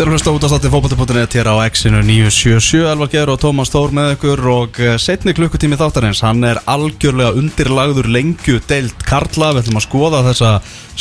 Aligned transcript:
Þeir 0.00 0.08
eru 0.08 0.16
hlusta 0.16 0.32
út 0.32 0.44
að 0.46 0.52
státti 0.54 0.68
fókbalti.net 0.72 1.34
hér 1.36 1.48
á 1.52 1.60
X-inu 1.68 1.98
977 2.08 2.86
Elvar 2.88 3.10
Geir 3.12 3.28
og 3.28 3.36
Tómas 3.42 3.68
Þór 3.68 3.90
með 3.92 4.14
ykkur 4.14 4.40
og 4.48 4.78
eh, 4.80 4.94
setni 4.96 5.34
klukkutími 5.36 5.76
þáttarins 5.76 6.22
hann 6.24 6.40
er 6.48 6.56
algjörlega 6.64 7.36
undirlagður 7.36 8.08
lengju 8.08 8.62
deilt 8.64 9.04
Karla, 9.04 9.50
við 9.52 9.66
ætlum 9.66 9.82
að 9.82 9.84
skoða 9.84 10.22
þessa 10.30 10.54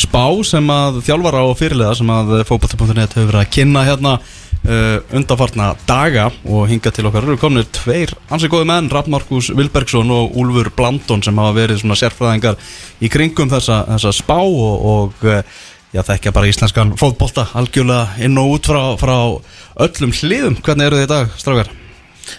spá 0.04 0.26
sem 0.52 0.68
að 0.76 1.00
þjálfara 1.08 1.46
og 1.48 1.56
fyrirlega 1.62 1.96
sem 1.96 2.12
að 2.12 2.36
fókbalti.net 2.52 3.16
hefur 3.16 3.32
verið 3.32 3.46
að 3.46 3.56
kynna 3.56 3.86
hérna 3.88 4.18
uh, 4.20 5.00
undarfarna 5.16 5.72
daga. 5.88 6.28
Og 6.52 6.68
hinga 6.68 6.92
til 6.92 7.08
okkar 7.08 7.24
eru 7.24 7.40
komnir 7.40 7.72
tveir 7.72 8.12
ansið 8.28 8.52
góði 8.58 8.72
menn, 8.76 8.92
Rapp 8.92 9.08
Markus 9.08 9.54
Vilbergsson 9.56 10.12
og 10.12 10.36
Úlfur 10.44 10.74
Blandon 10.76 11.24
sem 11.24 11.40
hafa 11.40 11.56
verið 11.56 11.86
svona 11.86 12.02
sérfræðingar 12.04 12.60
í 13.00 13.16
kringum 13.16 13.56
þessa, 13.56 13.86
þessa 13.94 14.18
spá 14.20 14.42
og, 14.44 14.88
og 14.92 15.30
uh, 15.32 15.40
Já, 15.90 16.04
þekkja 16.06 16.32
bara 16.36 16.50
íslenskan 16.52 16.92
fótbolta 17.00 17.48
algjörlega 17.58 18.20
inn 18.26 18.38
og 18.38 18.52
út 18.60 18.68
frá, 18.70 18.82
frá 19.02 19.16
öllum 19.86 20.12
hliðum. 20.14 20.58
Hvernig 20.62 20.86
eru 20.86 21.00
þið 21.00 21.08
í 21.08 21.10
dag, 21.10 21.32
strákar? 21.42 21.72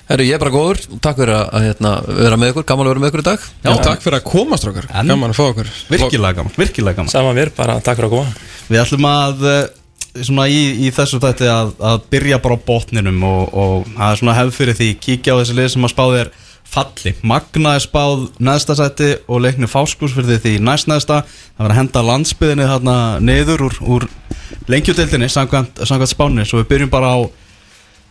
Herru, 0.06 0.22
ég 0.22 0.36
er 0.36 0.42
bara 0.42 0.52
góður, 0.54 0.78
takk 1.02 1.18
fyrir 1.18 1.34
að, 1.34 1.48
að 1.58 1.64
hérna, 1.66 1.90
vera 2.20 2.36
með 2.38 2.52
ykkur, 2.52 2.66
gaman 2.68 2.86
að 2.86 2.92
vera 2.92 3.02
með 3.02 3.10
ykkur 3.10 3.22
í 3.22 3.26
dag 3.26 3.46
Já, 3.64 3.70
takk 3.82 4.04
fyrir 4.04 4.16
að 4.20 4.26
komast 4.28 4.66
okkar 4.70 4.86
En- 5.00 5.10
Gaman 5.10 5.32
að 5.32 5.38
fá 5.40 5.42
okkur 5.48 5.70
Virkilega 5.90 6.36
gaman, 6.38 6.54
virkilega 6.54 6.98
gaman. 7.00 7.10
Saman 7.10 7.34
mér, 7.34 7.50
bara 7.56 7.74
takk 7.82 7.98
fyrir 7.98 8.06
að 8.06 8.14
koma 8.14 8.70
Við 8.70 8.82
ætlum 8.84 9.08
að, 9.10 9.42
eh, 9.50 10.22
svona 10.28 10.46
í, 10.46 10.60
í 10.86 10.92
þessu 10.94 11.18
þætti 11.24 11.50
að, 11.50 11.72
að 11.90 12.06
byrja 12.14 12.38
bara 12.44 12.54
á 12.54 12.64
botninum 12.70 13.18
og, 13.26 13.42
og 13.50 13.90
það 13.96 14.06
er 14.14 14.22
svona 14.22 14.36
hefð 14.38 14.54
fyrir 14.60 14.78
því, 14.78 14.88
kíkja 15.08 15.34
á 15.34 15.38
þessi 15.42 15.58
lið 15.58 15.68
sem 15.74 15.88
að 15.90 15.94
spáði 15.96 16.22
er 16.22 16.32
falli. 16.70 17.14
Magna 17.26 17.74
er 17.76 17.84
spáð 17.84 18.28
neðsta 18.38 18.76
sæti 18.78 19.12
og 19.26 19.42
leikni 19.44 19.68
fáskús 19.70 20.14
fyrir 20.14 20.40
því 20.42 20.56
næst 20.62 20.90
neðsta. 20.90 21.24
Það 21.26 21.64
verður 21.64 21.74
að 21.74 21.80
henda 21.80 22.06
landsbyðinni 22.06 22.70
þarna 22.70 22.96
niður 23.26 23.66
úr, 23.68 23.78
úr 23.96 24.08
lengjudeildinni 24.70 25.30
samkvæmt, 25.30 25.82
samkvæmt 25.82 26.14
spáni, 26.14 26.46
svo 26.46 26.62
við 26.62 26.70
byrjum 26.74 26.92
bara 26.92 27.14
á 27.14 27.18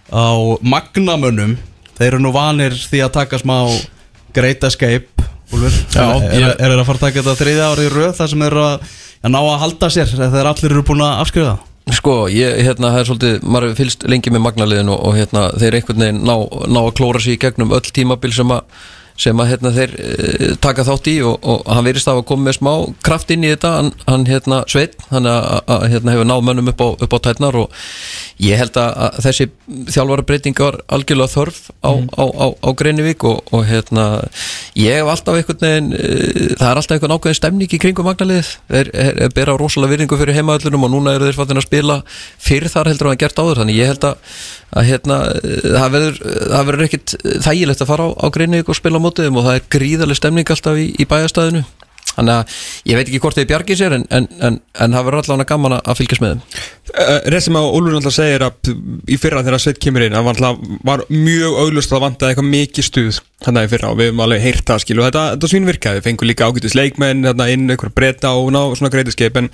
á 0.10 0.58
magnamönnum 0.66 1.56
þeir 1.98 2.14
eru 2.14 2.22
nú 2.24 2.34
vanir 2.34 2.74
því 2.74 3.04
að 3.06 3.16
taka 3.20 3.40
smá 3.42 3.58
Great 4.34 4.64
Escape 4.66 5.28
Úlfur, 5.50 5.74
er, 5.98 6.52
er 6.62 6.76
að 6.76 6.86
fara 6.86 6.98
að 7.00 7.04
taka 7.08 7.22
þetta 7.22 7.40
þriðja 7.40 7.70
árið 7.72 7.96
röð 7.96 8.12
þar 8.20 8.32
sem 8.32 8.44
þeir 8.44 8.52
eru 8.52 8.66
að, 8.66 8.92
að 9.24 9.34
ná 9.34 9.40
að 9.40 9.62
halda 9.64 9.90
sér 9.94 10.12
þegar 10.14 10.50
allir 10.52 10.76
eru 10.76 10.86
búin 10.86 11.06
að 11.06 11.24
afskrifa 11.24 11.56
það 11.56 11.69
Sko, 11.96 12.14
ég, 12.30 12.60
hérna, 12.66 12.92
það 12.94 13.00
er 13.00 13.08
svolítið, 13.08 13.36
maður 13.50 13.76
fylgst 13.80 14.06
lengi 14.12 14.34
með 14.34 14.44
magnaliðin 14.46 14.92
og, 14.94 15.00
og 15.10 15.18
hérna, 15.18 15.48
þeir 15.58 15.78
einhvern 15.80 16.04
veginn 16.04 16.24
ná, 16.28 16.36
ná 16.70 16.80
að 16.84 16.96
klóra 17.00 17.22
sig 17.24 17.38
í 17.38 17.42
gegnum 17.42 17.74
öll 17.74 17.94
tímabil 17.96 18.34
sem 18.36 18.54
að 18.54 18.86
sem 19.20 19.42
að 19.44 19.52
hérna, 19.54 19.74
þeir 19.76 19.96
e, 20.00 20.50
taka 20.64 20.86
þátt 20.88 21.10
í 21.12 21.16
og, 21.28 21.38
og 21.44 21.68
hann 21.68 21.88
verist 21.88 22.10
að 22.12 22.22
koma 22.30 22.48
með 22.48 22.60
smá 22.60 22.72
kraft 23.06 23.34
inn 23.36 23.44
í 23.44 23.52
þetta, 23.52 23.74
hann, 23.78 23.92
hann 24.08 24.26
hérna 24.30 24.62
sveit, 24.72 24.96
hann 25.12 25.28
að, 25.30 25.88
hérna, 25.92 26.16
hefur 26.16 26.30
náð 26.30 26.46
mönnum 26.48 26.72
upp 26.74 26.84
á, 26.84 26.88
upp 26.96 27.16
á 27.16 27.20
tætnar 27.28 27.60
og 27.60 27.76
ég 28.40 28.60
held 28.62 28.80
að, 28.80 29.20
þessi 29.26 29.50
þjálfara 29.92 30.28
breyting 30.30 30.64
var 30.64 30.80
algjörlega 30.88 31.34
þörf 31.34 31.62
á, 31.84 31.92
á, 31.92 32.24
á, 32.26 32.48
á 32.56 32.70
Greinivík 32.80 33.26
og, 33.28 33.44
og 33.52 33.66
hérna 33.68 34.08
ég 34.80 35.02
hef 35.02 35.12
alltaf 35.12 35.40
einhvern 35.40 35.66
veginn 35.66 35.92
e, 35.94 36.06
það 36.56 36.70
er 36.72 36.82
alltaf 36.82 36.96
einhvern 36.96 37.18
ákveðin 37.18 37.40
stemning 37.42 37.76
í 37.76 37.82
kringum 37.82 38.08
magnaliðið 38.08 38.54
þeir 38.70 38.92
er, 38.94 39.20
er 39.26 39.34
bera 39.36 39.58
rosalega 39.60 39.94
virðingu 39.96 40.20
fyrir 40.20 40.38
heimaöllunum 40.38 40.88
og 40.88 40.94
núna 40.94 41.16
eru 41.18 41.28
þeir 41.28 41.40
fattin 41.40 41.60
að 41.60 41.68
spila 41.68 42.00
fyrir 42.40 42.72
þar 42.72 42.92
heldur 42.92 43.10
en 43.10 43.16
að 43.16 43.22
gert 43.24 43.42
áður. 43.42 43.62
Þannig 43.64 43.80
ég 43.80 43.92
held 43.92 44.08
að, 44.10 44.36
að 44.80 44.90
hérna, 44.90 45.20
eh, 45.40 45.68
það 45.76 45.96
verður 45.96 46.20
það 46.54 46.68
verður 46.70 46.86
ekkit 46.88 47.16
þægilegt 47.46 47.84
að 47.84 47.92
fara 47.92 48.08
á, 48.08 48.10
á 48.16 48.28
Greinivík 48.36 48.72
og 48.72 48.80
spila 48.80 49.02
á 49.10 49.12
mótiðum 49.12 49.42
og 49.42 49.50
það 49.50 49.60
er 49.60 49.68
gríðarlega 49.76 50.22
stemning 50.22 50.54
alltaf 50.56 50.78
í, 50.80 50.88
í 51.02 51.10
bæjastæðinu 51.10 51.66
þannig 52.10 52.34
að 52.34 52.54
ég 52.90 52.98
veit 52.98 53.08
ekki 53.10 53.20
hvort 53.24 53.38
þeir 53.38 53.48
bjargi 53.52 53.76
sér 53.80 53.94
en, 53.96 54.04
en, 54.12 54.26
en, 54.44 54.56
en 54.82 54.96
það 54.96 55.06
verður 55.08 55.22
allavega 55.22 55.48
gaman 55.54 55.76
að- 55.78 55.84
að 55.94 56.00
fylgjast 56.00 56.24
með 56.24 56.32
þeim. 56.34 56.64
Rétt 57.32 57.46
sem 57.46 57.60
að 57.60 57.68
Úlfur 57.78 57.94
náttúrulega 57.94 58.16
segir 58.18 58.46
að 58.48 58.72
í 59.14 59.18
fyrra 59.22 59.44
þegar 59.46 59.62
Sveit 59.64 59.80
kemur 59.84 60.04
inn 60.08 60.18
hann 60.18 60.26
var, 60.26 60.42
var 60.90 61.04
mjög 61.14 61.60
auglust 61.64 61.94
að 61.96 62.04
vanta 62.04 62.32
eitthvað 62.32 62.50
mikið 62.50 62.88
stuð 62.90 63.20
þannig 63.46 63.70
í 63.70 63.72
fyrra 63.76 63.92
og 63.94 64.00
við 64.02 64.10
höfum 64.10 64.24
alveg 64.26 64.44
heyrt 64.48 64.66
það 64.68 64.84
og 64.98 65.06
þetta, 65.06 65.26
þetta 65.36 65.52
svín 65.54 65.70
virkaði, 65.70 66.02
við 66.02 66.08
fengum 66.10 66.32
líka 66.34 66.50
ágætis 66.50 66.76
leikmenn 66.76 67.30
inn, 67.30 67.70
einhver 67.70 67.94
breyta 67.96 68.34
og 68.36 68.52
ná 68.58 68.62
svona 68.74 68.92
greitiskeip 68.98 69.38
en 69.40 69.52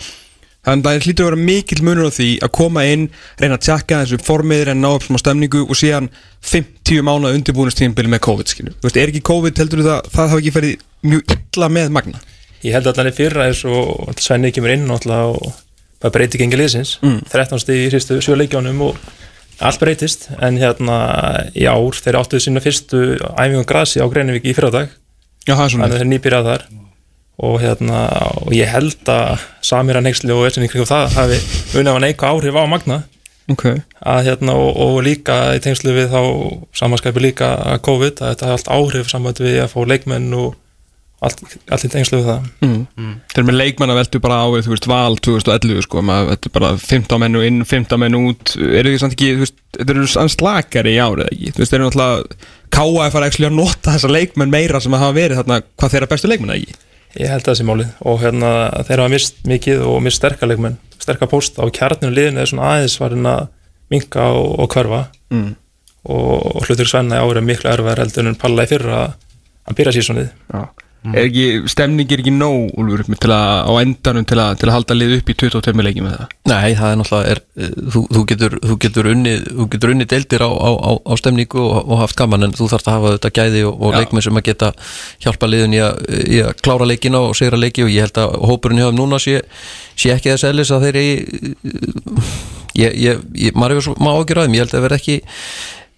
þannig 0.65 0.85
að 0.85 0.91
það 0.91 1.07
hlýtur 1.07 1.25
að 1.25 1.29
vera 1.29 1.41
mikill 1.49 1.81
munur 1.85 2.09
á 2.09 2.17
því 2.17 2.29
að 2.45 2.53
koma 2.59 2.85
inn, 2.89 3.07
reyna 3.41 3.57
að 3.57 3.65
tjekka 3.67 4.01
þessu 4.03 4.21
formið, 4.25 4.63
reyna 4.69 4.75
að 4.75 4.83
ná 4.83 4.89
upp 4.91 5.07
svona 5.07 5.21
stemningu 5.21 5.65
og 5.65 5.79
síðan 5.79 6.09
50 6.45 7.05
mánuða 7.05 7.37
undirbúinustíðinbili 7.39 8.11
með 8.11 8.23
COVID 8.27 8.53
skilu, 8.53 8.73
þú 8.75 8.89
veist, 8.89 9.01
er 9.01 9.13
ekki 9.13 9.25
COVID 9.29 9.61
heldur 9.61 9.83
þú 9.83 9.89
það, 9.89 10.09
það 10.15 10.31
hafa 10.33 10.41
ekki 10.41 10.55
ferið 10.55 10.87
mjög 11.05 11.35
illa 11.37 11.69
með 11.77 11.93
Magna? 11.95 12.23
Ég 12.65 12.73
held 12.73 12.89
að 12.89 12.95
allan 12.95 13.11
er 13.11 13.17
fyrra 13.17 13.45
eins 13.49 13.61
og 13.69 14.17
Svenni 14.21 14.49
kemur 14.53 14.73
inn 14.73 14.89
og 14.89 15.05
bara 15.05 16.13
breyti 16.13 16.39
gengi 16.41 16.57
liðsins. 16.59 16.97
Mm. 17.03 17.21
13 17.31 17.61
stig 17.61 17.85
í 17.85 17.91
sístu 17.93 18.17
sjö 18.23 18.37
leikjánum 18.39 18.81
og 18.87 18.97
allt 19.63 19.81
breytist. 19.81 20.29
En 20.43 20.57
hérna 20.59 20.97
í 21.55 21.67
ár 21.69 21.99
þeir 22.01 22.19
áttuðu 22.21 22.45
sína 22.47 22.63
fyrstu 22.63 23.03
æfingum 23.31 23.67
grasi 23.69 24.01
á 24.01 24.07
Greinivík 24.09 24.49
í 24.49 24.55
það 24.55 25.65
er 25.65 25.71
svona 25.71 25.85
þannig 25.85 25.95
að 25.95 26.01
þeir 26.01 26.11
nýbyrjað 26.11 26.49
þar 26.49 26.65
og 27.37 27.59
hérna 27.59 28.05
og 28.45 28.53
ég 28.55 28.69
held 28.71 29.11
að 29.11 29.43
Samir 29.65 29.99
að 29.99 30.07
neyksli 30.07 30.31
og 30.31 30.45
þessin 30.45 30.67
ykkur 30.67 30.87
það 30.87 31.17
hafi 31.17 31.39
unnað 31.79 31.97
að 31.97 32.03
neika 32.05 32.31
áhrif 32.31 32.55
á 32.55 32.63
Magna. 32.69 32.99
Ok. 33.51 33.65
Að 34.01 34.27
hérna 34.29 34.57
og, 34.57 34.69
og 34.81 34.99
líka 35.05 35.39
í 35.53 35.61
tengslu 35.61 35.93
við 35.93 36.13
þá 36.13 36.21
samanskæpi 36.79 37.25
líka 37.27 37.51
að 37.75 37.81
COVID 37.85 38.21
að 38.21 38.31
þetta 38.31 38.51
hafi 38.51 38.57
allt 38.57 38.71
áhrif 38.77 39.11
saman 39.11 39.35
við 39.37 39.59
að 39.61 39.73
fá 39.73 39.81
leikmenn 39.91 40.31
og 40.37 40.55
allt, 41.25 41.43
allt 41.69 41.85
í 41.85 41.91
tengslu 41.91 42.21
við 42.21 42.31
það. 42.31 42.47
Mm. 42.65 43.11
Þeir 43.29 43.41
eru 43.41 43.47
með 43.49 43.59
leikmann 43.59 43.93
að 43.93 43.99
veldu 44.01 44.21
bara 44.23 44.39
á 44.41 44.47
við, 44.53 44.65
þú 44.65 44.73
veist, 44.73 44.89
val 44.89 45.19
2011 45.27 45.85
sko, 45.85 46.03
maður 46.05 46.31
veldu 46.31 46.53
bara 46.57 46.71
15 46.81 47.21
menn 47.21 47.39
inn, 47.41 47.61
15 47.69 48.01
menn 48.01 48.17
út. 48.21 48.55
Eru 48.55 48.93
því 48.93 49.03
samt 49.03 49.17
ekki, 49.17 49.31
þú 49.35 49.45
veist, 49.45 49.61
þeir 49.77 49.95
eru 49.95 50.09
sann 50.15 50.33
slakari 50.33 50.95
í 50.95 51.01
árið 51.03 51.29
ekki, 51.29 51.53
þú 51.53 51.63
veist, 51.63 51.75
þeir 51.75 51.81
eru 51.81 51.91
náttúrulega 51.91 53.05
er 53.05 53.13
fara 53.13 53.29
ekki 53.29 53.45
að 53.45 53.55
nota 53.59 53.93
þessa 53.93 54.11
leikmenn 54.11 54.51
meira 54.53 54.81
sem 54.81 54.97
hafa 54.97 55.15
verið 55.15 55.43
þarna, 55.43 55.61
hvað 55.77 55.93
þeirra 55.93 56.11
bestu 56.11 56.31
leikmenn 56.31 56.57
ekki 56.57 56.79
Ég 57.15 57.31
held 57.31 57.45
að 57.45 57.51
það 57.51 57.59
sé 57.59 57.67
málið. 57.67 57.91
Og 58.11 58.23
hérna 58.23 58.53
þeir 58.87 59.03
hafa 59.03 59.13
mist 59.13 59.43
mikið 59.47 59.83
og 59.87 59.99
mist 60.03 60.21
sterkar 60.21 60.51
leikmenn, 60.51 60.79
sterkar 60.99 61.31
pósta 61.31 61.63
og 61.65 61.73
kjarninu 61.75 62.13
liðinu 62.13 62.43
er 62.43 62.51
svona 62.51 62.71
aðeins 62.73 62.97
farin 62.99 63.29
að 63.31 63.45
minka 63.93 64.31
og, 64.35 64.49
og 64.63 64.71
hverfa. 64.73 65.05
Mm. 65.33 65.53
og, 66.05 66.33
og 66.55 66.65
hlutur 66.67 66.89
Svenna 66.89 67.23
árið 67.23 67.41
er 67.41 67.47
miklu 67.49 67.71
erfæður 67.71 68.03
heldur 68.03 68.27
en 68.29 68.39
Palla 68.39 68.65
í 68.67 68.69
fyrra 68.69 68.99
að 69.65 69.79
byrja 69.79 69.95
sísonið. 69.97 70.33
Já 70.53 70.65
Er 71.13 71.27
ekki, 71.27 71.45
stemning 71.69 72.11
er 72.11 72.21
ekki 72.23 72.33
nóg, 72.33 72.71
Úlfur, 72.81 73.03
til 73.21 73.31
að, 73.33 73.51
á 73.69 73.71
endanum 73.81 74.25
til 74.25 74.37
að, 74.41 74.55
til 74.61 74.69
að 74.69 74.75
halda 74.75 74.97
lið 74.97 75.13
upp 75.19 75.29
í 75.29 75.35
22 75.43 75.85
leikjum 75.85 76.07
með 76.07 76.15
það 76.15 76.33
Nei, 76.49 76.75
það 76.79 76.87
er 76.89 76.99
náttúrulega 77.01 77.33
er, 77.35 77.41
þú, 77.93 78.03
þú, 78.15 78.23
getur, 78.31 78.57
þú 78.63 78.77
getur 78.85 79.09
unnið 79.11 79.45
þú 79.51 79.67
getur 79.75 79.93
unnið 79.93 80.09
deildir 80.15 80.45
á, 80.47 80.49
á, 80.49 80.69
á, 80.73 80.91
á 81.05 81.13
stemningu 81.21 81.61
og, 81.61 81.77
og 81.83 82.01
haft 82.01 82.17
gaman 82.19 82.47
en 82.47 82.57
þú 82.57 82.69
þarfst 82.73 82.89
að 82.89 82.97
hafa 82.97 83.13
þetta 83.17 83.33
gæði 83.39 83.63
og, 83.69 83.77
og 83.77 83.95
Já. 83.95 83.99
leikmenn 84.01 84.25
sem 84.25 84.41
að 84.41 84.47
geta 84.49 84.71
hjálpa 85.27 85.51
liðun 85.51 85.77
í 85.77 85.83
að, 85.85 86.03
í 86.25 86.41
að 86.47 86.53
klára 86.65 86.89
leikina 86.89 87.23
og 87.27 87.37
segra 87.37 87.61
leiki 87.61 87.85
og 87.85 87.93
ég 87.93 88.07
held 88.07 88.21
að 88.25 88.35
hópurinn 88.49 88.81
hjá 88.81 88.89
þeim 88.89 88.99
núna 89.01 89.21
sé, 89.21 89.39
sé 89.93 90.15
ekki 90.15 90.33
þess 90.33 90.49
eðlis 90.49 90.73
að 90.73 90.89
þeir 90.89 91.01
eigi 91.03 91.15
ég, 92.75 92.95
ég, 92.99 93.23
ég, 93.39 93.55
maður 93.55 93.77
hefur 93.77 93.87
svo 93.89 93.95
má 94.03 94.11
ekki 94.17 94.37
ræðum, 94.37 94.55
ég 94.57 94.65
held 94.65 94.73
að 94.73 94.77
það 94.77 94.85
verði 94.87 94.99
ekki 95.01 95.17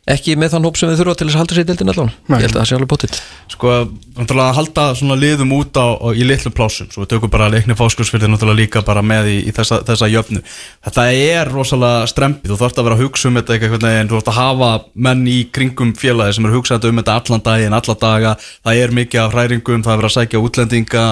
ekki 0.08 0.36
með 0.40 0.54
þann 0.56 0.68
hóp 0.68 0.78
sem 0.80 0.90
við 0.92 1.02
þurfa 1.02 1.16
til 1.20 1.28
þess 1.28 1.36
að 1.36 1.42
halda 1.42 1.56
sér 1.56 1.64
í 1.64 1.68
deildin 1.68 1.92
allan. 1.94 2.12
Nei. 2.28 2.38
ég 2.38 2.46
held 2.46 2.56
að 2.56 2.62
það 2.62 2.68
sé 2.70 2.78
alveg 2.78 2.92
bóttið 2.94 3.18
Sko, 3.52 3.72
náttúrulega 4.18 4.52
að 4.52 4.58
halda 4.58 4.86
svona 5.00 5.18
liðum 5.20 5.54
út 5.58 5.80
á, 5.80 5.88
á 6.00 6.08
í 6.16 6.28
litlum 6.28 6.56
plásum 6.56 6.90
Svo 6.94 7.04
við 7.04 7.12
tökum 7.14 7.32
bara 7.34 7.50
leikni 7.52 7.76
fáskursfyrði 7.78 8.30
náttúrulega 8.32 8.62
líka 8.62 8.84
bara 8.88 9.04
með 9.06 9.32
í, 9.34 9.38
í 9.50 9.56
þessa, 9.56 9.82
þessa 9.88 10.10
jöfnu. 10.12 10.44
Þetta 10.88 11.06
er 11.12 11.52
rosalega 11.52 12.06
strempið. 12.12 12.54
Þú 12.54 12.60
þarfst 12.62 12.80
að 12.82 12.88
vera 12.88 12.98
að 12.98 13.04
hugsa 13.04 13.30
um 13.30 13.40
þetta 13.40 13.58
eitthvað 13.58 13.88
en 13.90 14.12
þú 14.12 14.18
þarfst 14.18 14.32
að 14.32 14.40
hafa 14.40 14.72
menn 15.08 15.26
í 15.32 15.38
kringum 15.54 15.92
félagi 15.98 16.38
sem 16.38 16.48
eru 16.48 16.60
hugsað 16.60 16.88
um 16.92 17.02
þetta 17.02 17.18
allan 17.22 17.46
daginn, 17.48 17.78
alla 17.78 17.98
daga. 18.04 18.36
Það 18.68 18.84
er 18.84 18.96
mikið 19.02 19.24
af 19.24 19.36
hræringum, 19.36 19.84
það 19.86 19.94
er 19.94 20.02
verið 20.02 20.12
að 20.12 20.18
sækja 20.18 20.44
útlendinga 20.44 21.06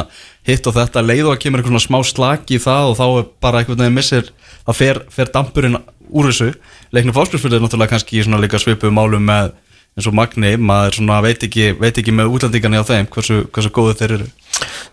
hitt 0.45 0.67
og 0.69 0.75
þetta, 0.75 1.01
leið 1.01 1.25
og 1.25 1.35
að 1.35 1.41
kemur 1.41 1.61
eitthvað 1.61 1.73
svona 1.73 1.87
smá 1.87 2.09
slaki 2.11 2.59
í 2.59 2.61
það 2.61 2.91
og 2.91 2.97
þá 2.99 3.05
er 3.07 3.29
bara 3.41 3.61
einhvern 3.61 3.81
veginn 3.81 3.97
missir 3.97 4.27
það 4.65 4.77
fer, 4.79 4.99
fer 5.13 5.31
dampurinn 5.33 5.77
úr 6.09 6.31
þessu. 6.31 6.51
Leiknum 6.95 7.15
fáskursfyrði 7.15 7.59
er 7.59 7.65
náttúrulega 7.65 7.95
kannski 7.95 8.23
svona 8.25 8.41
líka 8.43 8.61
svipuð 8.61 8.93
málum 8.95 9.25
með 9.25 9.53
eins 9.95 10.07
og 10.09 10.15
Magni, 10.15 10.55
maður 10.59 10.97
svona 10.97 11.21
veit 11.23 11.43
ekki, 11.47 11.69
veit 11.79 11.95
ekki 11.95 12.11
með 12.15 12.33
útlendingarni 12.35 12.81
á 12.83 12.87
þeim 12.87 13.05
hversu, 13.13 13.45
hversu 13.55 13.71
góðu 13.71 13.95
þeir 14.01 14.15
eru. 14.17 14.25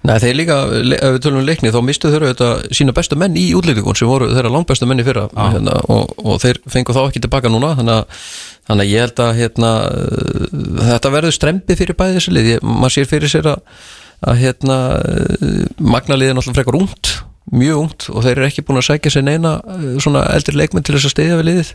Nei, 0.06 0.14
þeir 0.23 0.37
líka, 0.38 0.59
ef 0.94 1.17
við 1.17 1.19
tölum 1.25 1.41
um 1.41 1.47
leikni 1.47 1.73
þá 1.75 1.81
mistu 1.87 2.11
þeir 2.11 2.29
þetta 2.29 2.50
sína 2.75 2.94
bestu 2.94 3.19
menn 3.19 3.35
í 3.38 3.49
útlýtingun 3.59 3.99
sem 3.99 4.11
voru 4.11 4.31
þeirra 4.31 4.53
langbæstu 4.55 4.87
menn 4.91 5.03
í 5.03 5.06
fyrra 5.06 5.29
hérna, 5.35 5.75
og, 5.91 6.14
og 6.23 6.38
þeir 6.43 6.62
fengu 6.70 6.94
þá 6.94 7.03
ekki 7.05 7.23
tilbaka 7.23 7.50
núna 7.50 7.73
þannig 7.79 7.99
að, 7.99 8.23
þannig 8.70 8.87
að 8.87 8.93
ég 8.93 9.05
held 9.06 9.25
að 9.26 9.35
hérna, 9.41 9.73
uh, 9.91 10.87
þetta 10.93 11.12
verður 11.17 11.37
strempi 11.38 11.79
fyrir 11.79 11.99
bæði 11.99 12.19
þessi 12.19 12.37
lið, 12.37 12.53
maður 12.67 12.97
sér 12.97 13.11
fyrir 13.11 13.35
sér 13.35 13.50
að, 13.55 13.76
að 14.23 14.41
hérna, 14.43 14.81
uh, 15.03 15.61
er 15.62 16.06
náttúrulega 16.06 16.58
frekar 16.58 16.79
ungt 16.79 17.15
mjög 17.50 17.81
ungt 17.81 18.06
og 18.12 18.23
þeir 18.25 18.37
eru 18.37 18.47
ekki 18.47 18.65
búin 18.67 18.79
að 18.79 18.87
sækja 18.87 19.12
sér 19.17 19.25
neina 19.27 19.56
eh, 19.75 19.87
svona 20.03 20.23
eldri 20.33 20.55
leikmenn 20.59 20.85
til 20.87 20.94
þess 20.97 21.09
að 21.09 21.15
stiðja 21.17 21.39
við 21.41 21.49
liðið. 21.49 21.73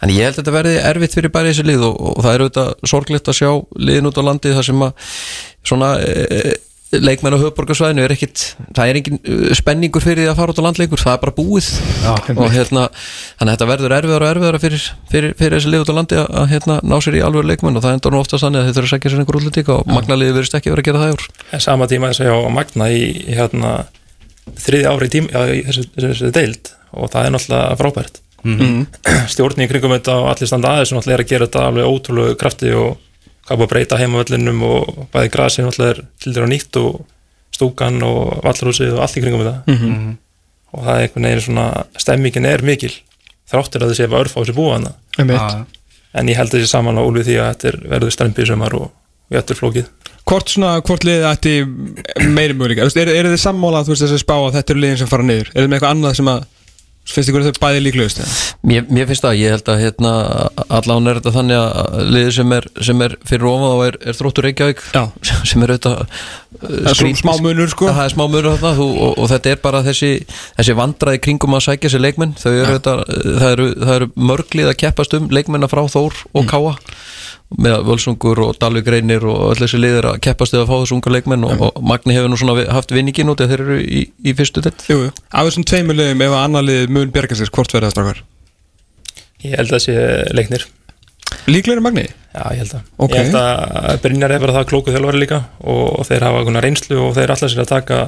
Þannig 0.00 0.16
ég 0.16 0.24
held 0.26 0.34
að 0.34 0.40
þetta 0.40 0.56
verði 0.56 0.74
erfitt 0.90 1.14
fyrir 1.18 1.34
bæri 1.34 1.52
þessi 1.52 1.66
lið 1.68 1.82
og, 1.86 1.94
og 2.10 2.18
það 2.24 2.32
er 2.32 2.40
auðvitað 2.44 2.68
sorglegt 2.94 3.30
að 3.30 3.38
sjá 3.38 3.50
liðin 3.78 4.10
út 4.10 4.18
á 4.18 4.22
landið 4.26 4.56
þar 4.58 4.66
sem 4.70 4.82
að 4.86 4.92
svona 5.70 5.88
e, 6.00 6.04
leikmenn 6.90 7.36
á 7.38 7.42
höfborgarsvæðinu 7.44 8.02
er 8.02 8.12
ekkit 8.16 8.38
það 8.74 8.88
er 8.88 8.96
engin 8.98 9.20
eh, 9.22 9.54
spenningur 9.54 10.02
fyrir 10.02 10.24
því 10.24 10.30
að 10.32 10.38
fara 10.40 10.50
út 10.50 10.58
á 10.58 10.66
landleikur 10.66 10.98
það 11.04 11.14
er 11.14 11.22
bara 11.22 11.36
búið. 11.36 11.68
Og 12.34 12.50
hérna 12.50 12.82
þannig 12.90 13.46
að 13.46 13.54
þetta 13.54 13.70
verður 13.70 13.94
erfiðar 14.00 14.24
og 14.26 14.30
erfiðar 14.34 14.58
fyrir, 14.64 14.82
fyrir, 15.12 15.30
fyrir 15.38 15.54
þessi 15.60 15.70
lið 15.70 15.84
út 15.84 15.92
á 15.94 15.98
landi 16.00 16.18
að, 16.18 16.26
að 16.42 16.46
hérna, 16.56 16.74
ná 16.82 16.96
sér 16.98 17.14
í 17.20 17.24
alveg 17.28 17.46
leikmenn 17.52 17.78
og 17.78 17.84
það 17.86 17.94
endur 17.94 18.12
nú 18.16 18.20
oftast 18.24 18.42
þannig 18.48 18.58
að 18.58 18.66
þeir 18.66 18.76
þurfa 18.80 18.88
að 18.88 18.94
segja 18.98 19.10
sér 23.78 23.99
þriði 24.64 24.88
ári 24.90 25.08
í, 25.08 25.12
tím, 25.14 25.28
já, 25.32 25.40
í 25.52 25.62
þessu, 25.68 25.84
þessu, 25.96 26.32
deild 26.34 26.72
og 26.90 27.12
það 27.12 27.26
er 27.26 27.34
náttúrulega 27.36 27.78
frábært. 27.80 28.20
Stjórni 29.32 29.66
í 29.66 29.70
kringum 29.70 29.92
þetta 29.96 30.16
og 30.22 30.30
allir 30.32 30.48
standa 30.48 30.74
aðeins 30.74 30.94
náttúrulega 30.96 31.18
er 31.18 31.24
að 31.24 31.30
gera 31.32 31.48
þetta 31.48 31.64
alveg 31.68 31.90
ótrúlega 31.90 32.38
krafti 32.40 32.72
og 32.76 32.98
að 33.50 33.66
breyta 33.70 33.98
heimavöllinum 33.98 34.62
og 34.66 35.04
bæði 35.12 35.32
grasi 35.34 35.64
náttúrulega 35.66 35.96
er 35.96 36.02
til 36.22 36.34
dæra 36.36 36.48
nýtt 36.50 36.78
og 36.80 37.00
stúkan 37.56 37.98
og 38.06 38.40
vallarhúsið 38.46 38.94
og 38.96 39.02
allt 39.04 39.18
í 39.18 39.24
kringum 39.24 39.42
þetta. 39.44 39.76
Og 40.70 40.84
það 40.86 40.94
er 40.94 41.04
einhvern 41.08 41.26
veginn 41.28 41.44
svona 41.48 41.66
stemmingin 41.98 42.46
er 42.46 42.62
mikil. 42.62 42.92
Þráttur 43.50 43.82
að 43.82 43.92
þessi 43.92 44.06
ef 44.06 44.12
örf 44.14 44.36
á 44.36 44.40
þessi 44.40 44.54
búa 44.54 44.76
hana 44.78 44.92
Einmitt. 45.18 45.76
en 46.14 46.28
ég 46.30 46.36
held 46.38 46.52
þessi 46.54 46.70
saman 46.70 46.98
á 46.98 47.02
úlfið 47.02 47.26
því 47.26 47.38
að 47.42 47.48
þetta 47.50 47.68
er 47.72 47.78
verður 47.90 48.14
strempið 48.14 48.52
og, 48.54 48.72
og 48.78 48.92
þetta 49.38 49.54
er 49.54 49.60
flókið 49.62 49.90
Hvort 50.30 50.52
hvort 50.86 51.04
liðið 51.06 51.26
ætti 51.30 51.54
meiri 52.30 52.54
Þú 52.54 52.86
veist, 52.86 52.98
eru 53.00 53.16
er 53.16 53.30
þið 53.32 53.42
sammála 53.42 53.84
þú 53.86 53.94
veist 53.94 54.06
þessi 54.06 54.22
spá 54.22 54.36
að 54.36 54.56
þetta 54.58 54.74
eru 54.74 54.82
liðin 54.84 55.00
sem 55.00 55.10
fara 55.10 55.26
niður 55.26 55.52
er 55.52 55.62
þið 55.62 55.70
með 55.70 55.78
eitthvað 55.78 55.94
annað 55.96 56.18
sem 56.20 56.32
að 56.34 56.48
finnst 57.10 57.30
ykkur 57.30 57.42
að 57.42 57.48
þau 57.50 57.62
bæði 57.64 57.80
líklegust? 57.82 58.20
Mér, 58.66 58.84
mér 58.92 59.08
finnst 59.08 59.24
það, 59.24 59.38
ég 59.40 59.54
held 59.54 59.70
að 59.72 59.80
hérna, 59.82 60.12
allan 60.78 61.10
er 61.10 61.18
þetta 61.18 61.32
þannig 61.34 61.58
að 61.58 61.96
liðið 62.14 62.30
sem 62.36 62.54
er, 62.54 62.68
sem 62.86 63.04
er 63.06 63.16
fyrir 63.26 63.48
ofan 63.50 63.72
þá 63.72 63.84
er, 63.86 63.98
er 64.04 64.18
þróttur 64.18 64.46
Reykjavík 64.46 64.82
Já. 64.94 65.02
sem 65.50 65.64
er 65.64 65.72
auðvitað 65.74 65.98
uh, 66.04 66.92
er 66.92 67.18
smá 67.18 67.32
munur, 67.42 67.72
sko. 67.72 67.88
það 67.90 68.02
er 68.04 68.14
smá 68.14 68.24
munur 68.26 68.50
þarna 68.52 68.72
þú, 68.78 68.88
og, 69.06 69.14
og 69.16 69.30
þetta 69.32 69.54
er 69.54 69.62
bara 69.64 69.82
þessi, 69.86 70.12
þessi 70.60 70.76
vandraði 70.78 71.22
kringum 71.26 71.58
að 71.58 71.66
sækja 71.66 71.92
sér 71.94 72.04
leikmenn 72.04 72.36
þau 72.38 72.50
eru 72.52 72.66
auðvitað, 72.68 73.04
það 73.26 73.48
eru, 73.56 73.68
það 73.80 73.94
eru 73.96 74.10
mörglið 74.30 74.70
að 74.70 74.80
keppast 74.84 75.16
um 75.18 75.30
leikmenna 75.34 75.70
frá 75.72 75.82
Þór 75.90 76.24
og 76.30 76.44
Mm. 76.44 76.52
Með 77.50 77.80
Völsungur 77.88 78.38
og 78.44 78.58
Dalvik 78.62 78.86
Reynir 78.86 79.24
og 79.26 79.50
öll 79.50 79.58
þessi 79.58 79.80
liðir 79.80 80.06
að 80.12 80.20
keppast 80.22 80.54
við 80.54 80.60
að 80.62 80.68
fá 80.70 80.76
þessu 80.76 80.94
unga 80.94 81.14
leikmenn 81.16 81.46
og, 81.48 81.64
og 81.66 81.80
Magni 81.82 82.14
hefur 82.14 82.30
nú 82.30 82.38
svona 82.38 82.62
haft 82.70 82.94
vinningin 82.94 83.32
út 83.32 83.42
eða 83.42 83.56
þeir 83.56 83.64
eru 83.64 83.78
í, 83.82 84.04
í 84.22 84.34
fyrstu 84.38 84.62
delt 84.62 84.84
Jú, 84.86 85.08
af 85.10 85.48
þessum 85.48 85.66
tveimur 85.66 85.98
liðum 85.98 86.22
ef 86.22 86.36
að 86.36 86.44
annar 86.44 86.62
lið 86.68 86.92
mun 86.94 87.10
bjarga 87.10 87.34
sér, 87.40 87.50
hvort 87.50 87.74
verða 87.74 87.90
það 87.90 87.96
strákar? 87.96 88.22
ég 89.44 89.56
held 89.56 89.70
að 89.70 89.76
það 89.76 89.84
sé 89.86 89.94
leiknir. 90.36 90.66
Líklegri 91.50 91.82
Magni? 91.82 92.06
Já, 92.34 92.42
ég 92.54 92.58
held 92.62 92.74
að. 92.76 92.88
Ok. 93.00 93.14
Ég 93.14 93.28
held 93.28 93.38
að 93.40 94.00
Brynjar 94.04 94.34
er 94.34 94.42
bara 94.42 94.56
það 94.58 94.66
klóku 94.70 94.94
þjálfari 94.94 95.22
líka 95.22 95.38
og 95.62 96.02
þeir 96.08 96.26
hafa 96.26 96.40
einhverja 96.42 96.64
reynslu 96.66 96.98
og 97.02 97.14
þeir 97.16 97.32
allar 97.34 97.52
sér 97.52 97.62
að 97.64 97.70
taka 97.70 98.00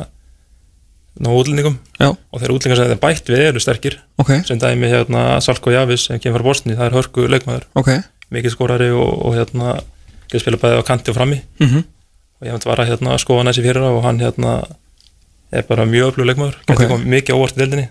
ná 1.23 1.29
útlendingum. 1.33 1.79
Já, 1.99 2.09
og 2.13 2.43
þeir 2.43 2.55
útlendingar 2.55 2.81
sem 2.83 2.91
þeir 2.93 3.03
bætt 3.03 3.33
við 3.33 3.45
eru 3.49 3.63
sterkir. 3.63 3.99
Ok, 4.23 4.35
sem 4.49 4.61
dæmi 4.61 4.91
hérna 4.91 5.41
Salko 5.45 5.73
Javis 5.75 6.09
sem 6.09 6.21
kemur 6.23 6.45
mikið 8.33 8.55
skórari 8.55 8.91
og, 8.95 9.11
og 9.27 9.37
hérna 9.37 9.75
getur 10.27 10.47
spila 10.47 10.61
bæði 10.63 10.81
á 10.81 10.89
kanti 10.89 11.13
og 11.13 11.19
frammi. 11.19 11.43
Mm 11.63 11.83
og 12.43 12.49
ég 12.49 12.57
hef 12.57 12.65
var 12.67 12.81
að 12.83 12.89
hérna 12.91 13.17
skoða 13.23 13.43
næsi 13.47 13.63
fyrir 13.63 13.85
og 13.87 14.01
hann 14.03 14.19
hérna 14.19 14.53
er 15.55 15.63
bara 15.69 15.85
mjög 15.87 16.09
öflug 16.11 16.27
leikmaður. 16.27 16.57
Ok. 16.65 16.81
getur 16.81 16.89
komið 16.91 17.13
mikið 17.13 17.37
óvart 17.39 17.55
í 17.55 17.61
deildinni. 17.61 17.85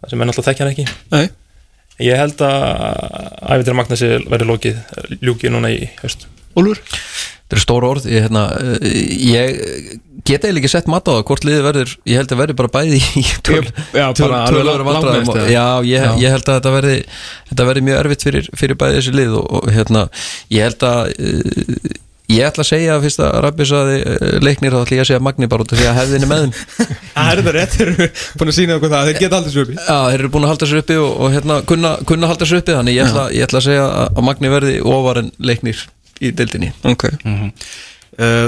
Það 0.00 0.12
sem 0.12 0.22
er 0.22 0.30
náttúrulega 0.30 0.48
þekkja 0.48 0.64
hann 0.64 0.72
ekki. 0.72 0.86
Nei, 1.12 1.26
ég 2.06 2.22
held 2.22 2.44
að 2.46 2.64
æfitir 3.52 3.76
Magnasi 3.76 4.10
verði 4.32 4.48
lokið 4.48 4.80
ljúkið 5.20 5.52
núna 5.52 5.72
í 5.74 5.90
haust. 6.00 6.24
Úlfur? 6.56 6.80
Þetta 7.44 7.58
er 7.58 7.62
stór 7.66 7.84
orð, 7.84 8.08
ég, 8.08 8.24
hérna, 8.24 8.46
ég 8.80 10.00
get 10.24 10.44
eiginlega 10.46 10.62
ekki 10.64 10.72
sett 10.72 10.86
mat 10.88 11.04
á 11.04 11.12
það 11.18 11.24
hvort 11.28 11.44
liðið 11.48 11.66
verður, 11.68 11.90
ég 12.08 12.20
held 12.22 12.30
að 12.36 12.40
verði 12.44 12.56
bara 12.60 12.72
bæði 12.78 13.00
í 13.20 13.24
töl, 13.46 13.64
Já, 13.92 14.06
töl, 14.16 14.24
bara 14.28 14.38
alveg 14.44 14.54
töluverðum 14.54 14.88
lang- 14.92 15.02
vandræðum. 15.04 15.34
og-? 15.34 15.50
Já, 15.52 15.66
ég, 15.90 16.06
Já. 16.08 16.14
ég 16.24 16.32
held 16.38 16.48
að 16.48 16.56
þetta 16.60 16.72
verði 16.78 16.94
þetta 17.50 17.66
verði 17.72 17.84
mjög 17.90 18.00
erfitt 18.04 18.24
fyrir, 18.28 18.48
fyrir 18.56 18.80
bæði 18.80 18.96
þessi 19.02 19.14
lið 19.20 19.36
og, 19.42 19.52
og 19.60 19.68
hérna, 19.76 20.06
ég 20.56 20.64
held 20.70 20.86
að 20.88 21.12
uh, 21.12 22.00
ég 22.34 22.40
ætla 22.48 22.64
að 22.64 22.68
segja 22.70 22.94
að 22.96 23.02
fyrst 23.04 23.20
að 23.20 23.34
Rabbi 23.44 23.64
saði 23.68 23.96
uh, 24.00 24.22
leiknir 24.40 24.72
þá 24.72 24.78
ætla 24.80 24.96
ég 24.96 25.02
að 25.04 25.08
segja 25.10 25.22
Magni 25.26 25.48
bara 25.52 25.66
út 25.66 25.74
af 25.76 25.80
því 25.82 25.88
að 25.90 25.98
hefðinni 26.00 26.28
með 26.30 26.44
þeim. 26.46 26.54
Það 27.14 27.28
er 27.34 27.40
þetta 27.44 27.52
rétt, 27.58 27.74
þeir 27.76 27.90
eru 27.92 28.06
búin 28.40 28.50
að 28.50 28.56
sína 28.56 28.78
okkur 28.78 28.92
það, 28.94 29.10
þeir 29.10 29.18
geta 29.20 29.36
aldrei 29.42 29.52
svo 29.54 29.64
uppi. 29.66 29.76
Já, 29.76 29.98
þeir 30.08 30.22
eru 30.24 30.30
búin 30.34 30.46
að 30.48 30.52
halda 30.54 30.68
sér 30.70 30.80
uppi 30.80 30.96
og, 31.04 31.10
og 31.26 31.34
hérna, 31.36 31.58
kunna, 31.68 31.90
kunna 32.08 32.30
halda 32.32 32.48
sér 32.48 32.62
uppi 32.64 32.74
þannig 32.78 32.96
ég 32.96 33.10
ætla, 33.12 33.26
ég 33.36 33.44
ætla 33.46 33.60
að 33.60 33.66
segja 33.68 33.84
að 33.90 34.08
að 34.22 34.26
Magni 34.30 34.50
verði 34.56 34.74
ofar 34.96 35.20
en 35.20 35.28
leiknir 35.52 35.84
í 36.24 36.32
deildinni. 36.40 36.72
Ok, 36.90 37.10
Uh, 37.28 37.50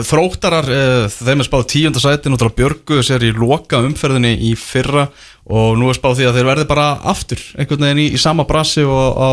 þróttarar, 0.06 0.70
uh, 0.70 1.06
þeim 1.10 1.42
er 1.42 1.48
spáð 1.48 1.66
tíunda 1.72 2.02
sæti 2.02 2.30
náttúrulega 2.30 2.60
björgu 2.60 3.02
sér 3.06 3.26
í 3.26 3.34
loka 3.34 3.82
umferðinni 3.82 4.34
í 4.50 4.54
fyrra 4.58 5.08
og 5.46 5.76
nú 5.78 5.90
er 5.90 5.98
spáð 5.98 6.20
því 6.20 6.28
að 6.30 6.40
þeir 6.40 6.50
verði 6.52 6.66
bara 6.70 6.88
aftur 7.12 7.42
einhvern 7.58 7.86
veginn 7.88 8.02
í, 8.04 8.08
í 8.14 8.20
sama 8.20 8.46
brassi 8.48 8.86
og 8.86 9.18
á 9.18 9.30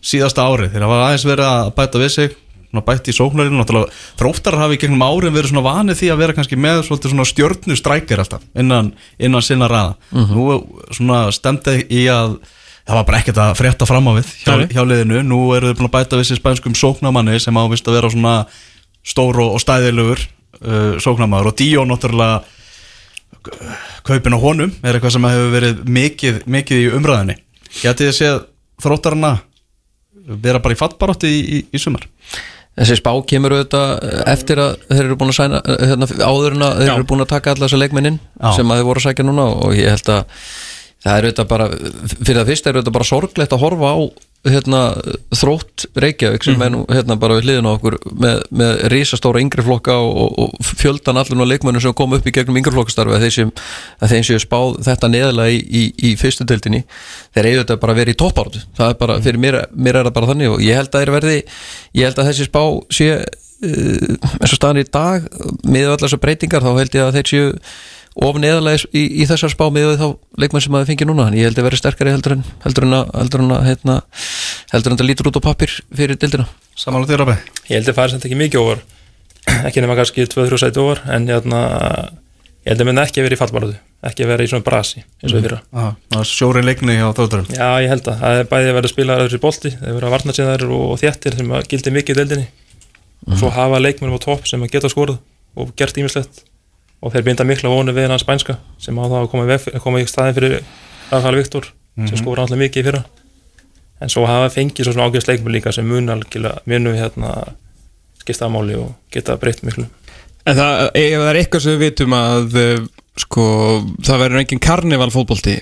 síðasta 0.00 0.46
ári. 0.46 0.70
Þeir 0.72 0.86
hafa 0.86 1.02
aðeins 1.06 1.26
verið 1.28 1.50
að 1.50 1.74
bæta 1.76 2.02
við 2.02 2.14
sig 2.16 2.38
bætt 2.78 3.10
í 3.10 3.14
náttúrulega 3.14 3.90
þróttarar 4.18 4.62
hafi 4.62 4.78
gegnum 4.78 5.02
árin 5.02 5.34
verið 5.34 5.50
svona 5.50 5.66
vanið 5.66 5.98
því 5.98 6.10
að 6.12 6.20
vera 6.22 6.36
kannski 6.36 6.58
með 6.60 6.84
svona 6.86 7.26
stjörnu 7.26 7.76
strækir 7.76 8.22
alltaf 8.22 8.44
innan, 8.54 8.92
innan 9.18 9.42
sinna 9.42 9.66
ræða 9.66 9.96
nú 10.30 10.44
svona 10.94 11.32
stemdi 11.34 11.80
í 11.90 12.06
að 12.06 12.38
það 12.86 12.96
var 12.96 13.06
bara 13.08 13.20
ekkert 13.20 13.40
að 13.42 13.56
frétta 13.58 13.88
fram 13.90 14.06
á 14.06 14.12
við 14.18 14.30
hjá, 14.44 14.54
hjá 14.70 14.82
liðinu, 14.86 15.22
nú 15.26 15.40
eru 15.56 15.70
þeir 15.70 15.80
búin 15.80 15.90
að 15.90 15.96
bæta 15.98 16.20
við 16.20 16.30
sér 16.30 16.40
spænskum 16.40 16.78
sóknamanni 16.78 17.38
sem 17.42 17.58
ávist 17.58 17.90
að 17.90 17.98
vera 17.98 18.12
svona 18.12 18.36
stór 19.06 19.40
og, 19.42 19.56
og 19.56 19.62
stæðilegur 19.62 20.22
uh, 20.22 20.96
sóknamaður 21.02 21.52
og 21.52 21.58
Díó 21.60 21.84
náttúrulega 21.88 22.40
uh, 22.40 23.76
kaupin 24.06 24.36
á 24.36 24.40
honum 24.42 24.72
er 24.82 24.96
eitthvað 24.96 25.16
sem 25.16 25.28
hefur 25.30 25.52
verið 25.54 25.84
mikið, 25.98 26.40
mikið 26.50 26.84
í 26.84 26.88
umræðinni 26.98 27.38
getið 27.80 28.10
þið 28.10 28.16
séð 28.18 28.40
þróttarana 28.80 29.34
vera 30.30 30.62
bara 30.62 30.76
í 30.76 30.78
fattbarótti 30.78 31.30
í, 31.30 31.40
í, 31.40 31.60
í 31.74 31.80
sumar? 31.80 32.06
Þessi 32.80 33.00
spá 33.00 33.10
kemur 33.28 33.56
auðvitað 33.56 34.04
eftir 34.30 34.60
að 34.62 34.76
þeir 34.88 35.02
eru 35.02 35.16
búin 35.18 35.32
að 35.32 35.38
sæna 35.40 35.60
hérna, 35.66 36.06
áður 36.22 36.54
en 36.54 36.64
að 36.64 36.76
þeir 36.78 36.92
eru 36.94 37.06
búin 37.10 37.24
að 37.24 37.32
taka 37.32 37.52
alla 37.52 37.66
þessa 37.66 37.80
leikmennin 37.80 38.20
sem 38.54 38.70
að 38.70 38.80
þeir 38.80 38.86
voru 38.86 39.02
að 39.02 39.06
sækja 39.08 39.26
núna 39.26 39.46
og 39.50 39.74
ég 39.76 39.90
held 39.90 40.12
að 40.14 40.44
það 41.00 41.16
er 41.16 41.26
auðvitað 41.26 41.50
bara 41.50 41.66
fyrir 42.12 42.38
það 42.38 42.50
fyrst 42.52 42.68
er 42.68 42.78
auðvitað 42.78 42.96
bara 42.96 43.08
sorglegt 43.10 43.56
að 43.56 43.64
horfa 43.64 43.90
á 43.90 43.98
hérna, 44.48 44.94
þrótt 45.36 45.84
Reykjavík 46.00 46.44
sem 46.46 46.62
er 46.64 46.70
nú 46.72 46.80
hérna 46.88 47.16
bara 47.20 47.36
við 47.36 47.50
hliðina 47.50 47.72
á 47.72 47.76
okkur 47.76 47.96
með, 48.08 48.38
með 48.56 48.72
risastóra 48.92 49.42
yngri 49.42 49.64
flokka 49.66 49.98
og, 50.00 50.16
og, 50.22 50.38
og 50.46 50.70
fjöldan 50.80 51.20
allir 51.20 51.36
nú 51.36 51.44
leikmennum 51.48 51.82
sem 51.84 51.94
kom 51.96 52.16
upp 52.16 52.24
í 52.24 52.32
gegnum 52.32 52.56
yngri 52.56 52.72
flokkastarfi 52.72 53.18
að 53.18 53.26
þeir 53.26 53.36
sem, 53.36 53.52
séu 54.30 54.40
spáð 54.40 54.80
þetta 54.86 55.12
neðalega 55.12 55.52
í, 55.52 55.60
í, 55.60 55.84
í 56.08 56.14
fyrstu 56.20 56.48
deildinni 56.48 56.86
þeir 57.36 57.50
eiga 57.50 57.60
þetta 57.60 57.78
bara 57.84 57.96
að 57.96 58.02
vera 58.02 58.14
í 58.14 58.18
toppáratu 58.24 58.64
það 58.80 58.94
er 58.94 58.98
bara, 59.04 59.20
fyrir 59.28 59.44
mér, 59.44 59.60
mér 59.76 60.00
er 60.00 60.08
það 60.08 60.16
bara 60.16 60.32
þannig 60.32 60.54
og 60.54 60.64
ég 60.64 60.80
held 60.80 60.96
að 60.96 61.14
verði, 61.18 61.38
ég 62.00 62.08
held 62.08 62.24
að 62.24 62.32
þessi 62.32 62.48
spá 62.48 62.62
sé 62.96 63.12
uh, 63.20 64.18
eins 64.40 64.50
og 64.54 64.56
staðan 64.56 64.80
í 64.80 64.88
dag 64.88 65.28
með 65.68 65.90
allar 65.90 66.06
þessar 66.06 66.24
breytingar 66.24 66.64
þá 66.64 66.72
held 66.80 66.96
ég 66.96 67.10
að 67.10 67.18
þeir 67.20 67.34
séu 67.34 67.56
of 68.16 68.38
neðalega 68.42 68.88
í, 68.90 69.02
í 69.22 69.26
þessar 69.28 69.52
spá 69.52 69.66
með 69.72 69.92
þá 70.00 70.06
leikmenn 70.42 70.64
sem 70.64 70.74
að 70.74 70.82
þið 70.82 70.90
fengi 70.90 71.06
núna. 71.08 71.26
Þannig 71.28 71.40
ég 71.40 71.50
held 71.50 71.60
að 71.60 71.68
vera 71.68 71.80
sterkari 71.80 72.14
heldur 72.14 72.36
en 72.36 72.46
heldur 72.64 72.86
en 72.86 72.96
að 72.98 73.12
heldur 73.20 73.44
en 73.44 73.52
að 73.54 73.68
heitna, 73.68 73.98
heldur 74.72 74.94
en 74.94 74.98
að 74.98 75.10
lítur 75.10 75.30
út 75.30 75.38
á 75.38 75.46
pappir 75.46 75.76
fyrir 75.94 76.18
dildina 76.18 76.48
Samanlega 76.78 77.12
þér 77.12 77.22
Rabbi 77.24 77.36
ég 77.70 77.76
held 77.76 77.92
að 77.92 78.00
það 78.00 78.02
er 78.04 78.14
samt 78.14 78.26
ekki 78.26 78.40
mikið 78.40 78.64
óvar 78.64 78.82
ekki 79.68 79.84
nema 79.84 79.96
kannski 79.98 80.26
2-3 80.30 80.60
sæti 80.64 80.82
óvar 80.82 81.04
en 81.14 81.28
hérna 81.30 81.62
ég 82.64 82.72
held 82.72 82.82
að 82.82 82.90
minna 82.90 83.06
ekki 83.06 83.22
að 83.22 83.28
vera 83.28 83.38
í 83.38 83.40
fallbaratu 83.40 83.78
ekki 84.10 84.24
að 84.24 84.32
vera 84.32 84.44
í 84.44 84.50
svona 84.50 84.64
brasi 84.64 85.02
eins 85.02 85.32
og 85.32 85.36
við 85.36 85.46
fyrra. 85.46 85.58
Aha, 85.76 85.90
það 86.08 86.22
er 86.22 86.28
sjórin 86.30 86.66
leikni 86.66 86.96
hjá 86.96 87.06
þróttarum 87.16 87.50
já 87.52 87.68
ég 87.84 87.92
held 87.92 88.08
að 88.08 88.22
það 88.22 88.38
er 88.40 88.50
bæði 88.50 88.70
að 88.70 88.76
vera 88.78 88.88
að 88.88 88.94
spila 88.94 89.18
öðru 89.20 89.36
í 89.36 89.42
bolti 89.44 89.72
þeir 89.76 89.96
vera 89.98 90.08
að 90.08 90.64
og 90.76 91.02
sem 91.02 91.52
að 91.52 91.68
gildi 91.68 91.92
mikið 91.96 92.14
í 92.14 92.20
deildinni. 92.20 92.46
Og 93.28 93.36
svo 93.36 93.50
hafa 93.52 93.80
leikmennum 93.80 94.16
á 94.16 94.24
topp 94.24 94.48
sem 94.48 94.62
að 94.64 94.72
geta 94.72 94.88
skorað 94.88 95.18
og 95.60 95.74
gert 95.76 96.00
ímislegt 96.00 96.40
og 97.00 97.14
þeir 97.14 97.26
binda 97.26 97.46
mikla 97.48 97.72
vonu 97.72 97.94
við 97.96 98.10
hann 98.10 98.20
spænska 98.20 98.58
sem 98.80 98.98
á 99.00 99.04
það 99.04 99.22
að 99.22 99.80
koma 99.84 100.02
í, 100.02 100.08
staðin 100.08 100.36
fyrir 100.36 100.58
Rafael 101.10 101.38
Viktor 101.38 101.70
sem 102.06 102.20
skora 102.20 102.44
alltaf 102.44 102.60
mikið 102.60 102.82
í 102.82 102.86
fyrra. 102.88 103.02
En 104.00 104.12
svo 104.12 104.24
hafa 104.28 104.52
fengið 104.52 104.86
svo 104.86 104.94
svona 104.94 105.10
ágæðs 105.10 105.28
leikmenn 105.28 105.56
líka 105.56 105.72
sem 105.76 105.88
munu 105.88 106.94
hérna 106.96 107.32
skipta 108.20 108.46
að 108.46 108.54
máli 108.54 108.78
og 108.80 108.94
geta 109.12 109.36
breytt 109.40 109.64
miklu. 109.66 109.88
En 110.48 110.56
það, 110.56 110.86
ef 110.96 111.16
það 111.18 111.28
er 111.30 111.38
eitthvað 111.40 111.64
sem 111.64 111.74
við 111.76 111.82
vitum 111.84 112.16
að 112.16 112.56
uh, 112.60 112.86
sko, 113.20 113.44
það 114.06 114.22
verður 114.24 114.42
engin 114.42 114.62
karnival 114.62 115.10
fótbolti 115.12 115.58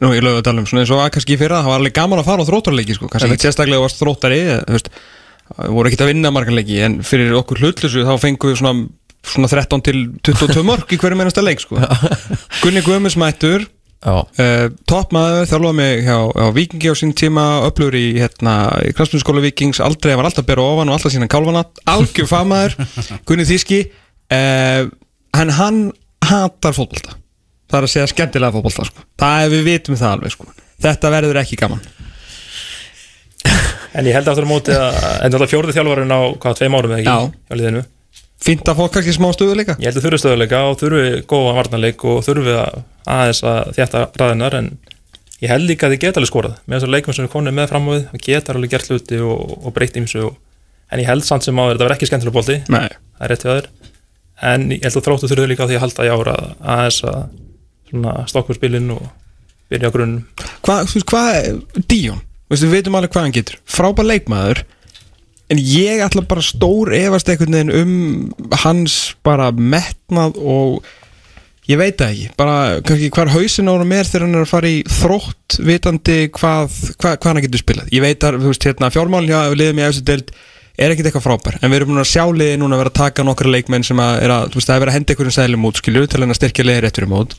nú 0.00 0.12
í 0.16 0.20
lögadalum, 0.22 0.66
svona 0.68 0.84
eins 0.84 0.92
og 0.94 1.02
að 1.02 1.10
kannski 1.16 1.36
fyrra 1.40 1.60
það 1.60 1.72
var 1.72 1.82
alveg 1.82 1.96
gaman 1.96 2.22
að 2.22 2.28
fara 2.30 2.44
á 2.44 2.48
þróttarleiki 2.48 2.96
sko, 2.96 3.08
kannski 3.12 3.34
ekki 3.34 3.48
sérstaklega 3.48 3.82
varst 3.82 4.00
þróttari 4.00 4.38
þú 4.46 4.76
veist, 4.76 4.88
voru 5.58 5.90
ekkert 5.90 6.04
að 6.06 6.12
vinna 6.14 6.32
margar 6.32 6.56
leiki 6.56 6.78
en 6.86 6.94
fyrir 7.04 7.34
okkur 7.36 7.60
hlutlusu 7.60 8.06
þá 8.06 8.14
fengum 8.22 8.52
við 8.52 8.60
svona 8.62 8.86
svona 9.26 9.50
13 9.50 9.84
til 9.84 10.00
22 10.26 10.64
mörg 10.66 10.94
í 10.94 10.98
hverju 11.00 11.18
mennasta 11.18 11.44
leik 11.44 11.62
sko. 11.62 11.78
Gunni 12.62 12.82
Guðmunds 12.84 13.18
mættur 13.20 13.66
uh, 14.06 14.66
toppmaður, 14.88 15.48
þjálfaði 15.50 15.76
mig 15.76 16.02
hjá, 16.06 16.16
hjá 16.32 16.46
Vikingi 16.56 16.92
á 16.92 16.94
sín 16.96 17.14
tíma, 17.16 17.46
öflugur 17.68 17.98
í 18.00 18.04
hérna, 18.16 18.56
í 18.86 18.94
kransmyndsskóla 18.96 19.44
Vikings, 19.44 19.82
aldrei 19.84 20.16
var 20.16 20.30
alltaf 20.30 20.48
bera 20.48 20.64
ofan 20.64 20.90
og 20.90 20.96
alltaf 20.96 21.14
sína 21.14 21.28
kálfana, 21.30 21.66
algjör 21.90 22.30
famaður 22.34 22.76
Gunni 23.28 23.48
Þíski 23.48 23.82
uh, 23.86 24.88
en 25.36 25.54
hann 25.60 25.82
hatar 26.26 26.76
fótbolta 26.76 27.16
það 27.70 27.78
er 27.78 27.86
að 27.86 27.92
segja 27.94 28.10
skemmtilega 28.10 28.56
fótbolta 28.56 28.88
sko. 28.88 29.04
það 29.20 29.44
er 29.44 29.54
við 29.54 29.66
vitum 29.68 29.98
það 30.00 30.16
alveg 30.16 30.34
sko. 30.34 30.48
þetta 30.82 31.16
verður 31.16 31.42
ekki 31.44 31.60
gaman 31.60 31.88
En 33.90 34.06
ég 34.06 34.14
held 34.14 34.28
aftur 34.30 34.46
á 34.46 34.50
móti 34.50 34.70
að 34.70 34.98
En 35.26 35.32
þetta 35.32 35.46
fjórði 35.50 35.72
þjálfarinn 35.74 36.12
á 36.14 36.20
hvað, 36.38 36.58
tveim 36.60 36.76
árum 36.78 36.92
eða 36.94 37.00
ekki 37.00 37.10
Já. 37.10 37.32
hjá 37.50 37.56
liðinu 37.58 37.80
fínt 38.44 38.68
að 38.68 38.78
fólk 38.80 38.94
kannski 38.96 39.16
smá 39.16 39.28
stöðu 39.36 39.56
líka 39.58 39.76
Ég 39.80 39.90
held 39.90 40.00
að 40.00 40.06
þurfi 40.06 40.20
stöðuleika 40.22 40.60
og 40.68 40.78
þurfi 40.80 41.24
góða 41.30 41.56
varnarleik 41.58 42.04
og 42.08 42.22
þurfi 42.26 42.54
að 42.56 42.78
aðeins 43.10 43.42
að 43.50 43.72
þjætta 43.78 44.04
ræðinar 44.20 44.56
en 44.60 44.70
ég 45.40 45.52
held 45.52 45.66
líka 45.68 45.88
að 45.88 45.96
þið 45.96 46.04
geta 46.04 46.20
alveg 46.20 46.30
skorað. 46.30 46.56
Með 46.66 46.78
þessar 46.78 46.94
leikum 46.94 47.16
sem 47.16 47.26
er 47.26 47.32
konið 47.32 47.56
með 47.56 47.68
fram 47.72 47.88
á 47.88 47.90
við 47.94 48.06
það 48.10 48.24
geta 48.26 48.54
alveg 48.54 48.72
gert 48.74 48.90
hluti 48.90 49.20
og, 49.24 49.58
og 49.60 50.24
og, 50.24 50.38
en 50.90 51.00
ég 51.00 51.06
held 51.06 51.24
samt 51.24 51.46
sem 51.46 51.60
áður 51.60 51.76
þetta 51.76 51.86
verð 51.86 51.96
ekki 51.96 52.08
skemmtilega 52.10 52.36
bolti. 52.36 52.56
Nei. 52.66 52.88
það 53.16 53.24
er 53.26 53.30
rétt 53.30 53.44
við 53.46 53.52
aður 53.54 53.68
en 54.50 54.66
ég 54.72 54.84
held 54.84 54.98
að 54.98 55.06
þróttu 55.06 55.30
þurfi 55.30 55.50
líka 55.50 55.66
á 55.66 55.68
því 55.68 55.76
að 55.76 55.84
halda 55.84 56.06
í 56.06 56.10
ára 56.14 56.34
aðeins 56.74 57.00
að 57.04 58.26
stokkur 58.30 58.56
spilin 58.56 58.92
og 58.94 59.06
byrja 59.70 59.90
á 59.90 59.94
grunn. 59.94 60.16
Hvað, 60.64 60.90
þú 60.90 60.98
veist, 60.98 61.08
hvað 61.10 61.86
Díón, 61.90 62.20
við 62.50 62.66
veitum 62.72 62.96
alveg 62.98 63.14
hvað 63.14 63.26
hann 63.26 63.36
getur. 63.36 63.58
Frábær 63.68 64.08
leikmaður 64.08 64.62
en 65.50 65.58
ég 65.58 66.02
ætla 66.04 66.22
bara 66.30 66.44
stór 66.44 66.92
efast 66.94 67.30
einhvern 67.30 67.56
veginn 67.56 67.76
um 67.80 68.50
hans 68.62 69.16
bara 69.26 69.50
metnað 69.50 70.38
og 70.38 70.86
ég 71.70 71.78
veit 71.78 71.98
það 71.98 72.14
ekki, 72.14 72.30
bara 72.38 72.54
kannski 72.86 73.10
hvar 73.14 73.32
hausin 73.34 73.70
ára 73.70 73.86
mér 73.86 74.08
þegar 74.08 74.26
hann 74.26 74.38
er 74.38 74.46
að 74.46 74.52
fara 74.52 74.70
í 74.70 74.80
þrótt 74.90 75.58
vitandi 75.66 76.20
hvað, 76.34 76.78
hvað, 76.96 77.18
hvað 77.18 77.28
hann 77.30 77.44
getur 77.46 77.62
spilað. 77.62 77.92
Ég 77.94 78.04
veit 78.04 78.26
að, 78.26 78.40
hérna 78.64 78.90
fjármálin 78.94 79.30
hjá 79.30 79.54
liðum 79.58 79.82
í 79.82 79.86
eftir 79.86 80.08
deild 80.10 80.34
er 80.80 80.94
ekkit 80.94 81.10
eitthvað 81.10 81.26
frábær 81.26 81.58
en 81.60 81.70
við 81.70 81.80
erum 81.80 81.92
búin 81.92 82.02
að 82.02 82.10
sjá 82.10 82.24
liði 82.32 82.58
núna 82.60 82.76
að 82.76 82.84
vera 82.84 82.92
að 82.94 83.00
taka 83.00 83.24
nokkra 83.26 83.50
leikmenn 83.52 83.84
sem 83.86 84.00
að 84.00 84.22
er 84.24 84.34
að, 84.34 84.54
veist, 84.54 84.70
það 84.70 84.76
er 84.76 84.84
verið 84.84 84.92
að 84.92 84.98
henda 84.98 85.14
einhverjum 85.14 85.36
sæðlum 85.36 85.66
út 85.68 85.80
skilju 85.82 86.04
til 86.06 86.22
hann 86.22 86.32
að 86.32 86.38
styrkja 86.40 86.66
liði 86.66 86.84
réttur 86.86 87.06
í 87.06 87.10
mót. 87.10 87.36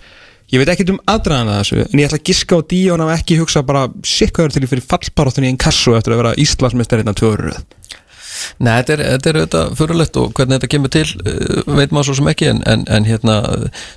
Ég 0.51 0.59
veit 0.59 0.71
ekkit 0.73 0.91
um 0.91 0.99
aðdraðan 1.09 1.49
að 1.49 1.59
þessu 1.61 1.77
en 1.85 2.01
ég 2.01 2.09
ætla 2.09 2.19
að 2.19 2.25
giska 2.27 2.59
á 2.59 2.67
Díón 2.71 3.03
að 3.05 3.13
ekki 3.15 3.37
hugsa 3.39 3.63
bara 3.65 3.85
sikkaður 4.05 4.55
til 4.57 4.65
í 4.65 4.69
fyrir 4.69 4.87
fallbaróttunni 4.91 5.47
í 5.47 5.53
einn 5.53 5.61
kassu 5.61 5.95
eftir 5.95 6.13
að 6.13 6.21
vera 6.21 6.33
Íslandsmeistar 6.43 7.01
innan 7.01 7.17
tvöru 7.17 7.53
Nei, 8.61 8.71
þetta 8.79 8.95
er, 8.95 9.03
þetta 9.15 9.31
er 9.31 9.39
auðvitað 9.39 9.75
fyrirlegt 9.79 10.19
og 10.21 10.33
hvernig 10.37 10.57
þetta 10.57 10.71
kemur 10.73 10.93
til 10.93 11.05
uh, 11.21 11.77
veit 11.77 11.93
maður 11.93 12.09
svo 12.09 12.17
sem 12.19 12.31
ekki 12.31 12.49
en, 12.51 12.61
en, 12.69 12.85
en 12.91 13.07
hérna, 13.07 13.37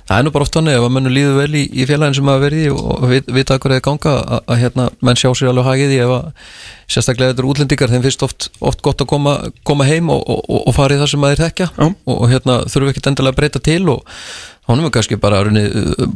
það 0.07 0.15
er 0.17 0.27
nú 0.27 0.33
bara 0.35 0.47
oft 0.47 0.57
þannig 0.57 0.79
ef 0.79 0.87
að 0.87 0.95
mönnu 0.97 1.13
líður 1.13 1.39
vel 1.41 1.59
í, 1.61 1.65
í 1.71 1.89
félagin 1.89 2.17
sem 2.19 2.31
að 2.31 2.45
verði 2.45 2.63
í 2.65 2.71
og 2.75 3.05
vit, 3.11 3.29
vita 3.37 3.59
hvað 3.59 3.77
er 3.77 3.83
að 3.83 3.85
ganga 3.89 4.15
að, 4.21 4.41
að 4.45 4.63
hérna, 4.63 4.87
menn 5.05 5.21
sjá 5.21 5.29
sér 5.33 5.51
alveg 5.51 5.69
hagið 5.69 5.95
í 5.95 6.01
ef 6.05 6.15
að 6.15 6.49
sérstaklega 6.85 7.33
þetta 7.33 7.41
eru 7.41 7.53
útlendingar 7.53 7.93
þeim 7.93 8.03
finnst 8.05 8.25
oft, 8.25 8.49
oft 8.61 8.83
gott 8.85 9.01
að 9.01 9.09
koma, 9.09 9.37
koma 9.65 9.87
heim 9.89 10.11
og, 10.13 10.21
og, 10.29 10.59
og 10.61 10.75
fara 10.75 10.97
í 10.97 11.01
það 11.01 11.11
sem 11.15 11.25
að 11.25 11.33
þeir 11.33 11.43
þekkja 11.45 11.69
og, 11.85 11.95
og 12.13 12.27
hérna, 12.29 12.59
þurfum 12.69 12.91
ekki 12.91 13.05
endilega 13.09 13.33
að 13.33 13.39
breyta 13.39 13.63
til 13.65 13.81
og 13.95 14.19
honum 14.65 14.87
er 14.87 14.93
kannski 14.95 15.17
bara 15.21 15.43
runni 15.45 15.63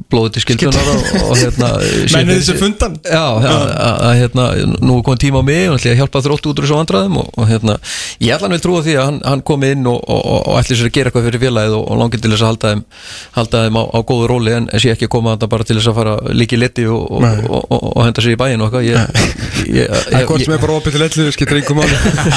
blóðið 0.09 0.35
til 0.35 0.43
skildunar 0.45 0.87
og, 0.89 1.03
og 1.21 1.33
hérna 1.37 1.69
sé 1.83 2.09
Mennið 2.15 2.39
þessu 2.39 2.55
fundan. 2.57 2.95
Að, 3.05 3.45
að 3.45 4.13
hérna, 4.17 4.45
nú 4.81 4.97
er 4.97 5.03
komið 5.05 5.21
tíma 5.25 5.41
á 5.41 5.45
mig 5.45 5.63
og 5.69 5.77
ætla 5.77 5.93
að 5.93 5.99
hjálpa 6.01 6.23
þrótt 6.25 6.49
út 6.49 6.57
úr 6.57 6.65
þessu 6.65 6.77
vandræðum 6.79 7.19
og, 7.21 7.27
og 7.37 7.45
hérna, 7.49 7.73
ég 8.17 8.33
ætla 8.33 8.47
hann 8.47 8.55
vil 8.57 8.63
trúa 8.65 8.81
því 8.85 8.93
að 8.97 9.05
hann, 9.09 9.19
hann 9.29 9.43
komi 9.45 9.67
inn 9.75 9.85
og, 9.89 9.99
og, 10.01 10.21
og 10.39 10.57
ætli 10.57 10.73
sér 10.79 10.89
að 10.89 10.95
gera 10.97 11.11
eitthvað 11.11 11.27
fyrir 11.29 11.43
félagið 11.45 11.75
og, 11.77 11.85
langið 11.99 12.19
til 12.25 12.31
þess 12.33 12.43
að 12.45 12.49
halda 12.49 12.67
þeim, 12.73 12.81
halda 13.37 13.63
þeim 13.65 13.75
á, 13.77 13.83
á 13.85 13.99
góðu 14.09 14.25
róli 14.33 14.51
en 14.57 14.65
sé 14.79 14.87
ekki 14.95 15.05
að 15.09 15.13
koma 15.13 15.35
þetta 15.35 15.51
bara 15.53 15.63
til 15.69 15.77
þess 15.77 15.91
að 15.91 15.97
fara 15.99 16.13
líki 16.33 16.57
liti 16.57 16.85
og, 16.89 17.03
og, 17.05 17.19
Nei. 17.25 17.37
og, 17.45 17.61
og, 17.69 17.81
og 17.93 18.01
henda 18.07 18.21
sér 18.25 18.33
í 18.33 18.39
bæinn 18.39 18.61
og 18.63 18.67
eitthvað. 18.69 18.85
Ég, 18.89 18.95
ég, 19.69 19.75
ég, 19.77 19.85
Það 20.09 20.19
er 20.23 20.43
sem 20.45 20.55
er 20.55 20.63
bara 20.63 20.77
opið 20.79 20.91
til 20.95 21.03
ellu, 21.05 21.25
skiptir 21.35 21.59
einhver 21.59 21.77
máli. 21.77 21.95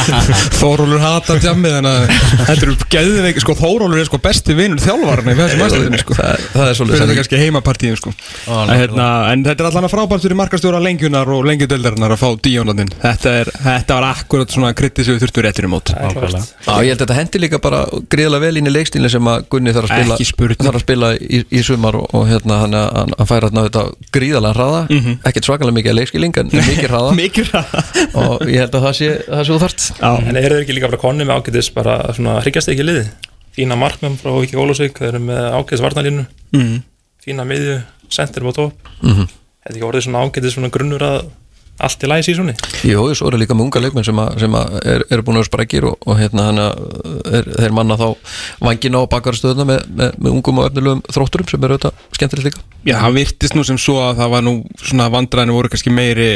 Þórólur 0.60 1.02
hatar 1.02 1.38
tjammið 1.42 1.72
Þannig 5.52 5.66
að 5.68 6.01
Sko. 6.02 6.16
Er 6.18 6.42
það, 6.42 6.46
það 6.56 6.68
er 6.68 6.78
svolítið 6.78 7.02
þetta 7.02 7.16
kannski 7.18 7.40
heimapartíðin 7.42 7.98
sko. 8.00 8.12
En, 8.52 8.72
hérna, 8.76 9.06
en 9.32 9.44
þetta 9.46 9.64
er 9.64 9.68
allan 9.70 9.86
að 9.88 9.94
frábært 9.94 10.26
fyrir 10.26 10.38
markastjóra 10.40 10.80
lengjunar 10.82 11.32
og 11.32 11.46
lengjudeldarinnar 11.48 12.14
að 12.16 12.22
fá 12.22 12.28
díónandinn 12.46 12.92
þetta, 13.02 13.34
er, 13.42 13.50
þetta 13.66 13.98
var 13.98 14.08
akkurat 14.10 14.54
svona 14.56 14.72
krytti 14.76 15.06
sem 15.06 15.16
við 15.16 15.26
þurftum 15.26 15.46
réttur 15.46 15.68
í 15.68 15.72
mót. 15.72 15.92
Það 15.92 16.08
er 16.08 16.18
klárt. 16.18 16.52
Já, 16.66 16.72
ég 16.72 16.92
held 16.92 16.96
að 16.96 17.04
þetta 17.06 17.18
hendi 17.20 17.42
líka 17.42 17.62
bara 17.62 17.82
gríðlega 18.12 18.46
vel 18.46 18.60
inn 18.60 18.70
í 18.70 18.74
leikstílinn 18.74 19.12
sem 19.12 19.32
að 19.32 19.46
Gunni 19.52 19.74
þarf 19.76 19.92
að 19.92 20.22
spila, 20.26 20.58
þarf 20.62 20.78
að 20.80 20.84
spila 20.86 21.12
í, 21.18 21.42
í 21.50 21.64
sumar 21.66 21.98
og, 21.98 22.06
og 22.16 22.28
hérna 22.30 22.60
hann, 22.64 22.76
hann, 22.78 23.14
hann 23.18 23.30
færa 23.30 23.50
hérna 23.50 23.66
þetta 23.68 23.84
gríðalega 24.14 24.56
hraða. 24.58 24.82
Mhm. 24.92 25.18
ekkert 25.28 25.48
svakalega 25.48 25.78
mikið 25.78 25.98
leikskíling 25.98 26.38
en 26.42 26.52
mikið 27.22 27.52
hraða. 27.52 27.84
Og 28.22 28.46
ég 28.48 28.64
held 28.64 28.78
að 28.78 28.86
það 28.88 28.96
sé 28.98 29.10
það 29.26 29.44
sé 29.46 29.56
úþart 29.56 29.88
En 30.02 30.38
eru 30.38 30.56
þeir 30.56 30.64
ekki 30.64 30.78
líka 30.78 30.90
bara 30.92 31.02
konni 31.02 31.26
með 31.28 31.42
ágætis 31.42 31.70
bara 31.74 31.98
svona 32.16 32.40
hryggjast 32.44 32.72
ekki 32.72 32.86
liði 32.86 33.06
fína 33.56 33.78
markmenn 33.78 34.18
frá 34.20 34.32
Viki 34.40 34.58
Ólásvík 34.58 34.98
þeir 34.98 35.12
eru 35.12 35.22
með 35.28 35.44
ágætis 35.58 35.84
varnalínu 35.84 36.26
mm. 36.56 36.74
fína 37.24 37.46
miðju, 37.48 37.78
sendir 38.12 38.48
á 38.48 38.52
topp 38.56 38.92
mm 39.04 39.30
Þetta 39.62 39.76
ekki 39.76 39.86
orðið 39.86 40.02
svona 40.08 40.20
ágætis 40.26 40.54
svona 40.56 40.68
grunnur 40.74 41.02
að 41.06 41.18
allt 41.82 42.04
í 42.04 42.08
læs 42.10 42.28
í 42.28 42.34
svonni 42.36 42.52
Jú, 42.86 43.04
svo 43.16 43.30
eru 43.30 43.38
líka 43.40 43.56
með 43.56 43.66
unga 43.66 43.82
leikmenn 43.82 44.06
sem, 44.06 44.18
að, 44.20 44.34
sem 44.42 44.56
að 44.58 44.74
er, 44.92 45.04
eru 45.14 45.24
búin 45.26 45.40
að 45.40 45.46
sprækir 45.48 45.86
og, 45.88 45.96
og 46.04 46.18
hérna 46.20 46.46
hann 46.48 46.60
er, 46.62 47.48
þeir 47.48 47.76
manna 47.76 47.96
þá 48.00 48.06
vangina 48.62 49.02
á 49.02 49.10
bakvarstöðuna 49.14 49.66
með, 49.68 49.84
með, 50.00 50.18
með 50.18 50.36
ungum 50.36 50.60
og 50.60 50.68
efnilegum 50.68 51.02
þrótturum 51.08 51.50
sem 51.50 51.66
eru 51.66 51.78
auðvitað 51.78 52.18
skemmtilegt 52.18 52.48
líka. 52.50 52.64
Já, 52.84 52.96
það 52.98 53.18
virtist 53.18 53.56
nú 53.56 53.64
sem 53.66 53.80
svo 53.80 53.98
að 54.04 54.20
það 54.20 54.34
var 54.34 54.46
nú 54.46 54.54
svona 54.82 55.08
vandræðinu 55.14 55.56
voru 55.56 55.72
kannski 55.72 55.94
meiri 55.94 56.28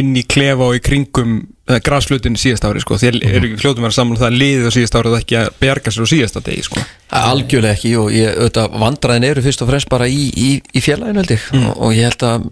inn 0.00 0.12
í 0.16 0.24
klefa 0.28 0.70
og 0.70 0.78
í 0.78 0.84
kringum 0.84 1.40
eða 1.70 1.82
grasflutin 1.86 2.38
síðast 2.40 2.66
ári 2.66 2.82
sko. 2.82 2.98
Þér 3.00 3.20
eru 3.22 3.50
ekki 3.50 3.60
fljótum 3.62 3.86
að 3.88 3.96
saman 3.96 4.16
um 4.16 4.20
það 4.20 4.30
að 4.30 4.40
liðið 4.42 4.70
á 4.70 4.76
síðast 4.76 4.98
ári 4.98 5.12
og 5.12 5.20
ekki 5.20 5.38
að 5.40 5.52
berga 5.62 5.94
sér 5.94 6.06
á 6.06 6.12
síðasta 6.12 6.42
degi 6.46 6.66
sko. 6.66 6.82
Algjörlega 7.10 7.74
ekki 7.74 7.90
og 7.98 8.12
ég, 8.14 8.36
auðvitað, 8.38 8.74
vandræðin 8.78 9.24
eru 9.26 9.42
fyrst 9.42 9.62
og 9.64 9.70
fremst 9.72 9.88
bara 9.90 10.06
í, 10.06 10.28
í, 10.30 10.50
í 10.62 10.82
félaginu 10.82 11.18
held 11.18 11.32
ég. 11.34 11.46
Og, 11.58 11.70
og 11.74 11.94
ég 11.96 12.06
held 12.06 12.22
að 12.28 12.44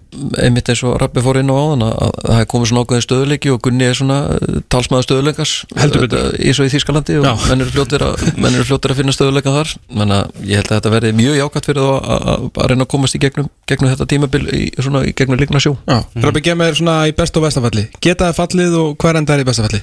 einmitt 0.43 0.71
eins 0.73 0.83
og 0.83 0.97
Rappi 0.99 1.23
fór 1.23 1.39
inn 1.39 1.53
á 1.53 1.55
áðan 1.55 1.85
að, 1.87 1.93
að 2.09 2.17
það 2.25 2.41
er 2.43 2.49
komið 2.51 2.71
svona 2.73 2.83
ákveðin 2.83 3.05
stöðuleiki 3.07 3.53
og 3.55 3.61
Gunni 3.63 3.87
er 3.87 3.99
svona 3.99 4.17
uh, 4.35 4.57
talsmaður 4.67 5.07
stöðuleikas 5.07 5.53
Heldur 5.79 6.09
betur. 6.09 6.41
í 6.43 6.73
Þýskalandi 6.75 7.21
og 7.21 7.47
menn 7.47 7.63
eru 7.63 7.75
fljótir 7.77 8.05
að, 8.09 8.25
menn 8.43 8.59
eru 8.59 8.67
fljótir 8.67 8.95
að 8.95 9.01
finna 9.05 9.15
stöðuleika 9.15 9.55
þar. 9.55 9.77
Menn 10.01 10.17
að 10.17 10.43
ég 10.43 10.59
held 10.59 10.73
að 10.73 10.81
þetta 10.81 10.95
verði 10.97 11.15
mjög 11.23 11.39
jákvæmt 11.39 11.71
fyrir 11.71 11.87
þá 11.87 11.95
að, 11.95 12.29
að, 12.35 12.49
að 12.51 12.71
reyna 12.73 12.89
að 12.89 12.93
komast 12.97 13.15
í 13.15 13.23
gegnum, 13.23 13.51
gegnum 13.71 13.95
þetta 13.95 14.09
tímabil 14.11 14.43
í, 14.51 14.65
svona, 14.83 15.05
í 15.07 15.15
gegnum 15.15 15.39
líkna 15.39 15.63
sjó. 15.63 15.77
Mm. 15.87 16.27
Rabbi 16.27 16.43
Gemma 16.43 16.67
er 16.67 16.79
svona 16.79 16.99
í 17.07 17.15
best 17.15 17.37
og 17.39 17.47
vestafalli 17.47 17.87
Geta 18.03 18.29
það 18.29 18.39
fallið 18.43 18.77
og 18.83 18.99
hvað 19.09 19.17
er 19.17 19.23
enda 19.23 19.35
er 19.35 19.41
í 19.41 19.49
bestafalli? 19.49 19.81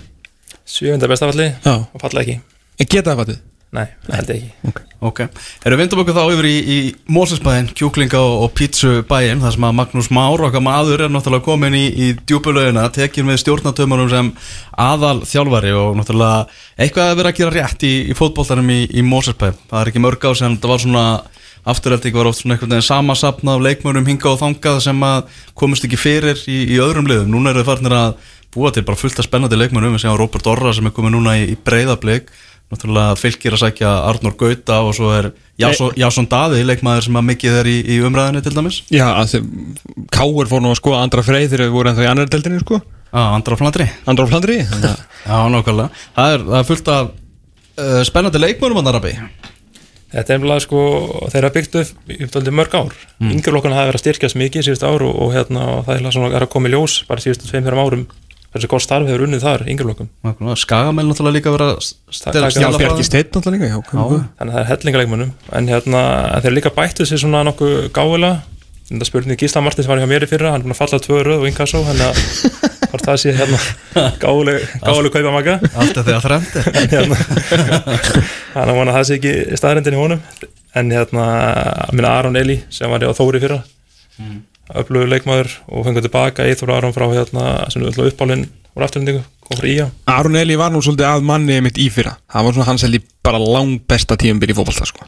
Sjöfunda 0.70 1.10
bestafalli 1.10 1.50
Já, 1.50 1.74
og 1.82 2.01
falla 2.01 2.22
ekki. 2.22 2.39
En 2.77 2.89
geta 2.89 3.13
það 3.13 3.22
fallið? 3.24 3.44
Nei, 3.75 3.88
það 4.05 4.15
held 4.15 4.29
ekki. 4.36 4.84
Ok, 5.05 5.20
erum 5.65 5.79
við 5.79 5.82
vindum 5.82 6.01
okkur 6.01 6.15
þá 6.15 6.22
yfir 6.32 6.48
í, 6.48 6.53
í 6.55 6.77
Mósesbæðin, 7.12 7.67
kjúklinga 7.75 8.22
og, 8.22 8.36
og 8.46 8.53
pítsubæðin 8.55 9.41
þar 9.44 9.55
sem 9.55 9.65
að 9.67 9.75
Magnús 9.79 10.10
Már, 10.15 10.44
okkar 10.48 10.63
maður 10.63 11.03
er 11.08 11.12
náttúrulega 11.12 11.46
komin 11.46 11.75
í, 11.75 11.84
í 11.89 12.08
djúpulögina 12.22 12.86
tekið 12.96 13.27
með 13.27 13.41
stjórnatömmunum 13.44 14.12
sem 14.13 14.32
aðal 14.86 15.17
þjálfari 15.27 15.74
og 15.75 15.98
náttúrulega 16.00 16.46
eitthvað 16.77 17.12
að 17.12 17.20
vera 17.20 17.34
að 17.34 17.41
gera 17.41 17.55
rétt 17.58 17.86
í, 17.89 17.94
í 18.13 18.17
fótboltanum 18.17 18.72
í, 18.72 18.79
í 18.96 19.03
Mósesbæðin, 19.05 19.60
það 19.74 19.82
er 19.82 19.91
ekki 19.91 20.05
mörg 20.05 20.29
á 20.29 20.32
sem 20.38 20.55
þetta 20.55 20.72
var 20.72 20.86
svona 20.86 21.05
afturhaldið 21.65 22.13
var 22.13 22.29
oft 22.29 22.41
svona 22.44 22.55
einhvern 22.55 22.75
veginn 22.75 22.86
samasapna 22.86 23.55
af 23.58 23.63
leikmönum 23.65 24.05
hinga 24.05 24.32
og 24.32 24.39
þangað 24.41 24.82
sem 24.86 25.05
að 25.05 25.38
komist 25.58 25.86
ekki 25.88 25.98
fyrir 25.98 26.41
í, 26.46 26.60
í 26.75 26.79
öðrum 26.82 27.10
liðum, 27.10 27.32
núna 27.34 27.51
eru 27.51 27.65
þau 27.65 27.72
farnir 27.72 27.98
að 27.98 28.32
búa 28.55 28.71
til 28.74 28.85
bara 28.88 29.00
fullt 29.00 29.19
af 29.19 29.27
spennandi 29.27 29.59
leikmönum 29.59 29.95
við 29.97 30.05
séum 30.05 30.17
Robert 30.19 30.47
Orra 30.47 30.74
sem 30.74 30.88
er 30.88 30.95
komið 30.95 31.17
núna 31.17 31.38
í, 31.38 31.47
í 31.53 31.57
breyðablík 31.59 32.31
náttúrulega 32.71 33.17
fylgir 33.19 33.55
að 33.55 33.62
sækja 33.62 33.91
Arnur 34.09 34.35
Gauta 34.39 34.79
og 34.85 34.95
svo 34.97 35.12
er 35.13 35.29
Jásson, 35.62 36.27
Daði 36.29 36.63
leikmaður 36.65 37.07
sem 37.07 37.19
að 37.19 37.27
mikið 37.29 37.59
er 37.62 37.69
í, 37.69 37.75
í 37.95 38.00
umræðinni 38.03 38.41
til 38.43 38.55
dæmis. 38.55 38.81
Já, 38.91 39.07
Káur 40.12 40.50
fór 40.50 40.63
nú 40.63 40.74
að 40.74 40.79
skoða 40.81 41.03
andra 41.05 41.24
freyð 41.25 41.51
þegar 41.53 41.67
við 41.67 41.75
vorum 41.77 41.93
ennþá 41.93 42.07
í 42.07 42.09
annar 42.09 42.31
deildinni 42.31 42.63
sko. 42.63 42.81
Á 43.15 43.31
Andra 43.31 43.55
Flandri. 43.55 43.85
Andra 44.09 44.25
Flandri 44.27 44.57
Já, 44.65 45.38
nákvæmlega. 45.53 45.88
Það 46.17 46.33
er, 46.33 46.47
það 46.50 46.57
er 46.59 46.67
fullt 46.67 46.89
af 46.91 47.12
uh, 47.13 48.01
spennandi 48.07 48.41
leikmönum 48.41 48.81
að 48.81 48.89
Narabi 48.89 49.13
Þetta 50.15 50.31
er 50.31 50.41
umlega 50.41 50.63
sko, 50.63 50.81
þeir 51.31 51.47
hafa 51.47 51.55
byggt 51.55 51.77
upp 51.79 52.12
í 52.12 52.17
upptaldi 52.24 52.51
mörg 52.55 52.75
ár. 52.77 52.93
Mm. 53.19 53.31
Yngjurlokkana 53.35 53.79
hafa 53.79 53.89
verið 53.89 54.00
að 54.00 54.03
styrkjast 54.03 54.38
mikið 54.39 54.67
síðust 54.67 54.85
ár 54.88 55.03
og, 55.03 55.15
og 55.25 55.33
hérna, 55.35 55.65
og 55.74 55.88
það 55.88 56.05
er, 56.29 56.45
að 56.45 56.51
koma 56.53 56.69
í 56.69 56.75
ljós 56.75 57.01
bara 57.09 57.24
síðustu 57.24 57.50
tveim 57.50 57.65
fyrir 57.65 57.81
árum 57.81 58.05
hversu 58.55 58.71
góð 58.71 58.83
starf 58.85 59.09
hefur 59.09 59.25
unnið 59.27 59.43
þar, 59.43 59.65
yngjurlokkum. 59.67 60.09
Skagamæl 60.55 61.05
náttúrulega 61.09 61.35
líka 61.35 61.51
vera 61.53 61.69
Taka- 61.75 62.50
Já, 62.55 62.69
Bjarki 62.71 63.03
Steinn 63.03 63.29
náttúrulega 63.29 63.59
líka 63.59 63.67
Já, 63.67 63.79
já. 63.83 64.19
Þannig 64.39 64.51
að 64.51 64.55
það 64.55 64.62
er 64.63 64.69
hellingalegmunum. 64.71 65.31
En 65.51 65.67
hérna, 65.67 66.03
en 66.35 66.45
þeir 66.45 66.55
líka 66.55 66.71
bættu 66.75 67.05
sér 67.05 67.19
svona 67.19 67.43
nokkuð 67.43 67.91
gáðulega. 67.91 68.41
Þetta 68.85 69.05
spurning 69.09 69.39
Gísla 69.41 69.63
Martins 69.65 69.88
var 69.89 69.97
hjá 69.97 70.05
mér 70.07 70.24
í 70.24 70.29
fyrra, 70.29 70.51
hann 70.53 70.62
er 70.62 70.67
búin 70.67 70.75
að 70.75 70.81
falla 70.83 71.00
tvö 71.01 71.21
röð 71.25 71.39
og 71.41 71.47
inkasso, 71.50 71.81
þannig 71.81 72.05
að 72.05 72.19
þá 72.21 72.89
hvort 72.95 73.07
það 73.09 73.21
sé 73.21 73.33
hérna 73.35 73.59
gáleg 74.21 75.12
kaupa 75.12 75.31
maka 75.33 75.55
Allt 75.74 75.97
er 75.97 76.05
því 76.05 76.13
að 76.15 76.25
þrendi 76.27 76.63
hérna. 76.93 77.17
þannig 78.53 78.69
að 78.69 78.81
að 78.83 78.93
það 78.93 79.07
sé 79.09 79.17
ekki 79.17 79.33
staðrendin 79.59 79.97
í 79.97 80.01
honum 80.03 80.21
en 80.75 80.91
hérna, 80.93 81.25
minna 81.95 82.13
Aron 82.19 82.39
Eli 82.39 82.59
sem 82.69 82.91
var 82.91 83.03
á 83.03 83.12
Þóri 83.17 83.41
fyrra 83.43 83.62
mm. 84.21 84.38
Öflugur 84.74 85.07
leikmaður 85.12 85.51
og 85.69 85.86
fengur 85.86 86.01
tilbaka 86.05 86.45
Eithor 86.50 86.72
Aron 86.74 86.93
frá 86.95 87.05
hérna 87.12 87.69
sem 87.72 87.84
er 87.86 88.00
uppálinn 88.10 88.48
úr 88.75 88.84
afturlendingu, 88.86 89.22
kom 89.45 89.60
frá 89.60 89.67
Ía 89.69 89.89
Aron 90.12 90.36
Eli 90.36 90.55
var 90.60 90.72
nú 90.74 90.81
svolítið 90.84 91.05
að 91.12 91.24
manni 91.29 91.60
mitt 91.62 91.77
í 91.77 91.89
fyrra 91.93 92.15
Það 92.34 92.48
var 92.48 92.53
svona 92.57 92.67
hans 92.72 92.81
held 92.88 92.98
ég 93.00 93.05
bara 93.24 93.39
lang 93.39 93.77
besta 93.88 94.17
tíumbil 94.17 94.50
í 94.51 94.57
fótbolta 94.57 94.86
sko. 94.89 95.05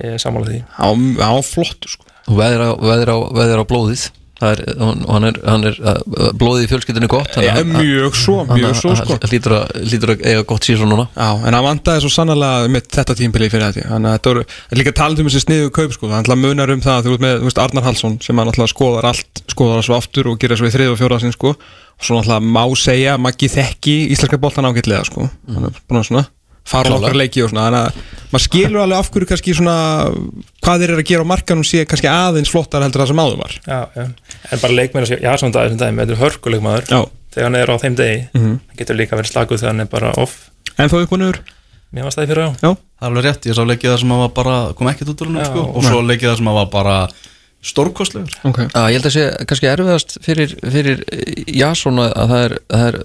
ég 0.00 0.16
er 0.16 0.22
sammála 0.22 0.48
því 0.50 0.62
Hann 0.78 1.14
var- 1.16 1.42
flottur 1.44 1.88
sko. 1.92 2.04
og 2.28 2.36
veðir 2.40 2.60
á, 2.64 2.70
veðir 2.80 3.12
á, 3.12 3.16
veðir 3.36 3.60
á 3.62 3.64
blóðið 3.68 4.00
það 4.02 4.12
er, 4.44 4.60
hann, 4.76 4.98
hann 5.08 5.24
er, 5.30 5.36
hann 5.48 5.64
er 5.70 5.76
uh, 5.80 6.26
blóðið 6.36 6.66
í 6.66 6.68
fjölskyldinu 6.68 7.08
gott 7.08 7.38
ja, 7.40 7.54
Mjög 7.64 8.16
svo, 8.20 8.34
hann- 8.44 8.58
mjög 8.60 8.74
svo 8.76 8.90
hann- 8.92 9.00
sko. 9.00 9.16
hann 9.16 9.30
hlýtur 9.32 10.10
að, 10.12 10.24
eiga 10.28 10.42
gott 10.50 10.68
síðan 10.68 10.92
núna 10.92 11.06
Já, 11.16 11.30
en 11.40 11.56
hann 11.56 11.64
vandaði 11.64 12.04
svo 12.04 12.10
sannlega 12.12 12.68
með 12.68 12.90
þetta 12.98 13.16
tímpili 13.16 13.48
fyrir 13.52 13.72
þetta 13.72 13.88
Þannig 13.94 14.12
að 14.12 14.18
þetta 14.18 14.44
er 14.76 14.82
líka 14.82 14.94
talað 15.00 15.24
um 15.24 15.30
þessi 15.30 15.42
sniðu 15.46 15.72
kaup 15.80 15.96
sko. 15.96 16.10
Þannig 16.12 16.34
að 16.36 16.42
munar 16.44 16.74
um 16.76 16.84
það, 16.84 17.02
þú 17.06 17.14
veist 17.14 17.24
með 17.24 17.34
þú 17.40 17.48
veist, 17.48 17.62
Arnar 17.64 17.86
Hallsson 17.88 18.18
sem 18.26 18.36
hann 18.42 18.52
alltaf 18.52 18.72
skoðar 18.74 19.08
allt 19.14 19.42
skoðar 19.56 19.80
það 19.80 19.88
svo 19.88 19.96
aftur 20.02 20.30
og 20.32 20.38
gerir 20.42 20.60
svo 20.60 20.68
í 20.68 20.74
þrið 20.76 20.92
og 20.92 21.00
fjóra 21.00 21.20
sinn 21.24 21.32
sko. 21.32 21.54
og 21.96 22.04
svo 22.04 22.18
alltaf 22.20 22.42
má 22.44 22.64
segja 22.76 23.16
Maggi 23.16 23.48
þekki 23.48 23.96
íslenska 24.12 24.36
boltan 24.42 24.68
ágætlega 24.68 25.04
sko. 25.08 25.30
Þannig 25.48 25.70
að 25.72 25.80
bara 25.88 26.04
svona 26.04 26.26
fara 26.66 26.90
á 26.92 26.96
okkar 26.98 27.16
leiki 27.18 27.42
og 27.46 27.50
svona 27.52 27.66
Þannig 27.70 27.82
að 27.86 28.14
maður 28.32 28.44
skilur 28.46 28.82
alveg 28.82 28.98
af 28.98 29.10
hverju 29.14 29.28
kannski 29.30 29.54
svona 29.56 29.76
hvað 30.64 30.80
þeir 30.82 30.90
eru 30.92 31.02
að 31.02 31.08
gera 31.10 31.26
á 31.26 31.30
markanum 31.32 31.66
sé 31.66 31.84
kannski 31.86 32.08
aðeins 32.10 32.50
flottar 32.52 32.82
heldur 32.82 33.02
það 33.04 33.10
sem 33.12 33.22
áður 33.22 33.38
var. 33.42 33.54
Já, 33.66 33.78
já. 33.96 34.06
en 34.52 34.62
bara 34.64 34.72
sem, 35.06 35.20
já 35.22 35.32
svona 35.38 35.52
dag 35.54 35.68
þessum 35.70 35.80
daginn, 35.82 36.00
þetta 36.02 36.16
er 36.16 36.22
hörkuleikmaður. 36.24 36.88
Já, 36.90 37.00
þegar 37.36 37.46
hann 37.46 37.60
er 37.60 37.70
á 37.70 37.76
þeim 37.84 37.96
degi, 38.00 38.18
Mhm. 38.34 38.56
hann 38.66 38.76
getur 38.80 38.96
líka 38.98 39.16
verið 39.16 39.30
slaguð 39.32 39.60
þegar 39.62 39.72
hann 39.72 39.80
er 39.86 39.92
bara 39.94 40.12
off. 40.18 40.50
En 40.78 40.90
og 41.12 41.18
niður? 41.22 41.38
Mér 41.94 42.02
var 42.02 42.10
stæði 42.12 42.26
fyrir 42.34 42.44
á 42.44 42.50
Já, 42.60 42.76
Það 42.96 43.06
er 43.06 43.10
alveg 43.10 43.24
rétt, 43.24 43.46
ég 43.46 43.54
sá 43.54 43.62
leikið 43.62 43.90
það 43.92 43.98
sem 44.00 44.12
að 44.12 44.18
var 44.24 44.28
bara 44.34 44.72
kom 44.74 44.88
ekkert 44.88 45.08
út 45.12 45.20
úr 45.22 45.30
Já. 45.36 45.44
sko, 45.46 45.60
og 45.76 45.82
svo 45.84 46.00
leikið 46.02 46.28
það 46.30 46.36
sem 46.36 46.48
að 46.48 46.54
var 46.56 46.66
bara 46.72 47.08
stórkostlegur. 47.62 48.34
Ok. 48.44 48.58
Já, 48.72 48.82
ég 48.90 48.96
held 48.96 49.06
að 49.06 49.14
sé 49.16 49.24
kannski 49.46 49.68
erfiðast 49.70 50.16
fyrir, 50.24 50.54
fyrir 50.72 51.02
já 51.46 51.68
svona 51.74 52.12
að 52.12 52.28
það 52.32 52.44
er, 52.44 52.58
það 52.70 52.86
er 52.86 52.98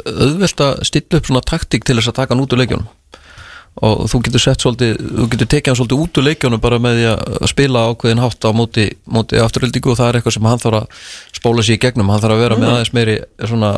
og 3.80 4.02
þú 4.12 4.20
getur 4.26 4.44
sett 4.44 4.64
svolítið, 4.64 4.98
þú 5.00 5.26
getur 5.32 5.48
tekið 5.54 5.72
hann 5.72 5.78
svolítið 5.80 6.02
út 6.04 6.18
úr 6.20 6.26
leikjónum 6.28 6.62
bara 6.62 6.80
með 6.84 6.98
því 6.98 7.06
að 7.12 7.52
spila 7.52 7.84
ákveðin 7.88 8.22
hátt 8.22 8.44
á 8.44 8.52
móti, 8.52 8.88
móti 9.08 9.40
afturöldingu 9.40 9.94
og 9.94 10.00
það 10.00 10.10
er 10.10 10.18
eitthvað 10.20 10.36
sem 10.36 10.50
hann 10.50 10.62
þarf 10.62 10.80
að 10.82 11.06
spóla 11.38 11.64
sér 11.64 11.78
í 11.78 11.82
gegnum, 11.86 12.12
hann 12.12 12.24
þarf 12.24 12.36
að 12.36 12.44
vera 12.44 12.58
með 12.60 12.74
aðeins 12.74 12.92
meiri 12.98 13.16
svona, 13.40 13.70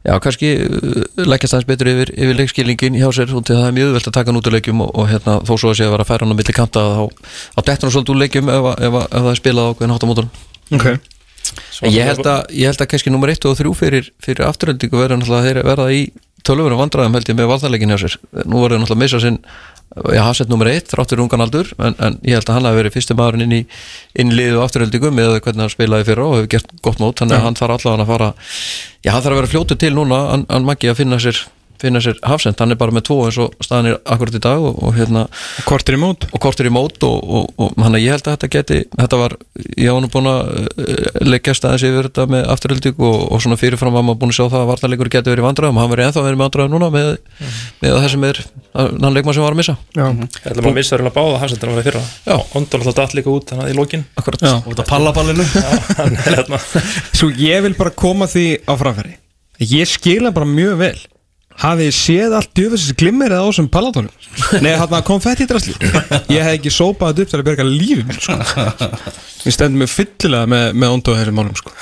já 0.00 0.14
kannski 0.24 0.52
uh, 0.64 1.02
leggjast 1.28 1.58
aðeins 1.58 1.68
betur 1.68 1.90
yfir, 1.92 2.12
yfir 2.16 2.40
leikskilningin 2.40 2.96
hjá 2.96 3.10
sér 3.12 3.34
það 3.36 3.66
er 3.66 3.76
mjög 3.76 3.90
auðvelt 3.90 4.08
að 4.08 4.16
taka 4.16 4.32
hann 4.32 4.40
út 4.40 4.48
úr 4.48 4.56
leikjum 4.56 4.84
og, 4.86 4.94
og 4.96 5.10
hérna, 5.12 5.36
þó 5.44 5.52
svo 5.54 5.74
að 5.74 5.76
sé 5.76 5.84
að 5.84 5.92
vera 5.92 6.06
að 6.06 6.12
færa 6.14 6.24
hann 6.24 6.32
á 6.32 6.38
milli 6.40 6.56
kanta 6.56 6.86
dettur 7.68 7.90
hann 7.90 7.96
svolítið 7.98 8.16
úr 8.16 8.22
leikjum 8.24 8.54
ef, 8.56 8.70
ef, 8.80 8.98
ef 9.04 9.20
það 9.20 9.30
er 9.34 9.42
spilað 9.42 9.70
ákveðin 9.74 9.94
hátt 9.94 10.08
á 10.08 10.10
mótunum. 10.10 10.32
Ok, 10.76 10.88
Svo 11.70 11.90
Ég 11.92 12.08
held 12.08 12.26
að, 12.26 12.48
ég 12.56 12.70
held 12.70 12.80
að 12.82 12.88
kannski 12.90 13.12
nummer 13.12 13.30
1 13.30 13.44
og 13.46 13.58
3 13.58 13.72
fyrir, 13.78 14.08
fyrir 14.22 14.48
afturöldingu 14.48 14.98
verða 14.98 15.62
verða 15.62 15.90
í 15.94 16.08
tölvöru 16.46 16.78
vandræðum 16.78 17.16
held 17.18 17.32
ég 17.32 17.38
með 17.38 17.50
valdalegin 17.52 17.94
hjá 17.94 17.98
sér. 18.04 18.20
Nú 18.44 18.62
voru 18.62 18.78
náttúrulega 18.78 18.96
að 18.96 19.02
missa 19.04 19.22
sinn 19.22 19.40
já, 19.94 20.22
hasett 20.26 20.50
nummer 20.50 20.68
1, 20.70 20.90
þráttur 20.90 21.22
ungan 21.24 21.44
aldur 21.44 21.70
en, 21.78 21.94
en 22.02 22.18
ég 22.26 22.36
held 22.36 22.50
að 22.50 22.58
hann 22.58 22.68
hafi 22.68 22.80
verið 22.80 22.96
fyrstu 22.96 23.16
maðurinn 23.16 23.46
inn 23.46 23.54
í 23.56 23.60
inn 24.20 24.32
í 24.32 24.36
liðu 24.36 24.62
afturöldingu 24.64 25.12
með 25.14 25.38
hvernig 25.44 25.64
hann 25.64 25.72
spilaði 25.72 26.08
fyrir 26.10 26.24
og 26.24 26.34
hefur 26.36 26.50
gert 26.56 26.72
gott 26.84 27.02
mót 27.02 27.22
þannig 27.22 27.38
að 27.38 27.46
hann 27.46 27.58
þarf 27.58 27.76
allavega 27.78 28.04
að 28.04 28.12
fara 28.12 28.30
já, 29.06 29.10
hann 29.12 29.22
þarf 29.22 29.32
að 29.32 29.40
vera 29.40 29.52
fljótu 29.52 29.78
til 29.80 29.92
núna 29.96 30.20
hann, 30.32 30.46
hann 30.50 30.68
maggi 30.68 30.90
að 30.92 31.00
finna 31.00 31.20
sér 31.22 31.40
finna 31.82 32.02
sér 32.04 32.18
hafsend, 32.26 32.58
hann 32.60 32.74
er 32.74 32.80
bara 32.80 32.94
með 32.94 33.06
tvo 33.08 33.18
eins 33.26 33.38
og 33.42 33.54
staðan 33.64 33.90
er 33.92 33.98
akkurat 34.04 34.36
í 34.38 34.42
dag 34.46 34.64
og, 34.68 34.78
og 34.82 34.96
hérna 34.96 35.26
kortir 35.68 35.96
í 35.96 36.00
mót? 36.00 36.28
Og 36.32 36.42
kortur 36.42 36.68
í 36.68 36.72
mót 36.72 36.98
og, 37.06 37.16
og, 37.22 37.44
og 37.60 37.74
þannig 37.76 37.98
að 38.00 38.04
ég 38.04 38.14
held 38.16 38.26
að 38.26 38.36
þetta 38.36 38.52
geti 38.56 38.78
þetta 38.92 39.20
var, 39.22 39.36
ég 39.76 39.90
var 39.92 40.04
nú 40.04 40.10
búin 40.12 40.30
að 40.30 40.40
uh, 40.56 41.22
leggja 41.26 41.56
staðins 41.56 41.86
yfir 41.88 42.08
þetta 42.10 42.28
með 42.32 42.42
afturölding 42.54 42.96
og, 43.00 43.18
og 43.30 43.44
svona 43.44 43.60
fyrirfram 43.60 43.96
var 43.96 44.06
maður 44.06 44.20
búin 44.22 44.34
að 44.34 44.38
sjá 44.40 44.46
það 44.46 44.60
að 44.62 44.70
vartarleikur 44.72 45.12
geti 45.16 45.32
verið 45.32 45.44
í 45.44 45.48
vandræðum, 45.48 45.80
hann 45.82 45.92
verið 45.92 46.08
ennþá 46.10 46.26
verið 46.26 46.38
með 46.40 46.46
vandræðum 46.46 46.72
núna 46.76 46.88
með, 46.94 47.08
með 47.82 47.90
það 47.96 48.08
sem 48.14 48.28
er 48.30 48.42
hann 48.76 49.14
leikmann 49.14 49.36
sem 49.36 49.44
var 49.44 49.54
að 49.54 49.60
missa. 49.60 49.76
Já, 49.96 50.06
Ég 50.06 50.50
ætla 50.50 50.62
bara 50.62 50.72
að 50.72 50.78
missa 50.78 50.96
hérna 50.96 51.12
báða 51.14 51.40
hafsendur 51.40 51.70
að 51.70 51.78
vera 51.78 51.86
fyrra. 51.86 52.02
Já. 52.26 52.36
Ondon 52.58 52.82
alltaf 52.82 52.96
datt 52.98 53.14
líka 53.16 53.32
út 53.32 53.48
þannig 53.50 53.64
að 53.64 53.72
í 53.72 53.76
Já. 54.42 54.54
og 54.60 54.68
þetta 54.72 54.86
pallaballinu 54.90 55.44
Ég 61.56 61.62
Ég 61.62 61.64
Hafið 61.64 61.92
séð 61.96 62.34
allt 62.36 62.50
djöfisins 62.54 62.96
glimmerið 63.00 63.40
á 63.40 63.46
þessum 63.48 63.68
pallatónum? 63.72 64.12
Nei, 64.60 64.74
hann 64.76 64.90
var 64.90 65.04
konfetti 65.06 65.46
drasli 65.48 65.72
Ég 66.28 66.42
hef 66.42 66.58
ekki 66.58 66.72
sópað 66.72 67.16
þetta 67.16 67.22
upp 67.24 67.30
til 67.30 67.38
að 67.40 67.46
berga 67.46 67.64
minn 68.04 68.20
sko. 68.20 68.36
Við 69.46 69.54
stendum 69.54 69.80
mig 69.80 69.88
fyllilega 69.88 70.46
með, 70.50 70.66
með 70.76 70.96
ondu 70.96 71.14
á 71.14 71.18
þessum 71.22 71.38
málum 71.38 71.56
sko. 71.56 71.72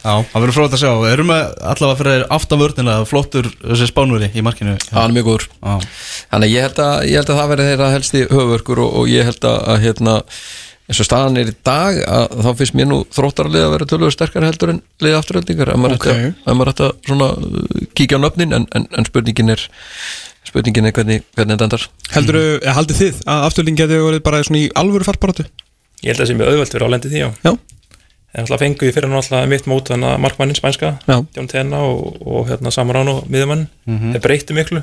Já, 0.00 0.14
það 0.32 0.40
verður 0.40 0.54
fróðið 0.56 0.74
að 0.74 0.80
sjá 0.80 0.90
Við 0.96 1.12
erum 1.12 1.28
með 1.28 1.42
allavega 1.70 1.98
fyrir 2.00 2.22
aftavörnilega 2.32 3.08
flottur 3.08 3.48
þessi 3.60 3.88
spánveri 3.90 4.30
í 4.32 4.44
markinu 4.44 4.76
hann 4.90 5.10
er 5.10 5.14
mjög 5.18 5.26
góður 5.28 5.46
Já, 5.60 5.74
þannig 6.32 6.46
að 6.48 6.54
ég 6.54 6.64
held 6.66 6.80
að, 6.86 6.94
ég 7.10 7.20
held 7.20 7.32
að 7.34 7.40
það 7.40 7.50
verði 7.52 7.66
þeirra 7.68 7.90
helsti 7.94 8.22
höfverkur 8.30 8.80
og, 8.80 8.94
og 8.96 9.10
ég 9.12 9.28
held 9.28 9.44
að, 9.50 9.58
að 9.74 9.84
hérna, 9.84 10.14
eins 10.90 11.00
og 11.02 11.06
staðan 11.06 11.38
er 11.38 11.50
í 11.52 11.54
dag 11.66 12.00
að 12.02 12.32
þá 12.42 12.50
finnst 12.58 12.74
mér 12.78 12.88
nú 12.90 12.98
þróttaralið 13.14 13.62
að 13.66 13.72
vera 13.76 13.86
tölvöðu 13.92 14.14
sterkar 14.16 14.46
heldur 14.48 14.72
en 14.74 14.80
liðið 15.04 15.18
afturöldingar 15.20 15.70
ef 15.70 15.78
maður 15.78 15.96
Ok. 16.00 16.06
ætti 16.10 16.42
að- 16.50 16.90
að 16.90 16.92
svona 17.06 17.28
uh, 17.30 17.86
kíkja 17.94 18.18
á 18.18 18.22
nöfnin 18.24 18.54
en, 18.58 18.66
en, 18.74 18.86
en 18.98 19.06
spurningin 19.06 19.54
er 19.54 19.62
spurningin 20.50 20.88
er 20.88 20.94
hvernig, 20.96 21.22
hvernig 21.36 21.54
þetta 21.56 21.66
endar. 21.68 21.84
Heldur 22.16 22.38
mm. 22.40 22.70
haldið 22.74 23.00
þið 23.04 23.20
að 23.30 23.44
afturling 23.50 23.78
geti 23.78 23.98
verið 24.02 24.22
bara 24.26 24.42
svona 24.46 24.62
í 24.64 24.70
alvöru 24.80 25.06
fartbaratu? 25.06 25.46
Ég 26.00 26.10
held 26.10 26.16
að 26.16 26.24
það 26.24 26.30
sé 26.32 26.38
mjög 26.40 26.50
auðvelt 26.54 26.74
fyrir 26.74 26.86
álendi 26.88 27.12
því 27.12 27.20
já. 27.22 27.28
Já, 27.44 27.52
En 28.30 28.44
alltaf 28.46 28.60
fengu 28.62 28.86
ég 28.86 28.94
fyrir 28.94 29.08
hann 29.10 29.18
alltaf 29.18 29.46
mitt 29.50 29.66
mót 29.66 29.88
þannig 29.90 30.06
að 30.14 30.20
markmannin 30.22 30.54
spænska 30.58 30.90
Jón 31.34 31.48
Tenna 31.50 31.80
og, 31.82 32.20
og 32.22 32.44
hérna 32.46 32.70
Samarán 32.70 33.08
og 33.10 33.24
miðjumann 33.26 33.64
þeir 33.86 34.22
breyttu 34.22 34.54
miklu. 34.54 34.82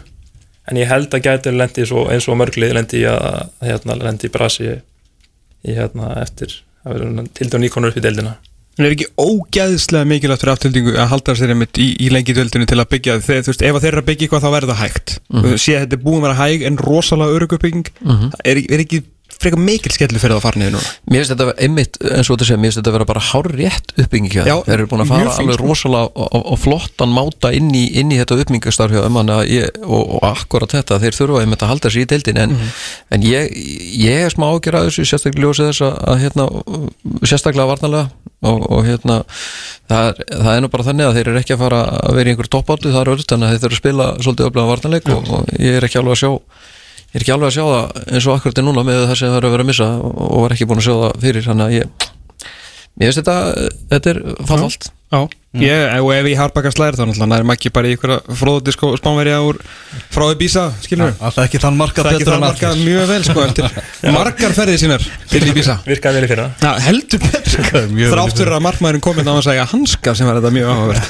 En 0.67 0.75
ég 0.75 0.89
held 0.91 1.13
að 1.15 1.23
gæti 1.23 1.53
lendi 1.55 1.85
svo, 1.87 2.09
eins 2.11 2.27
og 2.27 2.35
mörglið 2.41 2.73
lendi 2.75 2.99
í 3.01 3.07
að 3.07 3.21
að, 3.23 3.45
hérna, 3.69 3.95
lendi 4.03 4.27
í 4.27 4.33
brasi 4.33 4.73
í 5.67 5.77
hérna 5.77 6.13
eftir 6.23 6.59
að 6.83 6.93
vera 6.93 7.25
til 7.33 7.49
dæmis 7.49 7.67
nýkonur 7.67 7.93
upp 7.93 7.99
í 7.99 8.05
deildina 8.05 8.37
En 8.77 8.85
er 8.85 8.93
ekki 8.93 9.07
ógæðislega 9.17 10.05
mikilvægt 10.05 10.43
fyrir 10.43 10.53
afturhaldingu 10.53 10.91
að 11.01 11.07
halda 11.09 11.33
sér 11.33 11.49
einmitt 11.49 11.79
í, 11.81 11.87
í 11.97 12.11
lengi 12.13 12.35
döldinu 12.37 12.67
til 12.69 12.77
að 12.77 12.91
byggja 12.91 13.15
þegar, 13.25 13.45
þú 13.47 13.49
veist, 13.49 13.63
ef 13.65 13.77
að 13.77 13.85
þeir 13.85 13.89
eru 13.89 14.01
að 14.03 14.09
byggja 14.09 14.27
eitthvað 14.27 14.43
þá 14.43 14.51
verður 14.53 14.71
það 14.71 14.81
hægt 14.83 15.13
mm 15.17 15.39
-hmm. 15.39 15.61
sé 15.63 15.73
að 15.73 15.81
þetta 15.83 15.97
er 15.97 16.03
búin 16.03 16.19
að 16.19 16.25
vera 16.27 16.37
hæg 16.37 16.65
en 16.69 16.77
rosalega 16.77 17.37
öruguppbygging 17.37 17.87
mm 17.89 18.11
-hmm. 18.11 18.35
er, 18.51 18.61
er 18.69 18.83
ekki 18.85 18.99
frekar 19.41 19.59
mikil 19.61 19.91
skellu 19.93 20.19
fyrir 20.21 20.33
það 20.35 20.39
að 20.39 20.45
fara 20.47 20.59
niður 20.61 20.73
núna 20.77 20.91
Mér 21.11 21.21
finnst 21.23 21.33
þetta 21.33 21.53
einmitt, 21.67 21.97
eins 22.03 22.29
og 22.29 22.35
þetta 22.37 22.47
segja, 22.49 22.59
mér 22.61 22.69
finnst 22.71 22.79
þetta 22.81 22.91
að 22.91 22.97
vera 22.97 23.07
bara 23.11 23.23
hár 23.27 23.49
rétt 23.53 23.93
uppbyggingi 24.01 24.31
hjá 24.33 24.43
Já, 24.47 24.55
þeim. 24.57 24.65
Þeir 24.67 24.75
eru 24.77 24.87
búin 24.91 25.03
að 25.03 25.11
fara 25.11 25.33
alveg 25.37 25.57
sko. 25.57 25.67
rosalega 25.67 26.07
og, 26.41 26.57
flottan 26.63 27.13
máta 27.15 27.51
inn 27.57 27.69
í, 27.77 27.83
inn 28.01 28.11
í 28.13 28.17
þetta 28.21 28.37
uppbyggingastarf 28.41 28.95
hjá 28.95 29.01
þeim 29.05 29.19
þannig 29.21 29.35
að 29.37 29.51
ég, 29.53 29.79
og, 29.85 30.03
og 30.17 30.25
akkurat 30.31 30.73
þetta, 30.77 30.99
þeir 31.03 31.17
þurfa 31.19 31.41
einmitt 31.45 31.65
að 31.65 31.71
halda 31.73 31.93
sér 31.93 32.05
í 32.05 32.09
deildin 32.13 32.41
en, 32.43 32.55
Mhm. 32.57 32.71
en 33.17 33.21
ég, 33.27 33.51
ég 34.07 34.25
er 34.27 34.33
smá 34.33 34.47
ágjör 34.53 34.79
að 34.81 34.87
þessu 34.89 35.05
sérstaklega 35.11 35.45
ljósið 35.47 35.69
þess 35.71 35.83
að, 35.87 36.17
hérna, 36.23 36.45
sérstaklega 37.27 37.67
varnalega 37.69 38.09
og, 38.47 38.63
og 38.71 38.85
hérna 38.85 39.19
það 39.89 40.09
er, 40.11 40.23
það 40.37 40.51
er 40.55 40.61
nú 40.65 40.69
bara 40.73 40.85
þannig 40.87 41.07
að 41.09 41.15
þeir 41.17 41.27
eru 41.31 41.39
ekki 41.41 41.55
að 41.55 41.61
fara 41.65 41.79
að 42.07 42.17
vera 42.19 42.29
í 42.29 42.33
einhver 42.35 42.49
toppáttu, 42.53 42.91
það 42.93 43.01
er 43.05 43.11
öll 43.13 43.23
þannig 43.27 43.47
að 43.47 43.53
þeir 43.53 43.61
þurfa 43.63 43.77
að 43.77 43.81
spila 43.81 44.05
svolítið 44.21 44.45
ég 47.07 47.17
er 47.17 47.23
ekki 47.23 47.33
alveg 47.35 47.49
að 47.49 47.55
sjá 47.55 47.65
það 47.67 48.13
eins 48.13 48.27
og 48.27 48.35
akkurat 48.35 48.61
er 48.61 48.67
núna 48.67 48.83
með 48.87 49.01
það 49.05 49.19
sem 49.19 49.31
það 49.31 49.39
eru 49.39 49.49
að 49.49 49.55
vera 49.55 49.65
að 49.65 49.71
missa 49.71 49.89
og, 50.03 50.37
var 50.43 50.55
ekki 50.55 50.67
búin 50.69 50.81
að 50.81 50.87
sjá 50.87 50.95
það 51.03 51.19
fyrir 51.23 51.47
þannig 51.47 51.67
að 51.67 51.75
ég 51.77 52.07
ég 52.97 53.09
veist 53.09 53.21
þetta, 53.21 53.37
þetta 53.93 54.13
er 54.13 54.21
fallalt 54.49 54.89
Já, 55.07 55.21
ég, 55.55 56.01
og 56.03 56.09
ef 56.11 56.25
ég 56.27 56.35
harbakar 56.35 56.73
slæðir 56.75 56.97
þá 56.99 57.05
náttúrulega 57.07 57.31
næri 57.31 57.45
maður 57.47 57.55
ekki 57.61 57.69
bara 57.71 57.87
í 57.87 57.93
ykkur 57.95 58.11
fróðdisko 58.35 58.89
spánverja 58.99 59.37
úr 59.47 59.55
frá 60.11 60.25
Ibiza, 60.33 60.65
skilur 60.83 61.13
við 61.13 61.21
alltaf 61.23 61.45
ekki 61.45 61.61
þann 61.63 61.77
marka 61.79 62.03
Það 62.03 62.09
er 62.09 62.15
ekki 62.17 62.27
það 62.27 62.43
markað 62.43 62.81
mjög 62.81 63.05
vel 63.13 63.23
sko 63.23 63.45
eftir 63.45 63.65
margar 64.17 64.51
ferðið 64.57 64.81
sínar 64.81 65.01
til 65.31 65.41
Ibiza. 65.47 65.77
Virkaði 65.87 66.19
vel 66.19 66.27
í 66.27 66.31
fyrra. 66.33 66.49
Já, 66.59 66.71
heldur 66.89 67.23
betur. 67.23 67.71
Í 67.87 68.11
Þráttur 68.11 68.51
að 68.51 68.63
markmaðurinn 68.67 69.05
komið 69.07 69.31
á 69.31 69.33
að 69.37 69.47
segja 69.47 69.65
hanska 69.71 70.11
sem 70.19 70.27
var 70.27 70.41
þetta 70.41 70.51
mjög 70.59 70.67
áhugavert. 70.75 71.07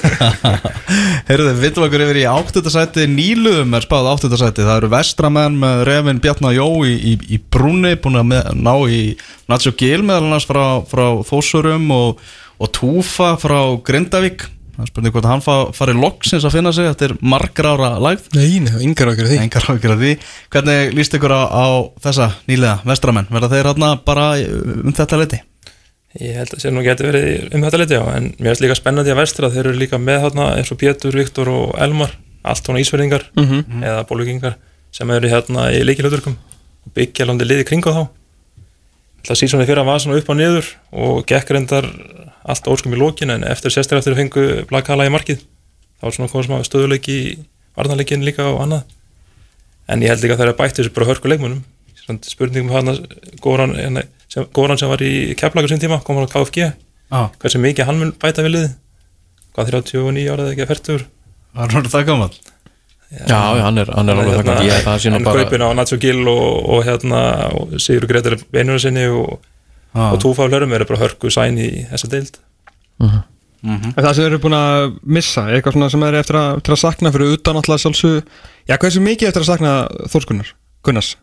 Heyrðu, 1.32 1.50
við 1.50 1.62
vindum 1.66 1.90
okkur 1.90 2.06
yfir 2.06 2.22
í 2.22 2.30
áttundasæti 2.30 3.10
Nýluðum 3.10 3.74
er 3.74 3.84
spáð 3.90 4.14
áttundasæti 4.14 4.62
Það 4.62 4.78
eru 4.84 4.94
vestramenn 4.94 5.58
með 5.58 5.82
Revin 5.90 6.22
Bjarnar 6.22 6.54
Og, 12.58 12.70
Túfa 12.74 13.36
frá 13.42 13.60
Grindavík 13.86 14.48
Það 14.78 14.90
spurning 14.92 15.14
hvort 15.16 15.26
hann 15.26 15.42
fa, 15.42 15.54
farið 15.74 16.00
loksins 16.04 16.46
að 16.46 16.54
finna 16.54 16.72
sig 16.74 16.86
Þetta 16.92 17.08
er 17.10 17.14
margra 17.26 17.72
ára 17.74 17.90
lægð 18.02 18.28
Nei, 18.38 18.60
nei, 18.62 18.74
yngar 18.86 19.10
því 19.18 19.40
ákjör 19.42 19.94
að 19.96 20.04
því 20.04 20.12
Hvernig 20.54 20.94
líst 20.98 21.18
ykkur 21.18 21.34
á, 21.34 21.42
á 21.50 21.66
þessa 22.06 22.28
nýlega 22.50 22.76
vestramenn? 22.86 23.30
Verða 23.34 23.50
þeir 23.56 23.70
hérna 23.72 23.92
bara 24.06 24.28
um 24.38 24.94
þetta 24.94 25.18
leiti? 25.22 25.40
Ég 26.18 26.38
held 26.40 26.54
að 26.56 26.62
sér 26.64 26.74
nú 26.74 26.82
geti 26.86 27.06
verið 27.06 27.52
um 27.54 27.66
þetta 27.66 27.80
liti 27.82 27.98
á 27.98 28.06
en 28.16 28.30
mér 28.40 28.54
finnst 28.54 28.64
líka 28.64 28.78
spennandi 28.80 29.12
að 29.14 29.20
vestra 29.20 29.50
þeir 29.54 29.68
eru 29.70 29.78
líka 29.82 29.98
með 30.02 30.24
þarna 30.28 30.46
eins 30.58 30.72
og 30.74 30.80
Pétur, 30.82 31.14
Viktor 31.20 31.50
og 31.52 31.74
Elmar 31.84 32.14
allt 32.48 32.64
svona 32.66 32.82
ísverðingar 32.82 33.26
Mhm. 33.38 33.84
eða 33.84 34.06
bólugingar 34.10 34.56
sem 34.92 35.10
eru 35.14 35.30
hérna 35.30 35.68
í 35.76 35.84
leikilhauturkum 35.86 36.38
og 36.88 36.94
byggja 36.96 37.28
landi 37.28 37.46
liði 37.46 37.66
kring 37.70 37.86
á 37.86 37.92
þá 37.94 38.02
Það 39.28 39.40
síðan 39.42 39.68
fyrra 39.68 39.86
var 39.88 40.02
svona 40.04 40.20
upp 40.22 40.30
og 40.32 40.40
niður 40.40 40.74
og 41.04 41.24
gekk 41.28 41.54
reyndar 41.56 41.88
allt 42.48 42.68
óskum 42.72 42.96
í 42.96 43.00
lókin 43.00 43.34
en 43.34 43.44
eftir 43.44 43.74
sérstaklega 43.74 44.06
eftir 44.06 44.16
að 44.16 44.22
fengu 44.22 44.68
blakala 44.70 45.08
í 45.08 45.12
markið. 45.12 45.42
Þá 46.00 46.06
var 46.08 46.16
svona 46.16 46.32
komið 46.32 46.48
smá 46.48 46.68
stöðuleiki 46.68 47.18
í 47.18 47.34
varnarleikin 47.76 48.24
líka 48.24 48.46
og 48.48 48.62
annað. 48.64 48.86
En 49.92 50.04
ég 50.04 50.14
held 50.14 50.24
líka 50.24 50.38
að 50.38 50.46
það 50.46 50.52
er 50.54 50.60
bætt 50.62 50.80
þessu 50.80 50.96
bara 50.96 51.10
hörku 51.12 51.32
leikmunum 51.32 51.66
spurningum 52.08 52.72
hann 52.72 53.08
Góran, 53.42 53.76
hérna, 53.76 54.04
sem, 54.32 54.46
Góran 54.54 54.80
sem 54.80 54.90
var 54.90 55.02
í 55.04 55.36
keflagur 55.38 55.72
sín 55.72 55.82
tíma 55.82 56.00
kom 56.04 56.18
hann 56.18 56.28
á 56.28 56.32
KFG 56.32 56.60
Já, 56.68 57.30
hversu 57.40 57.60
mikið 57.60 57.88
hann 57.88 58.00
mun 58.00 58.14
bæta 58.20 58.46
við 58.46 58.56
liði 58.56 58.70
hvað 59.56 59.72
39 59.74 60.28
ára 60.32 60.46
eða 60.46 60.54
ekki 60.54 60.66
að 60.66 60.72
fertur 60.72 61.04
það 61.04 61.64
er 61.64 61.74
náttúrulega 61.74 61.94
það 61.96 62.08
gaman 62.12 62.38
Já, 63.08 63.56
já, 63.56 63.62
hann 63.64 63.78
er, 63.80 63.88
hann 63.96 64.10
er 64.12 64.20
alveg 64.20 64.42
þakka 64.42 64.56
Ég 64.66 64.74
held 64.74 64.88
að 64.92 65.06
það 65.06 65.14
en 65.16 65.24
bara 65.24 65.44
kaupin 65.46 65.64
á 65.64 65.70
Nacho 65.80 65.98
Gill 66.04 66.28
og, 66.28 66.48
og 66.76 66.82
hérna 66.84 67.22
og 67.56 67.78
Sigur 67.80 68.10
Gretar 68.10 68.36
Beinur 68.52 68.82
sinni 68.84 69.06
og, 69.08 69.38
Já. 69.94 70.10
og 70.12 70.20
túfaflörum 70.24 70.76
eru 70.76 70.88
bara 70.90 71.06
hörku 71.06 71.32
sæn 71.32 71.56
í 71.62 71.70
þessa 71.88 72.10
deild. 72.12 72.40
En 73.00 73.96
það 73.96 74.12
sem 74.12 74.20
þeir 74.20 74.28
eru 74.34 74.42
búin 74.44 74.58
að 74.58 74.90
missa, 75.18 75.46
eitthvað 75.50 75.78
svona 75.78 75.90
sem 75.94 76.04
er 76.08 76.20
eftir 76.20 76.38
að, 76.40 76.60
eftir 76.60 76.76
að 76.76 76.82
sakna 76.84 77.14
fyrir 77.16 77.38
utan 77.38 77.58
alltaf 77.62 77.82
sjálfsög 77.82 78.20
Já, 78.68 78.76
hversu 78.76 79.02
mikið 79.02 79.32
eftir 79.32 79.46
að 79.46 79.50
sakna 79.54 79.72
Þórskunnar, 80.12 80.52
Gunnars 80.86 81.16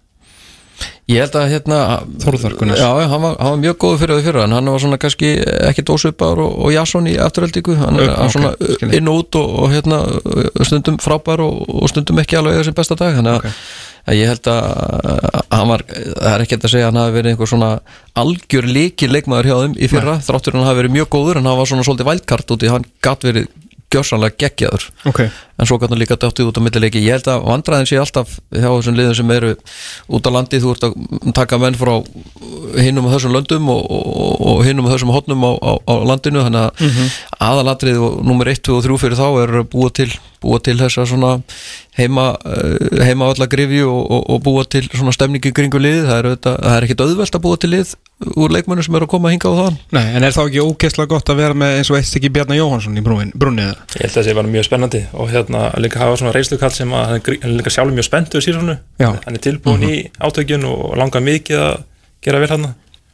Ég 1.05 1.21
held 1.21 1.35
að 1.37 1.51
hérna 1.53 1.79
Þórðar 2.23 2.55
Gunnars. 2.59 2.81
Já, 2.81 2.89
hann 3.11 3.21
var, 3.21 3.35
hann 3.37 3.53
var 3.55 3.59
mjög 3.61 3.75
góður 3.83 3.99
fyrir 4.01 4.19
því 4.19 4.25
fyrir 4.25 4.45
en 4.47 4.55
hann 4.57 4.71
var 4.73 4.81
svona 4.81 4.99
kannski 5.03 5.33
ekki 5.69 5.85
dósvipaður 5.85 6.41
og, 6.47 6.55
og 6.65 6.73
Jasson 6.73 7.09
í 7.11 7.17
afturöldingu 7.21 7.77
hann 7.77 7.99
er 8.01 8.09
Ok, 8.09 8.15
okay, 8.15 8.33
svona 8.33 8.53
skil 8.79 8.89
ég. 8.89 8.95
inn 8.99 9.11
og 9.13 9.19
út 9.21 9.39
og, 9.41 9.51
og 9.65 9.75
hérna 9.75 9.99
stundum 10.65 10.97
frábær 11.05 11.45
og, 11.45 11.59
og 11.69 11.93
stundum 11.93 12.23
ekki 12.25 12.39
alveg 12.41 12.57
eða 12.57 12.69
sem 12.71 12.79
besta 12.79 12.97
dag 12.97 13.19
þannig 13.19 13.37
að, 13.37 13.61
að 14.09 14.19
ég 14.23 14.33
held 14.33 14.51
að, 14.55 14.65
hann 15.53 15.71
var, 15.75 15.85
það 15.93 16.31
er 16.33 16.47
ekki 16.47 16.59
að 16.59 16.73
segja 16.73 16.89
að 16.89 16.91
hann 16.91 17.03
hafi 17.03 17.17
verið 17.19 17.35
einhver 17.35 17.53
svona 17.53 17.71
algjör 18.25 18.71
líki 18.79 19.11
leikmaður 19.13 19.51
hjá 19.51 19.57
þeim 19.61 19.77
í 19.77 19.91
fyrra, 19.93 20.17
þráttur 20.25 20.57
hann 20.57 20.69
hafi 20.71 20.81
verið 20.83 20.97
mjög 20.97 21.13
góður 21.19 21.43
en 21.43 21.51
hann 21.51 21.61
var 21.61 21.69
svona 21.69 21.85
svolítið 21.85 22.11
vældkart 22.15 22.57
út 22.57 22.65
í 22.65 22.73
hann 22.73 22.89
gatt 23.05 23.29
verið 23.29 23.53
gjörsanlega 23.93 24.37
geggjaður. 24.39 24.87
Ok, 25.09 25.21
en 25.29 25.69
svo 25.69 25.79
kannu 25.79 25.99
líka 25.99 26.17
dættið 26.21 26.51
út 26.51 26.59
á 26.59 26.63
millileiki. 26.65 27.03
Ég 27.05 27.19
held 27.19 27.29
að 27.31 27.45
vandræðin 27.47 27.89
sé 27.91 27.99
alltaf 28.01 28.37
hjá 28.51 28.67
þessum 28.67 28.99
liðum 28.99 29.17
sem 29.19 29.33
eru 29.37 29.53
út 30.09 30.29
á 30.29 30.31
landi. 30.35 30.61
Þú 30.63 30.75
ert 30.75 30.87
að 30.89 30.97
taka 31.37 31.61
menn 31.63 31.79
frá 31.79 31.93
hinnum 32.81 33.07
á 33.07 33.15
þessum 33.15 33.35
löndum 33.37 33.71
og, 33.71 33.83
og, 33.87 34.45
og 34.51 34.63
hinnum 34.67 34.89
á 34.91 34.93
þessum 34.95 35.15
hotnum 35.15 35.47
á, 35.47 35.53
á, 35.55 35.73
á 35.79 35.95
landinu. 36.11 36.45
Þannig 36.47 36.63
að 36.65 36.85
mm 36.85 36.95
-hmm. 36.95 37.19
aðalatrið 37.51 38.01
og 38.09 38.23
nummer 38.27 38.51
1, 38.51 38.63
2 38.67 38.79
og 38.79 38.87
3 38.89 39.01
fyrir 39.05 39.21
þá 39.21 39.29
er 39.43 39.63
búa 39.63 39.91
til, 39.95 40.11
búa 40.45 40.61
til 40.65 40.77
þessa 40.79 41.07
svona 41.09 41.35
heima, 41.99 42.27
eh, 42.45 43.05
heima 43.09 43.31
alla 43.33 43.49
grifju 43.51 43.87
og, 43.89 44.03
og, 44.05 44.25
og 44.35 44.43
búa 44.45 44.65
til 44.69 44.87
svona 44.91 45.15
stemningi 45.15 45.53
kringu 45.57 45.81
lið 45.81 46.03
það 46.09 46.19
er, 46.19 46.29
auðvitað, 46.31 46.59
það 46.65 46.77
er 46.77 46.87
ekkit 46.87 47.05
auðvelt 47.05 47.39
að 47.39 47.45
búa 47.47 47.61
til 47.61 47.73
lið 47.73 47.95
úr 48.41 48.55
leikmennu 48.55 48.85
sem 48.87 48.97
eru 48.99 49.09
að 49.09 49.13
koma 49.15 49.31
að 49.31 49.35
hinga 49.35 49.51
á 49.51 49.55
þann 49.59 49.79
nei, 49.97 50.05
en 50.15 50.27
er 50.27 50.37
þá 50.37 50.43
ekki 50.45 50.65
ógeðslega 50.65 51.11
gott 51.11 51.33
að 51.33 51.41
vera 51.43 51.59
með 51.65 51.79
eins 51.81 51.91
og 51.91 51.99
eitt 51.99 52.09
stykki 52.09 52.31
Bjarnar 52.35 52.61
Jóhansson 52.61 52.97
í 52.97 53.03
eða? 53.03 53.73
ég 53.97 54.05
held 54.05 54.11
að 54.11 54.15
það 54.15 54.29
sé 54.29 54.37
bara 54.39 54.53
mjög 54.55 54.69
spennandi 54.69 55.03
og 55.13 55.33
hérna 55.33 55.65
líka 55.83 56.03
hafa 56.03 56.21
svona 56.21 56.35
reynslukall 56.37 56.73
sem 56.75 56.95
að 56.95 57.11
hann 57.11 57.59
líka 57.59 57.75
sjálfur 57.75 57.97
mjög 57.97 58.09
spenntur 58.09 58.45
síðan. 58.45 58.79
Já. 59.03 59.11
hann 59.27 59.35
er 59.35 59.43
tilbúin 59.43 59.85
í 59.89 59.99
átökjun 60.23 60.67
og 60.71 60.97
langar 61.01 61.25
mikið 61.27 61.61
að 61.65 61.77
gera 62.25 62.41
vel 62.43 62.53
hann 62.55 62.71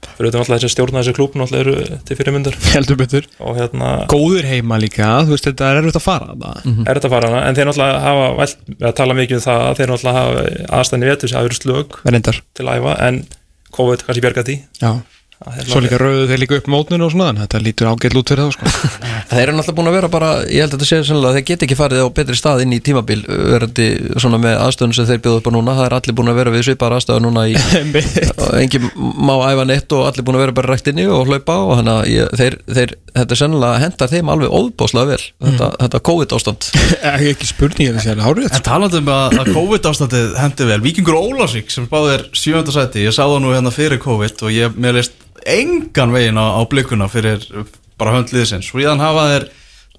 fyrir 0.06 0.28
auðvitað 0.28 0.40
alltaf 0.40 0.56
þessi 0.56 0.70
stjórna 0.74 1.02
þessi 1.02 1.14
klúbun 1.16 1.44
alltaf 1.44 1.60
eru 1.60 1.74
til 2.08 2.16
fyrirmyndar. 2.18 2.56
Heldur 2.74 2.98
betur. 3.00 3.28
Og 3.44 3.58
hérna 3.58 3.90
Góður 4.10 4.48
heima 4.48 4.78
líka, 4.80 5.10
þú 5.26 5.34
veist, 5.36 5.48
þetta 5.50 5.70
er 5.70 5.80
erfitt 5.82 6.00
að 6.00 6.06
fara 6.06 6.36
það 6.40 6.70
er 6.86 7.00
þetta 7.00 7.10
að 7.10 7.14
fara 7.16 7.30
hana 7.30 7.42
en 7.48 7.58
þeir 7.58 7.70
náttúrulega 7.70 8.02
hafa 8.06 8.26
vælt, 8.40 8.64
að 8.80 8.96
tala 9.00 9.18
mikið 9.20 9.38
um 9.40 9.44
það 9.46 9.66
að 9.68 9.78
þeir 9.80 9.92
náttúrulega 9.94 10.24
hafa 10.24 10.44
aðstæðni 10.80 11.10
vetur 11.10 11.30
sem 11.32 11.40
hafa 11.40 11.48
verið 11.50 11.60
slög 11.60 12.00
Verðindar 12.06 12.42
til 12.56 12.66
að 12.66 12.80
æfa 12.80 12.96
en 13.08 13.22
COVID 13.76 14.04
kannski 14.06 14.24
bjarga 14.24 14.46
því. 14.48 14.56
Já, 14.80 14.90
svo 15.40 15.80
náttúrulega- 15.80 15.84
líka 15.86 15.98
rauðu 16.00 16.24
þeir 16.28 16.40
líka 16.42 16.56
upp 16.60 16.66
mótninu 16.68 17.04
og 17.06 17.12
svona 17.14 17.28
en 17.32 17.38
þetta 17.40 17.60
lítur 17.64 17.88
ágætt 17.88 18.16
út 18.20 18.28
fyrir 18.28 18.44
það 18.44 18.52
sko. 18.52 18.64
Það 19.30 19.40
eru 19.40 19.52
náttúrulega 19.56 19.78
búin 19.78 19.88
að 19.88 19.96
vera 19.96 20.08
bara, 20.12 20.28
ég 20.44 20.60
held 20.60 20.74
að 20.74 20.80
þetta 20.82 20.88
sé 20.90 20.96
að 21.16 21.34
þeir 21.36 21.46
get 21.48 21.62
ekki 21.64 21.78
farið 21.78 22.02
á 22.04 22.08
betri 22.12 22.36
stað 22.36 22.62
inn 22.64 22.74
í 22.76 22.80
tímabil 22.84 23.20
verandi 23.24 23.86
svona 24.20 24.40
með 24.42 24.58
aðstöðun 24.66 24.92
sem 24.98 25.06
þeir 25.08 25.22
bjóðu 25.24 25.40
upp 25.40 25.48
á 25.48 25.52
núna. 25.54 25.76
Það 25.78 25.86
er 25.86 25.96
allir 25.96 26.16
búin 26.18 26.28
að 26.32 26.40
vera 26.40 26.52
við 26.52 26.66
svipar 26.68 26.96
aðstöðu 26.96 27.24
núna 27.24 27.46
í, 27.48 27.54
og 28.44 28.52
engin 28.60 28.90
má 29.00 29.34
æfa 29.48 29.64
neitt 29.70 29.96
og 29.96 30.10
allir 30.10 30.26
búin 30.26 30.36
að 30.36 30.44
vera 30.44 30.56
bara 30.60 30.74
ræktinni 30.74 31.06
og 31.08 31.24
hlaupa 31.30 31.56
og 31.64 31.72
þannig 31.80 31.94
að 31.94 32.10
ég, 32.12 32.36
þeir, 32.36 32.58
þeir, 32.68 32.94
þetta 33.16 33.40
sennilega 33.40 33.80
hendar 33.80 34.12
þeim 34.12 34.32
alveg 34.34 34.52
óðbáslega 34.60 35.10
vel 35.14 35.24
þetta, 35.46 35.70
þetta 35.80 36.02
COVID 36.10 36.36
ástand 36.36 36.68
Ekki 37.14 37.32
ekki 37.32 37.48
spurning 37.48 37.96
talandi 38.66 39.00
um 39.00 39.10
að, 39.14 39.40
engan 45.48 46.14
veginn 46.14 46.40
á, 46.40 46.46
á 46.56 46.60
blikuna 46.68 47.08
fyrir 47.10 47.44
bara 48.00 48.16
höndliðisins 48.16 48.70
og 48.72 48.82
ég 48.82 48.90
þann 48.90 49.04
hafa 49.04 49.26
þeir 49.34 49.46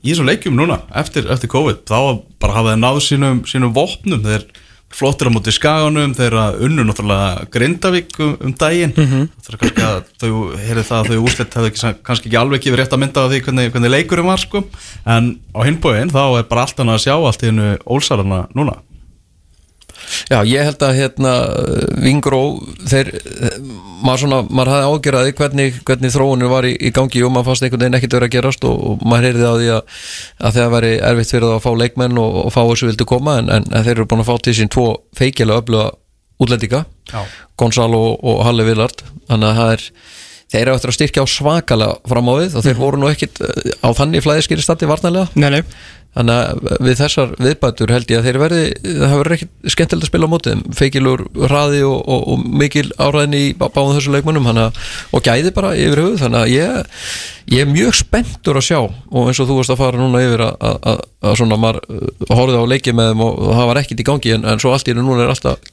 í 0.02 0.10
þessum 0.10 0.30
leikjum 0.30 0.58
núna 0.58 0.82
eftir, 0.98 1.30
eftir 1.32 1.52
COVID 1.52 1.86
þá 1.90 1.98
bara 2.42 2.58
hafa 2.58 2.74
þeir 2.74 2.82
náð 2.82 3.00
sínum, 3.06 3.42
sínum 3.50 3.74
vopnum. 3.76 4.24
Þeir 4.26 4.48
flottir 4.92 5.30
á 5.30 5.32
móti 5.32 5.54
skaganum 5.56 6.16
þeir 6.18 6.36
að 6.36 6.62
unnu 6.68 6.84
náttúrulega 6.84 7.46
Grindavík 7.54 8.18
um, 8.20 8.34
um 8.44 8.56
daginn. 8.60 8.92
Það 9.40 9.54
er 9.54 9.60
kannski 9.62 9.86
að 9.88 10.02
þau 10.20 10.32
heyrið 10.60 10.90
það 10.90 10.98
að 10.98 11.12
þau 11.12 11.26
úslit 11.30 11.58
hefðu 11.58 11.72
ekki, 11.72 11.94
kannski 12.10 12.32
ekki 12.32 12.42
alveg 12.42 12.68
verið 12.68 12.82
rétt 12.82 12.96
að 12.98 13.04
mynda 13.06 13.24
á 13.24 13.30
því 13.32 13.42
hvernig, 13.46 13.72
hvernig 13.72 13.94
leikurum 13.96 14.32
var 14.34 14.42
sko. 14.42 14.66
En 15.06 15.36
á 15.56 15.60
hinbóin 15.64 16.12
þá 16.12 16.24
er 16.42 16.50
bara 16.50 16.66
allt 16.66 16.82
annað 16.84 17.00
að 17.00 17.06
sjá 17.06 17.16
allt 17.16 17.46
í 17.46 17.52
hennu 17.52 17.76
ólsarana 17.86 18.48
núna 18.58 18.80
Já, 20.32 20.38
ég 20.48 20.66
held 20.68 20.84
að 20.86 20.98
hérna 20.98 21.34
Vingró, 22.02 22.42
þeir 22.88 23.12
maður 24.02 24.24
svona, 24.24 24.40
maður 24.50 24.72
hafði 24.74 24.92
ágjörði 24.92 25.34
hvernig, 25.40 25.80
hvernig 25.88 26.14
þróunir 26.16 26.52
var 26.52 26.68
í, 26.68 26.74
í 26.78 26.92
gangi 26.96 27.24
og 27.26 27.34
maður 27.36 27.52
fannst 27.52 27.66
einhvern 27.68 27.86
veginn 27.86 28.00
ekkert 28.00 28.18
verið 28.18 28.30
að 28.30 28.36
gerast 28.38 28.68
og, 28.70 28.78
og 28.92 29.06
maður 29.06 29.28
heyrði 29.30 29.50
á 29.50 29.56
því 29.56 29.72
að, 29.76 30.00
að 30.42 30.58
það 30.58 30.74
væri 30.76 30.92
erfitt 31.12 31.34
fyrir 31.36 31.48
það 31.48 31.58
að 31.58 31.66
fá 31.66 31.72
leikmenn 31.84 32.22
og, 32.22 32.40
og 32.46 32.56
fá 32.56 32.62
þessu 32.62 32.92
vildu 32.92 33.10
koma 33.12 33.38
en, 33.42 33.52
en, 33.58 33.68
en 33.72 33.88
þeir 33.88 33.96
eru 33.98 34.08
búin 34.12 34.24
að 34.24 34.32
fá 34.32 34.36
til 34.48 34.56
sín 34.58 34.72
tvo 34.72 34.88
feikilega 35.18 35.64
öfluga 35.64 35.90
útlendinga. 36.42 36.86
Gonzalo 37.60 38.02
og, 38.12 38.26
og 38.26 38.44
Halle 38.48 38.66
Villard 38.66 39.04
þannig 39.30 39.52
að 39.52 39.60
það 39.62 39.74
er 39.76 39.88
þeir 40.52 40.66
eru 40.66 40.76
eftir 40.78 40.92
að 40.92 40.98
styrkja 41.00 41.26
á 41.26 41.28
svakalega 41.32 42.12
fram 42.12 42.30
á 42.30 42.34
við 42.42 42.60
og 42.60 42.68
þeir 42.68 42.80
voru 42.82 43.02
nú 43.02 43.10
ekkit 43.12 43.42
eh, 43.46 43.74
á 43.84 43.90
þannig 43.98 44.26
flæðiskeri 44.26 44.66
standi 44.66 44.90
varnarlega. 44.90 45.32
Nei, 45.40 45.50
nei, 45.58 45.64
Þannig 46.12 46.36
að 46.36 46.82
við 46.84 46.98
þessar 47.00 47.30
viðbætur 47.40 47.92
held 47.94 48.10
ég 48.12 48.20
að 48.20 48.26
þeir 48.28 48.38
verði, 48.42 48.64
það 48.84 49.14
verður 49.16 49.36
ekkit 49.38 49.70
skemmtilegt 49.72 50.04
að 50.04 50.10
spila 50.10 50.28
á 50.28 50.32
mótið, 50.34 50.64
feikilur 50.76 51.22
hraði 51.48 51.80
og, 51.88 52.02
og, 52.04 52.26
og 52.34 52.42
mikil 52.60 52.84
áræðin 53.00 53.38
í 53.38 53.44
bá- 53.56 53.70
báðum 53.72 53.96
þessu 53.96 54.12
leikmönnum 54.18 54.50
og 54.52 55.24
gæði 55.24 55.54
bara 55.56 55.72
yfir 55.80 56.02
höfuð, 56.04 56.18
þannig 56.26 56.42
að 56.42 56.52
ég, 56.52 57.00
ég 57.56 57.64
er 57.64 57.72
mjög 57.72 57.96
spenntur 58.02 58.60
að 58.60 58.68
sjá 58.68 58.80
og 58.82 59.32
eins 59.32 59.40
og 59.40 59.48
þú 59.48 59.60
varst 59.62 59.72
að 59.72 59.80
fara 59.86 60.02
núna 60.04 60.26
yfir 60.26 60.44
að, 60.50 60.58
að, 60.60 60.82
að, 60.92 61.02
að 61.32 61.40
svona 61.40 61.60
maður 61.64 61.80
uh, 61.88 62.36
horfið 62.42 62.60
á 62.60 62.72
leikið 62.74 63.00
með 63.00 63.14
þeim 63.14 63.24
og, 63.30 63.40
það 63.48 63.70
var 63.72 63.82
ekkit 63.86 64.04
í 64.04 64.08
gangi 64.12 64.36
en, 64.36 64.50
en 64.52 64.64
svo 64.66 64.76
allt 64.76 64.92
í 64.92 64.98
núna 65.00 65.24
er 65.24 65.32
alltaf 65.32 65.72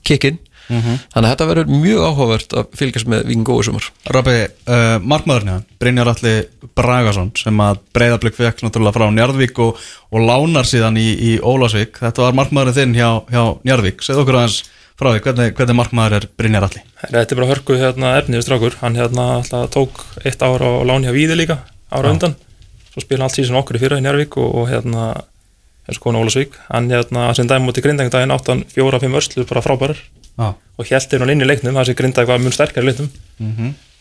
kikkinn, 0.68 1.00
þannig 1.12 1.26
að 1.26 1.32
þetta 1.32 1.48
verður 1.48 1.70
mjög 1.72 2.02
áhugavert 2.04 2.56
að 2.60 2.72
fylgjast 2.78 3.10
með 3.10 3.26
Víking 3.28 3.46
Góðu 3.48 3.66
sumar. 3.68 3.88
Rabbi, 4.14 4.36
uh, 4.68 4.96
markmaðurinn 5.02 5.52
hérna, 5.52 5.76
Brynjar 5.82 6.10
Alli 6.12 6.34
Bragason 6.78 7.30
sem 7.38 7.62
að 7.64 7.80
breyðablík 7.96 8.36
fekk 8.36 8.64
náttúrulega 8.64 8.96
frá 8.98 9.06
Njarðvík 9.14 9.62
og, 9.64 9.86
og 10.12 10.26
lánar 10.28 10.68
síðan 10.68 10.98
í, 11.00 11.06
í 11.14 11.30
Ólasvík 11.40 12.02
þetta 12.02 12.26
var 12.26 12.36
markmaðurinn 12.38 12.78
þinn 12.78 12.98
hjá, 12.98 13.08
hjá 13.32 13.42
Njarðvík. 13.68 14.04
Segð 14.04 14.24
okkur 14.24 14.40
aðeins 14.42 14.60
frá 14.98 15.12
því, 15.12 15.22
hvernig, 15.24 15.56
hvernig 15.58 15.78
markmaður 15.78 16.18
er 16.18 16.28
Brynjar 16.38 16.68
Alli? 16.68 16.84
Þetta 17.06 17.24
er 17.24 17.40
bara 17.40 17.50
hörku 17.52 17.78
hérna 17.78 18.12
efni 18.18 18.38
við 18.38 18.46
strákur. 18.48 18.76
Hann 18.82 18.98
hérna 18.98 19.30
alltaf 19.38 19.72
tók 19.74 20.04
eitt 20.24 20.44
ára 20.44 20.74
á 20.78 20.86
láni 20.86 21.08
hjá 21.08 21.16
Víði 21.16 21.38
líka 21.38 21.62
ára 21.88 22.12
undan. 22.12 22.36
Svo 22.92 23.04
spila 23.04 23.28
allt 23.28 23.38
síðan 23.38 23.60
okkur 23.60 23.78
í 23.78 23.82
fyrra 23.82 24.00
í 24.00 24.04
Njárvík 24.04 24.36
og, 24.40 24.54
og 24.58 24.70
hérna 24.72 25.12
eins 25.88 25.98
og 25.98 26.04
konu 26.04 26.20
Ólasvík 26.20 26.56
hann 26.68 26.90
hérna 26.92 27.30
sem 27.36 27.48
dæmi 27.48 27.68
múti 27.68 27.82
grindægndaginn 27.84 28.34
áttan 28.34 28.64
fjóra-fimm 28.68 29.16
örslu 29.16 29.46
bara 29.48 29.64
frábærar 29.64 30.00
Já, 30.38 30.54
og 30.78 30.86
hjæltir 30.86 31.22
hann 31.22 31.32
inn 31.34 31.42
í 31.42 31.48
leiknum 31.48 31.74
það 31.74 31.88
sé 31.90 31.94
grindæg 31.98 32.28
var 32.30 32.40
mun 32.42 32.54
sterkari 32.54 32.86
í 32.86 32.90
leiknum. 32.92 33.10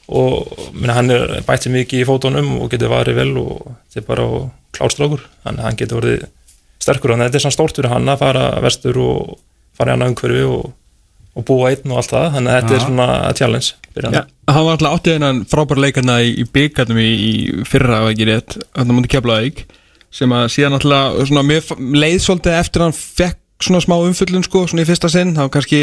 Og 0.07 0.71
minna, 0.71 0.93
hann 0.95 1.11
er 1.11 1.41
bætt 1.43 1.65
sér 1.65 1.73
mikið 1.73 2.03
í 2.03 2.07
fótunum 2.07 2.61
og 2.61 2.69
getur 2.71 2.93
varið 2.93 3.17
vel 3.17 3.31
og 3.41 3.71
þetta 3.91 3.99
er 3.99 4.07
bara 4.07 4.27
klárstrákur 4.77 5.23
þannig 5.43 5.59
að 5.59 5.65
hann 5.67 5.79
getur 5.81 5.99
verið 6.01 6.27
sterkur. 6.79 7.11
Að 7.15 7.25
þetta 7.25 7.39
er 7.39 7.43
svona 7.43 7.57
stórt 7.57 7.79
fyrir 7.79 7.91
hann 7.91 8.07
að 8.13 8.21
fara 8.21 8.45
vestur 8.63 8.99
og 9.03 9.33
fara 9.75 9.91
í 9.91 9.97
annað 9.97 10.13
umhverfi 10.13 10.45
og, 10.47 10.69
og 11.35 11.47
búa 11.49 11.73
einn 11.73 11.91
og 11.91 11.99
allt 11.99 12.13
það. 12.13 12.29
Þannig 12.37 12.53
að 12.53 12.61
þetta 12.61 12.71
Já. 12.71 12.77
er 12.77 12.85
svona 12.85 13.07
challenge 13.41 13.73
fyrir 13.97 14.07
hann. 14.07 14.31
Hann 14.47 14.67
var 14.69 14.77
alltaf 14.77 14.95
áttið 14.95 15.17
hennan 15.17 15.41
frábæra 15.51 15.83
leikarna 15.83 16.21
í, 16.23 16.29
í 16.39 16.45
byggarnum 16.55 17.01
í, 17.03 17.09
í 17.17 17.65
fyrra 17.67 17.99
ef 18.05 18.13
ekki 18.13 18.29
rétt, 18.29 18.55
hann 18.77 18.95
múti 18.95 19.11
keflaðið 19.11 19.65
sem 20.17 20.31
að 20.31 20.45
síðan 20.53 20.77
alltaf 20.77 21.73
leið 21.77 22.21
svolítið 22.23 22.55
eftir 22.61 22.85
hann 22.85 22.95
fekk 22.95 23.43
svona 23.59 23.81
smá 23.83 23.97
umfyllun 23.97 24.45
sko, 24.45 24.63
svona 24.69 24.85
í 24.85 24.87
fyrsta 24.87 25.09
sinn, 25.11 25.33
þá 25.35 25.49
kannski 25.51 25.81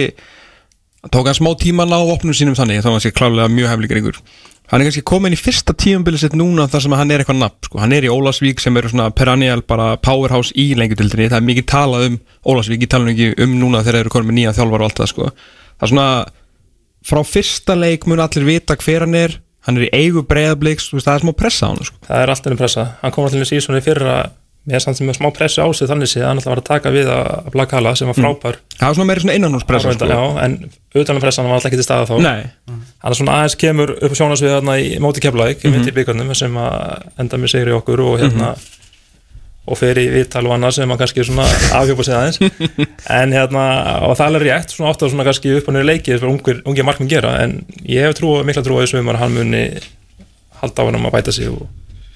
tók 1.12 1.29
hann 1.29 1.37
smá 1.37 1.53
tíma 1.61 1.85
að 1.85 1.93
ná 1.93 2.12
opnum 2.14 2.37
sínum 2.37 2.57
þannig 2.59 2.83
þá 2.83 2.88
var 2.88 2.97
hann 2.97 3.05
sér 3.05 3.17
klálega 3.17 3.53
mjög 3.53 3.73
heflingur 3.73 4.01
yngur 4.01 4.21
hann 4.71 4.81
er 4.81 4.88
kannski 4.88 5.05
komin 5.05 5.35
í 5.37 5.38
fyrsta 5.38 5.75
tímabili 5.77 6.19
sitt 6.21 6.37
núna 6.38 6.64
þar 6.73 6.85
sem 6.87 6.95
hann 6.97 7.12
er 7.12 7.23
eitthvað 7.23 7.40
nafn 7.43 7.69
sko. 7.69 7.81
hann 7.83 7.93
er 7.93 8.07
í 8.07 8.12
Ólasvík 8.12 8.62
sem 8.62 8.77
eru 8.81 8.90
svona 8.93 9.11
perennial 9.12 9.61
bara 9.69 9.95
powerhouse 10.01 10.55
í 10.57 10.71
lengjutildinni 10.79 11.29
það 11.29 11.40
er 11.40 11.49
mikið 11.51 11.67
talað 11.69 12.07
um 12.09 12.17
Ólasvík, 12.49 12.87
nú 12.88 13.12
ekki 13.12 13.29
um 13.45 13.59
núna 13.61 13.83
þegar 13.85 13.99
þeir 13.99 14.07
eru 14.07 14.14
komin 14.14 14.31
með 14.31 14.38
nýja 14.38 14.55
þjálfar 14.57 14.85
og 14.85 14.88
allt 14.88 15.03
það 15.03 15.11
sko. 15.12 15.31
það 15.77 15.87
er 15.87 15.93
svona 15.93 16.09
frá 17.05 17.21
fyrsta 17.29 17.77
leik 17.77 18.09
mun 18.09 18.25
allir 18.25 18.49
vita 18.49 18.79
hver 18.81 19.05
hann 19.05 19.19
er 19.21 19.37
hann 19.69 19.81
er 19.81 19.87
í 19.88 19.93
eigu 19.93 20.25
breyðabliks 20.29 20.90
það 20.97 21.12
er 21.14 21.27
smá 21.27 21.35
pressa 21.37 21.69
á 21.69 21.71
hann 21.73 21.85
sko. 21.85 22.01
það 22.09 22.23
er 22.23 22.33
alltaf 22.33 22.57
um 22.57 22.62
pressa 22.62 22.87
hann 23.03 23.14
kom 23.14 23.29
alltaf 23.29 23.45
í 23.45 23.51
síðan 23.53 23.81
í 23.81 23.85
fyrra 23.85 24.17
með 24.64 24.81
samt 24.81 24.96
sem 24.96 25.09
með 25.09 25.18
smá 25.18 25.29
pressu 25.37 25.61
á 25.61 25.68
sig 25.77 25.88
þannig 25.90 26.09
sé 26.09 26.22
að 26.22 26.31
hann 26.31 26.38
alltaf 26.40 26.53
var 26.55 26.61
að 26.62 26.68
taka 26.70 26.92
við 26.94 27.09
að 27.12 27.48
Blakala 27.53 27.92
sem 27.98 28.09
var 28.09 28.16
frábær 28.16 28.61
það 28.79 28.87
er 28.87 28.96
svona 28.96 29.09
meira 29.11 29.24
svona 29.24 29.35
innanhúspressa 29.37 29.92
sko. 29.92 30.20
en 30.40 30.55
utanum 31.03 31.24
pressan 31.24 31.48
var 31.48 31.59
alltaf 31.59 31.68
ekki 31.68 31.81
til 31.83 31.85
staða 31.85 32.07
þá 32.09 32.14
hann 32.24 33.11
er 33.11 33.18
svona 33.18 33.35
aðeins 33.40 33.59
kemur 33.61 33.92
upp 33.98 34.14
á 34.16 34.18
sjónasvið 34.20 34.55
þarna 34.57 34.79
í 34.81 34.94
móti 35.05 35.24
keflaðik, 35.24 35.61
mm. 35.61 35.74
-hmm. 35.74 35.90
í 35.90 35.96
byggarnum 35.98 36.33
sem 36.38 36.57
að 36.57 37.05
enda 37.20 37.40
með 37.42 37.53
sigri 37.53 37.77
okkur 37.77 38.05
og 38.07 38.16
hérna 38.22 38.55
og 39.64 39.79
fer 39.81 40.00
í 40.00 40.09
viðtal 40.12 40.44
og 40.48 40.57
annað 40.57 40.74
sem 40.79 40.90
að 40.92 41.00
kannski 41.00 41.24
svona 41.24 41.44
afhjópa 41.77 42.05
sig 42.05 42.16
aðeins 42.16 42.40
en 43.20 43.37
hérna, 43.37 43.62
og 44.09 44.16
það 44.16 44.37
er 44.40 44.44
rétt 44.48 44.74
svona 44.74 44.90
ofta 44.92 45.09
svona 45.09 45.24
kannski 45.29 45.55
upp 45.59 45.68
á 45.68 45.72
nýri 45.72 45.88
leiki 45.88 46.12
þess 46.12 46.24
að 46.24 46.33
ungir, 46.33 46.61
ungir 46.68 46.85
markminn 46.85 47.09
gera, 47.09 47.37
en 47.44 47.62
ég 47.88 48.05
hef 48.05 48.18
trú, 48.18 48.35
mikla 48.44 48.64
trú 48.64 48.77
á 48.77 48.85
þessum 48.85 49.09
að 49.12 49.22
hann 49.22 49.38
muni 49.38 49.64
halda 50.61 50.85
á 50.85 50.87
hann 50.88 51.00
að 51.00 51.16
bæta 51.16 51.33
sig 51.33 51.48
og 51.48 51.64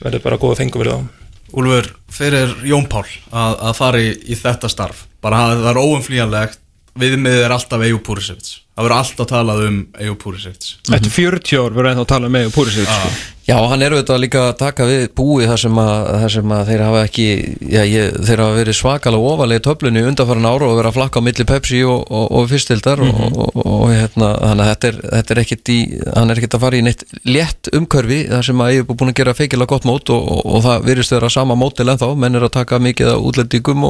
verður 0.02 0.26
bara 0.26 0.40
góða 0.40 0.60
fengu 0.60 0.82
fyrir 0.82 0.98
þá 0.98 1.27
Úlfur, 1.56 1.86
fyrir 2.12 2.54
Jón 2.68 2.88
Pál 2.90 3.06
að, 3.32 3.54
að 3.70 3.76
fara 3.78 4.00
í, 4.04 4.36
þetta 4.36 4.68
starf? 4.72 5.06
Bara 5.24 5.46
að 5.48 5.62
það 5.62 5.70
er 5.70 5.80
óumflýjanlegt 5.82 6.64
viðmiðið 6.98 7.44
er 7.46 7.54
alltaf 7.54 7.84
Eyjú 7.86 8.00
Púrisevits 8.04 8.56
það 8.78 8.86
verður 8.86 8.98
alltaf 8.98 9.30
talað 9.32 9.64
um 9.66 9.80
Eyjú 9.98 10.14
Púrisevits 10.22 10.76
eftir 10.94 11.10
40 11.16 11.58
ár 11.58 11.74
verður 11.74 11.90
ennþá 11.92 12.06
að 12.06 12.12
tala 12.14 12.30
með 12.32 12.54
Púrisevich 12.54 12.94
sko. 12.94 13.34
Já, 13.48 13.54
hann 13.64 13.80
er 13.80 13.94
auðvitað 13.96 14.18
líka 14.20 14.40
að 14.44 14.58
taka 14.60 14.84
við 14.84 15.02
búi 15.16 15.46
þar 15.48 15.60
sem 15.62 15.78
að, 15.80 16.08
þar 16.20 16.32
sem 16.34 16.50
að 16.52 16.66
þeir 16.68 16.82
hafa 16.84 17.04
ekki 17.06 17.28
já, 17.72 17.78
ég, 17.88 18.18
þeir 18.28 18.42
hafa 18.44 18.56
verið 18.58 18.76
svakalega 18.76 19.30
ofalega 19.30 19.62
í 19.62 19.64
töflunni 19.64 20.02
undanfæran 20.04 20.48
ára 20.50 20.66
og 20.68 20.74
verið 20.76 20.90
að 20.90 20.98
flakka 20.98 21.22
á 21.24 21.24
milli 21.24 21.46
Pepsi 21.48 21.80
og, 21.88 22.02
og, 22.12 22.26
og 22.36 22.50
fyrstildar 22.50 23.00
og, 23.06 23.22
og, 23.24 23.56
og 23.62 23.86
hérna, 23.88 24.28
þannig 24.42 24.66
að 24.66 24.68
þetta 24.68 24.90
er, 24.90 24.98
þetta 25.14 25.34
er 25.34 25.40
ekkit 25.44 25.72
í, 25.72 25.78
hann 26.12 26.28
er 26.28 26.42
ekkit 26.42 26.58
að 26.58 26.64
fara 26.66 26.76
í 26.76 26.84
neitt 26.84 27.06
létt 27.24 27.72
umkörfi 27.78 28.20
þar 28.28 28.48
sem 28.50 28.60
að 28.66 28.74
ég 28.74 28.84
er 28.84 28.90
búin 28.92 29.14
að 29.14 29.18
gera 29.22 29.36
feikilega 29.40 29.72
gott 29.72 29.88
mót 29.88 30.12
og, 30.12 30.28
og, 30.28 30.44
og 30.44 30.64
það 30.68 30.84
virðist 30.90 31.16
vera 31.16 31.32
sama 31.32 31.56
mótil 31.56 31.88
ennþá, 31.88 32.12
menn 32.20 32.36
er 32.36 32.44
að 32.50 32.56
taka 32.58 32.82
mikið 32.84 33.14
af 33.14 33.24
útlendingum 33.32 33.88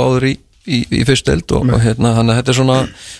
og, 0.00 0.08
hann 0.08 0.16
hann 0.16 0.18
áður 0.20 0.30
í 0.30 0.36
í, 0.68 0.82
í 1.00 1.04
fyrst 1.08 1.28
deild 1.28 1.52
og, 1.56 1.70
og 1.70 1.80
hérna 1.82 2.12
að 2.20 2.34
þetta 2.40 2.52
er 2.52 2.58
svona, 2.58 2.76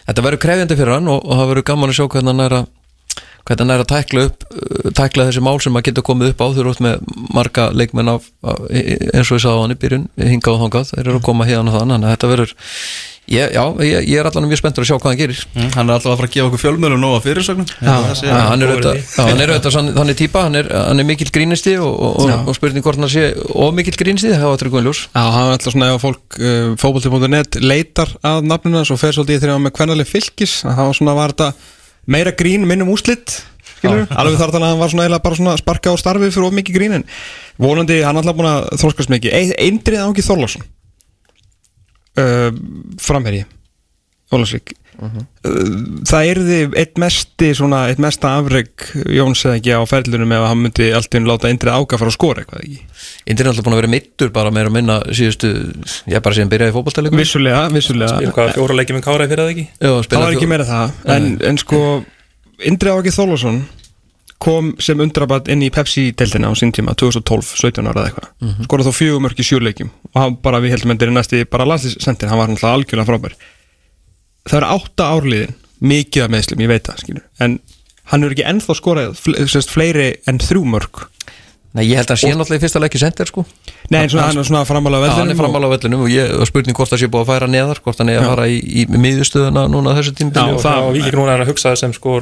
þetta 0.08 0.26
verður 0.26 0.42
krefjandi 0.44 0.78
fyrir 0.78 0.96
hann 0.96 1.08
og, 1.10 1.24
og 1.24 1.40
það 1.40 1.50
verður 1.52 1.66
gaman 1.70 1.92
að 1.92 1.98
sjá 1.98 2.06
hvernig 2.06 2.32
hann 2.32 2.44
er 2.46 2.56
að 2.60 2.68
hvernig 3.48 3.64
hann 3.64 3.72
er 3.74 3.82
að 3.82 3.90
tækla 3.90 4.24
upp 4.28 4.44
uh, 4.50 4.90
tækla 4.96 5.28
þessi 5.30 5.44
mál 5.44 5.60
sem 5.64 5.78
að 5.78 5.86
geta 5.88 6.04
komið 6.06 6.32
upp 6.34 6.42
á 6.44 6.46
þau 6.50 6.60
eru 6.60 6.74
út 6.74 6.82
með 6.84 7.06
marga 7.34 7.68
leikmenn 7.74 8.12
af, 8.12 8.28
eins 8.44 9.30
og 9.30 9.38
ég 9.38 9.44
sagði 9.46 9.54
á 9.56 9.62
hann 9.64 9.74
í 9.74 9.78
byrjun 9.80 10.08
hingað 10.20 10.56
og 10.56 10.62
þangað, 10.66 10.92
þeir 10.92 11.06
eru 11.06 11.16
að 11.18 11.26
koma 11.30 11.48
hérna 11.48 11.74
þannig 11.74 11.96
að 12.04 12.14
þetta 12.14 12.32
verður, 12.34 12.54
ég, 13.30 13.52
já, 13.54 13.62
ég, 13.86 14.08
ég 14.10 14.18
er 14.20 14.28
allan 14.30 14.46
mjög 14.50 14.60
spenntur 14.60 14.84
að 14.84 14.88
sjá 14.90 14.96
hvað 14.98 15.10
hann 15.12 15.20
gerir. 15.20 15.40
Mm, 15.54 15.68
hann 15.76 15.90
er 15.90 15.96
alltaf 15.96 16.12
að 16.12 16.18
fara 16.20 16.28
að 16.30 16.34
gefa 16.36 16.48
okkur 16.50 16.62
fjölmjölum 16.64 17.00
nóga 17.04 17.20
fyrirsögnum. 17.24 17.68
Hann 17.80 18.64
er 18.64 18.72
auðvitað, 18.74 19.76
er 19.86 19.94
þannig 20.00 20.18
típa, 20.20 20.42
hann 20.46 20.58
er, 20.60 20.70
hann 20.88 21.02
er 21.04 21.08
mikill 21.08 21.30
grínisti 21.34 21.74
og, 21.80 21.92
og, 21.94 22.18
og, 22.26 22.48
og 22.50 22.58
spurning 22.58 22.84
hvort 22.86 22.98
hann 23.00 23.12
sé 23.12 23.26
of 23.54 23.74
mikill 23.76 23.98
grínisti, 24.00 24.32
það 24.34 24.48
var 24.52 24.62
tryggum 24.64 24.86
ljós. 24.88 25.04
Já, 25.14 25.22
hann 25.36 25.46
er 25.50 25.54
alltaf 25.58 25.74
svona 25.76 25.92
ef 25.94 26.02
fólk 26.04 26.40
uh, 26.40 26.72
fókbalti.net 26.82 27.60
leitar 27.62 28.10
að 28.26 28.48
nafnuna 28.50 28.82
svo 28.88 28.98
fer 29.00 29.14
svolítið 29.16 29.44
þegar 29.44 29.56
hann 29.58 29.66
með 29.68 29.76
kvennaleg 29.78 30.10
fylgis 30.10 30.58
að 30.66 30.74
það 30.80 30.90
var 30.90 30.98
svona 31.00 31.16
var 31.20 31.34
þetta 31.36 31.52
meira 32.10 32.32
grín 32.34 32.66
minnum 32.66 32.90
úslitt 32.94 33.38
alveg 34.12 34.36
þar 34.40 34.50
þannig 34.52 34.66
að 34.66 34.72
hann 34.74 34.80
var 34.82 34.90
svona 34.92 35.04
eiginlega 35.06 35.24
bara 35.24 35.38
svona 35.38 35.54
sparka 35.60 35.92
á 35.92 35.96
starfi 36.00 36.28
fyrir 36.34 36.48
of 36.50 36.56
mikið 36.56 36.76
grín 36.76 36.96
en 36.98 37.04
vonandi 37.60 38.00
hann 38.04 38.18
alltaf 38.20 38.36
búin 38.36 38.48
að 38.50 38.66
þróskast 38.82 39.12
mikið. 39.12 39.32
Ein- 39.38 39.54
Eindrið 39.56 40.02
Ángi 40.04 40.24
Þorlásson 40.26 40.66
uh, 42.20 42.50
framherji 43.00 43.46
Ólasvík 44.30 44.74
uh, 45.00 45.16
það 46.06 46.28
erði 46.34 46.58
eitt 46.78 47.00
mesti 47.00 47.50
svona, 47.58 47.86
eitt 47.90 48.02
mesta 48.02 48.36
afreg 48.38 48.86
Jóns 49.16 49.42
eða 49.46 49.56
ekki 49.58 49.74
á 49.74 49.82
ferlunum 49.90 50.36
ef 50.36 50.46
hann 50.50 50.62
myndi 50.66 50.90
alltaf 50.96 51.26
láta 51.26 51.50
Eindrið 51.50 51.80
Ága 51.80 52.00
fara 52.00 52.12
að 52.12 52.18
skora 52.18 52.44
eitthvað 52.44 52.62
ekki? 52.66 52.78
Indien 53.26 53.46
er 53.46 53.52
alltaf 53.52 53.66
búin 53.66 53.76
að 53.78 53.82
vera 53.82 53.92
mittur 53.96 54.32
bara 54.36 54.54
meira 54.54 54.70
að 54.70 54.76
minna 54.78 55.00
síðustu, 55.08 55.50
ég 56.10 56.22
bara 56.22 56.38
síðan 56.38 56.52
byrjaði 56.52 56.76
fótballtæleikum 56.76 57.20
vissulega, 57.20 57.66
vissulega. 57.74 58.20
Spilum 58.20 58.54
fjóra 58.54 58.78
leiki 58.78 58.96
með 58.96 59.04
Kára 59.08 59.28
fyrir 59.30 59.44
það 59.44 59.52
ekki? 59.56 59.66
Það 59.82 60.24
var 60.24 60.38
ekki 60.38 60.50
meira 60.50 60.68
það. 60.68 60.96
En, 61.16 61.28
en 61.50 61.60
sko 61.60 61.82
Indri 62.70 62.92
Áki 62.92 63.12
Þólasson 63.14 63.62
kom 64.40 64.72
sem 64.80 65.00
undrabat 65.04 65.48
inn 65.52 65.62
í 65.66 65.70
Pepsi-deltina 65.74 66.48
á 66.48 66.54
sín 66.56 66.72
tíma 66.72 66.94
2012, 66.96 67.54
17 67.60 67.88
ára 67.90 68.00
eða 68.00 68.10
eitthvað. 68.10 68.28
Mm 68.40 68.48
-hmm. 68.50 68.68
skorað 68.68 68.88
þó 68.88 68.92
fjögum 68.96 69.26
mörg 69.26 69.40
í 69.42 69.46
sjöleikjum 69.46 69.90
og 70.14 70.20
hann 70.22 70.36
bara 70.42 70.60
við 70.64 70.70
heldum 70.74 70.94
endur 70.94 71.12
í 71.12 71.16
næsti 71.16 71.44
bara 71.44 71.68
landslýsendir 71.68 72.28
hann 72.32 72.38
var 72.40 72.48
náttúrulega 72.48 72.76
algjörlega 72.78 73.10
frábær. 73.10 73.34
Það 74.48 74.56
er 74.60 74.68
átta 74.72 75.04
árliðin 75.12 75.54
mikið 75.80 76.24
af 76.24 76.30
meðslum, 76.30 76.60
ég 76.64 76.68
veit 76.68 76.88
það 76.88 77.00
skilur 77.04 77.24
en 77.40 77.58
hann 78.10 78.24
er 78.24 78.34
ekki 78.34 78.48
ennþá 78.48 78.74
skorað 78.76 79.16
sérst, 79.48 79.70
fleiri 79.70 80.14
en 80.26 80.38
þrjú 80.38 80.64
mörg 80.64 81.06
Nei, 81.70 81.84
ég 81.86 82.00
held 82.00 82.10
að 82.10 82.18
sé 82.18 82.30
náttúrulega 82.34 82.58
í 82.58 82.62
fyrsta 82.64 82.80
leiki 82.82 82.98
sendir 82.98 83.28
sko. 83.30 83.44
Nei, 83.94 84.00
en 84.02 84.10
svona, 84.10 84.24
hann 84.26 84.40
er 84.42 84.46
svona 84.48 84.64
framála 84.66 84.98
Já, 85.04 85.12
hann 85.20 85.30
er 85.30 85.36
framála 85.38 85.68
á 85.70 85.74
vellinum 85.76 86.00
og 86.02 86.10
ég 86.10 86.32
var 86.40 86.48
spurning 86.50 86.74
hvort 86.74 86.90
það 86.90 86.98
sé 87.04 87.08
búið 87.12 87.22
að 87.22 87.30
færa 87.30 87.46
neðar 87.46 87.80
hvort 87.84 88.00
hann 88.02 88.10
er 88.10 88.18
að 88.18 88.26
fara 88.32 88.46
í, 88.50 88.56
í 88.58 88.82
miðjustöðuna 88.90 89.62
núna 89.70 89.92
á 89.94 89.98
þessu 90.00 90.14
tímpili 90.18 90.50
Já, 90.50 90.56
og 90.56 90.58
það- 90.58 90.66
það, 90.66 90.88
og 90.88 90.96
Víking 90.96 91.18
núna 91.20 91.36
er 91.36 91.44
að 91.44 91.52
hugsa 91.52 91.76
sem 91.78 91.94
sko 91.94 92.16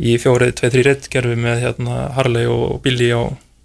í 0.00 0.16
fjórið, 0.20 0.54
tveið, 0.58 0.74
þrý 0.74 0.84
reitt 0.88 1.10
gerfi 1.12 1.38
með 1.38 1.62
hérna 1.68 2.00
Harley 2.16 2.50
og 2.50 2.80
Billy 2.84 3.10
á 3.14 3.22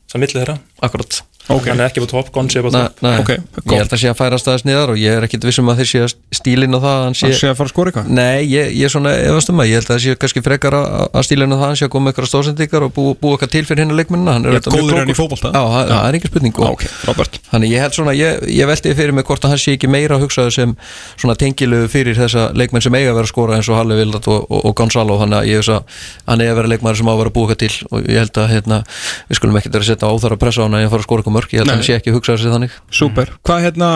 sem 0.09 0.21
milli 0.21 0.37
þeirra, 0.39 0.57
akkurat 0.85 1.21
Ok. 1.49 1.65
hann 1.71 1.79
er 1.81 1.89
ekki 1.89 2.03
på 2.03 2.09
topp, 2.09 2.29
er 2.29 2.63
på 2.65 2.71
Nei, 2.73 2.81
topp 2.85 3.01
nei, 3.01 3.13
Ok, 3.23 3.31
ég 3.33 3.79
held 3.81 3.93
að 3.95 4.01
sé 4.03 4.09
að 4.11 4.17
færa 4.19 4.37
staðis 4.41 4.65
neðar 4.67 4.93
og 4.93 4.99
ég 5.01 5.17
er 5.17 5.25
ekkit 5.25 5.47
vissum 5.47 5.69
að 5.71 5.81
þeir 5.81 5.89
sé 5.89 6.01
stílinn 6.37 6.77
á 6.77 6.79
það 6.79 6.93
að 6.93 7.03
hann 7.07 7.17
sé 7.17 7.29
hann 7.29 7.39
sé 7.39 7.49
að 7.49 7.55
fara 7.57 7.69
að 7.69 7.73
skora 7.73 7.91
eitthvað? 7.91 8.11
Nei, 8.19 8.45
ég, 8.45 8.69
ég 8.77 8.85
er 8.85 8.93
svona 8.93 9.13
efast 9.17 9.49
um 9.49 9.63
að 9.63 9.69
ég 9.71 9.79
held 9.79 9.89
að 9.89 9.95
það 9.95 10.03
sé 10.03 10.19
kannski 10.21 10.43
frekar 10.45 10.77
að, 10.77 10.85
að 11.09 11.25
stílinu 11.25 11.57
það 11.57 11.65
hann 11.65 11.79
sé 11.79 11.87
að 11.87 11.93
koma 11.95 12.11
eitthvað 12.11 12.29
stóðsendingar 12.29 12.85
og 12.85 12.93
búa, 12.93 13.15
búa 13.17 13.35
eitthvað 13.35 13.53
til 13.55 13.63
fyrir 13.65 13.83
hennar 13.83 13.97
leikmennina. 13.97 14.35
Hann 14.37 14.45
er 14.45 14.59
góður 14.69 14.99
hann 14.99 15.09
í. 15.09 15.17
Já, 15.17 15.63
það, 15.73 15.93
er 15.97 16.19
engin 16.19 16.33
spurning 16.33 16.59
og, 16.59 16.75
ok, 16.75 16.85
frábært. 17.01 17.39
Þannig 17.49 17.73
ég 17.73 17.85
held 17.85 17.97
svona, 17.97 18.15
ég, 18.17 18.45
ég 18.59 18.69
velti 18.69 18.93
fyrir 18.99 19.17
mig 19.17 19.25
hvort 19.25 19.45
að 19.47 19.55
hann 19.55 19.63
sé 19.63 19.75
ekki 19.77 19.89
meira 19.89 20.19
að 20.19 20.27
hugsa 20.27 20.45
sem 20.53 20.75
svona 21.15 21.37
tengilu 21.39 21.81
fyrir 21.89 22.17
þessa 22.19 22.49
leikmenn 22.53 22.85
sem 22.85 22.93
eiga 22.99 23.13
að 23.13 23.19
vera 23.19 23.29
að 23.29 23.33
skora 23.33 23.57
eins 23.57 23.69
og 23.71 23.79
Halle 23.79 23.97
Vildat 23.97 24.29
og, 24.29 24.45
og, 24.45 24.63
og 24.69 24.77
Gonzalo. 24.77 25.17
Þannig 25.23 25.39
að 25.41 25.49
ég 25.49 25.63
veist 25.63 25.73
að 25.73 25.99
hann 26.29 26.45
eiga 26.45 26.53
að 26.53 26.61
vera 26.61 26.73
leikmenn 26.75 26.99
sem 26.99 27.09
á 27.09 27.13
að 27.13 27.21
vera 27.23 27.33
að 27.33 27.37
búa 27.39 27.49
eitthvað 27.49 27.61
til 27.65 27.89
og 27.89 28.09
ég 28.09 28.23
held 28.23 28.41
að 28.43 28.49
hérna, 28.53 28.81
við 29.29 29.39
skulum 29.39 29.59
ekkert 29.59 29.77
vera 29.77 29.85
að 29.85 29.91
setja 29.93 30.13
óþara 30.13 30.39
pressa 30.41 30.61
á 30.61 30.65
hann 30.67 30.77
að 30.77 30.85
ég 30.85 30.93
fara 30.93 31.03
að 31.03 31.07
skora 31.09 31.23
eitthvað 31.23 31.38
mörg, 31.39 31.55
ég 31.55 31.63
held 31.63 31.71
að 31.71 31.79
hann 31.79 31.87
sé 31.87 31.97
ekki 31.97 32.13
að 32.13 32.19
hugsa 32.19 32.35
þessi 32.35 32.53
þannig. 32.53 32.75
Súper, 32.99 33.33
hvað 33.47 33.65
hérna 33.67 33.89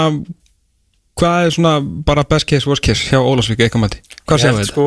hvað 1.20 1.48
er 1.48 1.54
svona 1.54 1.74
bara 2.08 2.26
best 2.26 2.48
case, 2.50 2.70
worst 2.70 2.84
case 2.86 3.06
hjá 3.12 3.20
Ólasvík 3.22 3.62
eitthvað 3.62 3.84
mæti, 3.86 4.02
hvað 4.26 4.42
séum 4.42 4.58
við? 4.58 4.64
þetta? 4.64 4.74
sko, 4.74 4.86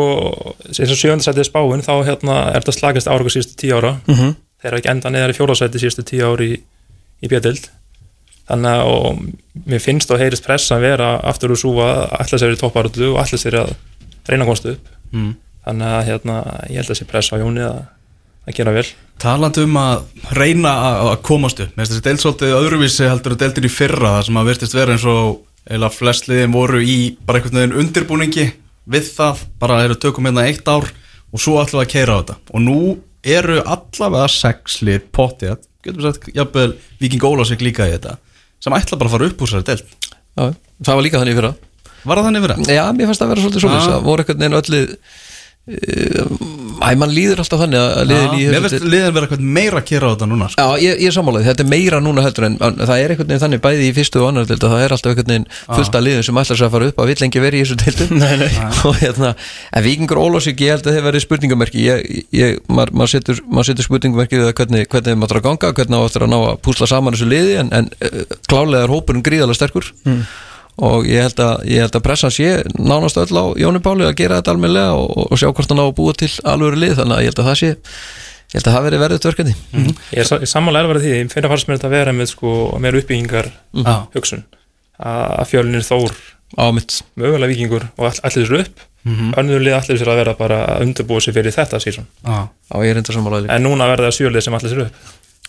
eins 0.73 0.95
og 0.95 1.01
sjöndasætið 1.01 1.49
spáin 1.49 1.85
þá 1.87 1.95
hérna 2.09 2.38
er 2.51 2.64
þetta 2.64 2.75
slagast 2.75 3.11
áraug 3.11 3.31
síðustu 3.31 3.59
tíu 3.61 3.77
ára. 3.79 3.97
Mm 4.09 4.14
-hmm. 4.19 4.37
þeir 4.62 4.71
hafa 4.73 4.81
ekki 4.83 4.92
enda 4.95 5.12
neðar 5.14 5.35
í 5.35 5.38
fjórðasæti 5.38 5.83
síðustu 5.83 6.07
tíu 6.11 6.27
ári 6.27 6.49
í, 6.51 6.61
í 7.23 7.31
bjödild 7.31 7.69
þannig 8.47 8.71
að 8.71 8.92
og 8.95 9.23
mér 9.66 9.83
finnst 9.83 10.11
og 10.11 10.21
heyrist 10.23 10.47
pressa 10.47 10.77
að 10.77 10.87
vera 10.87 11.09
aftur 11.27 11.55
úr 11.55 11.61
súa 11.61 11.88
allir 12.19 12.40
sér 12.40 12.55
í 12.55 12.61
topparöldu 12.61 13.12
og 13.12 13.21
allir 13.23 13.42
sér 13.42 13.59
að 13.62 13.75
reyna 14.27 14.45
að 14.45 14.49
komast 14.51 14.71
upp. 14.71 14.88
Mm. 15.12 15.35
þannig 15.66 15.92
að 15.97 16.07
hérna, 16.07 16.35
ég 16.71 16.79
held 16.81 16.90
að 16.90 16.99
sé 16.99 17.05
pressa 17.07 17.38
á 17.38 17.42
Jóni 17.42 17.62
að, 17.66 17.79
að 18.47 18.59
gera 18.61 18.75
vel. 18.77 18.87
Talandi 19.23 19.65
um 19.67 19.79
að 19.81 20.05
reyna 20.37 20.73
að 20.87 21.11
að 21.11 21.19
komast 21.27 21.63
upp. 21.65 21.73
Finnst 21.75 21.95
þessi 21.95 22.05
deild 22.05 22.23
svolítið 22.23 22.57
öðruvísi 22.61 23.09
heldur 23.09 23.35
að 23.35 23.43
deildin 23.43 23.69
í 23.69 23.73
fyrra 23.73 24.13
þar 24.17 24.29
sem 24.29 24.41
að 24.41 24.51
virtist 24.51 24.77
vera 24.77 24.95
eins 24.95 25.07
og 25.11 25.43
eða 25.67 25.91
flest 25.91 26.29
liðin 26.31 26.55
voru 26.55 26.83
í 26.85 26.99
bara 27.27 27.41
einhvern 27.41 27.59
veginn 27.59 27.79
undirbúningi 27.83 28.47
við 28.87 29.09
það, 29.17 29.43
bara 29.59 29.81
eru 29.83 29.97
tökum 29.99 30.29
hérna 30.29 30.47
eitt 30.47 30.69
ár 30.71 30.87
og 30.87 31.43
svo 31.43 31.57
ætlum 31.59 31.81
við 31.81 31.87
að 31.87 31.93
keira 31.95 32.15
á 32.15 32.21
þetta. 32.21 32.39
Og 32.55 32.63
nú 32.63 32.79
eru 33.27 33.59
allavega 33.67 34.29
sex 34.31 34.79
lið 34.87 35.09
pottið, 35.17 35.57
getum 35.83 36.03
við 36.03 36.11
sagt 36.13 36.29
jafnvel 36.37 36.69
Viking 37.03 37.27
Ólásik 37.27 37.65
líka 37.67 37.89
í 37.89 37.97
þetta 37.97 38.19
sem 38.63 38.75
ætla 38.77 38.99
bara 39.01 39.11
að 39.11 39.17
fara 39.17 39.31
upp 39.31 39.43
úr 39.43 39.51
sér 39.51 39.67
deild. 39.67 39.89
Já, 40.37 40.45
það 40.87 40.99
var 40.99 41.05
líka 41.05 41.21
þannig 41.21 41.35
í 41.35 41.41
fyrra. 41.41 41.53
Var 42.07 42.19
það 42.21 42.29
þannig 42.29 42.45
fyrra? 42.47 42.57
Já, 42.71 42.83
mér 42.95 43.11
fannst 43.11 43.23
það 43.23 43.27
að 43.27 43.33
vera 43.33 43.45
svolítið 43.45 43.65
svolítið 43.65 43.91
það 43.91 44.07
voru 44.07 44.25
einhvern 44.25 44.43
veginn 44.43 44.59
öllu 44.61 44.81
Æ, 45.66 46.92
mann 46.94 47.11
líður 47.11 47.40
alltaf 47.42 47.59
þannig 47.59 47.81
að 47.81 48.11
liðin 48.11 48.85
liðin 48.87 49.14
vera 49.16 49.26
eitthvað 49.26 49.40
meira 49.57 49.81
að 49.81 49.87
keira 49.88 50.07
á 50.07 50.12
þetta 50.12 50.29
núna 50.31 50.46
sko. 50.52 50.62
Já, 50.62 50.83
ég, 50.85 51.00
ég 51.02 51.11
er 51.11 51.14
sammálaði, 51.16 51.46
þetta 51.48 51.64
er 51.64 51.68
meira 51.72 52.00
núna 52.05 52.22
heldur 52.22 52.46
en 52.46 52.59
það 52.61 52.92
er 53.00 53.14
veginn 53.16 53.42
þannig 53.42 53.62
bæði 53.64 53.88
í 53.88 53.94
fyrstu 53.96 54.22
og 54.22 54.29
annar 54.31 54.46
það 54.46 54.85
er 54.85 54.94
alltaf 54.94 55.16
veginn 55.18 55.48
fullt 55.64 55.98
af 55.98 56.05
liðum 56.07 56.26
sem 56.29 56.40
ætlar 56.42 56.61
sér 56.61 56.68
að 56.68 56.76
fara 56.76 56.92
upp 56.92 57.02
að 57.02 57.11
vill 57.11 57.18
lengi 57.24 57.42
verið 57.42 57.64
í 57.64 57.66
þessu 57.66 58.09
nei. 58.22 58.50
og 58.87 59.00
hérna, 59.00 59.33
en 59.72 59.87
vikingur 59.88 60.22
Ólásík 60.22 60.62
ég 60.62 60.76
held 60.76 60.87
að 60.87 60.98
þeir 61.00 61.07
verið 61.09 61.26
spurningamerki. 61.26 61.83
Ég, 61.83 62.24
ég, 62.37 62.61
maður 62.70 62.94
mað 63.02 63.12
setur, 63.16 63.42
mað 63.50 63.70
setur 63.72 63.88
spurningamerki 63.88 64.38
við 64.44 64.55
hvernig, 64.61 64.87
hvernig 64.92 65.16
þeim 65.16 65.26
áttur 65.26 65.42
að 65.42 65.48
ganga, 65.50 65.74
hvernig 65.81 66.07
áttur 66.07 66.29
að 66.29 66.35
ná 66.37 66.38
að 66.44 66.59
púsla 66.62 66.90
saman 66.90 67.16
þessu 67.16 67.31
liði 67.33 67.59
en, 67.64 67.72
en 67.74 67.90
uh, 68.07 68.22
klálega 68.46 68.87
er 68.87 68.94
hópurinn 68.94 69.26
gríðalega 69.26 69.59
sterkur 69.59 69.90
og 70.79 71.07
ég 71.09 71.23
held 71.25 71.41
að, 71.41 71.65
ég 71.71 71.81
held 71.87 71.97
að 71.97 72.05
pressan 72.05 72.31
sé 72.35 72.49
nánast 72.77 73.17
öll 73.17 73.33
á 73.33 73.45
Jóni 73.57 73.81
Páli 73.85 74.05
að 74.05 74.17
gera 74.19 74.41
þetta 74.41 74.53
almennilega 74.55 74.93
og, 74.99 75.27
og 75.33 75.39
sjá 75.41 75.49
hvort 75.53 75.71
hann 75.73 75.81
á 75.81 75.87
að 75.89 75.95
búa 75.97 76.12
til 76.17 76.29
alveg 76.45 76.77
lið. 76.77 76.95
Þannig 77.01 77.17
að 77.17 77.23
ég 77.25 77.31
held 77.33 77.41
að 77.41 77.49
það 77.51 77.59
sé 77.62 77.71
ég 77.73 78.57
held 78.61 78.67
að 78.71 78.75
það 78.77 78.85
veri 78.87 78.99
verið 79.03 79.23
tverkandi 79.25 79.55
Ég 79.57 80.21
er, 80.21 80.29
sa- 80.29 80.37
ég 80.39 80.47
er 80.47 80.51
sammála 80.53 80.83
erfara 80.85 81.01
því, 81.03 81.15
ég 81.17 81.33
finna 81.33 81.49
fannst 81.51 81.67
mér 81.69 81.79
þetta 81.81 81.89
að 81.89 81.97
vera 81.97 82.12
með 82.15 82.29
sko 82.31 82.53
meira 82.81 83.01
uppbyggingar 83.01 83.49
Já. 83.83 83.95
hugsun. 84.15 84.45
Að 85.01 85.49
fjölnir 85.51 85.85
þór 85.85 86.12
á 86.57 86.65
mitt. 86.73 87.01
mögulega 87.19 87.51
vikingur 87.51 87.89
og 87.99 88.05
all, 88.07 88.21
allir 88.29 88.47
sér 88.47 88.61
upp. 88.67 88.85
Mm 89.07 89.33
önnur 89.39 89.61
lið 89.62 89.75
allir 89.77 89.99
sér 90.01 90.09
að 90.11 90.17
vera 90.19 90.33
bara 90.35 90.57
að 90.67 90.83
undirbúa 90.87 91.21
sér 91.23 91.35
fyrir 91.37 91.55
þetta 91.55 91.79
sísón 91.83 92.07
Já. 92.27 92.49
á 92.51 92.77
ég 92.83 92.91
er 92.91 92.99
enda 92.99 93.12
sammálaði 93.15 93.51
en 93.55 93.62
núna 93.62 93.87
verða 93.91 94.09
það 94.11 94.17
sjölið 94.19 94.43
sem 94.47 94.55
allir 94.59 94.73
sér 94.73 94.81
upp. 94.87 94.97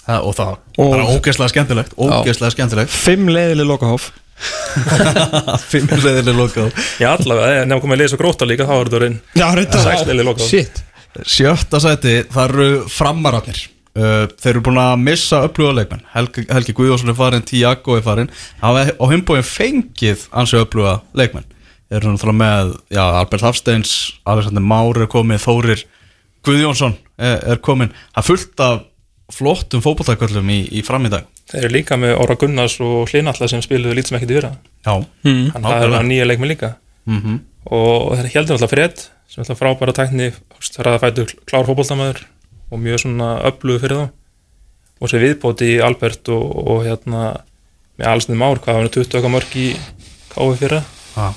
Það- 0.08 0.24
Og 0.28 0.36
það. 0.38 0.52
Og- 0.78 0.92
bara 0.92 1.08
ógeðslega 1.14 1.50
skemmtilegt 1.54 1.96
Ógeðslega 1.98 2.52
skemmtilegt. 2.54 2.90
Fimm 2.94 3.28
leiðileg 3.30 3.66
lokahóf 3.68 4.12
Fimm 5.72 5.90
leiðileg 5.90 6.36
lokað. 6.38 6.76
Já 7.02 7.10
allavega, 7.16 7.64
nefnum 7.66 7.84
komið 7.86 7.98
að 7.98 8.04
lesa 8.04 8.20
gróta 8.20 8.48
líka 8.50 8.68
þá 8.70 8.76
er 8.78 8.92
Sex 9.88 10.06
leiðileg 10.06 10.30
lokahóf. 10.30 10.52
Shit. 10.52 10.84
Sjötta 11.26 11.82
sæti, 11.82 12.14
það 12.30 12.52
eru 12.52 12.70
framararnir 12.94 13.60
uh, 13.98 14.28
Þeir 14.38 14.52
eru 14.52 14.64
búin 14.68 14.80
að 14.82 15.00
missa 15.02 15.42
upplúða 15.48 15.80
leikmenn. 15.80 16.04
Helgi, 16.14 16.46
Helgi 16.52 16.76
Guðjónsson 16.78 17.14
er 17.14 17.18
farin, 17.18 17.46
Tiago 17.48 17.98
er 17.98 18.06
farin 18.06 18.30
hafa 18.62 18.86
á 18.94 19.06
himbóin 19.10 19.46
fengið 19.48 20.28
ansi 20.38 20.60
upplúða 20.62 21.00
leikmenn. 21.18 21.48
Þeir 21.88 22.02
eru 22.02 22.14
náttúrulega 22.14 22.42
með 22.42 22.74
já, 22.92 23.04
Albert 23.06 23.46
Hafsteins, 23.48 23.94
Alexander 24.28 24.64
Már 24.64 25.00
er 25.00 25.10
komið 25.12 25.40
Þórir 25.46 25.86
Guðjónsson 26.46 26.98
er, 27.16 27.40
er 27.54 27.62
komin 27.64 27.94
Það 28.12 28.22
er 28.22 28.28
fullt 28.28 28.64
af 28.66 28.84
flottum 29.38 29.84
fótballtæköllum 29.84 30.52
í, 30.52 30.60
í 30.76 30.84
fram 30.86 31.08
í 31.08 31.12
dag 31.14 31.26
Þeir 31.48 31.64
eru 31.64 31.74
líka 31.78 31.96
með 32.00 32.18
Óra 32.20 32.36
Gunnars 32.40 32.76
og 32.84 33.08
Hlinalla 33.12 33.48
sem 33.48 33.62
spiluðu 33.64 33.96
lítið 33.96 34.10
sem 34.12 34.18
ekkert 34.20 34.34
í 34.34 34.38
vera 34.40 34.50
Já, 34.84 34.94
Þannig 35.24 35.54
að 35.54 35.62
það 35.62 35.68
nákvæmlega. 35.68 36.00
er 36.02 36.10
nýja 36.10 36.26
leikmenn 36.28 36.52
líka. 36.52 36.74
Mm 37.08 37.38
og 37.68 38.14
þeir 38.16 38.28
heldur 38.32 38.56
alltaf 38.56 38.72
Fred 38.72 39.02
sem 39.28 39.42
alltaf 39.44 39.58
frábæra 39.60 39.94
tækni 39.96 40.30
það 40.32 40.78
er 40.86 40.88
að 40.94 41.02
fætu 41.04 41.26
klár 41.50 41.66
fótboltamæður 41.68 42.22
og 42.72 42.80
mjög 42.80 43.02
svona 43.04 43.28
öflugu 43.50 43.82
fyrir 43.84 43.98
þá. 43.98 44.06
Og 45.02 45.12
sér 45.12 45.24
viðbóti 45.26 45.68
í 45.76 45.82
Albert 45.84 46.30
og, 46.32 46.46
og 46.68 46.86
hérna 46.88 47.26
með 48.00 48.08
allsnið 48.08 48.40
már 48.40 48.62
hvað 48.64 48.78
var 48.78 48.86
hann 48.86 48.94
20 48.96 49.20
okkar 49.20 49.34
mörg 49.36 49.58
í 49.60 49.68
KV 50.32 50.56
fyrra. 50.62 50.80
Já. 51.18 51.28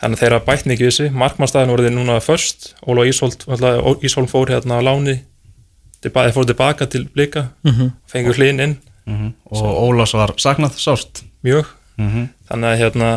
þannig 0.00 0.16
að 0.16 0.22
þeirra 0.24 0.42
bætt 0.48 0.66
mikið 0.66 0.88
vissi 0.90 1.08
markmannstæðin 1.22 1.70
voruð 1.70 1.90
núna 1.94 2.18
först 2.24 2.74
Óla 2.82 3.06
Ísholt, 3.06 3.46
alltaf, 3.46 4.02
Ísholm 4.02 4.26
fór 4.26 4.50
hérna 4.50 4.80
á 4.80 4.86
láni. 4.90 5.20
Þeir 6.02 6.32
fór 6.34 6.46
tilbaka 6.50 6.86
til 6.90 7.06
blika. 7.14 7.50
Fengur 8.10 8.34
hlinn 8.40 8.60
inn 8.64 8.76
Og 9.50 9.80
Ólafs 9.88 10.16
var 10.18 10.34
saknað 10.38 10.78
sást 10.80 11.24
mjög. 11.46 11.66
Mm 12.00 12.28
þannig 12.50 12.72
að 12.72 12.80
hérna 12.80 13.08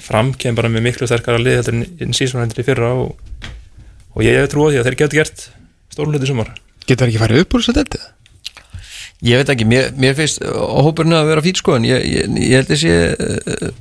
fram 0.00 0.32
kemur 0.40 0.62
bara 0.62 0.72
með 0.72 0.86
miklu 0.88 1.08
sterkara 1.08 1.40
lið 1.40 1.60
heldur 1.60 2.06
en 2.06 2.16
sísonhendur 2.16 2.62
í 2.62 2.66
fyrra 2.66 2.92
og, 2.96 3.14
og 4.16 4.24
ég 4.24 4.38
hef 4.40 4.50
trúið 4.52 4.74
því 4.74 4.80
að 4.80 4.88
þeir 4.88 4.98
getur 5.02 5.20
gert 5.20 5.46
stórluti 5.92 6.30
sumar. 6.30 6.52
Getur 6.88 7.10
ekki 7.10 7.20
farið 7.20 7.44
upp 7.44 7.56
úr 7.56 7.64
þess 7.64 7.74
að 7.74 7.80
þetta? 7.82 8.00
Ég 9.24 9.40
veit 9.40 9.52
ekki, 9.52 9.66
mér, 9.68 9.92
mér 10.00 10.16
finnst 10.18 10.42
hópurinn 10.44 11.16
að 11.16 11.28
vera 11.30 11.44
fýt 11.44 11.60
sko 11.60 11.76
en 11.78 11.86
ég, 11.86 12.02
ég, 12.08 12.32
ég 12.40 12.58
held 12.58 12.72
þessi 12.72 12.90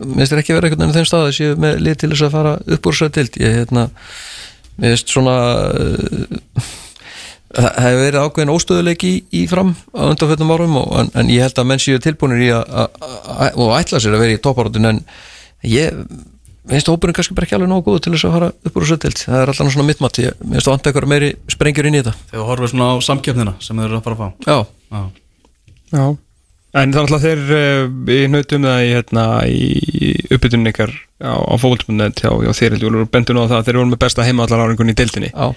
minnst 0.03 0.31
þér 0.31 0.43
ekki 0.43 0.55
vera 0.55 0.69
einhvern 0.69 0.83
veginn 0.83 0.95
á 0.95 0.97
þeim 0.99 1.09
stað 1.09 1.27
að 1.27 1.35
séu 1.39 1.57
með 1.59 1.81
lið 1.83 1.97
til 1.99 2.11
þess 2.13 2.27
að 2.27 2.37
fara 2.37 2.53
upp 2.59 2.87
úr 2.87 2.97
þess 2.97 3.07
að 3.07 3.17
tild 3.17 3.39
ég 3.41 3.57
hérna, 3.57 3.87
mér 4.77 4.93
finnst 4.93 5.15
svona 5.15 5.35
uh, 5.73 6.69
það 7.53 7.79
hefur 7.85 8.03
verið 8.03 8.19
ákveðin 8.25 8.51
óstöðuleik 8.55 9.03
í, 9.07 9.13
í 9.33 9.41
fram 9.51 9.71
á 9.93 10.01
undanfjöldum 10.09 10.53
árum 10.55 10.77
og, 10.81 10.91
en, 11.03 11.11
en 11.21 11.31
ég 11.33 11.45
held 11.45 11.59
að 11.61 11.67
menn 11.71 11.81
séu 11.83 12.01
tilbúinir 12.03 12.43
í 12.47 12.51
að 12.55 12.63
að- 12.83 13.01
að- 13.47 13.57
og 13.61 13.73
ætla 13.79 14.01
sér 14.03 14.15
að 14.17 14.23
vera 14.25 14.37
í 14.37 14.41
topparóttin 14.43 14.89
en 14.89 15.01
ég 15.69 16.03
finnst 16.69 16.87
hópurinn 16.87 17.15
kannski 17.17 17.35
bara 17.35 17.45
ekki 17.47 17.57
alveg 17.57 17.69
nógu 17.73 17.85
góð 17.91 18.01
til 18.05 18.13
þess 18.15 18.25
að 18.29 18.35
fara 18.37 18.51
upp 18.53 18.77
úr 18.79 18.85
þess 18.87 18.95
að 18.95 19.01
tild 19.03 19.21
það 19.25 19.39
er 19.43 19.49
alltaf 19.53 19.71
svona 19.73 19.87
mittmatt, 19.89 20.19
ég 20.23 20.37
finnst 20.39 20.67
að 20.69 20.73
vanta 20.77 20.89
eitthvað 20.93 21.09
meiri 21.13 21.31
sprengjur 21.51 21.89
inn 21.89 21.97
í 21.97 22.03
þetta. 22.03 22.13
Þegar 22.31 22.39
þú 22.43 22.49
horfir 22.53 22.71
svona 22.71 22.87
á 22.87 22.95
samkeppnina 23.03 23.53
sem 23.59 23.81
þeir 23.81 23.89
eru 23.89 23.97
að 23.99 24.05
fara 24.07 24.15
að 24.15 24.21
fá. 24.23 24.29
Já, 24.47 24.57
Já, 24.93 25.01
Já. 25.93 26.05
En 26.73 26.89
það 26.89 26.97
er 26.97 27.03
alltaf 27.03 27.21
þeir 27.21 27.41
uh, 27.53 28.13
í 28.15 28.21
nautum 28.33 28.63
það 28.65 28.79
í, 28.81 28.93
hérna, 28.95 29.23
í 29.45 30.13
uppbytunni 30.33 30.71
ykkar 30.71 30.93
á, 31.21 31.35
á 31.37 31.53
fólkspunnet 31.61 32.17
hjá, 32.23 32.31
hjá 32.33 32.49
þér 32.57 32.73
heldur 32.79 32.95
og 33.03 33.11
bendun 33.13 33.37
á 33.37 33.45
það 33.45 33.57
að 33.59 33.67
þeir 33.67 33.77
voru 33.77 33.91
með 33.91 33.99
besta 34.01 34.25
heima 34.25 34.47
allar 34.47 34.63
áringunni 34.65 34.95
í 34.95 34.97
deildinni. 34.97 35.29
Já, 35.35 35.51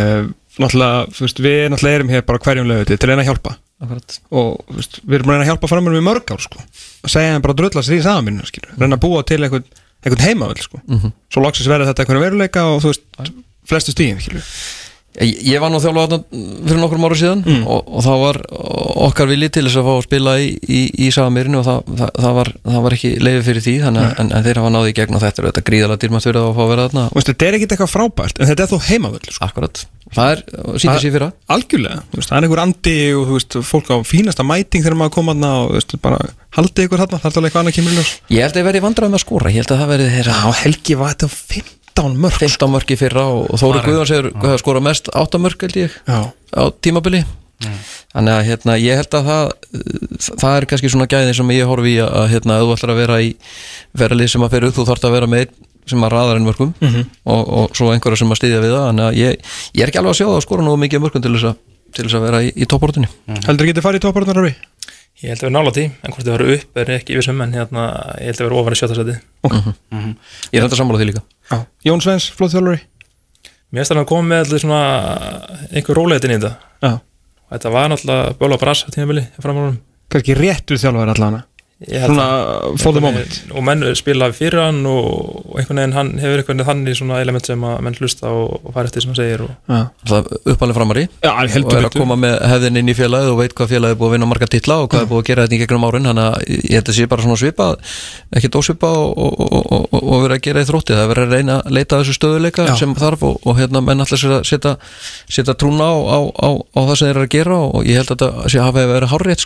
uh, 0.00 0.24
Náttúrulega, 0.58 1.02
þú 1.14 1.26
veist, 1.26 1.42
við 1.44 1.60
náttúrulega 1.70 2.00
erum 2.00 2.10
hér 2.14 2.24
bara 2.26 2.42
hverjum 2.42 2.70
löguti 2.70 2.96
til 2.96 3.06
að 3.06 3.12
reyna 3.12 3.22
að 3.22 3.30
hjálpa 3.30 3.52
akkurat 3.80 4.16
og 4.34 4.48
þú 4.66 4.78
veist, 4.80 4.98
við 5.04 5.18
erum 5.20 5.30
að 5.30 5.36
reyna 5.36 5.44
að 5.46 5.50
hjálpa 5.52 5.70
framur 5.70 5.96
með 5.96 6.06
mörg 6.08 6.34
ár 6.34 6.42
sko. 6.44 6.64
að 7.06 7.14
segja 7.14 7.36
þeim 7.36 7.44
bara 7.46 7.54
að 7.54 7.62
drölla 7.62 7.84
sér 7.86 7.96
í 7.96 8.02
saman 8.04 8.42
skilur. 8.48 8.74
reyna 8.76 8.98
að 8.98 9.04
búa 9.06 9.22
til 9.24 9.40
einhvern, 9.40 9.64
einhvern 10.04 10.26
heimavöld 10.26 10.66
sko. 10.66 10.82
svo 11.30 11.44
loksins 11.44 11.70
verða 11.70 11.88
þetta 11.92 12.04
einhvern 12.04 12.24
veruleika 12.26 12.66
og 12.66 12.82
þú 12.84 12.92
veist, 12.92 13.34
flestu 13.70 13.94
stíðin 13.94 14.20
skilur. 14.20 14.52
Ég, 15.18 15.40
ég 15.42 15.58
var 15.58 15.72
nú 15.72 15.80
þjálfa 15.82 16.04
þarna 16.06 16.18
fyrir 16.68 16.78
nokkrum 16.78 17.04
ára 17.08 17.16
síðan 17.18 17.40
og, 17.66 17.88
og 17.98 18.04
þá 18.04 18.10
var 18.20 18.38
okkar 19.08 19.26
vilji 19.26 19.48
til 19.56 19.64
þess 19.66 19.80
að 19.80 19.88
fá 19.88 19.90
að 19.96 20.04
spila 20.06 20.34
í, 20.38 20.52
í, 20.62 20.82
í 21.02 21.08
Sagamirinu 21.10 21.58
og 21.58 21.64
það, 21.66 21.80
það, 21.98 22.12
það, 22.14 22.36
var, 22.36 22.50
það 22.68 22.84
var 22.84 22.94
ekki 22.94 23.10
leiði 23.18 23.40
fyrir 23.48 23.64
því 23.64 23.74
þannig 23.88 24.06
að 24.06 24.22
en, 24.22 24.30
en 24.38 24.46
þeir 24.46 24.60
hafa 24.62 24.70
náði 24.76 24.92
í 24.92 24.94
gegn 25.00 25.18
og 25.18 25.24
þetta 25.24 25.50
er 25.50 25.66
gríðalega 25.66 26.02
dýrmætt 26.04 26.26
fyrir 26.28 26.38
það 26.38 26.46
að 26.52 26.54
fá 26.54 26.62
að 26.62 26.70
vera 26.70 26.84
þarna 26.86 27.04
Þú 27.10 27.18
veist, 27.18 27.32
þetta 27.32 27.48
er 27.48 27.58
ekkit 27.58 27.74
eitthvað 27.74 27.92
frábært 27.96 28.38
en 28.38 28.50
þetta 28.52 28.64
er 28.68 28.70
þó 28.70 28.86
heimavöld 28.86 29.34
sko. 29.34 29.48
Akkurat, 29.50 29.82
það 30.16 30.30
er, 30.34 30.42
sýndir 30.82 31.02
sér 31.04 31.14
fyrra 31.14 31.28
algjörlega, 31.54 32.02
þú 32.10 32.20
veist, 32.20 32.30
það 32.30 32.36
er 32.38 32.46
einhver 32.46 32.62
andi 32.64 32.94
og 33.14 33.26
þú 33.28 33.36
veist, 33.36 33.56
fólk 33.70 33.90
á 33.94 33.96
fínasta 34.06 34.46
mæting 34.46 34.84
þegar 34.84 34.98
maður 35.00 35.14
koma 35.16 35.34
þarna 35.34 35.50
og 35.60 35.70
þú 35.70 35.78
veist, 35.78 35.96
bara 36.04 36.20
haldið 36.58 36.86
ykkur 36.88 37.02
þarna, 37.04 37.20
það 37.20 37.30
er 37.30 37.40
alveg 37.40 37.50
eitthvað 37.50 37.62
annað 37.64 37.76
kemur 37.78 37.94
í 37.94 37.98
ljós. 38.00 38.12
Ég 38.34 38.46
held 38.46 38.56
að 38.56 38.62
ég 38.62 38.68
verið 38.70 38.86
vandræðum 38.86 39.18
að 39.18 39.24
skóra, 39.24 39.52
ég 39.54 39.62
held 39.62 39.74
að 39.74 39.82
það 39.84 39.92
verið 39.94 40.14
þeirra 40.16 40.38
Já, 40.40 40.56
Helgi 40.64 40.96
var 41.00 41.14
þetta 41.14 41.28
15 41.30 42.16
mörg 42.24 42.40
15 42.42 42.74
mörki 42.74 42.98
fyrra 42.98 43.26
og, 43.30 43.44
og 43.50 43.60
Þóri 43.62 43.84
Guðjóns 43.86 44.14
hefur 44.16 44.62
skórað 44.64 44.86
mest 44.88 45.12
8 45.14 45.42
mörk 45.46 45.66
held 45.68 45.78
ég 45.84 45.94
Já, 46.10 46.20
á 46.30 46.62
tímabili. 46.82 47.22
Þannig 48.10 48.32
að 48.34 48.46
hérna, 48.48 48.74
ég 48.80 48.96
held 48.96 49.16
að 49.18 49.26
það 49.28 49.50
það 50.40 50.54
er 50.56 50.66
kannski 50.70 50.90
svona 50.90 51.06
gæði 51.12 51.34
sem 51.36 51.50
ég 51.52 51.68
horfi 51.68 51.92
í 51.92 51.98
að, 52.00 52.14
að 52.22 52.30
hérna, 52.32 52.56
ef 52.56 52.64
þú 52.64 52.76
ætlar 52.76 52.92
að 52.94 53.00
vera 53.02 53.18
í 53.20 53.28
vera 54.00 54.16
lið 54.16 54.30
sem 54.32 54.46
að 54.46 54.54
fyrir 54.56 54.72
þú 54.74 54.86
þarft 54.88 55.04
að 55.06 55.14
vera 55.18 55.28
með 55.30 55.44
einn 55.44 55.68
sem 55.88 56.04
að 56.04 56.12
raðar 56.14 56.40
en 56.40 56.46
mörgum 56.46 56.74
og, 57.24 57.42
og 57.48 57.76
svo 57.76 57.90
einhverja 57.94 58.20
sem 58.20 58.30
að 58.30 58.40
stýðja 58.40 58.60
við 58.64 58.74
það 58.74 58.86
þannig 58.88 59.06
að 59.06 59.18
ég, 59.20 59.52
ég 59.74 59.82
er 59.84 59.92
ekki 59.92 60.00
alveg 60.02 60.12
að 60.12 60.18
sjá 60.20 60.26
það 60.26 60.36
að 60.36 60.44
skora 60.46 60.66
nú 60.66 60.76
mikið 60.76 61.04
mörgum 61.04 61.24
til 61.24 61.32
þess 61.36 61.48
að, 61.50 61.56
til 61.96 62.04
þess 62.06 62.18
að 62.18 62.26
vera 62.28 62.42
í, 62.42 62.52
í 62.54 62.68
topportinni 62.70 63.10
heldur 63.46 63.70
getið 63.70 63.86
farið 63.86 64.02
í 64.02 64.04
topparðunar 64.06 64.46
við? 64.48 64.60
Ég 65.20 65.34
held 65.34 65.42
að 65.42 65.46
vera 65.50 65.56
nála 65.58 65.72
tí, 65.76 65.82
en 65.84 66.14
hvort 66.14 66.24
þið 66.24 66.32
verður 66.32 66.54
upp 66.54 66.78
er 66.80 66.90
ekki 66.94 67.16
yfir 67.18 67.42
en 67.44 67.52
hérna, 67.52 67.82
ég 68.22 68.30
held 68.30 68.38
að 68.40 68.46
vera 68.46 68.60
ofan 68.60 68.72
í 68.72 68.78
sjötta 68.80 68.96
seti 68.96 69.16
ég 70.48 70.56
er 70.56 70.64
þetta 70.64 70.78
sammála 70.78 71.00
því 71.02 71.08
líka. 71.10 71.22
Já. 71.50 71.58
Jón 71.84 72.00
Svens, 72.00 72.30
flóð 72.32 72.54
þjálfari. 72.54 72.80
Mér 73.68 73.82
finnst 73.82 73.92
að 73.92 74.00
hann 74.00 74.08
kom 74.08 74.30
með 74.30 74.46
allir 74.46 74.62
svona 74.64 74.80
einhver 75.68 76.00
róleitin 76.00 76.32
í 76.32 76.38
þetta. 76.38 76.54
Já. 76.80 76.92
Og 77.50 77.52
þetta 77.58 77.74
var 77.74 77.92
náttúrulega 77.92 78.32
böla 78.40 78.60
brass 78.62 78.86
á 78.86 78.94
tímabili 78.94 79.26
framálunum 79.42 79.76
Kannski 80.10 80.34
réttur 80.34 80.78
þjálfari 80.80 81.12
allan 81.12 81.36
Svona 81.80 82.26
for 82.76 82.92
the 82.92 83.00
moment. 83.00 83.38
og 83.56 83.64
menn 83.64 83.84
spila 83.96 84.26
fyrir 84.36 84.60
hann 84.60 84.82
og, 84.84 85.46
einhvern 85.56 85.80
veginn 85.80 85.94
hann 85.96 86.10
hefur 86.20 86.42
einhvern 86.42 86.58
veginn 86.60 86.68
þannig 86.68 86.98
svona 86.98 87.20
element 87.24 87.46
sem 87.48 87.62
að 87.64 87.78
menn 87.86 87.96
hlusta 87.96 88.28
og, 88.36 88.58
og 88.60 88.74
fara 88.74 88.90
eftir 88.90 89.04
sem 89.04 89.14
hann 89.14 89.16
segir 89.16 89.44
það 90.10 90.28
uppalinn 90.52 90.76
framari 90.76 91.06
Já 91.24 91.30
og 91.32 91.72
er 91.72 91.86
að 91.88 91.96
koma 91.96 92.16
með 92.20 92.36
hefðin 92.50 92.80
inn 92.82 92.90
í 92.92 92.96
félagið 92.98 93.30
og 93.32 93.38
veit 93.40 93.54
hvað 93.56 93.72
félagið 93.72 93.94
er 93.94 93.98
búið 94.00 94.10
að 94.10 94.14
vinna 94.16 94.28
marga 94.28 94.48
titla 94.50 94.76
og 94.82 94.90
hvað 94.92 95.00
er 95.06 95.08
búið 95.10 95.22
að 95.22 95.28
gera 95.30 95.46
þetta 95.46 95.56
í 95.56 95.60
gegnum 95.62 95.86
árin. 95.88 96.08
Þannig 96.10 96.26
að 96.26 96.34
ég 96.50 96.76
held 96.76 96.90
að 96.90 96.96
sé 96.98 97.04
bara 97.10 97.24
svona 97.24 97.40
svipa 97.40 97.66
ekki 98.36 98.48
dósvipa 98.52 98.90
og, 99.00 99.10
og, 99.16 99.32
og, 99.40 99.64
og, 99.72 99.96
og 100.00 100.22
vera 100.26 100.36
að 100.36 100.44
gera 100.46 100.60
í 100.60 100.68
þrótti, 100.68 100.92
það 100.96 101.04
er 101.04 101.10
verið 101.14 101.24
að 101.24 101.32
reyna 101.36 101.54
að 101.60 101.74
leita 101.78 101.92
að 101.96 102.00
þessu 102.04 102.14
stöðuleika 102.18 102.62
Já. 102.68 102.74
sem 102.80 102.92
þarf 102.98 103.20
og, 103.30 103.34
og 103.46 103.52
hérna 103.58 103.80
menn 103.84 104.00
alltaf 104.04 104.20
sér 104.20 104.36
að 104.36 104.44
setja, 104.50 104.72
setja 105.32 105.54
trúna 105.60 105.86
á, 105.88 105.96
á, 105.96 106.18
á, 106.28 106.48
á 106.60 106.80
það 106.90 106.96
sem 107.00 107.06
þeir 107.08 107.16
eru 107.16 107.26
að 107.26 107.34
gera 107.34 107.56
og 107.70 107.80
ég 107.88 107.94
held 108.00 108.10
að 108.10 108.16
þetta 108.20 108.28
sé 108.52 108.56
að 108.60 108.66
hafa 108.68 108.80
verið 108.90 109.12
hárrétt 109.14 109.40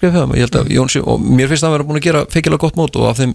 gera 2.24 2.32
feikilega 2.34 2.62
gott 2.64 2.78
mót 2.80 2.96
og 3.00 3.08
af 3.10 3.18
þeim 3.20 3.34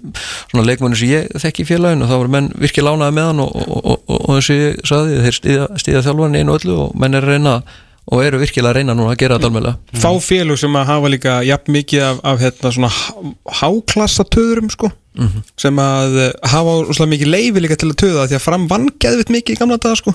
svona 0.51 0.65
leikmennu 0.69 0.97
sem 0.99 1.11
ég 1.13 1.27
þekki 1.43 1.65
í 1.65 1.69
félaginu 1.69 2.07
þá 2.09 2.15
voru 2.19 2.33
menn 2.37 2.49
virkið 2.59 2.87
lánaði 2.89 3.15
með 3.19 3.29
hann 3.31 3.43
og, 3.45 3.53
og, 3.59 3.77
og, 3.79 3.99
og, 4.07 4.23
og 4.29 4.33
eins 4.39 4.49
og 4.53 4.59
ég 4.63 4.81
sagði 4.89 5.19
þeir 5.27 5.37
stíða, 5.39 5.67
stíða 5.83 6.03
þjálfarni 6.07 6.41
einu 6.43 6.55
og 6.55 6.59
öllu 6.63 6.79
og 6.87 6.97
menn 6.99 7.17
er 7.19 7.27
reyna 7.33 7.55
og 8.09 8.23
eru 8.25 8.39
virkilega 8.41 8.71
að 8.71 8.77
reyna 8.79 8.95
núna 8.97 9.11
að 9.13 9.19
gera 9.21 9.35
þetta 9.37 9.49
alveg 9.51 9.99
Fá 10.01 10.09
félug 10.25 10.57
sem 10.57 10.77
að 10.79 10.87
hafa 10.89 11.11
líka 11.13 11.35
jafn 11.45 11.75
mikið 11.75 12.05
af, 12.07 12.21
af 12.31 12.39
hérna 12.41 12.71
svona 12.73 12.89
há- 12.89 13.59
háklassa 13.61 14.25
töðurum 14.33 14.71
sko 14.73 14.89
sem 15.59 15.75
að 15.83 16.17
eh, 16.23 16.31
hafa 16.47 16.73
svona 16.95 17.09
mikið 17.11 17.27
leifi 17.33 17.61
líka 17.61 17.75
til 17.77 17.89
að 17.91 17.97
töða 18.01 18.25
því 18.31 18.37
að 18.39 18.43
fram 18.45 18.67
vann 18.71 18.89
geðvitt 19.03 19.29
mikið 19.35 19.55
í 19.57 19.59
gamla 19.59 19.77
daga 19.83 19.99
sko 19.99 20.13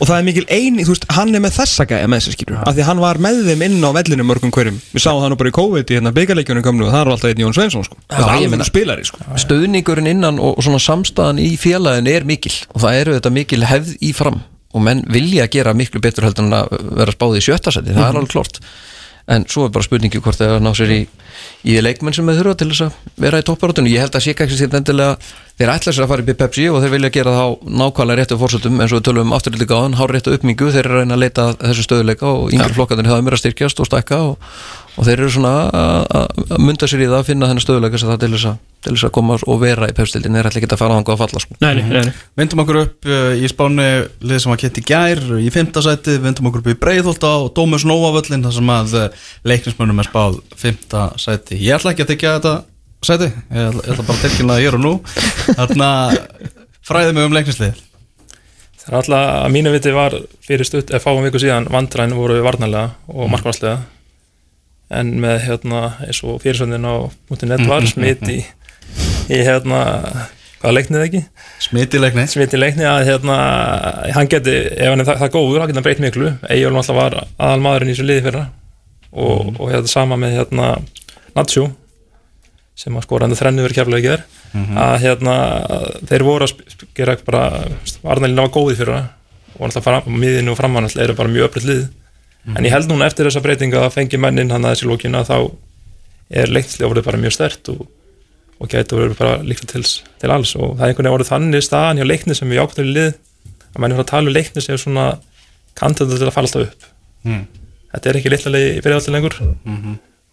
og 0.00 0.04
það 0.08 0.14
er 0.16 0.24
mikil 0.26 0.44
eini, 0.50 0.84
þú 0.86 0.94
veist, 0.94 1.06
hann 1.14 1.34
er 1.34 1.42
með 1.44 1.56
þessa 1.60 1.86
gæja 1.88 2.08
með 2.10 2.22
þessi 2.22 2.34
skilur, 2.36 2.60
af 2.60 2.74
því 2.74 2.84
að 2.84 2.88
hann 2.90 3.02
var 3.02 3.20
með 3.22 3.42
þeim 3.48 3.64
inn 3.68 3.86
á 3.86 3.90
vellinu 3.96 4.26
mörgum 4.26 4.54
hverjum, 4.54 4.78
við 4.92 5.04
sáum 5.04 5.20
það 5.22 5.32
nú 5.32 5.38
bara 5.42 5.52
í 5.52 5.56
COVID 5.58 5.92
í 5.92 5.98
hérna 5.98 6.14
byggarleikjunum 6.16 6.66
komnu 6.66 6.86
og 6.88 6.94
það 6.94 7.04
er 7.04 7.12
alltaf 7.14 7.32
einn 7.32 7.42
Jón 7.44 7.56
Sveinsson 7.56 7.86
sko, 7.86 7.98
það 8.10 8.26
er 8.26 8.34
alveg 8.38 8.66
spilari 8.68 9.06
sko. 9.06 9.22
Stöðningurinn 9.44 10.10
innan 10.12 10.40
og, 10.42 10.56
og 10.58 10.66
svona 10.66 10.82
samstæðan 10.82 11.42
í 11.42 11.52
félaginu 11.60 12.12
er 12.12 12.26
mikil. 12.28 12.54
Og 12.74 12.82
það 12.82 13.02
eru 13.02 13.18
þetta 13.18 13.34
mikil 13.38 13.62
hefð 13.70 13.94
í 14.02 14.14
fram. 14.16 14.40
Og 14.72 14.82
menn 14.82 15.02
vilja 15.12 15.46
gera 15.52 15.74
miklu 15.76 16.00
betur 16.02 16.26
heldur 16.26 16.48
en 16.48 16.56
að 16.56 16.72
vera 16.96 17.14
spáði 17.14 17.42
í 17.42 17.46
sjötta 17.46 17.74
seti, 17.74 17.92
það 17.92 18.08
er 18.08 18.18
alveg 18.22 18.32
klort 18.32 18.62
en 19.30 19.44
svo 19.48 19.66
er 19.66 19.72
bara 19.74 19.86
spurningi 19.86 20.20
hvort 20.22 20.38
það 20.38 20.48
er 20.48 20.56
að 20.58 20.64
ná 20.66 20.72
sér 20.76 20.92
í, 20.96 21.00
í 21.70 21.76
leikmenn 21.82 22.16
sem 22.16 22.26
þeir 22.26 22.40
þurfa 22.40 22.58
til 22.58 22.70
þess 22.72 22.84
að 22.88 22.96
vera 23.24 23.40
í 23.40 23.46
topparótinu 23.46 23.92
ég 23.92 24.02
held 24.02 24.16
að 24.18 24.24
sé 24.24 24.34
ekki 24.34 24.58
sér 24.58 24.78
endilega 24.78 25.14
þeir 25.60 25.72
ætla 25.74 25.92
sér 25.94 26.04
að 26.06 26.10
fara 26.12 26.24
upp 26.24 26.30
í 26.32 26.36
Pepsi 26.42 26.64
og 26.72 26.80
þeir 26.82 26.94
vilja 26.96 27.10
gera 27.14 27.34
þá 27.36 27.44
nákvæmlega 27.82 28.18
réttu 28.22 28.38
fórsöldum 28.40 28.80
eins 28.82 28.92
og 28.94 29.00
við 29.00 29.06
tölum 29.08 29.28
um 29.28 29.34
afturlítið 29.36 29.70
gáðan, 29.72 29.96
hár 30.00 30.14
réttu 30.16 30.34
uppmingu 30.36 30.70
þeir 30.74 30.86
eru 30.88 30.96
að 30.96 31.02
reyna 31.04 31.18
að 31.18 31.22
leita 31.26 31.48
að 31.52 31.60
þessu 31.68 31.86
stöðuleika 31.86 32.30
og 32.32 32.52
yngri 32.56 32.76
flokkarnir 32.78 33.10
hafa 33.12 33.26
mér 33.26 33.36
að 33.38 33.42
styrkjast 33.44 33.82
og 33.84 33.88
stækka 33.90 34.18
og, 34.32 34.50
og 34.96 35.06
þeir 35.08 35.20
eru 35.22 35.30
svona 35.36 35.52
að- 35.68 36.06
að 36.18 36.42
að 36.56 36.64
mynda 36.66 36.88
sér 36.90 37.04
í 37.04 37.08
það 37.12 37.18
að 37.20 37.28
finna 37.30 37.48
þennan 37.52 37.64
stöðuleika 37.66 38.00
sem 38.02 38.10
það 38.12 38.20
til 38.24 38.32
þess 38.34 38.48
að, 38.50 38.56
til 38.82 38.92
þess 38.96 39.06
að 39.06 39.12
koma 39.18 39.36
og 39.46 39.60
vera 39.62 39.88
í 39.92 39.94
Pepsi-dildin 40.00 40.36
þeir 40.40 40.48
ætla 40.50 40.60
ekki 40.62 40.72
að 40.72 40.80
fara 40.82 40.96
þangað 40.98 41.14
að 41.14 41.22
falla 41.22 41.42
sko. 41.44 41.56
Nei, 41.62 41.74
nei, 41.78 41.84
nei, 41.92 42.02
nei. 42.08 42.14
Vindum 42.42 42.62
okkur 42.64 42.80
upp 42.82 43.06
uh, 43.06 43.30
í 43.38 43.52
spáni 43.52 43.86
lið 44.26 44.42
sem 44.42 44.50
var 44.52 44.60
kett 44.64 44.80
í 44.82 44.84
gær 44.88 45.22
í 45.38 45.52
fimmtasæti, 45.54 46.16
vindum 46.24 46.48
okkur 46.50 46.64
upp 46.64 46.72
í 46.74 46.78
Breiðholta 46.82 47.30
og 47.44 47.52
Dómus 47.56 47.86
Nóavöllin 47.86 48.42
þar 48.42 48.56
sem 48.58 48.72
að 48.74 48.96
uh, 48.98 49.06
leiknismönnum 49.46 50.02
er 50.02 50.08
spáð 50.10 50.40
fimmtasæti 50.58 51.60
Ég 51.62 51.76
ætla 51.78 51.92
ekki 51.94 52.06
að 52.08 52.12
tekja 52.16 52.34
þetta 52.40 52.54
sæti, 53.06 53.30
ég 53.30 53.80
ætla, 53.82 54.04
bara 54.04 54.18
að 54.18 54.26
tilkynna 54.26 54.58
það 54.58 54.66
hér 54.66 54.76
og 54.78 54.84
nú. 54.84 54.92
Þarna 55.56 55.88
fræðið 56.86 57.16
mig 57.16 57.28
um 57.28 57.34
leiknislið 57.36 57.80
Það 58.82 58.90
er 58.90 58.98
alltaf 58.98 59.28
að 59.30 59.52
mínu 59.54 59.72
viti 59.76 59.90
var 59.94 60.14
fyrir 60.42 60.66
stutt, 60.66 60.90
eða 60.90 61.02
fáum 61.04 61.22
viku 61.22 61.38
síðan 61.38 61.68
vandræn 61.70 62.14
voru 62.18 62.38
við 62.38 62.46
varnarlega 62.48 63.14
og 63.14 63.28
markvarslega. 63.30 63.76
En 64.92 65.12
með 65.22 65.36
hérna 65.46 65.82
eins 66.02 66.18
og 66.26 66.40
fyrirsöndin 66.42 66.82
á 66.82 67.06
.net 67.46 67.62
var 67.70 67.86
smitt 67.86 68.24
í, 68.26 68.40
í 69.30 69.38
hérna 69.46 69.82
hvaða 70.58 70.74
leiknið 70.80 71.04
ekki? 71.06 71.20
Smit 71.62 71.94
í 71.94 72.00
leikni. 72.02 72.26
Smitt 72.30 72.56
í 72.56 72.58
leikni 72.58 72.88
að 72.88 73.04
hérna 73.06 73.36
hann 74.16 74.30
geti, 74.30 74.56
ef 74.74 74.90
hann 74.90 75.04
er 75.04 75.08
það, 75.12 75.22
það 75.22 75.32
góður, 75.36 75.60
hann 75.62 75.70
geti 75.70 75.78
hann 75.78 75.86
breytt 75.86 76.02
miklu. 76.02 76.32
Eyjólf 76.50 76.82
alltaf 76.82 76.98
var 76.98 77.18
aðal 77.22 77.62
maðurinn 77.62 77.92
í 77.92 77.94
þessu 77.94 78.08
liði 78.08 78.26
fyrra. 78.26 78.44
Og, 79.12 79.54
og 79.60 79.70
hérna 79.70 79.94
sama 79.94 80.18
með 80.18 80.40
hérna 80.40 80.74
Natsjó 81.38 81.68
sem 82.82 82.98
að 82.98 83.06
skora 83.06 83.28
hann 83.28 83.38
þrennu 83.38 83.64
verið 83.64 83.78
kjærlega 83.78 83.98
ekki 83.98 84.12
þér 84.12 84.78
að 84.82 84.94
hérna 85.04 85.34
þeir 86.10 86.24
voru 86.26 86.48
að 86.48 86.86
gera 86.98 87.16
bara 87.26 87.42
Arnælina 88.02 88.46
var 88.46 88.54
góði 88.54 88.78
fyrir 88.80 88.96
það 88.98 89.10
og 89.56 89.66
alltaf 89.68 89.84
fram, 89.86 90.08
miðinu 90.18 90.52
og 90.52 90.58
framann 90.58 90.88
alltaf 90.88 91.02
eru 91.04 91.16
bara 91.16 91.30
mjög 91.30 91.50
öflut 91.50 91.68
lið. 91.68 91.82
En 92.56 92.66
ég 92.66 92.74
held 92.74 92.88
núna 92.90 93.06
eftir 93.06 93.28
þessa 93.28 93.42
breytinga 93.44 93.84
að 93.84 93.94
fengi 93.94 94.18
mennin 94.18 94.50
hann 94.50 94.64
að 94.66 94.74
þessi 94.74 94.88
lókina 94.90 95.22
þá 95.28 95.36
er 96.32 96.50
leiknislega 96.50 96.90
voruð 96.90 97.06
bara 97.06 97.20
mjög 97.22 97.36
stert 97.36 97.68
og, 97.70 97.84
og 98.58 98.70
gæti 98.72 98.98
verið 98.98 99.18
bara 99.20 99.36
líklega 99.44 99.74
til, 99.74 99.84
til 100.18 100.32
alls. 100.34 100.54
Og 100.56 100.74
það 100.78 100.86
er 100.86 100.88
einhvern 100.88 101.06
veginn 101.06 101.18
orðið 101.18 101.30
þannig 101.30 101.66
staðan 101.66 102.00
hjá 102.00 102.08
leikni 102.08 102.38
sem 102.38 102.54
jákvæður 102.56 102.88
í 102.88 102.94
lið 102.96 103.12
að 103.72 103.84
menn 103.84 103.94
er 103.94 104.02
að 104.02 104.10
tala 104.10 104.32
um 104.32 104.36
leikni 104.36 104.64
sem 104.64 104.74
er 104.74 104.82
svona 104.82 105.06
kantið 105.78 106.16
til 106.16 106.26
að 106.26 106.34
fara 106.34 106.48
alltaf 106.48 106.66
upp. 106.66 106.88
Mm. 107.22 107.44
þetta 107.92 108.10
er 108.10 108.18
ekki 108.18 108.32
leið 108.32 108.64
í 108.72 108.80
byrjaðalli 108.82 109.14
lengur 109.14 109.36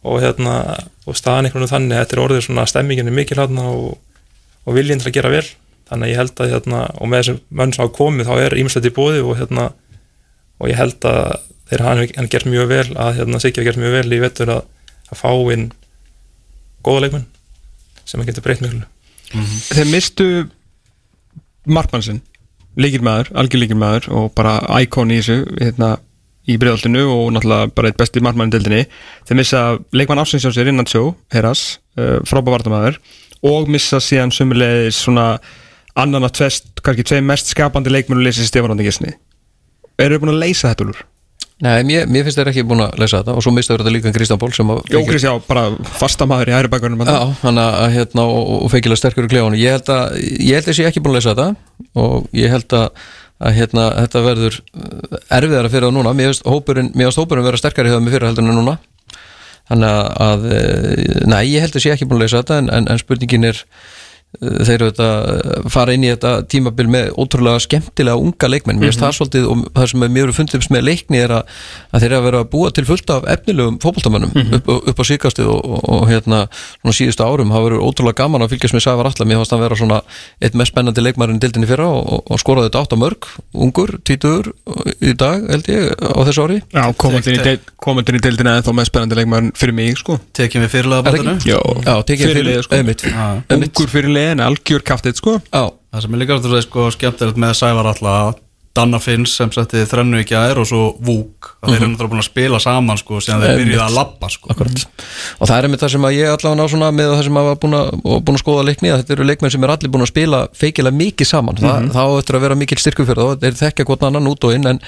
og 0.07 0.21
hérna 0.23 0.53
og 1.05 1.17
staðan 1.17 1.49
einhvern 1.49 1.65
veginn 1.65 1.73
þannig 1.73 1.99
þetta 1.99 2.15
er 2.15 2.21
orðið 2.23 2.45
svona 2.45 2.67
stemmingin 2.69 3.09
er 3.11 3.15
mikil 3.15 3.39
hérna 3.39 3.65
og, 3.73 3.97
og 4.65 4.77
viljinn 4.77 5.01
til 5.01 5.09
að 5.11 5.17
gera 5.17 5.33
vel. 5.33 5.45
Þannig 5.89 6.05
að 6.05 6.11
ég 6.11 6.21
held 6.21 6.43
að 6.43 6.51
hérna 6.53 6.81
og 6.95 7.09
með 7.09 7.23
þessum 7.23 7.39
mönn 7.59 7.73
sem 7.73 7.83
hafa 7.83 7.95
komið 7.97 8.29
þá 8.29 8.33
er 8.45 8.57
ímstöld 8.61 8.89
í 8.89 8.93
bóði 8.95 9.23
og 9.25 9.39
hérna 9.39 9.65
og 10.59 10.69
ég 10.69 10.79
held 10.79 11.09
að 11.09 11.23
þeir 11.69 11.85
hann 11.85 12.29
gert 12.31 12.49
mjög 12.49 12.69
vel 12.69 12.87
að 12.95 13.19
hérna 13.19 13.41
hafa 13.41 13.65
gert 13.65 13.81
mjög 13.81 13.97
vel 13.97 14.15
í 14.15 14.21
vettur 14.23 14.53
að, 14.53 14.63
að 15.09 15.19
fá 15.19 15.31
inn 15.55 15.67
góða 16.85 17.05
leikmenn 17.05 17.27
sem 18.05 18.21
að 18.21 18.31
getur 18.31 18.45
breytt 18.45 18.63
miklu. 18.63 18.85
Þeir 19.69 19.89
mistu 19.91 20.27
markmannsinn 21.69 22.23
líkilmaður, 22.79 23.33
algjör 23.37 23.63
líkilmaður 23.63 24.07
og 24.15 24.29
bara 24.37 24.59
íkon 24.79 25.11
í 25.13 25.19
þessu 25.19 25.57
hérna, 25.59 25.97
í 26.49 26.57
breiðaltinu 26.61 27.05
og 27.13 27.31
náttúrulega 27.35 27.71
bara 27.75 27.91
eitt 27.91 27.99
besti 27.99 28.23
markmann 28.25 28.51
í 28.51 28.55
deildinni 28.55 28.83
þeir 29.29 29.39
missa 29.39 29.63
leikmann 29.95 30.21
ásins 30.23 30.45
hjá 30.45 30.53
sér 30.55 30.71
innan 30.71 30.89
sjó 30.89 31.13
Heras, 31.33 31.79
uh, 31.99 32.19
frábá 32.27 32.53
vartamæður 32.55 32.99
og 33.49 33.69
missa 33.71 34.01
síðan 34.03 34.33
sömulegis 34.35 34.99
svona 35.05 35.31
annan 35.99 36.27
að 36.27 36.35
tvest, 36.41 36.73
kannski 36.83 37.07
tvei 37.07 37.21
mest 37.25 37.53
skapandi 37.53 37.93
leikmenn 37.93 38.21
og 38.21 38.27
leysi 38.27 38.47
Stefanandi 38.47 38.87
Gisni 38.87 39.15
eru 39.99 40.15
þið 40.15 40.25
búin 40.25 40.35
að 40.35 40.43
leysa 40.45 40.73
þetta 40.73 40.91
úr? 40.91 41.07
Nei, 41.59 41.81
mér, 41.83 42.05
mér 42.07 42.23
finnst 42.23 42.39
þeir 42.39 42.49
ekki 42.53 42.61
búin 42.63 42.85
að 42.85 43.01
lesa 43.01 43.19
þetta 43.19 43.33
og 43.35 43.43
svo 43.43 43.51
mistaður 43.51 43.81
þetta 43.83 43.91
líka 43.91 44.11
Kristján 44.15 44.39
Ból 44.39 44.51
sem 44.55 44.69
að 44.71 44.77
Jó, 44.93 44.99
Kristjá, 45.03 45.31
bara 45.43 45.63
fasta 45.99 46.23
maður 46.29 46.53
í 46.53 46.55
hæri 46.55 46.69
bakgrunum 46.71 47.01
Já, 47.03 47.17
hann 47.41 47.59
að 47.59 47.95
hérna 47.97 48.23
og, 48.31 48.51
og 48.63 48.71
feikilega 48.71 49.01
sterkur 49.01 49.27
í 49.27 49.31
klefanum. 49.33 49.59
Ég 49.59 49.75
held 49.75 49.91
að 49.91 50.15
ég 50.23 50.55
held 50.55 50.69
að 50.71 50.77
sé 50.77 50.85
ekki 50.87 51.03
búin 51.03 51.17
að 51.17 51.19
lesa 51.19 51.33
þetta 51.35 51.99
og 51.99 52.29
ég 52.39 52.55
held 52.55 52.77
að, 52.79 53.03
að 53.39 53.55
hérna, 53.55 53.87
þetta 54.03 54.23
verður 54.25 54.59
uh, 54.59 55.19
erfiðara 55.39 55.71
fyrir 55.71 55.87
það 55.87 55.95
núna. 55.95 56.15
Mér 56.17 56.31
finnst 56.31 56.47
hópurinn, 56.49 56.91
vera 57.47 57.61
sterkari 57.61 57.93
hjá 57.93 57.99
mig 58.03 58.15
fyrir 58.15 58.29
heldur 58.29 58.47
en 58.47 58.59
núna. 58.59 58.77
Þannig 59.69 59.97
að, 60.25 60.45
eh, 60.49 61.25
nei, 61.29 61.43
ég 61.51 61.61
held 61.61 61.75
að 61.75 61.77
ég 61.77 61.83
sé 61.83 61.91
ekki 61.93 62.07
búin 62.09 62.17
að 62.17 62.25
lesa 62.25 62.39
þetta 62.41 62.55
en, 62.57 62.69
en, 62.73 62.87
en 62.89 63.01
spurningin 63.01 63.45
er 63.51 63.59
eh, 63.59 63.67
þeir 64.37 64.75
eru 64.75 64.87
þetta 64.91 65.69
fara 65.73 65.93
inn 65.97 66.03
í 66.05 66.09
þetta 66.11 66.31
tímabil 66.51 66.85
með 66.93 67.07
ótrúlega 67.17 67.59
skemmtilega 67.63 68.21
unga 68.21 68.49
leikmenn. 68.51 68.77
Mér 68.77 68.91
finnst 68.91 69.01
það 69.01 69.15
svolítið 69.17 69.47
og 69.49 69.63
það 69.73 69.87
sem 69.89 70.03
er 70.05 70.11
mjög 70.13 70.33
fundið 70.37 70.67
með 70.69 70.83
leikni 70.85 71.17
er 71.23 71.31
að, 71.39 71.43
að 71.89 72.03
þeir 72.03 72.09
eru 72.09 72.19
að 72.19 72.25
vera 72.27 72.41
að 72.43 72.51
búa 72.53 72.69
til 72.77 72.85
fullt 72.85 73.09
af 73.15 73.25
efnilegum 73.33 73.79
fótboltamönnum 73.81 74.53
upp, 74.59 74.69
upp 74.93 75.01
á 75.01 75.03
síkastið 75.09 75.47
og, 75.49 75.61
og, 75.65 75.81
og 75.95 76.03
hérna 76.11 76.39
svona 76.53 76.95
síðustu 76.99 77.25
árum. 77.25 77.53
Hafa 77.55 77.65
verið 77.71 77.85
ótrúlega 77.87 78.19
gaman 78.21 78.45
að 78.45 78.51
fylgjast 78.53 78.75
með 78.77 78.85
Sævar 78.85 79.09
Alla 79.09 79.25
mér 79.25 79.41
fannst 79.41 79.55
hann 79.55 79.63
vera 79.65 79.79
svona 79.81 79.99
eitt 80.45 80.55
mest 80.61 80.71
spennandi 80.75 81.01
leikmærin 81.01 81.39
í 81.39 81.41
dildinni 81.41 81.69
fyrra 81.71 81.89
og, 81.89 82.03
og, 82.05 82.21
og 82.29 82.37
skoraði 82.43 82.69
þetta 82.69 82.83
átt 82.85 82.93
á 82.93 82.97
mörg 83.01 83.21
ungur, 83.65 83.91
títur 84.05 84.53
í 85.01 85.17
dag 85.17 85.41
held 85.49 85.65
ég 85.73 85.89
á 85.97 86.21
þessu 86.29 86.45
ári. 86.45 86.61
Já, 86.69 86.85
komandinn 87.01 87.41
í, 87.41 87.41
er 88.29 88.61
þá 88.61 88.71
með 88.77 88.91
spennandi 88.91 89.17
leikmaður 89.17 89.49
Er 94.19 94.35
það 94.35 94.43
sko. 94.43 94.43
Já. 94.43 94.43
liðin, 94.43 94.45
algjör 94.45 94.85
kaftið, 94.91 95.17
sko. 95.19 95.39
Já, 95.49 95.63
Það 95.89 96.05
sem 96.05 96.13
er 96.13 96.21
líka 96.21 96.37
alltaf 96.37 96.61
sko, 96.67 96.91
skemmtilegt 96.93 97.41
með 97.41 97.57
Sævar 97.57 97.87
alltaf 97.89 98.45
Danna 98.77 98.99
Finns 99.01 99.31
sem 99.33 99.49
setti 99.51 99.81
þrennu 99.89 100.19
í 100.21 100.25
gær 100.29 100.59
og 100.61 100.67
svo 100.69 100.81
Vúk 101.01 101.47
að 101.63 101.71
þeir 101.71 101.79
eru 101.79 101.87
náttúrulega 101.89 102.11
búin 102.11 102.21
að 102.21 102.27
spila 102.27 102.59
saman 102.61 102.99
sko 103.01 103.21
sem 103.25 103.41
þeir 103.41 103.57
byrjuði 103.57 103.81
að 103.81 103.95
labba 103.97 104.29
sko. 104.29 104.51
Akkurat. 104.53 104.83
Og 105.41 105.49
það 105.49 105.55
er 105.57 105.67
með 105.73 105.81
það 105.81 105.91
sem 105.95 106.05
að 106.05 106.15
ég 106.15 106.33
allavega 106.35 106.59
ná 106.59 106.71
svona 106.71 106.91
með 106.95 107.09
það 107.15 107.23
sem 107.25 107.39
að 107.41 107.47
var 107.49 107.57
búin 107.63 107.77
að, 107.79 107.89
búin 108.05 108.37
að 108.37 108.43
skoða 108.43 108.67
leikni 108.69 108.93
að 108.93 109.01
þetta 109.01 109.15
eru 109.17 109.27
leikmenn 109.27 109.55
sem 109.55 109.65
er 109.65 109.73
allir 109.73 109.93
búin 109.95 110.05
að 110.05 110.11
spila 110.11 110.41
feikilega 110.61 110.99
mikið 111.01 111.31
saman. 111.31 111.59
Þa, 111.59 111.73
þá 111.97 112.03
eftir 112.05 112.37
að 112.37 112.45
vera 112.45 112.59
mikil 112.61 112.79
styrku 112.83 113.07
fyrir 113.09 113.25
þá 113.25 113.43
þeir 113.43 113.59
þekkja 113.63 113.87
hvort 113.89 114.05
annan 114.07 114.29
út 114.29 114.47
og 114.47 114.55
inn 114.55 114.69
en, 114.69 114.81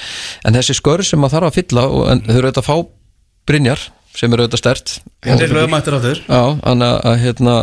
en 0.46 0.60
þessi 0.60 0.78
skör 0.78 1.04
sem 1.08 1.26
að 1.26 1.36
þarf 1.36 1.50
að 1.50 1.58
fylla 1.58 1.88
og, 1.90 2.06
en 2.14 2.24
þau 2.28 2.36
eru 2.38 2.52
auðvitað 2.52 2.64
að 2.64 2.70
fá 2.70 2.78
Brynjar 3.50 3.88
sem 4.14 4.32
eru 4.32 4.46
auðvitað 4.46 4.62
stert. 4.62 4.98
Að, 6.30 6.86
að 7.02 7.22
hérna 7.26 7.56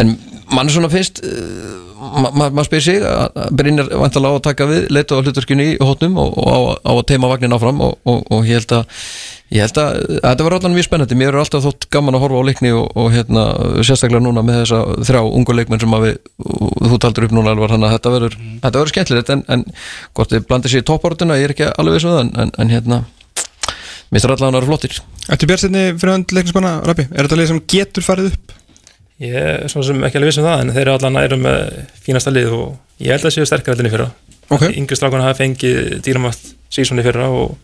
en 0.00 0.16
mann 0.52 0.68
er 0.68 0.74
svona 0.74 0.90
uh, 0.90 1.84
maður 2.04 2.36
ma 2.36 2.48
ma 2.58 2.64
spyr 2.66 2.84
sig 2.84 3.04
að 3.06 3.54
Brynjar 3.56 3.88
vantalega 3.92 4.34
á 4.34 4.38
að 4.38 4.44
taka 4.48 4.66
við 4.68 4.90
leita 4.92 5.16
á 5.16 5.22
hluturskinu 5.22 5.70
í 5.70 5.78
hótnum 5.80 6.18
og, 6.20 6.36
og 6.36 6.50
á, 6.50 6.58
á 6.84 6.92
að 6.92 7.06
teima 7.12 7.30
vagnin 7.30 7.56
áfram 7.56 7.80
og, 7.84 7.96
og, 8.04 8.20
og 8.34 8.44
ég 8.48 8.60
held 8.60 8.76
að 8.80 9.00
ég 9.54 9.62
held 9.62 9.78
að, 9.78 9.98
að 10.18 10.24
þetta 10.24 10.46
var 10.46 10.56
allan 10.56 10.74
mjög 10.74 10.86
spennandi. 10.88 11.18
Mér 11.18 11.30
er 11.30 11.40
alltaf 11.42 11.64
þótt 11.64 11.86
gaman 11.94 12.16
að 12.16 12.24
horfa 12.24 12.40
á 12.42 12.48
leikni 12.48 12.72
og, 12.74 12.86
og 12.98 13.10
hérna, 13.14 13.44
sérstaklega 13.86 14.24
núna 14.24 14.44
með 14.46 14.62
þessa 14.62 14.80
þrjá 15.10 15.20
ungu 15.28 15.56
leikmenn 15.58 15.82
sem 15.82 15.96
við, 16.04 16.16
þú 16.88 17.00
taldur 17.04 17.28
upp 17.28 17.36
núna 17.36 17.54
alvar, 17.54 17.74
þannig 17.74 17.90
að 17.90 17.96
þetta 17.98 18.14
verður 18.16 18.38
þetta 18.64 18.80
verður 18.80 18.94
skemmtilegt 18.94 19.34
en, 19.34 19.44
en 19.54 19.66
hvort 20.16 20.34
þið 20.34 20.48
blandir 20.48 20.74
sér 20.74 20.82
í 20.82 20.88
topportuna, 20.90 21.38
ég 21.38 21.50
er 21.50 21.54
ekki 21.54 21.70
alveg 21.70 21.98
viss 21.98 22.08
um 22.08 22.16
það 22.16 22.42
en, 22.46 22.52
en, 22.64 22.74
hérna, 22.74 23.00
mistur 24.14 24.34
allan 24.34 24.50
að 24.50 24.60
vera 24.60 24.72
flottir. 24.72 25.00
Ættu 25.28 25.50
Björnsinni 25.50 25.86
fyrir 26.00 26.16
hönd 26.16 26.34
leiknismanna, 26.34 26.76
Rabbi, 26.88 27.08
er 27.12 27.28
þetta 27.28 27.40
leið 27.40 27.52
sem 27.52 27.64
getur 27.76 28.08
farið 28.08 28.32
upp? 28.32 28.58
Ég 29.22 29.34
er 29.38 29.68
svona 29.70 29.86
sem 29.86 30.06
ekki 30.08 30.18
alveg 30.18 30.32
viss 30.32 30.40
um 30.42 30.48
það 30.48 30.62
en 30.62 30.72
þeir 30.74 30.82
eru 30.84 30.94
allan 30.96 31.14
nærum 31.14 31.44
með 31.44 31.60
fínasta 32.02 32.32
lið 32.34 32.56
og 32.56 33.04
ég 33.04 33.14
held 33.14 33.28
að 33.28 33.34
séu 33.36 33.46
sterkar 33.46 33.74
heldinni 33.74 33.92
fyrra. 33.92 34.08
Ok. 34.50 34.64
Yngri 34.74 34.98
strákuna 34.98 35.28
hafa 35.28 35.38
fengið 35.42 36.00
dýramætt 36.04 36.50
sísoni 36.74 37.04
fyrra 37.06 37.28
og, 37.30 37.54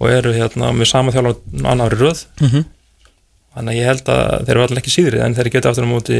og 0.00 0.10
eru 0.12 0.32
hérna 0.36 0.72
með 0.72 0.90
sama 0.92 1.12
þjálf 1.14 1.36
á 1.36 1.68
annari 1.74 2.00
röð. 2.00 2.24
Mhm. 2.40 2.66
þannig 3.58 3.74
að 3.74 3.78
ég 3.80 3.88
held 3.90 4.08
að 4.14 4.44
þeir 4.46 4.54
eru 4.54 4.62
allan 4.62 4.78
ekki 4.78 4.92
síðri 4.94 5.20
en 5.24 5.34
þeir 5.34 5.48
geta 5.50 5.70
aftur 5.72 5.86
á 5.88 5.90
móti 5.90 6.18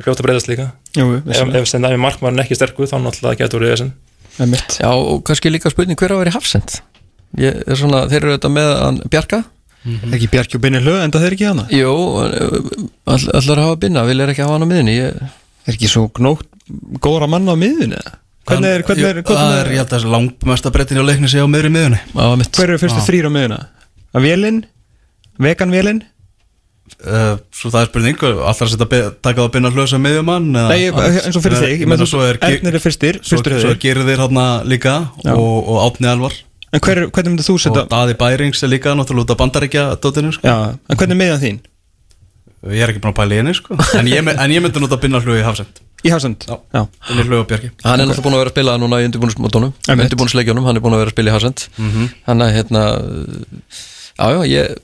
fljóta 0.00 0.24
breyðast 0.24 0.48
líka. 0.48 0.70
Jú, 0.96 1.18
ef, 1.28 1.42
ef 1.60 1.66
sem 1.68 1.82
dæmi 1.84 1.98
markmaðurinn 2.00 2.40
ekki 2.46 2.56
sterkur 2.56 2.88
þá 2.88 2.96
náttúrulega 3.02 3.42
getur 3.44 3.66
er 4.38 4.50
mitt 4.50 4.78
Já, 4.80 4.90
og 4.92 5.24
kannski 5.26 5.52
líka 5.52 5.70
spurning 5.72 5.98
hver 5.98 6.12
á 6.12 6.16
að 6.16 6.24
vera 6.24 6.32
í 6.32 6.36
hafsend 6.36 6.78
ég 7.40 7.60
er 7.66 7.78
svona, 7.78 8.04
þeir 8.10 8.22
eru 8.22 8.34
auðvitað 8.36 8.54
með 8.56 8.72
hann 9.86 9.98
Bjarka 10.02 10.16
Ekki 10.18 10.28
Bjarki 10.34 10.58
og 10.58 10.62
Binni 10.66 10.80
Hlöð, 10.82 11.00
enda 11.06 11.22
þeir 11.22 11.36
ekki 11.36 11.48
hana 11.50 11.66
Jú, 11.72 11.92
all, 13.06 13.26
allar 13.40 13.62
hafa 13.64 13.76
binna, 13.86 14.04
vil 14.08 14.20
er 14.24 14.32
ekki 14.34 14.44
hafa 14.44 14.56
hann 14.58 14.66
á 14.66 14.70
miðinni 14.70 14.96
ég, 14.98 15.20
Er 15.66 15.74
ekki 15.74 15.88
svo 15.90 16.06
gnótt 16.14 16.46
góðra 17.02 17.28
manna 17.30 17.54
á 17.54 17.56
miðunni? 17.58 17.98
eða? 18.00 18.16
Hvernig 18.46 18.70
er, 18.76 18.82
hvernig 18.86 19.06
er, 19.08 19.22
Það 19.26 19.38
er, 19.38 19.56
hvernig 19.66 19.74
ég 19.74 19.80
held 19.82 19.94
að 19.98 20.10
langmesta 20.12 20.70
breytin 20.74 21.00
á 21.02 21.04
leikni 21.06 21.30
sé 21.30 21.42
á 21.42 21.46
miðri 21.50 21.70
miðunni 21.74 21.98
hver 22.14 22.68
eru 22.70 22.78
fyrstu 22.82 23.02
þrýr 23.06 23.26
á 23.26 23.30
miðuna? 23.34 23.58
Að 24.14 24.26
vélinn? 24.28 24.60
Vegan 25.42 25.74
vélinn? 25.74 26.02
uh, 27.02 27.34
Svo 27.54 27.70
það 27.74 27.80
er 27.82 27.88
spurning, 27.90 28.20
allar 28.22 28.54
að 28.54 28.70
setja 28.72 28.86
taka 29.24 29.40
það 29.40 29.48
að 29.48 29.52
binna 29.56 29.72
hlösa 29.74 29.98
miðjumann 29.98 30.46
eða- 30.54 30.68
Nei, 30.70 30.84
ég- 30.86 31.24
eins 31.26 31.36
og 31.36 31.42
fyrir 31.42 31.62
þig, 31.64 31.86
meina 31.90 32.06
svo 32.06 32.22
er 32.22 32.38
er 32.76 32.78
fyrstir, 32.86 33.18
Svo, 33.22 33.36
fyrstur 33.36 33.58
svo 33.58 33.70
höfður 33.72 33.80
gerir 33.82 34.06
þeir 34.06 34.22
hérna 34.22 34.46
líka 34.64 34.94
Já. 35.24 35.34
og, 35.34 35.68
og 35.68 35.82
Átni 35.90 36.06
Elvar 36.12 36.32
En 36.74 36.82
hver, 36.82 37.04
hvernig 37.14 37.30
myndir 37.32 37.46
þú 37.46 37.56
setja 37.62 37.84
og 37.84 37.90
Daði 37.92 38.16
Bærings 38.18 38.62
er 38.66 38.70
líka 38.72 38.92
náttúrulega 38.98 39.28
út 39.28 39.32
af 39.36 39.38
bandaríkja 39.42 39.84
dótinu 40.02 40.32
sko. 40.34 40.46
Já, 40.48 40.74
en 40.90 40.98
hvernig 40.98 41.14
er 41.16 41.20
miðan 41.22 41.42
þín? 41.44 41.58
Ég 42.66 42.82
er 42.82 42.90
ekki 42.90 43.02
búin 43.04 43.12
að 43.14 43.18
pæla 43.20 43.36
í 43.36 43.40
henni 43.40 43.54
sko. 43.54 43.76
en, 44.00 44.08
ég, 44.10 44.26
en 44.32 44.50
ég 44.56 44.62
myndi 44.64 44.82
nút 44.82 44.94
að 44.96 45.02
binna 45.04 45.20
hlugi 45.22 45.42
í 45.42 45.46
hafsend 45.46 45.82
Í 46.06 46.10
Hafsend 46.12 46.44
Já. 46.48 46.56
Já. 46.74 46.80
Inn 47.12 47.20
í 47.22 47.24
hlugabjarki 47.26 47.70
Hann 47.86 48.02
er 48.02 48.08
náttúrulega 48.08 48.24
búin 48.26 48.36
að 48.36 48.40
vera 48.42 48.50
að 48.50 48.56
spila 48.56 48.74
núna 48.82 48.98
í. 49.00 49.06
Undirbúnisleikjónum, 49.06 50.66
hann 50.66 50.76
er 50.78 50.84
búin 50.84 50.96
að 50.96 51.02
vera 51.04 51.12
að 51.12 51.16
spila 51.16 51.30
í 51.32 51.34
Hasend 51.36 51.64
Hann 52.26 52.44
er 52.44 52.52
hérna 52.56 52.82
Já, 54.16 54.26
já, 54.34 54.40
ég 54.50 54.76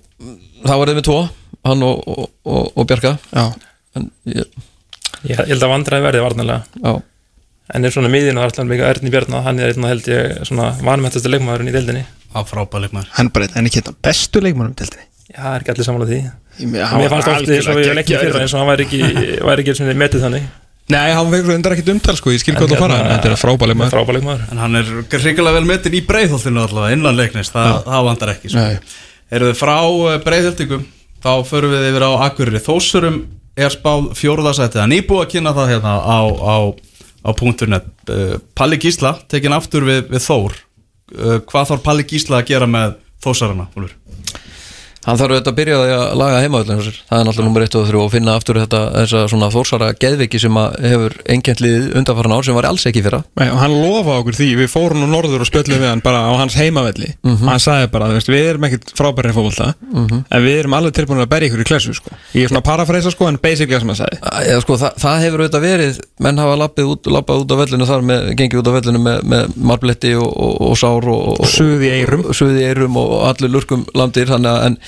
Það 0.63 0.79
var 0.79 0.93
þeim 0.93 0.99
með 1.01 1.07
tvo, 1.09 1.19
hann 1.67 1.85
og, 1.87 2.03
og, 2.07 2.27
og, 2.47 2.67
og 2.79 2.89
Bjarka 2.91 3.17
Já. 3.35 3.45
en, 3.99 4.09
ég, 4.31 4.47
Ég 5.27 5.35
ég 5.35 5.53
held 5.53 5.67
að 5.67 5.73
vandræði 5.75 6.07
verði 6.07 6.23
varnalega 6.25 6.61
Já, 6.87 6.93
En 7.73 7.85
er 7.89 7.95
svona 7.95 8.11
miðin 8.13 8.37
og 8.41 8.49
alltaf 8.49 8.69
líka 8.69 8.91
Erni 8.93 9.13
Bjarnar 9.13 9.47
Hann 9.47 9.61
er 9.63 9.73
einna 9.73 9.93
held 9.93 10.09
ég 10.11 10.43
svona 10.49 10.73
vanmættasti 10.85 11.31
leikmaðurinn 11.33 11.71
í 11.71 11.77
deildinni. 11.77 12.03
Á 12.37 12.41
frábæleik 12.45 12.93
maður 12.93 13.15
Hann 13.17 13.31
bara, 13.33 13.49
en 13.57 13.69
ekki 13.71 13.81
þetta 13.81 13.95
bestu 14.05 14.43
leikmannum 14.45 14.77
til 14.77 14.91
þetta 14.91 15.09
Já, 15.33 15.39
það 15.39 15.55
er 15.55 15.63
ekki 15.63 15.73
allir 15.73 15.87
samanlega 15.87 16.13
því. 16.13 16.67
Mér 16.73 17.13
fannst 17.13 17.31
ofti 17.33 17.55
eins 17.57 17.69
og 17.73 17.79
ég 17.81 17.95
leikki 17.97 18.19
fyrir 18.21 18.43
eins 18.43 18.53
og 18.53 18.61
hann 18.61 18.69
væri 18.69 18.85
ekki, 18.85 19.01
væri 19.49 19.65
ekki 19.65 19.95
metið 19.97 20.27
þannig. 20.27 20.51
Nei, 20.93 21.13
hann 21.15 21.31
vekur 21.31 21.55
undar 21.55 21.77
ekkit 21.77 21.93
umtal 21.95 22.17
sko, 22.19 22.33
ég 22.35 22.43
skil 22.43 22.57
hvað 22.59 22.75
það 22.75 22.83
fara. 22.83 22.97
en 22.99 23.13
Þetta 23.15 23.31
er 23.31 23.41
Frábæleik 23.41 24.25
maður 24.27 24.43
En 24.51 24.61
hann 24.61 24.79
er 24.81 24.89
hrikalega 25.13 25.55
vel 25.57 25.69
metin 25.69 25.95
í 25.95 26.03
breiðholtinu 26.05 26.65
allavega 26.67 26.97
Innan 26.97 27.17
leiknist, 27.17 27.55
það, 27.55 27.77
það 27.87 28.09
vandar 28.09 28.33
ekki 28.35 28.51
sko. 28.51 28.65
Nei. 28.65 28.97
Eru 29.33 29.49
þið 29.53 29.61
frá 29.63 29.77
breiðhildingum 30.27 30.83
Þá 31.23 31.31
förum 31.47 31.73
við 31.77 31.87
yfir 31.93 32.05
á 32.05 32.11
Akureyri. 32.27 32.63
Þósurum 32.67 33.21
er 33.63 33.73
spáð 33.73 34.11
fjóruðasæti 34.19 34.81
Það 34.81 34.85
er 34.85 34.93
nýbúið 34.97 35.23
að 35.23 35.31
kynna 35.37 35.55
það 35.57 35.71
hérna 35.71 35.95
á, 36.03 36.21
á, 36.35 36.57
á 37.23 37.31
punkturnet 37.39 37.89
uh, 38.11 38.37
Palli 38.59 38.79
Gísla 38.83 39.15
tekin 39.31 39.55
aftur 39.55 39.87
við, 39.87 40.05
við 40.11 40.25
Þór 40.27 40.57
uh, 40.59 41.39
Hvað 41.49 41.73
þarf 41.73 41.85
Palli 41.87 42.07
Gísla 42.09 42.43
að 42.43 42.53
gera 42.53 42.69
með 42.71 42.99
Þósarana, 43.23 43.69
Úlfur? 43.79 43.95
Hann 45.07 45.19
þarf 45.19 45.33
auðvitað 45.35 45.53
að 45.53 45.57
byrja 45.59 45.79
að 45.83 46.17
laga 46.21 46.41
heimaðurinn 46.45 46.83
það 46.83 47.19
er 47.19 47.27
náttúrulega 47.27 47.47
nummer 47.49 47.65
1 47.67 47.77
og 47.81 47.87
3 47.91 48.01
og 48.03 48.11
finna 48.13 48.35
aftur 48.39 48.61
þetta 48.63 48.83
þessa 48.97 49.23
svona 49.33 49.49
þórsara 49.55 49.89
geðviki 50.03 50.41
sem 50.43 50.59
að 50.63 50.77
hefur 50.93 51.17
einkjöntlið 51.35 51.89
undanfarn 51.99 52.35
ár 52.37 52.47
sem 52.47 52.57
var 52.59 52.69
alls 52.71 52.87
ekki 52.91 53.03
fyrra 53.07 53.23
Nei, 53.41 53.49
og 53.51 53.59
hann 53.63 53.75
lofa 53.83 54.19
okkur 54.23 54.37
því, 54.39 54.49
við 54.63 54.71
fórum 54.73 55.03
nú 55.03 55.09
norður 55.11 55.43
og 55.43 55.51
spjöllum 55.51 55.83
við 55.83 55.91
hann 55.91 56.05
bara 56.05 56.23
á 56.29 56.33
hans 56.39 56.55
heimavelli 56.61 57.11
og 57.27 57.43
hann 57.49 57.63
sagði 57.63 57.91
bara, 57.95 58.11
veist, 58.15 58.31
við 58.31 58.49
erum 58.53 58.67
ekkit 58.69 58.93
frábæri 58.99 59.33
fótbolta, 59.35 59.73
en 59.93 60.45
við 60.45 60.59
erum 60.63 60.77
alveg 60.79 60.95
tilbúin 60.97 61.23
að 61.25 61.31
berja 61.33 61.49
ykkur 61.51 61.63
í 61.65 61.67
klessu, 61.67 61.95
sko. 61.97 62.13
Ég 62.37 62.47
er 62.47 62.53
svona 62.53 62.63
parafreisa, 62.67 63.11
sko, 63.15 63.27
en 63.31 63.39
basically 63.43 63.79
sem 63.81 63.91
hann 63.93 63.99
sagði. 63.99 64.19
Eða, 64.53 64.61
sko, 64.65 64.77
það, 64.81 64.97
það 65.03 65.23
hefur 65.25 65.43
auðvitað 65.45 65.65
verið 65.67 65.99
menn 66.27 66.41
hafa 66.43 66.57
lappið 66.63 66.91
út, 66.93 67.11
lappað 67.17 67.43
út 67.45 67.55
á 67.55 67.57
vellinu 67.63 67.89
þar 67.89 68.05
með, 68.11 68.29
gengið 68.41 68.63
út 68.63 68.71
á 68.71 68.77
vellinu 68.77 69.03
með, 69.03 69.19
með 69.33 69.57
marbletti 69.73 70.13
og, 70.19 70.29
og, 70.31 70.55
og 70.71 70.79
sár 70.83 71.09
og, 71.13 71.23
Og 71.43 71.51
suð 71.51 71.83
í 71.87 71.93
eyrum. 71.97 72.25
og, 72.29 72.37
suð 72.39 72.59
í 72.61 72.67
eyrum 72.69 72.99
og 73.03 73.15
allir 73.31 73.53
lurkum 73.55 73.85
landir 73.99 74.31
þannig 74.31 74.53
að 74.53 74.79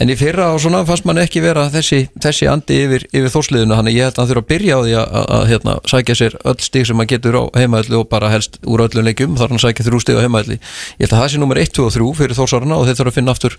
en, 0.00 0.10
í 0.10 0.16
fyrra 0.18 0.50
og 0.54 0.62
svona 0.62 0.82
fannst 0.88 1.06
mann 1.08 1.20
ekki 1.22 1.42
vera 1.44 1.66
þessi, 1.72 2.04
þessi 2.22 2.48
andi 2.50 2.78
yfir, 2.84 3.06
yfir 3.12 3.32
þórsliðinu 3.34 3.78
þannig 3.78 3.94
að 3.94 3.98
ég 3.98 4.08
held 4.08 4.16
að 4.16 4.22
hann 4.22 4.30
þurfa 4.32 4.44
að 4.44 4.50
byrja 4.52 4.78
á 4.78 4.80
því 4.84 4.94
að, 5.00 5.06
að, 5.20 5.28
að 5.38 5.46
hérna, 5.52 5.76
sækja 5.92 6.18
sér 6.20 6.38
öll 6.44 6.56
stig 6.66 6.88
sem 6.88 6.98
maður 7.00 7.12
getur 7.14 7.38
á 7.38 7.42
heimaðalli 7.58 8.00
og 8.00 8.08
bara 8.12 8.32
helst 8.34 8.58
úr 8.64 8.84
öllum 8.86 9.08
leikjum 9.08 9.38
þar 9.40 9.54
hann 9.54 9.64
sækja 9.64 9.88
þrjú 9.88 10.02
stig 10.04 10.18
á 10.18 10.24
heimaðalli 10.24 10.58
ég 10.58 11.04
held 11.04 11.14
að 11.14 11.22
það 11.22 11.30
sé 11.34 11.42
nummer 11.42 11.62
1, 11.62 11.74
2 11.78 11.86
og 11.88 11.94
3 11.98 12.10
fyrir 12.20 12.38
þórsarana 12.38 12.80
og 12.80 12.88
þeir 12.88 12.98
þurfa 13.00 13.14
að 13.14 13.18
finna 13.20 13.36
aftur, 13.36 13.58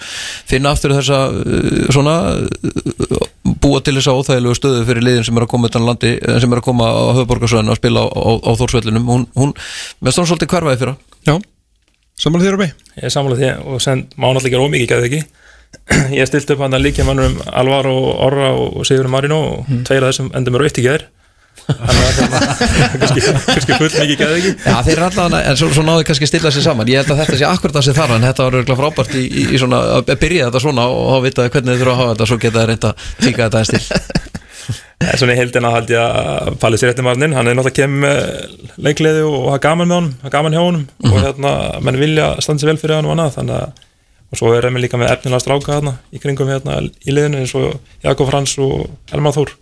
finna 0.49 0.75
aftur 0.75 0.95
þessa 0.97 1.21
uh, 1.31 1.87
svona 1.95 2.17
uh, 2.35 3.25
búa 3.45 3.81
til 3.85 3.95
þessa 3.97 4.15
óþægilegu 4.17 4.57
stöðu 4.57 4.85
fyrir 4.87 5.05
liðin 5.05 5.25
sem 5.27 5.37
er 5.37 5.45
að 5.45 5.51
koma 5.51 5.69
utan 5.69 5.85
landi, 5.85 6.15
eh, 6.17 6.39
sem 6.41 6.51
er 6.51 6.61
að 6.61 6.65
koma 6.65 6.87
á 6.89 7.03
höfuborgarsvæðinu 7.19 7.73
að 7.73 7.79
spila 7.81 8.05
á, 8.05 8.07
á, 8.09 8.31
á 8.41 8.51
Þórsvellinum 8.59 9.09
hún, 9.11 9.25
hún 9.37 9.53
með 10.01 10.15
stóðum 10.15 10.29
svolítið 10.31 10.51
hverfaði 10.53 10.81
fyrra. 10.81 10.95
Já, 11.29 11.35
samanlega 12.21 12.49
þér 12.49 12.57
að 12.57 12.63
beig. 12.63 12.85
Ég 12.95 13.07
er 13.07 13.13
sammála 13.13 13.39
því 13.39 13.51
og 13.73 13.83
sen 13.85 14.05
má 14.15 14.27
náttúrulega 14.29 14.55
gera 14.55 14.69
ómikið 14.69 15.07
ekki 15.09 15.21
Ég 16.15 16.29
stilt 16.29 16.55
upp 16.55 16.63
hann 16.65 16.77
að 16.77 16.87
líka 16.87 17.05
mannum 17.07 17.37
Alvar 17.51 17.89
og 17.91 18.07
Orra 18.29 18.53
og 18.55 18.81
Sigur 18.87 19.09
Marino 19.11 19.41
og 19.51 19.69
tveir 19.87 20.05
af 20.05 20.13
þessum 20.13 20.31
endur 20.37 20.55
mér 20.55 20.65
á 20.65 20.67
eitt 20.69 20.81
í 20.81 20.87
gæðir 20.87 21.07
Þannig 21.65 22.01
að 22.05 22.17
hérna, 22.19 22.39
kannski, 23.01 23.21
kannski 23.47 23.77
full 23.79 23.87
mikið 23.89 24.19
gæði 24.19 24.35
ekki. 24.37 24.51
Já, 24.67 24.75
þeir 24.85 24.99
er 24.99 25.05
allan, 25.07 25.37
en 25.39 25.57
svo, 25.57 25.69
svo 25.73 25.85
náðu 25.85 26.03
kannski 26.05 26.27
að 26.27 26.31
stilla 26.31 26.51
sig 26.53 26.65
saman. 26.65 26.91
Ég 26.91 27.01
held 27.01 27.13
að 27.15 27.21
þetta 27.23 27.39
sé 27.39 27.47
akkurat 27.49 27.77
það 27.77 27.87
sem 27.87 27.97
þarf 27.97 28.15
en 28.15 28.27
þetta 28.27 28.45
var 28.45 28.57
örgulega 28.59 28.79
frábært 28.81 29.15
í, 29.17 29.23
í, 29.25 29.45
í 29.49 29.61
svona, 29.61 29.79
að 29.97 30.11
byrja 30.21 30.49
þetta 30.49 30.61
svona 30.61 30.85
og 30.91 31.07
þá 31.09 31.25
vita 31.25 31.47
hvernig 31.47 31.71
þeir 31.71 31.81
þurfa 31.81 31.95
að 31.95 32.01
hafa 32.01 32.13
þetta 32.13 32.29
svo 32.29 32.37
geta 32.43 32.59
þeir 32.59 32.71
reynda 32.71 32.91
að 32.91 33.07
tíka 33.25 33.47
þetta 33.47 33.63
einn 33.63 33.69
stil 33.71 34.35
svona 35.15 35.35
í 35.35 35.39
heildina 35.39 35.71
held 35.73 35.91
ég 35.93 36.01
að 36.01 36.53
Palli 36.61 36.77
sér 36.81 36.93
eftir 36.93 37.05
maðurinn, 37.05 37.35
hann 37.37 37.49
er 37.49 37.57
náttúrulega 37.57 37.89
með 37.91 38.77
leikleði 38.85 39.25
og 39.27 39.49
hafa 39.51 39.63
gaman 39.65 39.89
með 39.89 39.99
honum, 39.99 40.13
hafa 40.23 40.33
gaman 40.37 40.55
hjá 40.55 40.61
honum. 40.63 40.85
Og 41.05 41.17
hérna, 41.19 41.51
menn 41.85 41.99
vilja 42.01 42.29
standa 42.45 42.63
sér 42.63 42.71
vel 42.73 42.79
fyrir 42.81 42.97
hann 42.99 43.09
og 43.09 43.15
annað, 43.15 43.35
þannig 43.39 43.59
að 43.59 43.84
og 44.35 44.39
svo 44.41 44.51
er 44.53 44.67
við 44.67 44.83
líka 44.83 44.99
með 44.99 45.13
efnilega 45.15 45.43
stráka 45.43 45.77
hérna 45.77 45.95
í 46.11 46.19
kringum 46.19 46.51
hérna 46.51 46.81
í 46.83 47.15
liðinu 47.15 47.39
eins 47.41 47.55
og 47.55 47.79
Jakob 48.03 48.27
Frans 48.29 48.57
og 48.59 48.89
Elmar 49.15 49.35
Þór. 49.35 49.55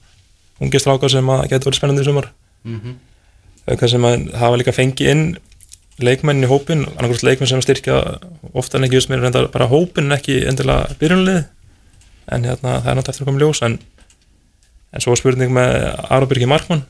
Ungi 0.63 0.81
stráka 0.81 1.09
sem 1.13 1.29
að 1.29 1.47
getur 1.53 1.69
verið 1.69 1.79
spennandi 1.79 2.03
í 2.03 2.09
sumar. 2.09 2.29
Mm 2.63 2.79
-hmm. 2.81 3.87
sem 3.87 4.05
að 4.05 4.33
hafa 4.33 4.57
líka 4.57 4.71
fengið 4.73 5.09
inn 5.09 5.37
leikmennin 5.99 6.47
í 6.47 6.49
hópin, 6.49 6.85
annarkvæmst 6.97 7.23
leikmenn 7.23 7.47
sem 7.47 7.61
styrkja 7.61 8.19
ofta 8.53 8.77
en 8.77 8.83
ekki 8.83 8.95
just 8.95 9.09
mér 9.09 9.21
reyndar 9.21 9.51
bara 9.51 9.69
hópin 9.69 10.09
en 10.09 10.17
ekki 10.17 10.47
endilega 10.47 10.95
byrjunlið 10.99 11.45
en 12.31 12.43
hérna 12.43 12.81
það 12.81 12.89
er 12.89 12.95
náttúrulega 12.95 13.09
eftir 13.09 13.21
að 13.21 13.25
koma 13.25 13.39
ljós. 13.39 13.61
En 13.61 13.79
En 14.93 15.01
svo 15.01 15.15
spurning 15.17 15.53
með 15.53 15.73
Arabyrgi 16.13 16.47
Markmann. 16.49 16.85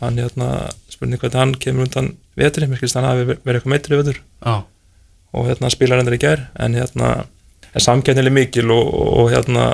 Hann 0.00 0.20
hérna, 0.20 0.68
spurning 0.92 1.20
hvernig 1.20 1.40
hann 1.40 1.54
kemur 1.60 1.86
undan 1.86 2.12
vetri, 2.38 2.68
mér 2.68 2.80
skilst 2.80 2.98
hann 2.98 3.08
hafi 3.08 3.26
verið 3.28 3.58
eitthvað 3.58 3.72
meitri 3.72 4.00
vetur. 4.00 4.20
Já, 4.44 4.54
og 5.34 5.48
hérna 5.50 5.70
spilar 5.72 6.00
hendur 6.00 6.16
í 6.16 6.22
gær 6.22 6.46
en 6.62 6.76
hérna 6.78 7.10
er 7.74 7.82
samkefnileg 7.82 8.32
mikil 8.36 8.70
og, 8.70 8.90
og 9.18 9.32
hérna 9.34 9.68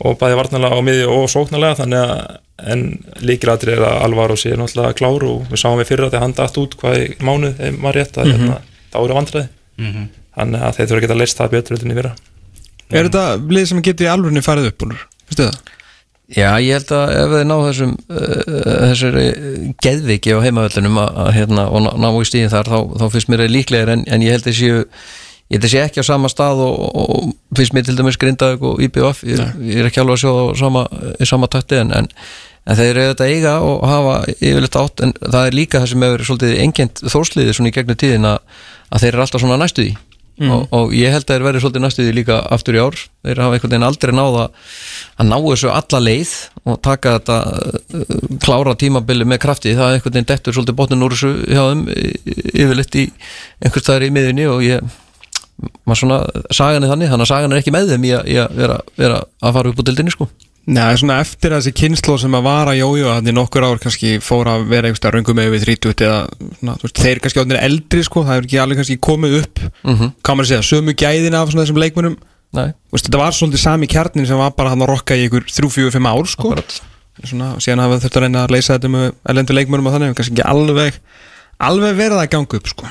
og 0.00 0.16
bæði 0.20 0.36
varnalega 0.38 0.76
á 0.76 0.80
miði 0.84 1.08
og 1.12 1.26
sóknarlega 1.28 1.76
þannig 1.82 2.04
að 2.06 2.70
en 2.72 2.84
líkilatri 3.24 3.72
er 3.74 3.82
að 3.84 3.98
Alvaro 4.06 4.36
sé 4.40 4.52
náttúrulega 4.56 4.96
klár 4.96 5.24
og 5.28 5.44
við 5.52 5.60
sáum 5.62 5.78
við 5.80 5.88
fyrra 5.92 6.08
þegar 6.12 6.24
hann 6.26 6.34
dætt 6.36 6.58
út 6.60 6.74
hvað 6.80 6.96
í 7.00 7.06
mánuð 7.24 7.54
þegar 7.60 7.76
maður 7.84 7.98
rétt 8.00 8.18
að 8.20 8.30
hérna, 8.32 8.56
þá 8.92 8.98
eru 9.04 9.16
vandræði 9.20 9.48
Mhm. 9.80 10.02
þannig 10.36 10.60
að 10.66 10.74
þeir 10.76 10.86
þurfa 10.90 10.98
að 10.98 11.04
geta 11.06 11.14
leist 11.20 11.38
það 11.38 11.52
betur 11.54 11.84
en 11.84 11.92
í 11.92 11.94
fyrra 12.00 12.10
Er 12.90 13.06
þetta 13.06 13.22
lið 13.54 13.66
sem 13.70 13.82
getur 13.86 14.06
í 14.06 14.10
alvörinu 14.12 14.42
farið 14.44 14.66
upp, 14.72 14.82
Úlfur? 14.84 15.04
Vistu 15.30 15.44
það? 15.46 15.56
Já, 16.30 16.50
ég 16.62 16.76
held 16.78 16.92
að 16.94 17.12
ef 17.16 17.32
þið 17.32 17.46
ná 17.48 17.54
þessum 17.64 17.94
uh, 18.14 18.52
þessari 18.90 19.24
geðviki 19.82 20.34
á 20.34 20.38
að 20.38 21.32
hérna, 21.34 21.64
og 21.66 21.82
ná, 21.82 21.90
ná 21.98 22.06
í 22.14 22.28
stíðin 22.28 22.52
þar 22.52 22.70
þá, 22.70 22.78
þá 23.00 23.06
finnst 23.14 23.32
mér 23.32 23.42
það 23.42 23.56
líklegir 23.56 23.90
en, 23.96 24.04
en 24.06 24.22
ég 24.22 24.36
held 24.36 24.46
að 24.46 24.56
séu 24.60 24.84
ég 25.50 25.58
held 25.58 25.66
að 25.66 25.72
sé 25.72 25.80
ekki 25.82 26.04
á 26.06 26.10
sama 26.10 26.30
stað 26.30 26.62
og, 26.62 26.76
og 27.02 27.56
finnst 27.58 27.74
mér 27.74 27.88
til 27.88 27.96
dæmis 27.98 28.18
Grindavík 28.22 28.62
og 28.62 28.82
IBF 28.86 29.24
ég, 29.26 29.42
ég 29.66 29.80
er 29.82 29.88
ekki 29.88 30.02
alveg 30.04 30.20
að 30.20 30.22
sjá 30.22 30.30
það 30.30 30.52
sama, 30.60 30.84
í 31.18 31.28
sama 31.32 31.50
takti 31.50 31.80
en, 31.80 31.90
en, 31.98 32.10
en 32.62 32.78
þeir 32.78 32.92
eru 32.92 33.08
þetta 33.08 33.30
eiga 33.32 33.56
og 33.66 33.82
hafa 33.90 34.14
yfirleitt 34.36 34.78
átt 34.78 35.02
en 35.06 35.16
það 35.24 35.48
er 35.48 35.58
líka 35.58 35.82
það 35.82 35.92
sem 35.94 36.06
hefur 36.06 36.24
svolítið 36.28 36.62
engjönd 36.68 37.02
þórsliði 37.10 37.56
svona 37.58 37.72
í 37.72 37.74
gegnum 37.74 37.98
tíðin 37.98 38.30
að, 38.30 38.38
að 38.94 39.02
þeir 39.02 39.12
eru 39.16 39.26
alltaf 39.26 39.42
svona 39.42 39.58
næstu 39.58 39.88
því 40.40 40.50
og, 40.54 40.62
og 40.76 40.94
ég 40.96 41.12
held 41.12 41.26
að 41.26 41.34
þeir 41.34 41.44
verið 41.46 41.64
svolítið 41.64 41.84
næstu 41.84 42.04
því 42.06 42.14
líka 42.16 42.38
aftur 42.56 42.78
í 42.78 42.80
ár. 42.80 42.96
Þeir 43.26 43.42
hafa 43.44 43.56
einhvern 43.56 43.74
veginn 43.74 43.86
aldrei 43.88 44.12
náða 44.16 44.46
að 45.20 45.28
ná 45.28 45.36
þessu 45.44 45.72
alla 45.74 46.00
leið 46.06 46.32
og 46.64 46.80
taka 46.86 47.14
þetta 47.18 47.38
uh, 47.50 48.16
klára 48.44 48.76
tímabili 48.80 49.28
með 49.28 49.42
krafti. 49.44 49.76
Það 49.76 49.86
er 49.86 49.98
einhvern 49.98 50.16
veginn 50.16 50.30
dettur 50.32 50.56
svolítið 50.56 50.78
botnin 50.80 51.06
úr 51.06 51.16
þessu 51.16 51.32
hjá 51.44 51.62
þeim 51.68 51.86
yfirleitt 52.56 53.00
í 53.00 53.06
einhvers 53.60 53.86
staðar 53.86 54.08
í 54.08 54.12
miðunni 54.16 54.48
og 54.50 54.64
ég 54.64 54.98
maður 55.84 56.00
svona, 56.00 56.20
sagan 56.56 56.86
er 56.86 56.92
þannig, 56.94 57.10
þannig 57.12 57.26
að 57.26 57.32
sagan 57.34 57.52
er 57.52 57.60
ekki 57.60 57.74
með 57.74 57.90
þeim 57.92 58.06
í 58.08 58.14
að 58.40 58.54
vera, 58.56 58.78
vera 58.96 59.18
að 59.44 59.58
fara 59.58 59.72
upp 59.72 59.82
á 59.84 59.86
dildinni 59.90 60.14
sko 60.14 60.30
Nei, 60.70 60.94
svona 61.00 61.18
eftir 61.24 61.50
þessi 61.56 61.72
kynslu 61.74 62.14
sem 62.20 62.34
að 62.38 62.46
vara 62.46 62.76
jójó 62.78 63.16
í 63.18 63.34
nokkur 63.34 63.64
ár 63.66 63.80
kannski 63.82 64.18
fór 64.22 64.46
að 64.52 64.68
vera 64.70 64.86
einhverstað 64.86 65.16
röngum 65.16 65.38
með 65.40 65.54
við 65.56 65.64
30 65.66 66.04
eða 66.06 66.20
þú 66.60 66.84
veist, 66.84 67.00
þeir 67.00 67.20
kannski 67.24 67.42
átnir 67.42 67.58
eldri 67.60 68.04
sko, 68.06 68.22
það 68.28 68.36
er 68.36 68.46
ekki 68.46 68.60
alveg 68.62 68.80
kannski 68.80 68.98
komið 69.02 69.38
upp 69.40 69.62
mm 69.64 69.94
-hmm. 69.96 70.12
kann 70.22 70.38
maður 70.38 70.50
segja, 70.52 70.68
sömu 70.68 70.94
gæðin 70.94 71.34
af 71.34 71.50
svona 71.50 71.64
þessum 71.64 71.82
leikmönum 71.82 72.16
Nei, 72.50 72.72
veist, 72.90 73.06
þetta 73.06 73.18
var 73.20 73.34
svolítið 73.34 73.62
sami 73.62 73.86
kjarnin 73.86 74.26
sem 74.26 74.38
var 74.38 74.54
bara 74.58 74.72
hann 74.72 74.82
að 74.82 74.90
rokka 74.90 75.14
í 75.14 75.28
ykkur 75.28 75.44
3-4-5 75.46 76.08
ár 76.10 76.26
sko. 76.26 76.54
Svona, 77.22 77.52
síðan 77.62 77.82
hafa 77.84 78.00
þurft 78.02 78.16
að 78.16 78.24
reyna 78.24 78.42
að 78.42 78.54
leysa 78.56 78.74
þetta 78.74 78.90
með 78.90 79.12
elendur 79.30 79.54
leikmönum 79.54 79.86
og 79.86 79.94
þannig, 79.94 80.16
kannski 80.18 80.34
ekki 80.34 80.48
alveg 80.50 80.98
alveg 81.60 81.94
verið 82.00 82.18
að 82.18 82.30
ganga 82.32 82.58
upp 82.58 82.72
sko. 82.72 82.90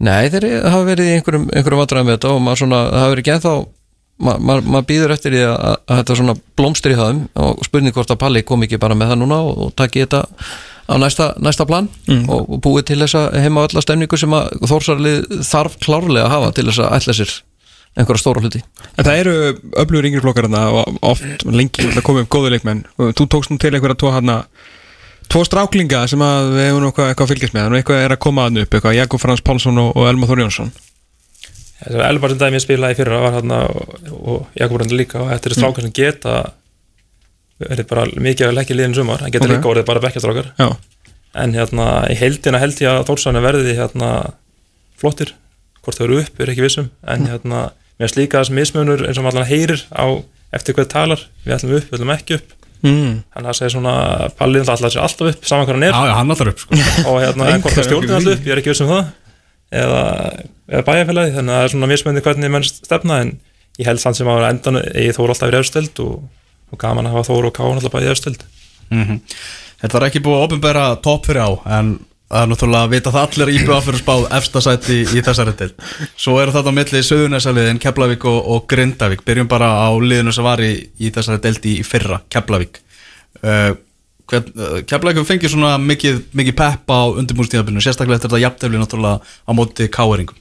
Nei, 0.00 0.30
þeir 0.32 0.46
hafa 0.64 0.86
verið 0.86 1.10
í 1.10 1.16
einhverjum, 1.18 1.46
einhverjum 1.52 1.82
og 4.20 4.40
maður 4.40 4.64
ma- 4.68 4.74
ma 4.76 4.82
býður 4.86 5.14
eftir 5.16 5.32
því 5.36 5.42
að, 5.48 5.76
að 5.90 6.00
þetta 6.02 6.16
svona 6.20 6.34
blómstri 6.60 6.96
það 6.98 7.20
og 7.44 7.64
spurning 7.66 7.94
hvort 7.96 8.12
að 8.14 8.20
Palli 8.22 8.42
kom 8.46 8.62
ekki 8.66 8.78
bara 8.82 8.94
með 8.98 9.12
það 9.14 9.20
núna 9.22 9.38
og, 9.48 9.60
og 9.66 9.74
taki 9.80 10.04
þetta 10.04 10.24
á 10.90 10.94
næsta, 10.98 11.28
næsta 11.40 11.66
plan 11.70 11.86
og, 12.28 12.40
og 12.50 12.58
búið 12.64 12.88
til 12.90 12.98
þessa 13.04 13.26
heima 13.40 13.66
alla 13.68 13.84
stemningu 13.84 14.18
sem 14.18 14.34
að 14.36 14.50
Þórsarlið 14.66 15.30
þarf 15.46 15.78
klárlega 15.84 16.26
að 16.26 16.34
hafa 16.34 16.50
til 16.58 16.66
þess 16.70 16.82
að 16.84 16.96
ætla 16.98 17.16
sér 17.20 17.36
einhverja 17.98 18.22
stóra 18.22 18.38
hluti. 18.44 18.60
En 18.98 19.06
það 19.06 19.16
eru 19.24 19.32
öflugur 19.82 20.06
yngri 20.06 20.20
flokkar 20.22 20.46
þarna 20.46 20.60
og 20.78 20.98
oft 21.10 21.42
lengi 21.50 21.88
að 21.90 22.04
koma 22.06 22.22
upp 22.22 22.28
góðu 22.30 22.52
leikmenn. 22.54 22.84
Og 23.02 23.10
þú 23.18 23.26
tókst 23.34 23.50
nú 23.50 23.58
til 23.58 23.72
einhverja 23.74 23.98
tvo 23.98 24.12
hana 24.14 24.36
tvo 25.30 25.42
stráklinga 25.46 26.04
sem 26.10 26.22
að 26.22 26.52
við 26.54 26.68
hefum 26.68 26.86
eitthvað, 26.86 27.08
eitthvað 27.10 27.26
að 27.26 27.32
fylgjast 27.32 27.54
með, 27.56 27.64
þannig 27.66 27.82
eitthvað 27.82 28.04
er 28.04 28.14
að 28.14 28.20
koma 28.26 28.44
að 28.46 28.60
upp 28.62 28.76
eitthvað, 28.78 28.94
Jakob 28.98 29.22
Frans 29.24 29.42
Pálsson 29.46 29.82
og, 29.82 29.90
og 29.98 30.06
Elma 30.10 30.28
Þór 30.30 30.42
Jónsson. 30.44 30.70
Þessi 30.74 30.89
Elbar 31.88 32.32
sem 32.34 32.40
dæmi 32.42 32.60
spilaði 32.60 32.96
í 32.96 32.98
fyrra 32.98 33.20
var 33.22 33.36
hann 33.38 33.52
og, 33.56 34.46
Jakob 34.58 34.80
Röndar 34.82 34.98
líka 35.00 35.20
og 35.22 35.30
þetta 35.32 35.48
er 35.50 35.54
strákar 35.56 35.86
sem 35.86 35.94
geta 35.96 36.34
er 37.60 37.82
bara 37.88 38.04
mikið 38.20 38.48
að 38.50 38.56
leggja 38.58 38.76
liðin 38.76 38.96
sumar 38.96 39.20
það 39.24 39.32
getur 39.36 39.50
Ok. 39.50 39.54
líka 39.56 39.70
orðið 39.72 39.86
bara 39.88 40.02
bekkjastrákar. 40.04 40.50
Já, 40.60 40.68
en 41.44 41.54
hérna 41.56 41.86
í 42.10 42.16
heildina 42.20 42.60
held 42.62 42.80
ég 42.80 42.88
að 42.90 43.06
Þórsanni 43.10 43.42
verði 43.44 43.76
hérna 43.78 44.10
flottir. 45.00 45.34
Hvort 45.84 45.96
þau 45.98 46.06
eru 46.08 46.20
upp 46.20 46.40
er 46.40 46.52
ekki 46.52 46.64
vissum 46.66 46.90
en 47.08 47.26
hérna 47.30 47.70
mér 48.00 48.08
finnst 48.08 48.16
líka 48.20 48.40
þess 48.42 48.52
mismunur 48.56 49.04
eins 49.06 49.18
og 49.20 49.24
maður 49.24 49.40
allan 49.40 49.50
heyrir 49.52 49.84
á 49.92 50.04
eftir 50.56 50.74
hvað 50.76 50.88
talar. 50.92 51.26
Við 51.44 51.54
ætlum 51.56 51.76
upp, 51.78 51.86
við 51.92 52.00
ætlum 52.00 52.16
ekki 52.16 52.40
upp. 52.40 52.56
Mm. 52.80 53.18
þannig 53.28 53.44
að 53.44 53.44
það 53.44 53.56
segir 53.58 53.72
svona 53.74 53.94
pallið 54.40 54.70
ætla 54.72 54.88
sér 54.88 55.02
alltaf 55.04 55.26
upp 55.28 55.42
saman 55.44 55.66
hvað 55.68 55.74
hann 55.76 55.82
er. 55.84 55.92
Já, 55.92 56.06
já, 56.08 56.14
hann 56.16 56.30
allar 56.32 56.48
upp 56.48 56.62
sko. 56.62 56.78
og 57.10 57.18
hérna 57.20 57.48
hvort 57.60 57.74
það 57.76 57.84
stjórnir 57.90 58.14
alltaf 58.16 58.32
upp, 58.38 58.46
ég 58.48 58.54
er 58.54 58.60
ekki 58.62 58.72
viss 58.72 58.80
um 58.80 58.88
það 58.88 59.02
eða, 59.70 60.02
eða 60.70 60.84
bæjarfélagi 60.88 61.34
þannig 61.36 61.54
að 61.54 61.60
það 61.60 61.66
er 61.68 61.74
svona 61.74 61.90
mismunni 61.90 62.24
hvernig 62.24 62.52
menn 62.54 62.66
stefna 62.66 63.20
en 63.24 63.32
ég 63.80 63.88
held 63.88 64.02
samt 64.02 64.18
sem 64.18 64.28
að 64.28 64.46
endan 64.50 64.80
eigi 64.82 65.16
Þór 65.16 65.32
alltaf 65.32 65.48
verið 65.48 65.64
efstöld 65.64 66.02
og, 66.04 66.22
og 66.70 66.82
gaman 66.82 67.08
að 67.08 67.16
hafa 67.18 67.28
Þór 67.30 67.50
og 67.50 67.56
Káan 67.56 67.78
alltaf 67.80 67.96
bæði 67.96 68.14
efstöld 68.14 68.46
Mhm. 68.90 69.20
Þetta 69.80 69.98
er 70.00 70.04
ekki 70.08 70.20
búið 70.24 70.34
að 70.40 70.44
opinbera 70.48 70.84
topp 70.98 71.28
fyrir 71.28 71.44
á 71.46 71.50
en 71.78 71.92
það 72.30 72.40
er 72.42 72.48
náttúrulega 72.50 72.86
að 72.86 72.94
vita 72.94 73.12
það 73.14 73.26
allir 73.28 73.52
íbjöða 73.54 73.84
fyrir 73.86 74.00
spáð 74.00 74.24
efstasæti 74.38 74.96
í, 74.96 75.04
í 75.14 75.22
þessari 75.26 75.54
til 75.60 75.68
Svo 76.18 76.34
eru 76.42 76.54
þetta 76.54 76.72
á 76.74 76.78
milli 76.78 77.02
Söðunæsaliðin, 77.06 77.78
Keflavík 77.82 78.26
og, 78.26 78.40
og 78.50 78.66
Grindavík. 78.70 79.22
Byrjum 79.26 79.48
bara 79.50 79.70
á 79.86 79.88
liðinu 79.94 80.34
sem 80.34 80.46
var 80.46 80.62
í, 80.66 80.72
í 80.98 81.12
þessari 81.14 81.42
delti 81.46 81.76
í 81.78 81.86
fyrra, 81.86 82.20
Keflavík. 82.34 82.82
Uh, 83.46 83.72
hvern, 84.30 84.52
Keflavík 84.86 85.18
hefur 85.18 85.30
fengið 85.32 85.54
svona 85.54 85.74
mikið, 85.82 86.22
mikið 86.38 86.56
pepp 86.60 86.92
á 86.94 87.00
undirbúrstíðabinu 87.20 87.82
Sérstaklega 87.82 88.20
eftir 88.20 88.30
þetta 88.30 88.44
jafntefli 88.44 88.80
náttúrulega 88.80 89.20
á 89.20 89.50
móti 89.56 89.88
káeringum 89.92 90.38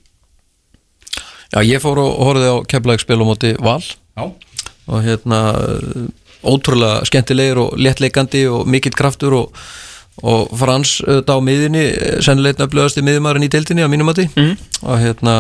Já, 1.50 1.64
ég 1.66 1.82
fór 1.82 1.98
og 2.04 2.18
horfði 2.28 2.50
á 2.54 2.58
Keflavík 2.70 3.02
spil 3.02 3.22
á 3.22 3.26
móti 3.26 3.54
Val. 3.58 3.82
Já, 3.82 4.26
og 4.90 5.06
hérna 5.06 5.40
uh, 5.58 6.04
ótrúlega 6.46 7.06
skemmtilegir 7.10 7.58
og 7.62 7.78
léttleikandi 7.82 8.44
og 8.54 8.70
mikill 8.70 8.94
kraftur 8.94 9.36
og, 9.40 9.64
og 10.22 10.50
Frans 10.60 10.98
auðvitað 11.06 11.40
á 11.40 11.46
miðinni 11.46 11.84
sennilegna 12.26 12.68
upplöðast 12.68 13.00
í 13.00 13.06
miðumærin 13.06 13.46
í 13.48 13.52
deildinni 13.52 13.86
á 13.86 13.92
mínum 13.92 14.10
mati. 14.10 14.28
Mm. 14.36 14.58
og 14.84 15.00
hérna 15.02 15.36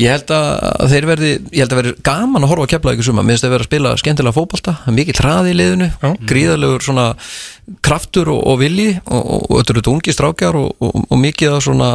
ég 0.00 0.08
held 0.14 0.30
að 0.32 0.92
þeir 0.92 1.08
verði 1.10 1.32
ég 1.52 1.64
held 1.64 1.74
að 1.74 1.80
verði 1.82 1.94
gaman 2.06 2.44
að 2.44 2.52
horfa 2.52 2.66
að 2.66 2.72
kepla 2.72 2.94
ykkur 2.94 3.08
suma 3.10 3.24
mér 3.24 3.36
finnst 3.36 3.48
að 3.48 3.54
vera 3.54 3.66
að 3.66 3.70
spila 3.70 3.96
skemmtilega 4.00 4.36
er 4.88 4.96
mikill 4.96 5.18
hraði 5.20 5.52
í 5.52 5.58
liðinu, 5.58 5.90
gríðalegur 6.30 6.86
svona 6.86 7.08
kraftur 7.84 8.32
og, 8.32 8.40
og 8.48 8.62
vilji 8.62 8.94
og, 9.04 9.26
eru 9.74 9.82
ungi 9.92 10.14
strákjar 10.16 10.56
og, 10.56 10.72
og, 10.80 11.04
og 11.08 11.20
mikið 11.20 11.58
af 11.58 11.66
svona 11.68 11.90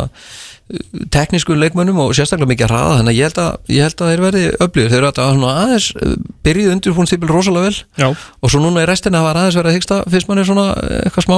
teknísku 1.11 1.55
leikmönnum 1.55 1.99
og 2.03 2.13
sérstaklega 2.15 2.51
mikið 2.51 2.72
hraða. 2.72 2.95
Þannig 2.99 3.13
að 3.13 3.18
ég 3.18 3.30
held 3.30 3.39
að, 3.43 3.53
ég 3.72 3.86
held 3.86 4.01
að 4.01 4.09
þeir 4.11 4.24
verði 4.26 4.41
öflugir. 4.65 4.89
Þeir 4.91 4.97
eru 4.99 5.09
að 5.09 5.20
aðeins 5.61 5.88
uh, 5.95 6.15
byrjuð 6.43 6.74
undirbúinstýpil 6.74 7.32
rosalega 7.32 7.70
vel. 7.70 7.78
Já. 8.01 8.07
og 8.41 8.51
svo 8.51 8.61
núna 8.63 8.84
í 8.84 8.89
restina 8.89 9.24
hafa 9.24 9.38
aðeins 9.38 9.59
verið 9.61 9.72
að 9.72 9.78
hyggsta 9.78 10.01
fyrst 10.11 10.30
mann 10.30 10.43
er 10.43 10.49
svona 10.49 10.68
eh, 10.84 10.99
eitthvað 11.07 11.28
smá 11.28 11.38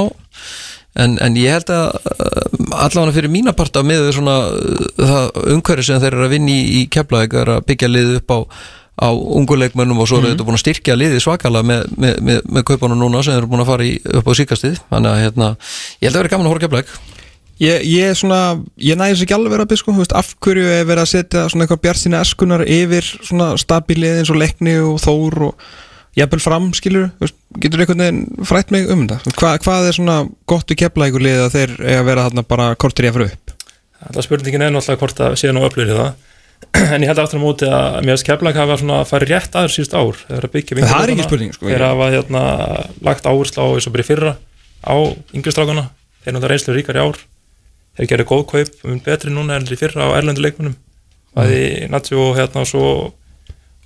en, 1.00 1.16
en 1.24 1.38
ég 1.40 1.56
held 1.56 1.72
að 1.74 1.86
uh, 1.96 2.84
allavega 2.86 3.16
fyrir 3.16 3.34
mína 3.34 3.56
parta 3.58 3.84
með 3.86 4.12
svona 4.18 4.36
uh, 4.52 4.84
það 5.00 5.40
umhverju 5.56 5.88
sem 5.88 6.04
þeir 6.04 6.14
eru 6.14 6.28
að 6.28 6.36
vinna 6.36 6.54
í, 6.54 6.60
í 6.82 6.84
keflaðeg 6.94 7.40
er 7.44 7.54
að 7.56 7.66
byggja 7.70 7.92
liðið 7.92 8.22
upp 8.22 8.36
á 8.36 8.40
á 9.00 9.10
unguleikmönnum 9.16 10.02
og 10.04 10.10
svo 10.12 10.20
eru 10.20 10.34
þetta 10.34 10.44
búin 10.44 10.58
að 10.58 10.66
styrkja 10.66 10.98
liðið 11.00 11.22
svakalega 11.24 11.68
með, 11.70 11.86
með, 11.96 12.18
með, 12.28 12.42
með 12.52 12.66
kaupanum 12.68 13.00
núna 13.00 13.22
sem 13.24 13.38
eru 13.38 13.48
búin 13.48 13.64
að 13.64 13.70
fara 13.72 13.86
í, 13.88 13.94
upp 14.20 14.28
á 14.28 14.34
síkastið 14.36 14.82
þannig 14.90 15.14
að 15.14 15.22
hérna, 15.24 15.48
ég 16.02 16.10
held 16.10 16.18
að 16.18 16.24
vera 16.24 16.32
gaman 16.34 16.50
að 16.50 16.54
horfa 16.54 16.66
keflaðeg 16.66 17.16
Ég, 17.60 17.82
ég 17.92 18.16
svona, 18.16 18.56
ég 18.80 18.96
næði 18.96 19.18
þess 19.18 19.24
ekki 19.26 19.36
alveg 19.36 19.60
að 19.60 19.74
sko, 19.82 19.92
þú 19.92 20.00
veist, 20.00 20.14
af 20.16 20.30
hverju 20.40 20.68
er 20.72 20.86
verið 20.88 21.02
að 21.04 21.10
setja 21.12 21.42
svona 21.52 21.66
eitthvað 21.66 21.82
bjart 21.84 22.00
sína 22.00 22.22
eskunar 22.24 22.62
yfir 22.64 23.10
svona 23.18 23.50
stabilið 23.60 24.22
eins 24.22 24.32
og 24.32 24.40
leikni 24.40 24.78
og 24.80 25.02
þór 25.04 25.36
og 25.50 25.66
jafnvel 26.20 26.42
fram, 26.44 26.70
skilur 26.78 27.10
veist, 27.22 27.36
getur 27.64 27.84
einhvern 27.84 28.04
veginn 28.04 28.48
frætt 28.48 28.74
mig 28.76 28.90
um 28.92 29.06
þetta 29.08 29.34
Hva, 29.40 29.54
hvað 29.64 29.88
er 29.90 29.98
svona 29.98 30.18
gott 30.50 30.72
við 30.72 30.82
kepla 30.84 31.10
ykkur 31.10 31.26
lið 31.26 31.44
að 31.46 31.56
þeir 31.56 31.76
eiga 31.84 32.00
að 32.02 32.10
vera 32.10 32.26
þarna 32.28 32.46
bara 32.50 32.68
kortir 32.80 33.08
í 33.08 33.12
að 33.12 33.18
fara 33.20 33.30
upp? 33.30 33.54
Alltaf 34.10 34.28
spurningin 34.28 34.66
er 34.66 34.74
náttúrulega 34.74 35.02
hvort 35.04 35.22
að 35.26 35.38
séu 35.42 35.54
nú 35.56 35.64
öflugir 35.68 35.94
í 35.94 35.98
það. 36.00 36.12
En 36.96 37.04
ég 37.04 37.08
held 37.10 37.20
aftur 37.24 37.40
á 37.40 37.44
móti 37.44 37.68
að 37.72 37.98
mér 38.04 38.14
finnst 38.14 38.28
keflag 38.28 38.58
hafa 38.60 38.76
svona 38.82 39.00
farið 39.08 39.32
rétt 39.34 39.56
aður 39.56 39.74
síðust 39.74 39.96
ár 39.96 40.18
þegar 40.26 40.48
að 40.48 40.54
byggja 40.56 40.78
Það 40.84 41.04
er 41.06 41.14
ekki 41.14 41.26
spurning, 41.28 41.54
sko. 41.56 41.70
þeir 41.72 41.86
hafa 41.88 42.10
hérna 42.14 42.42
lagt 43.08 43.30
áherslu 43.32 43.64
á 43.64 43.68
eins 43.72 43.88
og 43.88 43.96
byrja 43.96 44.10
fyrra 44.10 44.34
á 44.84 44.96
yngustrákana 45.36 45.86
þeir 46.24 46.36
náttúrulega 46.36 46.52
reynslu 46.52 46.76
ríkar 46.76 47.00
í 47.00 47.04
ár. 47.08 47.22
Þeir 47.96 48.12
gerir 48.12 48.28
góð 48.28 48.44
kaup, 48.52 48.76
mun 48.88 49.02
betri 49.08 49.32
núna 49.32 49.56
en 49.56 49.72
í 49.72 49.80
fyrra 49.80 50.12
á 50.12 50.16
erlendu 50.20 50.44
leikmunum 50.44 50.76
bæði 51.36 51.88
Natsjó 51.92 52.30
og 52.30 52.38
hérna 52.40 52.66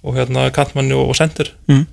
og 0.03 0.17
hérna 0.17 0.47
Kantmanni 0.53 0.95
og, 0.97 1.13
og 1.13 1.17
Sender 1.17 1.53
Mm. 1.69 1.85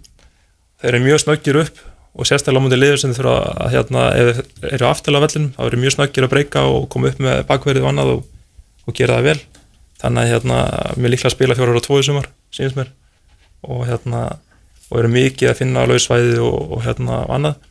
Þeir 0.80 0.92
eru 0.94 1.02
mjög 1.04 1.22
snöggir 1.24 1.60
upp 1.62 1.80
og 2.10 2.26
sérstaklega 2.26 2.64
mútið 2.64 2.82
liður 2.82 3.00
sem 3.02 3.14
þurfa 3.14 3.36
að 3.64 3.74
hérna, 3.76 4.04
ef 4.18 4.40
þeir 4.40 4.74
eru 4.74 4.88
aftil 4.88 5.14
á 5.14 5.22
vellinum 5.22 5.50
þá 5.54 5.62
eru 5.66 5.80
mjög 5.84 5.96
snöggir 5.96 6.26
að 6.26 6.32
breyka 6.34 6.64
og 6.66 6.86
koma 6.92 7.10
upp 7.12 7.20
með 7.22 7.42
bakverðið 7.48 7.86
og 7.86 7.90
annað 7.92 8.12
og, 8.16 8.22
og 8.86 8.96
gera 8.98 9.18
það 9.18 9.28
vel. 9.30 9.40
Þannig 10.00 10.22
að 10.22 10.32
hérna, 10.34 10.60
mér 10.96 11.12
líklega 11.12 11.30
að 11.30 11.36
spila 11.36 11.56
fjórar 11.58 11.78
og 11.78 11.84
tvo 11.84 12.00
í 12.00 12.06
sumar, 12.06 12.30
sínst 12.56 12.78
mér. 12.78 12.90
Og 13.68 13.84
hérna, 13.86 14.24
og 14.88 15.02
eru 15.02 15.12
mikið 15.12 15.52
að 15.52 15.60
finna 15.60 15.84
lausvæði 15.86 16.40
og, 16.42 16.74
og 16.76 16.84
hérna 16.86 17.22
annað. 17.30 17.66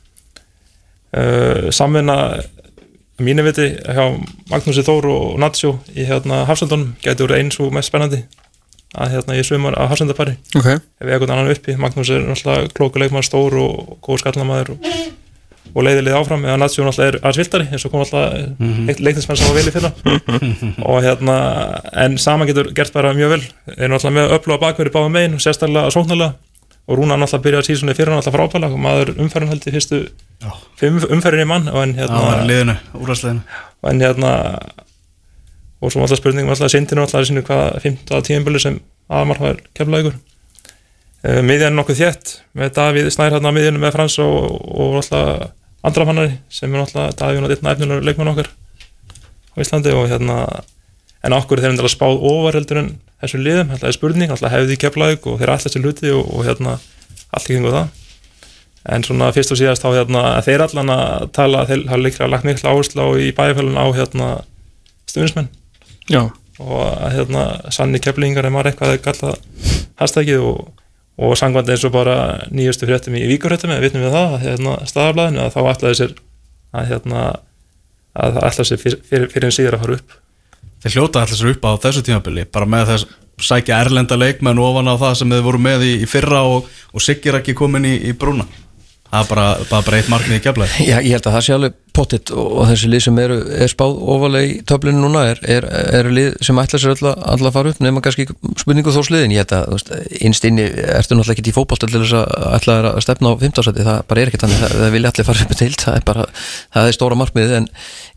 Uh, 1.10 1.72
samvinna 1.74 2.16
að 2.30 3.26
mínu 3.26 3.44
viti 3.44 3.66
hjá 3.82 4.04
Magnúsi 4.52 4.84
Þór 4.86 5.10
og 5.10 5.40
Natsjó 5.42 5.74
í 5.98 6.06
hérna 6.08 6.44
Hafsendunum 6.48 6.94
gæti 7.04 7.26
voru 7.26 7.36
eins 7.36 7.58
og 7.60 7.74
mest 7.76 7.92
spennandi 7.92 8.22
að 8.98 9.14
hérna 9.14 9.38
í 9.38 9.46
sumar 9.46 9.78
að 9.78 9.92
Hafsendapari 9.92 10.36
Ok, 10.58 10.68
ef 10.74 11.06
við 11.06 11.14
eitthvað 11.14 11.34
annan 11.36 11.54
uppi, 11.54 11.76
Magnús 11.78 12.10
er 12.14 12.26
náttúrulega 12.26 12.72
klókuleikmann 12.78 13.26
stór 13.26 13.58
og 13.62 13.98
góð 14.06 14.24
skallamaður 14.24 14.74
og, 14.74 14.90
og 15.76 15.86
leiðilið 15.86 16.18
áfram 16.18 16.48
eða 16.48 16.58
Natsjó 16.64 16.88
náttúrulega 16.88 17.14
er 17.14 17.20
aðeins 17.22 17.42
viltari 17.44 17.68
eins 17.70 17.86
og 17.86 17.94
kom 17.94 18.02
alltaf 18.02 18.34
mm 18.34 18.74
-hmm. 18.74 19.04
leiknismenn 19.06 19.38
sem 19.38 19.48
var 19.48 19.58
vel 19.60 19.70
í 19.70 19.76
fyrra. 19.76 19.92
Og 20.90 21.04
hérna 21.04 21.36
en 21.94 22.18
saman 22.18 22.48
getur 22.48 22.74
gert 22.74 22.94
bara 22.94 23.14
mjög 23.14 23.30
vel. 23.30 23.44
Er 23.78 23.90
náttúrulega 23.90 24.18
með 24.18 24.26
að 24.26 24.36
upplóða 24.38 24.60
bakverði 24.60 24.92
báðum 24.92 25.12
megin 25.12 25.40
sérstaklega 25.40 25.92
sóknarlega. 25.92 26.34
Og 26.88 26.98
Rúna 26.98 27.18
náttúrulega 27.18 27.44
byrjaði 27.44 27.66
síðan 27.68 27.94
í 27.94 27.96
fyrra 27.96 28.16
náttúrulega 28.16 28.38
frábæla 28.38 28.78
maður 28.78 29.14
umferðin 29.22 29.50
held 29.50 29.68
í 29.68 29.72
fyrstu 29.72 30.10
umferðin 31.14 31.46
í 31.46 31.46
mann 31.46 31.68
en 31.68 31.94
hérna, 31.94 32.46
liðinu, 32.48 32.76
úrvarsliðinu 32.94 33.42
en 33.84 34.02
hérna 34.02 34.32
og 35.80 35.94
svo 35.94 36.04
alltaf 36.04 36.20
spurningum 36.20 36.52
alltaf 36.54 36.72
sindinu 36.74 37.06
alltaf 37.06 37.28
sínu 37.28 37.44
hvað 37.48 37.80
15. 37.84 38.24
tíðinbölu 38.28 38.62
sem 38.62 38.80
aðmar 39.10 39.42
var 39.42 39.62
kemla 39.78 40.02
ykkur 40.04 40.16
uh, 40.16 41.42
miðjan 41.46 41.72
er 41.72 41.78
nokkuð 41.78 42.02
þétt 42.02 42.34
með 42.58 42.74
Davíð 42.78 43.12
Snær 43.16 43.36
hérna 43.36 43.54
á 43.54 43.56
miðjunum 43.56 43.86
með 43.86 43.96
Frans 43.96 44.18
og, 44.24 44.58
og 44.70 45.00
alltaf 45.02 45.54
andrafannari 45.88 46.36
sem 46.52 46.74
er 46.74 46.84
alltaf 46.84 47.16
Davíð 47.20 47.48
og 47.48 47.54
ditt 47.54 47.64
næfnilegur 47.66 48.06
leikmann 48.08 48.34
okkar 48.34 48.52
á 48.52 49.58
Íslandi 49.64 49.96
og 49.96 50.10
hérna 50.12 50.42
en 51.24 51.36
okkur 51.36 51.62
þeir 51.62 51.74
endalega 51.74 51.96
spáð 51.96 52.22
ofar 52.30 52.60
heldur 52.60 52.82
en 52.84 52.92
þessum 53.20 53.42
liðum, 53.44 53.72
alltaf 53.74 53.90
er 53.90 53.96
spurning, 53.96 54.32
alltaf 54.32 54.54
hefði 54.54 54.78
keflaug 54.80 55.26
og 55.28 55.40
þeir 55.40 55.54
alltaf 55.54 55.68
þessi 55.68 55.82
hluti 55.84 56.14
og, 56.16 56.28
og 56.32 56.46
hérna 56.48 56.78
allt 57.36 57.48
kringu 57.48 57.74
það 57.74 57.90
en 58.90 59.04
svona 59.04 59.32
fyrst 59.36 59.52
og 59.54 59.60
síðast 59.60 59.84
þá 59.84 59.90
hérna 59.98 60.22
þeir 60.46 60.64
allan 60.64 60.94
að 60.94 61.26
tala, 61.36 61.66
þeir 61.68 61.84
hafa 61.90 62.02
líklega 62.02 62.30
lagt 62.32 62.48
mikla 62.48 62.72
áherslu 62.72 63.04
á 63.04 63.08
í 63.20 63.32
bæjarfélun 63.36 63.76
á 63.80 63.86
hérna 63.98 64.30
stuðnismenn 65.10 65.50
já, 66.10 66.22
og 66.60 66.80
að 66.84 67.16
hérna 67.16 67.46
sanni 67.74 68.02
keflingar 68.04 68.48
er 68.48 68.54
maður 68.54 68.72
eitthvað 68.72 68.96
að 68.96 69.04
kalla 69.06 69.34
hashtagið 70.02 70.46
og, 70.50 70.72
og 71.20 71.36
sangvandi 71.40 71.76
eins 71.76 71.86
og 71.88 71.94
bara 71.96 72.18
nýjustu 72.52 72.90
fréttum 72.90 73.18
í 73.20 73.28
víkurhréttum 73.30 73.74
eða 73.76 73.86
vitnum 73.86 74.06
við 74.06 74.16
það, 74.16 74.36
að 74.36 74.48
hérna 74.48 74.76
staðablaðinu 74.90 75.46
að 75.46 75.54
þá 75.56 75.62
ætlaði 75.74 76.00
sér 76.02 76.18
að 76.70 76.92
hérna 76.94 77.24
að 78.20 78.36
það 78.36 78.50
ætlaði 78.50 78.70
sér 78.70 78.84
fyrir, 78.84 79.02
fyrir, 79.10 79.32
fyrir 79.34 79.50
en 79.50 79.56
síður 79.56 79.78
að 79.78 79.84
fara 79.86 79.98
upp. 80.00 80.16
Þeir 80.80 80.96
hljóta 80.96 81.24
allir 81.24 81.40
sér 81.40 81.52
upp 81.54 81.68
á 81.68 81.72
þessu 81.86 82.06
tímabili 82.08 82.46
bara 82.50 82.70
með 82.70 82.94
þess 82.94 83.18
sækja 83.40 83.80
erlenda 83.84 84.18
leikmenn 84.20 84.60
ofan 84.60 84.92
á 84.92 84.96
það 85.00 85.14
sem 85.20 85.36
þeir 85.36 85.46
voru 85.46 85.62
með 85.64 85.86
í, 85.88 85.94
í 86.04 86.08
fyrra 86.10 86.42
og, 86.48 86.68
og 86.92 87.04
Siggir 87.04 87.40
ekki 87.40 87.56
komin 87.58 87.88
í, 87.88 87.94
í 88.10 88.16
brúna. 88.18 88.48
Það 89.10 89.24
er 89.24 89.30
bara, 89.32 89.46
bara, 89.70 89.86
bara 89.88 90.00
eitt 90.00 90.10
markmið 90.12 90.38
í 90.38 90.42
keflaði 90.46 90.86
Já, 90.86 90.98
ég 91.02 91.16
held 91.16 91.26
að 91.26 91.36
það 91.36 91.46
sé 91.48 91.54
alveg 91.56 91.78
pottitt 92.00 92.32
og, 92.34 92.64
þessi 92.70 92.90
lið 92.92 93.04
sem 93.06 93.20
eru, 93.22 93.38
er 93.60 93.72
spáð 93.72 93.98
ofalega 94.16 94.48
í 94.48 94.56
töflinu 94.68 95.04
núna 95.04 95.26
er, 95.34 95.42
er, 95.58 95.68
er 96.00 96.10
lið 96.14 96.38
sem 96.46 96.62
ætla 96.62 96.80
sér 96.82 96.96
alltaf 96.96 97.28
all 97.34 97.50
að 97.50 97.56
fara 97.58 97.74
upp 97.74 97.82
nema 97.84 98.04
kannski 98.06 98.28
spurningu 98.62 98.94
þó 98.96 99.02
sliðin 99.06 99.36
ég 99.36 99.44
held 99.44 99.56
að, 99.58 100.00
innst 100.24 100.48
inni 100.48 100.66
ertu 100.70 101.18
náttúrulega 101.18 101.36
ekki 101.36 101.52
í 101.52 101.56
fótbolt 101.56 101.84
til 101.86 101.92
þess 101.96 102.16
að 102.22 102.48
ætla 102.60 102.78
að 102.94 103.02
stefna 103.06 103.34
á 103.34 103.42
15. 103.44 103.68
seti, 103.68 103.86
það 103.88 104.02
bara 104.10 104.24
er 104.24 104.32
ekki 104.32 104.42
þannig, 104.44 104.64
það, 104.64 104.76
það 104.80 104.96
vilja 104.98 105.14
allir 105.14 105.30
fara 105.30 105.46
upp 105.46 105.56
til, 105.62 105.70
það 105.84 106.00
er 106.00 106.08
bara 106.10 106.28
það 106.34 106.90
er 106.90 106.98
stóra 106.98 107.20
markmiðið, 107.20 107.56
en 107.60 107.70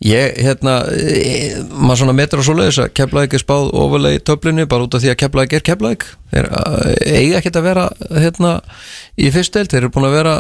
ég 0.06 0.40
hérna, 0.46 0.76
e, 0.92 1.62
maður 1.72 2.02
svona 2.02 2.16
metur 2.18 2.42
á 2.42 2.48
svoleiðis 2.48 2.82
að 2.84 2.92
keflaðið 3.00 3.38
er 3.38 3.44
spáð 3.44 3.72
ofalega 3.82 4.20
í 4.20 4.24
töflinu 4.30 4.68
bara 4.70 4.86
út 4.86 4.96
af 4.98 5.04
því 5.04 5.12
að 5.12 5.20
keflaðið 5.24 5.58
er 5.58 5.66
keflaðið 5.70 6.10
þeir 6.32 6.48
uh, 6.48 6.92
eiga 7.12 7.40
ekkert 7.40 7.58
að 7.60 7.66
vera 7.68 7.88
hérna 8.10 8.52
í 9.20 9.32
fyrstdeild, 9.34 9.72
þeir 9.72 9.82
eru 9.82 9.92
búin 9.94 10.08
að 10.08 10.16
vera 10.16 10.36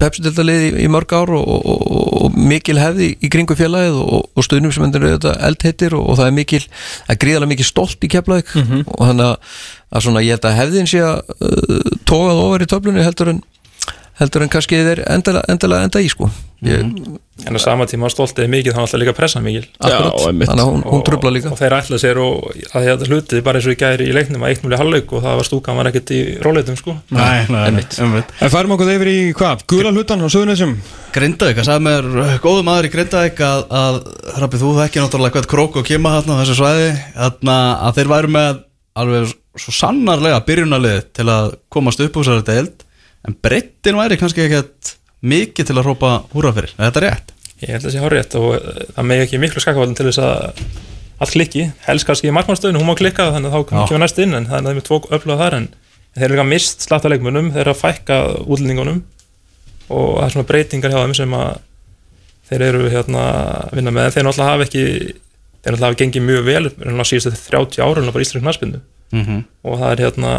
pepsildalið 0.00 0.64
í, 0.66 0.70
í 0.84 0.88
mörg 0.92 1.12
ár 1.16 1.34
og, 1.36 1.44
og, 1.44 1.68
og, 1.70 2.08
og 2.24 2.38
mikil 2.50 2.78
hefði 2.80 3.12
í 3.20 3.30
kringu 3.32 3.56
félagið 3.58 4.00
og, 4.00 4.26
og 4.34 4.46
stuðnum 4.46 4.74
sem 4.74 4.86
endur 4.86 5.06
auðvitað 5.06 5.44
eldheitir 5.50 5.96
og, 5.98 6.08
og 6.08 6.20
það 6.20 6.30
er 6.30 6.36
mikil, 6.40 6.62
það 7.06 7.14
er 7.14 7.22
gríðarlega 7.24 7.52
mikil 7.54 7.68
stolt 7.68 8.06
í 8.06 8.12
keflaðið 8.16 8.56
og 8.96 9.06
þannig 9.06 9.26
að, 9.28 9.54
að 9.90 10.06
svona 10.06 10.24
ég 10.26 10.36
held 10.36 10.50
að 10.50 10.58
hefðin 10.60 10.90
sé 10.90 11.04
að 11.06 11.34
uh, 11.36 11.96
tógað 12.08 12.44
ofar 12.44 12.66
í 12.66 12.70
töflunni 12.74 13.06
heldur 13.06 13.34
en 13.34 13.42
heldur 14.20 14.44
en 14.44 14.52
kannski 14.52 14.80
þeir 14.84 15.02
endilega, 15.08 15.48
endilega 15.48 15.88
enda 15.88 16.02
í 16.04 16.08
sko. 16.12 16.28
Ég, 16.66 16.82
en 17.46 17.56
á 17.56 17.60
sama 17.62 17.86
tíma 17.90 18.10
stoltið 18.12 18.48
mikið 18.52 18.76
þá 18.76 18.80
alltaf 18.82 19.00
líka 19.00 19.14
pressa 19.16 19.40
mikið 19.44 19.66
þannig 19.80 20.50
að 20.50 20.68
hún, 20.68 20.82
hún 20.86 21.04
trubla 21.06 21.32
líka. 21.34 21.52
Og 21.52 21.58
þeir 21.60 21.76
ætla 21.78 22.00
sér 22.02 22.20
og 22.22 22.48
að 22.74 22.86
þetta 22.88 23.08
hlutið 23.10 23.42
bara 23.46 23.60
eins 23.60 23.68
og 23.68 23.74
í 23.74 23.78
gæri 23.80 24.08
í 24.10 24.14
leiknum 24.16 24.44
að 24.44 24.54
eitt 24.54 24.64
múli 24.64 24.80
halvleik 24.80 25.14
og 25.14 25.24
það 25.24 25.38
var 25.40 25.48
stúkan 25.48 25.78
var 25.80 25.90
ekkert 25.90 26.12
í 26.16 26.20
róleitum 26.44 26.78
sko. 26.78 26.96
Nei, 27.16 27.46
nei, 27.50 27.62
Einmitt. 27.70 27.98
einmitt. 28.00 28.34
En 28.40 28.52
færum 28.52 28.74
okkur 28.76 28.92
yfir 28.94 29.12
í 29.12 29.18
hvað? 29.36 29.64
Gula 29.70 29.94
hlutan 29.94 30.22
á 30.22 30.28
Suðunisum 30.30 30.76
Grindavík, 31.14 31.58
það 31.58 31.68
sagði 31.70 31.86
mér 31.88 32.38
góðu 32.44 32.64
maður 32.66 32.86
í 32.86 32.92
Grindavík 32.94 33.40
að, 33.42 33.64
að 33.80 34.00
Hrabbi, 34.36 34.60
þú 34.60 34.74
þekki 34.78 35.02
náttúrulega 35.02 35.36
hvað 35.38 35.48
krók 35.50 35.80
og 35.80 35.88
kima 35.88 36.12
þarna 36.18 36.36
á 36.38 36.40
þessu 36.44 36.58
svæði. 36.60 36.90
Þarna, 37.16 37.56
að 37.88 37.96
þeir 37.98 38.12
væru 38.14 38.32
með 38.36 38.60
alveg 39.00 39.34
svo 39.58 39.74
sannarlega 39.74 40.44
byrjunalið 40.46 41.02
til 41.18 41.26
að 41.32 41.52
komast 41.72 42.02
upp 42.04 42.18
úr 42.20 42.28
þessari 42.28 42.46
deild 42.46 42.84
en 43.26 43.36
breyttin 43.42 43.98
væri 43.98 44.18
kannski 44.20 44.46
ekkert 44.46 44.94
mikið 45.20 45.70
til 45.70 45.76
að 45.76 45.84
hrópa 45.86 46.12
húra 46.32 46.52
fyrir, 46.56 46.72
er 46.78 46.90
þetta 46.90 47.04
rétt? 47.06 47.34
ég 47.60 47.74
held 47.74 47.82
að 47.82 47.86
það 47.86 47.92
sé 47.94 48.02
hárétt 48.04 48.36
og 48.40 48.54
eh, 48.56 48.84
það 48.96 49.08
megi 49.10 49.24
ekki 49.26 49.40
miklu 49.42 49.60
skakavaldin 49.60 49.98
til 49.98 50.06
þess 50.08 50.22
að 50.24 50.62
allt 51.20 51.34
klikki, 51.34 51.66
helst 51.84 52.06
kannski 52.08 52.30
í 52.30 52.32
markmannstöðinu, 52.32 52.80
hún 52.80 52.88
má 52.88 52.96
klikka 52.96 53.26
þannig 53.34 53.52
að 53.52 53.56
þá 53.56 53.74
Já. 53.76 53.88
kemur 53.90 54.00
næst 54.00 54.20
inn 54.24 54.36
en 54.38 54.46
það 54.48 54.68
er 54.70 54.78
með 54.78 54.86
tvo 54.86 55.00
öflugað 55.12 55.42
þar 55.42 55.56
en 55.58 55.66
þeir 56.16 56.24
eru 56.24 56.36
líka 56.38 56.46
mist 56.48 56.86
slatta 56.86 57.10
leikmunum, 57.12 57.50
þeir 57.52 57.60
eru 57.66 57.74
að 57.74 57.82
fækka 57.82 58.16
útlendingunum 58.46 59.02
og 59.90 60.06
það 60.16 60.24
er 60.24 60.32
svona 60.34 60.48
breytingar 60.48 60.94
hjá 60.94 61.02
þeim 61.02 61.16
sem 61.18 61.34
að 61.36 61.50
þeir 62.48 62.64
eru 62.70 62.88
hérna 62.94 63.26
að 63.26 63.76
vinna 63.76 63.92
með 63.92 64.08
en 64.08 64.14
þeir 64.16 64.26
náttúrulega 64.26 64.54
hafa 64.54 64.66
ekki 64.70 64.86
þeir 64.86 65.74
náttúrulega 65.74 65.90
hafa 65.90 66.00
gengið 66.00 66.26
mjög 66.30 66.48
vel 66.48 66.64
náttúrulega 66.70 67.08
síðustu 67.10 67.34
30 67.50 67.84
ára 67.84 68.06
bara 68.08 68.24
íslensk 68.24 68.46
knarspindu 68.46 68.80
Mm 69.10 69.24
-hmm. 69.26 69.42
og 69.66 69.78
það 69.80 69.92
er 69.92 70.00
hérna 70.04 70.32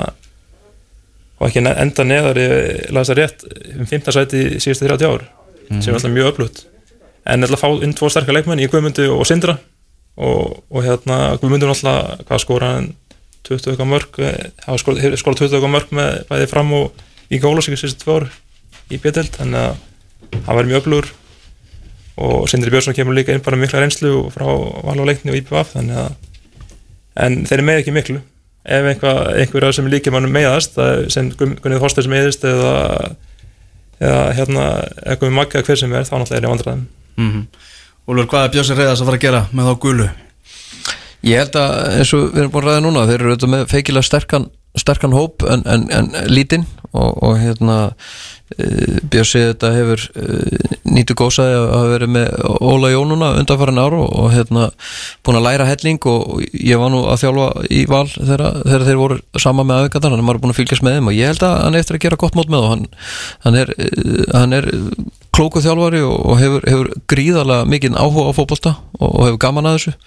og 1.42 1.48
ekki 1.48 1.64
enda 1.66 2.06
neðar 2.06 2.38
ég 2.38 2.92
las 2.94 3.10
það 3.10 3.18
rétt 3.18 3.46
um 3.74 3.88
15 3.90 4.14
sæti 4.14 4.42
í 4.46 4.60
síðustu 4.62 4.86
30 4.86 5.10
ár 5.10 5.24
sem 5.72 5.90
er 5.90 5.98
alltaf 5.98 6.14
mjög 6.14 6.30
öflugt. 6.30 6.66
En 7.26 7.46
alltaf 7.46 7.64
fá 7.64 7.70
inn 7.82 7.96
tvo 7.98 8.10
sterkar 8.12 8.36
leikmenn 8.38 8.62
í 8.62 8.68
Guðmundu 8.70 9.08
og 9.16 9.24
Sindra 9.26 9.58
og, 10.22 10.62
og 10.70 10.86
hérna 10.86 11.38
Guðmundu 11.42 11.66
er 11.66 11.74
alltaf 11.74 12.26
hvað 12.28 12.44
skora 12.44 12.74
hann 12.76 12.92
20 13.48 13.72
eitthvað 13.72 13.90
mörg 13.90 14.22
skora 14.78 15.40
20 15.42 15.48
eitthvað 15.50 15.74
mörg 15.74 15.96
með 15.98 16.20
bæði 16.30 16.50
fram 16.52 16.76
og 16.78 17.06
í 17.32 17.40
Gólásík 17.42 17.80
síðustu 17.80 18.06
tvö 18.06 18.20
ár 18.20 18.28
í 18.92 19.00
Bjöldeld 19.02 19.34
þannig 19.40 19.66
að 19.66 20.42
hann 20.46 20.58
verður 20.60 20.72
mjög 20.74 20.84
öflugur. 20.84 21.14
Og 22.22 22.50
Sindri 22.52 22.70
Björnsson 22.70 22.94
kemur 22.94 23.18
líka 23.18 23.34
inn 23.34 23.42
bara 23.42 23.58
mikla 23.58 23.82
reynslu 23.82 24.28
frá 24.36 24.46
val 24.46 25.00
og 25.00 25.10
að 25.10 26.12
en 27.22 27.42
þeir 27.44 27.58
eru 27.58 27.66
með 27.68 27.82
ekki 27.82 27.92
miklu 27.96 28.20
ef 28.66 28.88
einhverja 28.92 29.74
sem 29.74 29.88
líkja 29.90 30.12
mannum 30.14 30.34
meðast 30.36 30.76
það 30.78 31.06
sem 31.14 31.30
Gun- 31.40 31.56
Gunnið 31.64 31.82
Þorsteins 31.82 32.10
meðist 32.12 32.44
eða, 32.46 32.74
eða 34.02 34.24
hérna 34.38 34.66
eitthvað 35.06 35.34
magga 35.38 35.64
hver 35.66 35.80
sem 35.82 35.94
er 35.98 36.06
þá 36.06 36.14
náttúrulega 36.20 36.38
er 36.42 36.48
ég 36.50 36.54
vandræðum 36.56 36.88
Mm 37.22 37.46
Úlfur, 38.12 38.26
hvað 38.32 38.44
er 38.48 38.52
Björnsir 38.56 38.78
Reyðas 38.80 39.02
að 39.04 39.08
fara 39.12 39.18
að 39.20 39.22
gera 39.24 39.40
með 39.56 39.68
þá 39.70 39.74
gulu? 39.84 40.06
Ég 41.30 41.38
held 41.38 41.58
að 41.62 41.74
eins 42.00 42.14
og 42.18 42.24
við 42.34 42.40
erum 42.42 42.52
búin 42.56 42.64
að 42.66 42.72
ræða 42.72 42.82
núna 42.88 43.04
þeir 43.08 43.20
eru 43.22 43.30
auðvitað 43.32 43.52
með 43.54 43.66
feikilega 43.70 44.08
sterkan, 44.08 44.48
sterkan 44.82 45.14
hóp 45.16 45.46
en, 45.54 45.62
en, 45.70 45.84
en 45.94 46.10
lítinn 46.34 46.66
og, 46.92 47.12
og 47.22 47.36
hérna 47.40 47.76
uh, 48.52 48.98
Björsi 49.12 49.44
þetta 49.50 49.72
hefur 49.76 50.04
uh, 50.20 50.76
nýtu 50.92 51.16
gósaði 51.18 51.58
að 51.62 51.88
verið 51.96 52.14
með 52.18 52.30
Óla 52.60 52.92
Jónuna 52.94 53.32
undanfærin 53.40 53.82
ára 53.82 54.02
og, 54.06 54.28
hérna 54.34 54.68
búin 55.26 55.40
að 55.40 55.48
læra 55.48 55.70
helling 55.70 56.10
og 56.12 56.44
ég 56.52 56.82
var 56.82 56.94
nú 56.94 57.04
að 57.12 57.24
þjálfa 57.24 57.48
í 57.72 57.82
val 57.92 58.06
þegar, 58.12 58.46
þeir 58.68 59.00
voru 59.00 59.20
sama 59.42 59.66
með 59.68 59.86
aðvikaðan 59.86 60.16
hann 60.16 60.24
er 60.24 60.28
maður 60.30 60.44
búin 60.46 60.56
að 60.56 60.62
fylgjast 60.62 60.86
með 60.86 61.00
þeim 61.00 61.12
og 61.12 61.18
ég 61.18 61.32
held 61.34 61.48
að 61.48 61.58
hann 61.62 61.78
er 61.78 61.86
eftir 61.86 62.00
að 62.00 62.06
gera 62.08 62.22
gott 62.26 62.38
mót 62.40 62.52
með 62.52 62.68
og 62.68 62.76
hann, 62.76 62.86
hann 63.48 63.60
er, 63.64 63.74
uh, 63.78 64.22
hann 64.36 64.60
er 64.60 64.72
klóku 65.32 65.64
þjálfari 65.64 66.04
og, 66.04 66.36
hefur, 66.42 66.68
hefur 66.68 66.94
gríðarlega 67.12 67.68
mikið 67.72 67.98
áhuga 67.98 68.30
á 68.32 68.38
fótbolta 68.38 68.78
og, 69.00 69.26
hefur 69.26 69.42
gaman 69.42 69.70
að 69.70 69.80
þessu 69.80 69.98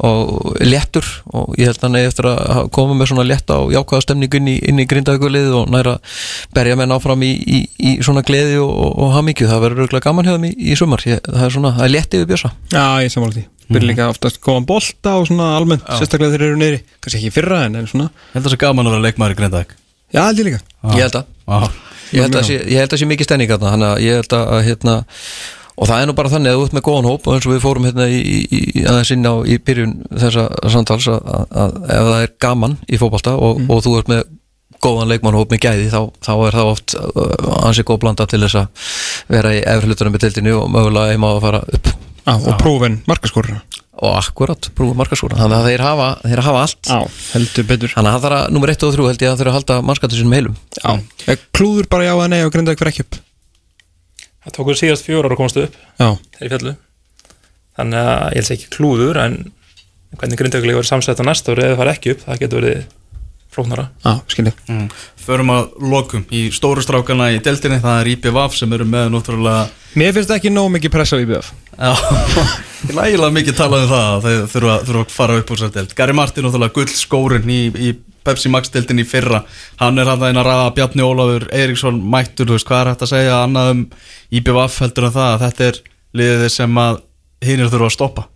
og 0.00 0.56
léttur 0.64 1.04
og 1.36 1.58
ég 1.60 1.68
held 1.68 1.82
að 1.82 1.84
hann 1.84 1.98
eigi 1.98 2.08
eftir 2.08 2.28
að 2.30 2.70
koma 2.72 2.94
með 2.96 3.10
svona 3.10 3.26
létta 3.28 3.58
og 3.60 3.74
jákvæða 3.74 4.04
stemningu 4.06 4.38
inn 4.40 4.48
í, 4.48 4.54
í 4.56 4.86
grindaugulið 4.88 5.50
og 5.58 5.72
næra 5.74 5.98
berja 6.56 6.78
menn 6.80 6.94
áfram 6.94 7.20
í, 7.26 7.34
í, 7.36 7.58
í 7.80 7.94
svona 8.04 8.22
gleði 8.26 8.58
og, 8.62 8.70
og, 8.70 8.92
og 9.04 9.14
hamingju, 9.16 9.48
það 9.50 9.64
verður 9.64 9.84
örgulega 9.86 10.06
gaman 10.08 10.28
hjá 10.28 10.34
þeim 10.36 10.46
í, 10.48 10.52
í 10.70 10.76
sumar, 10.78 11.04
ég, 11.08 11.22
það 11.26 11.46
er 11.46 11.54
svona, 11.56 11.72
það 11.78 11.86
er 11.86 11.92
létti 11.94 12.20
við 12.22 12.30
bjösa 12.32 12.52
Já, 12.72 12.84
ég 13.04 13.14
samála 13.14 13.36
því. 13.36 13.44
Byrja 13.70 13.86
líka 13.86 14.08
oftast 14.10 14.40
góðan 14.42 14.66
bolta 14.66 15.12
og 15.20 15.28
svona 15.28 15.52
almennt 15.54 15.84
Sérstaklega 15.86 16.34
þeir 16.34 16.46
eru 16.48 16.58
neyri 16.58 16.80
Kannski 16.98 17.20
ekki 17.20 17.30
í 17.30 17.34
fyrra 17.34 17.60
en, 17.68 17.78
en 17.78 17.86
svona. 17.86 18.08
Ég 18.10 18.34
held 18.34 18.42
að 18.42 18.48
það 18.48 18.56
sé 18.56 18.60
gaman 18.64 18.90
að 18.90 18.96
vera 18.96 19.04
leikmaður 19.06 19.36
í 19.36 19.38
Grindavík. 19.38 19.76
Já, 20.10 20.20
held 20.24 20.42
ég 20.42 20.48
líka. 20.48 20.60
Ég 20.90 21.04
held 21.04 21.18
að. 21.20 21.30
Já, 21.46 21.70
ég 22.10 22.26
held 22.26 22.38
að 22.40 22.46
sé, 22.48 22.58
ég 22.66 22.82
held 22.82 22.96
að 22.96 23.00
sé 23.02 23.08
mikið 23.10 23.28
stemning 23.28 23.52
þarna 23.52 23.72
þannig 23.76 23.90
að 23.92 24.04
ég 24.04 24.18
held 24.18 24.34
að 24.34 24.52
að, 24.56 24.62
hérna 24.66 24.96
og 25.80 25.88
það 25.88 26.02
er 26.02 26.10
nú 26.10 26.16
bara 26.18 26.32
þannig 26.32 26.50
að 26.50 26.58
þú 26.58 26.64
ert 26.66 26.74
með 26.76 26.84
góðan 26.88 27.08
hóp 27.08 27.28
og 27.28 27.36
eins 27.36 27.46
og 27.46 27.54
við 27.54 27.62
fórum 27.62 27.86
hérna 27.88 28.08
í, 28.10 28.18
í, 28.18 28.60
í 28.80 28.82
aðeins 28.84 29.12
inn 29.14 29.30
á 29.30 29.34
í 29.46 29.56
byrjun 29.64 29.94
þessa 30.10 30.46
samtals 30.74 31.06
að, 31.08 31.30
að, 31.30 31.46
að 31.62 31.78
ef 31.94 32.10
það 32.10 32.24
er 32.24 32.34
gaman 32.44 32.76
í 32.84 33.00
fótbolta 33.00 33.36
og, 33.38 33.62
og 33.70 33.82
þú 33.86 33.94
ert 34.00 34.10
með 34.10 34.26
góðan 34.84 35.10
leikmannhóp 35.12 35.52
með 35.52 35.62
gæði 35.66 35.90
þá, 35.92 36.00
þá 36.24 36.32
er 36.48 36.58
það 36.58 36.70
oft 36.72 36.96
uh, 36.98 37.66
ansi 37.68 37.84
góð 37.88 38.00
blanda 38.04 38.26
til 38.30 38.40
þess 38.44 38.60
að 38.62 38.88
vera 39.34 39.52
í 39.56 39.60
efrlutunum 39.74 40.16
með 40.16 40.26
dildinu 40.26 40.56
og 40.62 40.72
mögulega 40.72 41.14
heima 41.14 41.30
á 41.30 41.32
að 41.36 41.44
fara 41.46 41.62
upp. 41.78 41.92
Já, 42.20 42.34
og 42.36 42.58
prófin 42.60 43.00
markaskoruna 43.10 43.62
og 44.00 44.14
akkurat, 44.16 44.70
brúið 44.76 44.96
markaskóra 44.96 45.36
þannig 45.36 45.58
að 45.58 45.66
þeir 45.68 45.82
hafa, 45.84 46.04
þeir 46.24 46.40
hafa 46.46 46.60
allt. 46.64 46.90
Betur. 47.68 47.90
Þannig 47.92 47.98
að 47.98 48.14
það 48.14 48.22
þarf 48.24 48.36
að, 48.38 48.44
nummer 48.54 48.72
1 48.72 48.84
og 48.86 48.94
3 48.94 49.08
held 49.10 49.24
ég 49.24 49.32
að 49.32 49.40
þeir 49.42 49.50
að 49.50 49.56
halda 49.58 49.76
mannskattur 49.84 50.20
sinum 50.22 50.36
heilum. 50.38 50.54
Já, 50.78 50.92
Er 51.28 51.42
klúður 51.52 51.88
bara 51.92 52.06
já 52.06 52.14
að 52.14 52.30
nei 52.32 52.38
og 52.46 52.54
grinda 52.54 52.72
ykkur 52.72 52.88
ekki 52.88 53.04
upp? 53.04 53.18
Það 54.40 54.54
tók 54.56 54.70
við 54.70 54.78
síðast 54.80 55.04
fjóra 55.04 55.28
ára 55.28 55.36
að 55.36 55.40
komast 55.42 55.58
upp 55.60 55.74
Já, 56.00 56.08
þeir 56.38 56.52
fjallu 56.54 56.72
þannig 57.80 58.00
að 58.00 58.22
ég 58.24 58.40
held 58.40 58.54
ekki 58.56 58.70
klúður 58.76 59.20
en 59.20 59.36
hvernig 60.16 60.40
grindaukulega 60.40 60.80
verið 60.80 60.90
samsett 60.90 61.20
á 61.20 61.24
næsta 61.28 61.52
ári 61.52 61.66
eða 61.66 61.74
það 61.74 61.80
fara 61.82 61.94
ekki 61.96 62.14
upp, 62.14 62.24
það 62.24 62.40
getur 62.40 62.60
verið 62.60 62.80
flóknara. 63.50 63.88
Mm. 64.68 64.88
Förum 65.20 65.52
að 65.54 65.72
lokum 65.92 66.24
í 66.34 66.46
stóru 66.54 66.82
strákana 66.84 67.30
í 67.34 67.40
deltinni 67.44 67.80
Það 67.82 68.00
er 68.00 68.10
IPVAF 68.14 68.56
sem 68.56 68.72
eru 68.72 68.86
með 68.88 69.10
náttúrulega 69.14 69.68
Mér 69.98 70.14
finnst 70.14 70.30
ekki 70.34 70.52
nóg 70.54 70.70
mikið 70.76 70.92
pressa 70.94 71.18
á 71.18 71.20
Já, 71.20 71.92
ég 72.88 72.94
lægilega 72.94 73.34
mikið 73.34 73.58
talað 73.58 73.84
um 73.84 73.90
það 73.90 74.06
að 74.06 74.24
þeir 74.26 74.40
þurfa, 74.52 74.76
þurfa 74.86 75.02
að 75.02 75.14
fara 75.16 75.38
upp 75.40 75.50
úr 75.50 75.60
sér 75.60 75.74
delt 75.74 75.94
Gary 75.98 76.16
Martin 76.16 76.46
náttúrulega 76.46 76.76
gull 76.76 76.94
skórin 76.94 77.50
í, 77.50 77.60
í 77.74 77.92
Pepsi 78.24 78.50
Max 78.52 78.68
deltinni 78.68 79.06
í 79.06 79.08
fyrra. 79.08 79.42
Hann 79.80 79.98
er 79.98 80.10
hann 80.10 80.20
að 80.20 80.34
eina 80.34 80.44
ræða 80.44 80.74
Bjarni 80.76 81.06
Ólafur 81.06 81.46
Eiríksson 81.56 82.02
mættur, 82.12 82.50
þú 82.50 82.58
veist, 82.58 82.66
hvað 82.68 82.82
er 82.82 82.90
hægt 82.92 83.04
að 83.06 83.12
segja 83.14 83.38
annað 83.46 83.70
um 83.72 83.80
IPVAF 84.36 84.76
heldur 84.84 85.08
en 85.08 85.14
það 85.16 85.30
að 85.30 85.46
þetta 85.46 85.70
er 85.70 85.80
liðið 86.20 86.52
sem 86.52 86.82
að 86.84 87.00
hinir 87.48 87.72
þurfa 87.72 87.88
að 87.88 87.96
stoppa 87.96 88.26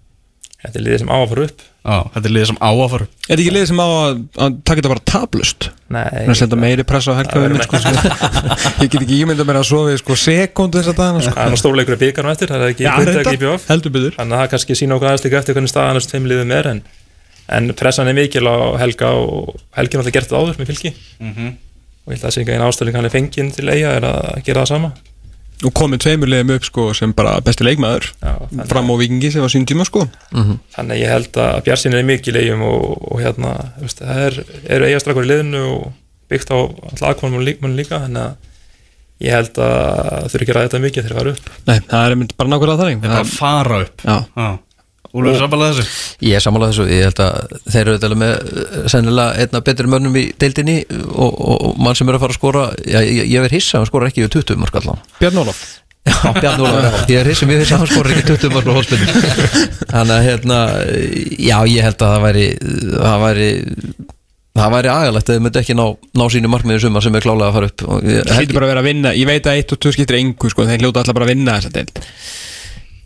þetta 0.65 0.79
er 0.81 0.85
liðið 0.85 1.01
sem 1.03 1.11
á 1.13 1.17
að 1.21 1.29
fara 1.31 1.45
upp. 1.49 1.61
Já, 1.85 1.97
þetta 2.15 2.29
er 2.29 2.35
liðið 2.35 2.49
sem 2.51 2.59
á 2.65 2.71
að 2.73 2.91
fara 2.95 3.05
upp. 3.05 3.13
Er 3.15 3.29
þetta 3.29 3.43
ekki 3.45 3.55
liðið 3.55 3.69
sem 3.71 3.81
á 3.85 3.87
að, 3.93 4.13
að 4.45 4.51
taka 4.65 4.79
þetta 4.81 4.93
bara 4.95 5.05
tablust? 5.13 5.61
Nei, 5.95 6.05
Það 6.09 6.23
er 6.25 6.31
að 6.33 6.39
senda 6.41 6.57
meiri 6.65 6.85
pressa 6.89 7.13
á 7.13 7.15
verður 7.15 7.29
helgaðum 7.29 7.61
sko, 7.65 7.77
Ég 8.85 8.89
get 8.89 9.03
ekki 9.05 9.19
ímynda 9.21 9.45
mér 9.47 9.59
að 9.61 9.67
sofi 9.69 9.95
sko, 10.01 10.13
sekundu 10.19 10.81
þess 10.81 10.91
að 10.95 10.99
dagana 11.03 11.21
sko. 11.21 11.35
það 11.37 11.45
er 11.45 11.53
nú 11.53 11.59
stórleikur 11.61 11.95
í 11.95 12.01
byggarnum 12.01 12.33
eftir 12.33 12.49
það 12.51 12.61
er 12.65 12.69
ekki 12.73 12.85
í 12.85 12.89
BVF 13.37 13.63
heldur 13.69 13.93
byggður 13.95 14.15
þannig 14.17 14.35
að 14.35 14.41
það 14.41 14.51
kannski 14.55 14.73
sína 14.81 14.97
okkur 14.97 15.09
aðeins 15.11 15.25
líka 15.29 15.39
eftir 15.43 15.55
hvernig 15.59 15.73
staðan 15.75 15.99
þessum 16.01 16.11
tveim 16.15 16.27
liðum 16.33 16.51
er 16.57 16.67
en, 16.73 16.81
en 17.59 17.65
pressan 17.79 18.09
er 18.11 18.17
mikil 18.17 18.47
á 18.49 18.57
Helga 18.81 19.09
og 19.21 19.53
Helgi 19.77 19.93
er 19.93 20.01
náttúrulega 20.01 20.17
gert 20.19 20.31
það 20.33 20.41
áður 20.41 20.57
með 20.63 20.69
fylki. 20.73 20.91
Og 22.05 22.09
ég 22.11 22.17
held 22.17 22.25
að 24.65 25.14
það 25.55 25.65
það 25.65 25.69
Og 25.69 25.75
komið 25.81 26.03
tveimur 26.05 26.31
liðum 26.33 26.55
upp 26.57 26.65
sko, 26.69 26.87
sem 26.99 27.13
bara 27.17 27.41
besti 27.45 27.65
leikmaður 27.65 28.09
Já, 28.11 28.33
þannig, 28.51 28.69
Fram 28.73 28.91
á 28.91 28.95
vikingi 29.01 29.31
sem 29.33 29.45
var 29.45 29.53
sín 29.55 29.67
tíma 29.69 29.87
sko. 29.89 30.07
þannig 30.35 30.95
að 30.97 31.01
ég 31.01 31.13
held 31.15 31.39
að 31.45 31.61
Bjarsin 31.69 31.95
er 31.95 32.09
mikil 32.09 32.37
eigum 32.37 32.65
og, 32.69 32.89
og 33.13 33.23
hérna 33.23 33.53
veist, 33.81 34.03
það 34.03 34.25
er, 34.27 34.41
eru 34.77 34.89
eigastrakkur 34.91 35.25
í 35.25 35.31
liðinu 35.31 35.63
og 35.71 35.87
byggt 36.33 36.51
á 36.53 36.59
alltaf 36.59 37.09
aðkvæmum 37.11 37.45
líkmann 37.47 37.77
líka 37.79 38.03
þannig 38.05 38.25
að 38.29 38.37
ég 39.25 39.31
held 39.35 39.59
að 39.63 39.75
það 39.75 40.29
þurfi 40.33 40.45
ekki 40.45 40.53
að 40.53 40.57
ræða 40.59 40.69
þetta 40.69 40.83
mikið 40.85 41.07
þegar 41.07 41.17
það 41.17 41.25
er 41.25 41.33
upp 41.33 41.51
Nei, 41.69 41.77
það 41.89 42.05
er 42.05 42.17
bara 42.35 42.51
nákvæmlega 42.53 42.81
þannig 42.83 43.05
Þetta 43.05 43.15
er 43.15 43.25
að 43.25 43.35
fara 43.35 43.81
upp. 43.85 44.05
Já, 44.05 44.17
Já. 44.35 44.49
Úlfur 45.15 45.37
samfélag 45.39 45.77
þessu? 45.77 45.85
Ég 46.27 46.35
er 46.35 46.43
sammála 46.43 46.69
þessu, 46.73 46.85
ég 46.91 47.05
held 47.07 47.21
að 47.23 47.55
þeir 47.71 47.81
eru 47.85 47.95
þetta 48.01 48.19
með 48.19 48.33
eh, 48.35 48.75
sennilega 48.91 49.45
einna 49.45 49.61
betri 49.69 49.91
mönnum 49.93 50.19
í 50.19 50.25
deildinni 50.43 50.77
og, 50.91 51.31
og, 51.31 51.55
og 51.69 51.79
mann 51.87 51.95
sem 51.99 52.11
er 52.11 52.19
að 52.19 52.25
fara 52.25 52.35
að 52.35 52.41
skora 52.41 52.65
já, 52.83 52.99
ég, 53.07 53.21
ég 53.31 53.45
verð 53.45 53.55
hissa, 53.61 53.79
hann 53.79 53.87
skora 53.91 54.11
ekki 54.11 54.25
við 54.25 54.33
20 54.41 54.63
mörg 54.65 54.79
allan. 54.81 55.05
Björn 55.21 55.39
Ólaf. 55.45 55.63
Já, 56.05 56.17
Bjarni 56.37 56.67
Ólafur, 56.67 56.85
já. 56.85 57.05
ég 57.15 57.21
er 57.23 57.31
hissa, 57.31 57.47
mér 57.49 57.63
hissa 57.63 57.79
hann 57.81 57.89
skora 57.89 58.11
ekki 58.13 58.27
20 58.35 58.53
mörg 58.53 58.67
á 58.69 58.77
hóspilinu 58.77 59.23
Þannig 59.95 60.17
að 60.19 60.27
hérna, 60.27 60.59
já 61.39 61.57
ég 61.71 61.87
held 61.87 62.03
að 62.05 62.11
það 62.11 62.27
væri 62.27 62.49
það 62.91 63.23
væri 63.23 63.49
það 64.55 64.75
væri 64.77 64.91
agalegt 64.93 65.31
að 65.31 65.35
þið 65.39 65.45
myndi 65.47 65.61
ekki 65.63 65.77
ná, 65.79 65.85
ná 66.15 66.25
sínu 66.31 66.51
markmiði 66.53 66.83
sumar 66.85 67.03
sem 67.07 67.17
er 67.19 67.25
klálega 67.25 67.49
að 67.49 67.57
fara 67.57 67.71
upp. 67.71 67.87
Og 67.89 68.05
ég, 68.07 68.21
Það 68.29 68.39
hlýtur 68.43 68.59
bara 68.59 68.69
að 68.69 68.73
vera 68.75 68.83
að 68.85 68.89
vinna. 68.91 69.15
Ég 69.19 69.31
veit 69.31 69.49
að 69.51 69.63
1 69.63 69.75
og 69.75 69.81
2 69.87 69.95
skiptir 69.97 70.19
engu 70.21 70.51
sko, 70.53 70.67
Þeir 70.69 70.85
hljóta 70.85 71.03
alltaf 71.03 71.17
bara 71.17 71.27
að 71.27 71.33
vinna 71.33 71.57
þessa 71.59 71.73
deild 71.75 72.05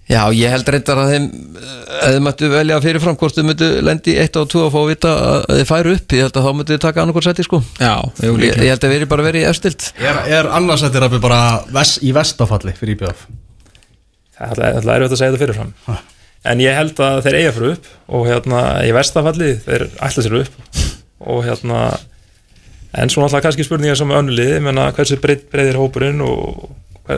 Já, 0.09 0.23
ég 0.33 0.49
held 0.49 0.69
reyndar 0.73 0.99
að 1.03 1.11
þeim 1.13 1.25
að 1.99 2.15
þið 2.15 2.23
mættu 2.25 2.49
velja 2.49 2.77
fyrirfram 2.81 3.17
hvort 3.21 3.37
þið 3.37 3.45
mættu 3.51 3.67
lendi 3.85 4.15
1 4.23 4.39
og 4.41 4.47
2 4.55 4.63
og 4.65 4.71
fá 4.73 4.79
að 4.81 4.87
vita 4.89 5.11
að 5.25 5.43
þið 5.59 5.67
færu 5.69 5.93
upp 5.99 6.15
ég 6.17 6.25
held 6.25 6.39
að 6.41 6.47
þá 6.47 6.55
mættu 6.57 6.75
þið 6.75 6.81
taka 6.85 7.03
annarkor 7.03 7.27
seti 7.27 7.45
sko. 7.45 7.61
Já, 7.77 7.93
ég, 8.25 8.39
ég 8.49 8.73
held 8.73 8.87
að 8.89 8.95
við 8.95 9.01
erum 9.03 9.11
bara 9.13 9.27
verið 9.27 9.45
í 9.45 9.49
efstilt. 9.51 9.91
Er, 10.01 10.23
er 10.39 10.49
annarsættir 10.57 11.05
að 11.05 11.19
bara 11.21 11.43
ves, 11.77 11.99
í 12.01 12.15
vestafalli 12.17 12.73
fyrir 12.79 12.97
IBF? 12.97 13.27
Það 14.39 14.65
er 14.65 14.79
alltaf 14.79 14.95
erfitt 14.95 15.13
að 15.13 15.21
segja 15.21 15.35
þetta 15.35 15.43
fyrirfram. 15.45 15.73
En 16.49 16.65
ég 16.65 16.77
held 16.79 17.05
að 17.05 17.21
þeir 17.27 17.39
eiga 17.43 17.55
fyrir 17.59 17.77
upp 17.77 17.93
og 18.17 18.29
hérna 18.31 18.65
í 18.89 18.93
verstafalli 18.97 19.55
þeir 19.67 19.89
ætla 20.09 20.25
sér 20.25 20.41
upp 20.41 20.85
og 21.29 21.45
hérna 21.45 21.85
en 22.97 23.11
svo 23.13 23.21
náttúrulega 23.21 23.45
kannski 23.45 23.67
spurningar 23.67 23.99
sem 23.99 24.13
önnulið, 24.15 24.55
menna 24.65 24.89
hversu 24.97 25.19
breyð, 25.21 25.45
breyðir 25.53 25.81
hópurinn 25.83 26.23
og 26.25 26.71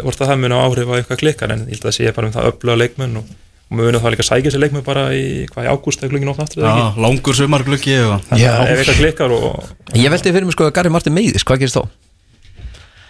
hvort 0.05 0.21
að 0.23 0.29
það 0.31 0.41
mun 0.43 0.55
á 0.55 0.59
áhrif 0.65 0.91
á 0.91 0.95
eitthvað 0.99 1.21
klikkar 1.23 1.55
en 1.55 1.63
ég 1.67 1.79
held 1.79 1.87
að 1.91 1.97
sé 1.97 2.13
bara 2.17 2.29
um 2.31 2.35
það 2.37 2.51
öfluga 2.51 2.77
leikmenn 2.81 3.17
og, 3.21 3.33
og 3.71 3.79
munum 3.81 4.03
það 4.05 4.15
líka 4.15 4.27
sækja 4.29 4.53
sér 4.55 4.63
leikmenn 4.65 4.87
bara 4.87 5.07
í, 5.17 5.25
hvað 5.51 5.67
í 5.67 5.73
ágúst 5.73 6.05
eða 6.05 6.13
klungin 6.13 6.31
ofn 6.33 6.45
aftur 6.45 6.63
eða 6.63 6.71
Já, 6.71 6.85
ekki 6.91 7.05
langur 7.07 7.39
sumargluggi 7.41 7.97
og 8.07 8.29
Þannig 8.29 8.47
að 8.53 8.71
ef 8.71 8.83
eitthvað 8.85 9.01
klikkar 9.03 9.35
og 9.37 9.99
Ég 9.99 10.15
veldi 10.15 10.35
fyrir 10.37 10.49
mig 10.49 10.57
sko 10.57 10.69
að 10.69 10.77
Gary 10.79 10.95
Martin 10.95 11.17
meiðis, 11.17 11.47
hvað 11.49 11.65
gerist 11.65 11.81
þá? 11.81 11.85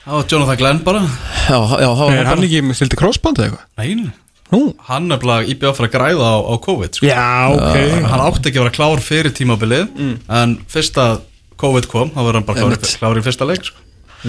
Já, 0.01 0.15
Jonathan 0.33 0.59
Glenn 0.63 0.83
bara 0.87 1.05
Já, 1.05 1.59
já, 1.85 1.91
þá 2.01 2.05
Er 2.17 2.31
hann 2.33 2.45
ekki 2.49 2.65
með 2.65 2.81
stilti 2.81 2.99
crossband 3.01 3.41
eða 3.43 3.51
eitthvað? 3.51 3.67
Nei, 3.85 4.11
Nú 4.51 4.61
hann 4.89 5.13
er 5.15 5.21
bara 5.23 5.45
IBF 5.47 5.77
fyrir 5.79 5.87
að 5.87 5.93
græða 5.95 6.27
á, 6.27 6.37
á 6.43 6.55
COVID 6.65 6.97
sko. 6.99 7.07
Já, 7.07 7.27
ok 7.55 7.77
Hann 8.11 8.23
átti 8.25 8.51
ekki 8.51 8.59
að 8.59 8.65
vera 8.65 8.75
klár 8.75 9.03
fyrir 9.05 9.35
tímabilið 9.37 9.93
En 10.27 10.57
fyrst 10.73 10.99
að 10.99 11.21
COVID 11.61 11.87
kom 11.93 12.11
þá 12.11 12.19
verður 12.25 12.39
hann 12.41 12.49
bara 12.49 12.65
klár, 12.65 12.91
klár 12.99 13.21
í 13.21 13.23
fyrsta 13.25 13.47
leik 13.47 13.69
sko. 13.69 13.79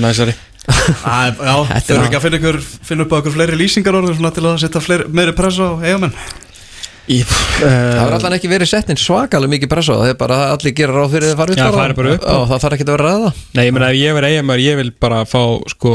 Næsari 0.03 0.35
Æ, 0.61 1.33
Já, 1.41 1.55
þurfum 1.87 2.05
ekki 2.05 2.19
að 2.19 2.23
finna, 2.27 2.37
ykkur, 2.37 2.61
finna 2.85 3.07
upp 3.07 3.15
á 3.17 3.19
ykkur 3.21 3.33
fleiri 3.33 3.57
lýsingar 3.57 3.97
orður 3.97 4.21
til 4.35 4.45
að 4.45 4.61
setja 4.61 4.83
fleiri, 4.83 5.09
meiri 5.09 5.33
press 5.37 5.57
á 5.57 5.73
eigamenn 5.81 6.13
Í, 7.09 7.17
Það 7.25 7.65
uh, 7.65 8.01
er 8.05 8.13
alltaf 8.15 8.33
ekki 8.35 8.49
verið 8.51 8.69
sett 8.69 8.91
inn 8.93 8.99
svakalega 8.99 9.51
mikið 9.55 9.69
pressa 9.71 9.95
á 9.95 9.97
það, 9.97 10.03
það 10.03 10.11
er 10.11 10.17
bara 10.19 10.35
að 10.37 10.51
allir 10.53 10.75
gera 10.77 10.93
ráð 10.95 11.15
fyrir 11.15 11.31
þið 11.31 11.39
fara 11.39 11.55
upp 11.55 11.61
Já, 11.61 11.65
bara 11.73 12.13
upp. 12.13 12.27
Já, 12.27 12.37
það 12.51 12.61
þarf 12.63 12.75
ekki 12.77 12.85
að 12.85 12.91
vera 12.93 13.07
ræða. 13.09 13.31
Nei, 13.57 13.63
ég 13.65 13.73
meina 13.75 13.89
ef 13.89 13.97
ég 13.97 14.17
verið 14.17 14.35
eigamær 14.35 14.61
ég 14.61 14.77
vil 14.79 14.91
bara 15.01 15.23
fá 15.27 15.41
sko 15.73 15.93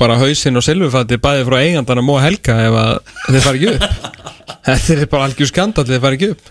bara 0.00 0.18
hausinn 0.22 0.60
og 0.60 0.64
silfurfatti 0.64 1.20
bæði 1.26 1.44
frá 1.50 1.58
eigandanum 1.58 2.14
og 2.14 2.22
helga 2.22 2.58
ef 2.68 2.78
að 2.84 2.92
þeir 3.26 3.46
fara 3.48 3.60
ekki 3.60 3.72
upp. 3.74 4.10
Þetta 4.64 4.94
er 4.94 5.06
bara 5.10 5.28
algjör 5.28 5.50
skandall 5.50 5.88
þeir 5.90 6.02
fara 6.06 6.18
ekki 6.20 6.32
upp. 6.32 6.50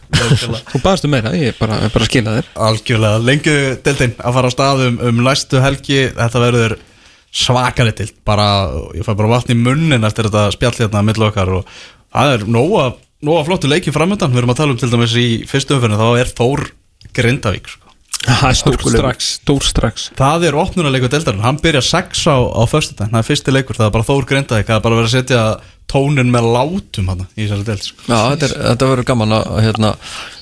Þú 0.73 0.81
baðstu 0.83 1.09
meira, 1.09 1.33
ég 1.39 1.53
er 1.53 1.57
bara, 1.57 1.79
er 1.81 1.93
bara 1.93 2.05
að 2.05 2.11
skila 2.11 2.35
þér. 2.37 2.49
Algjörlega, 2.67 3.21
lengu 3.31 3.59
deltinn 3.87 4.17
að 4.19 4.35
fara 4.37 4.51
á 4.51 4.53
stað 4.53 4.83
um, 4.89 4.99
um 5.09 5.23
næstu 5.25 5.63
helgi. 5.63 6.03
Þetta 6.19 6.43
verður 6.43 6.75
svakari 7.33 7.93
til. 7.97 8.09
Bara, 8.27 8.47
ég 8.93 9.05
fæ 9.05 9.15
bara 9.17 9.31
vatn 9.35 9.55
í 9.55 9.59
munnin 9.59 10.05
eftir 10.05 10.29
þetta 10.29 10.51
spjall 10.53 10.75
hérna 10.77 11.01
að 11.01 11.09
millu 11.09 11.29
okkar 11.29 11.53
og 11.59 11.77
það 12.13 12.35
er 12.35 12.47
nóga, 12.55 12.89
nóga 13.25 13.45
flottu 13.49 13.71
leiki 13.71 13.93
framöndan, 13.95 14.33
við 14.33 14.43
erum 14.43 14.53
að 14.53 14.61
tala 14.61 14.75
um 14.75 14.81
til 14.81 14.91
dæmis 14.93 15.15
í 15.17 15.29
fyrstu 15.49 15.77
umferðinu, 15.77 16.01
þá 16.01 16.21
er 16.21 16.35
Þór 16.37 16.67
Grindavík 17.13 17.71
sko. 17.73 17.81
Það 18.23 18.45
er 18.47 18.55
stór 18.55 18.83
strax, 18.87 19.29
stór 19.41 19.65
strax. 19.67 20.03
Það 20.15 20.45
er 20.47 20.55
opnunarleikur 20.55 21.11
deltarinn, 21.11 21.43
hann 21.43 21.57
byrja 21.59 21.81
6 21.83 22.21
á, 22.31 22.37
á 22.39 22.63
föstudaginn, 22.71 23.11
það 23.11 23.19
er 23.19 23.27
fyrsti 23.27 23.55
leikur, 23.55 23.79
það 23.79 23.89
er 23.89 23.95
bara 23.97 24.07
Þór 24.07 24.27
Grindavík, 24.29 24.69
það 24.69 24.77
er 24.77 24.85
bara 24.85 24.99
verið 25.01 25.09
að 25.09 25.15
setja 25.17 25.41
tónin 25.91 26.31
með 26.31 26.47
látum 26.53 27.09
hann 27.11 27.25
í 27.35 27.43
þessari 27.43 27.67
delt 27.67 27.89
sko. 27.89 28.05
Já, 28.07 28.15
þetta, 28.33 28.47
er, 28.47 28.55
þetta 28.69 28.89
verður 28.93 29.09
gaman 29.09 29.35
að 29.35 29.59
hérna, 29.65 29.91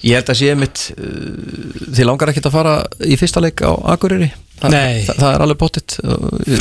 ég 0.05 0.19
held 0.19 0.31
að 0.31 0.39
sé 0.39 0.53
mitt 0.59 0.83
uh, 0.93 1.89
þið 1.89 2.07
langar 2.07 2.31
ekkert 2.31 2.51
að 2.51 2.55
fara 2.59 2.75
í 3.01 3.17
fyrsta 3.19 3.43
leik 3.43 3.63
á 3.65 3.71
Akureyri 3.95 4.29
Nei. 4.69 5.01
það, 5.07 5.17
það 5.17 5.33
er 5.33 5.43
alveg 5.45 5.59
pottitt 5.61 5.95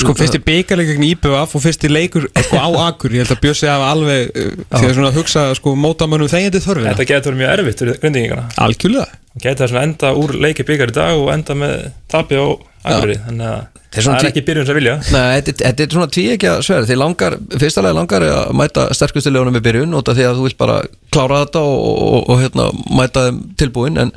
Sko 0.01 0.15
fyrst 0.17 0.39
í 0.39 0.43
byggarleik 0.47 0.91
gegn 0.95 1.07
IBF 1.11 1.57
og 1.59 1.65
fyrst 1.65 1.85
í 1.85 1.91
leikur 1.93 2.29
sko, 2.33 2.57
á 2.57 2.69
Akur, 2.87 3.13
ég 3.13 3.25
held 3.25 3.35
að 3.37 3.43
Bjössi 3.45 3.69
hafa 3.69 3.91
alveg 3.93 4.31
uh, 4.33 4.51
því 4.73 4.83
að 4.89 4.97
svona 4.97 5.13
hugsa 5.17 5.45
sko 5.59 5.75
mótamönnum 5.77 6.31
þegjandi 6.33 6.63
þörfina. 6.65 6.95
Þetta 6.95 7.09
getur 7.11 7.35
verið 7.35 7.43
mjög 7.43 7.55
erfitt 7.57 7.85
fyrir 7.85 8.01
grindingina 8.05 8.47
Algjörlega. 8.65 9.21
Og 9.31 9.45
getur 9.45 9.63
það 9.65 9.73
svona 9.75 9.87
enda 9.91 10.13
úr 10.23 10.37
leiki 10.47 10.67
byggar 10.67 10.95
í 10.95 10.97
dag 10.97 11.21
og 11.21 11.33
enda 11.35 11.59
með 11.59 11.77
tapi 12.11 12.41
á 12.41 12.47
Akureyri 12.85 13.21
þannig 13.27 13.47
að 13.51 13.69
Það 13.91 13.99
er 13.99 14.05
það 14.07 14.21
er 14.23 14.27
ekki 14.29 14.43
byrjun 14.47 14.67
sem 14.69 14.77
vilja. 14.79 14.93
Nei, 15.11 15.41
þetta 15.43 15.65
þetta 15.67 15.83
er 15.83 15.95
svona 15.97 16.11
tví 16.15 16.23
ekki 16.31 16.47
að 16.47 16.61
sverða 16.63 16.87
því 16.87 16.97
langar, 17.01 17.35
fyrsta 17.59 17.83
leið 17.83 17.97
langar 17.97 18.23
er 18.23 18.35
að 18.37 18.53
mæta 18.61 18.85
sterkustu 18.95 19.33
leunum 19.35 19.59
í 19.59 19.63
byrjun 19.65 19.97
út 19.99 20.11
af 20.13 20.15
því 20.15 20.27
að 20.29 20.37
þú 20.39 20.45
vilt 20.47 20.59
bara 20.61 20.77
klára 21.11 21.41
þetta 21.43 21.63
og, 21.67 21.81
og, 21.89 21.99
og, 22.07 22.31
og 22.31 22.39
hérna, 22.45 22.67
mæta 23.01 23.25
þeim 23.27 23.41
tilbúin 23.59 23.99
en, 24.05 24.13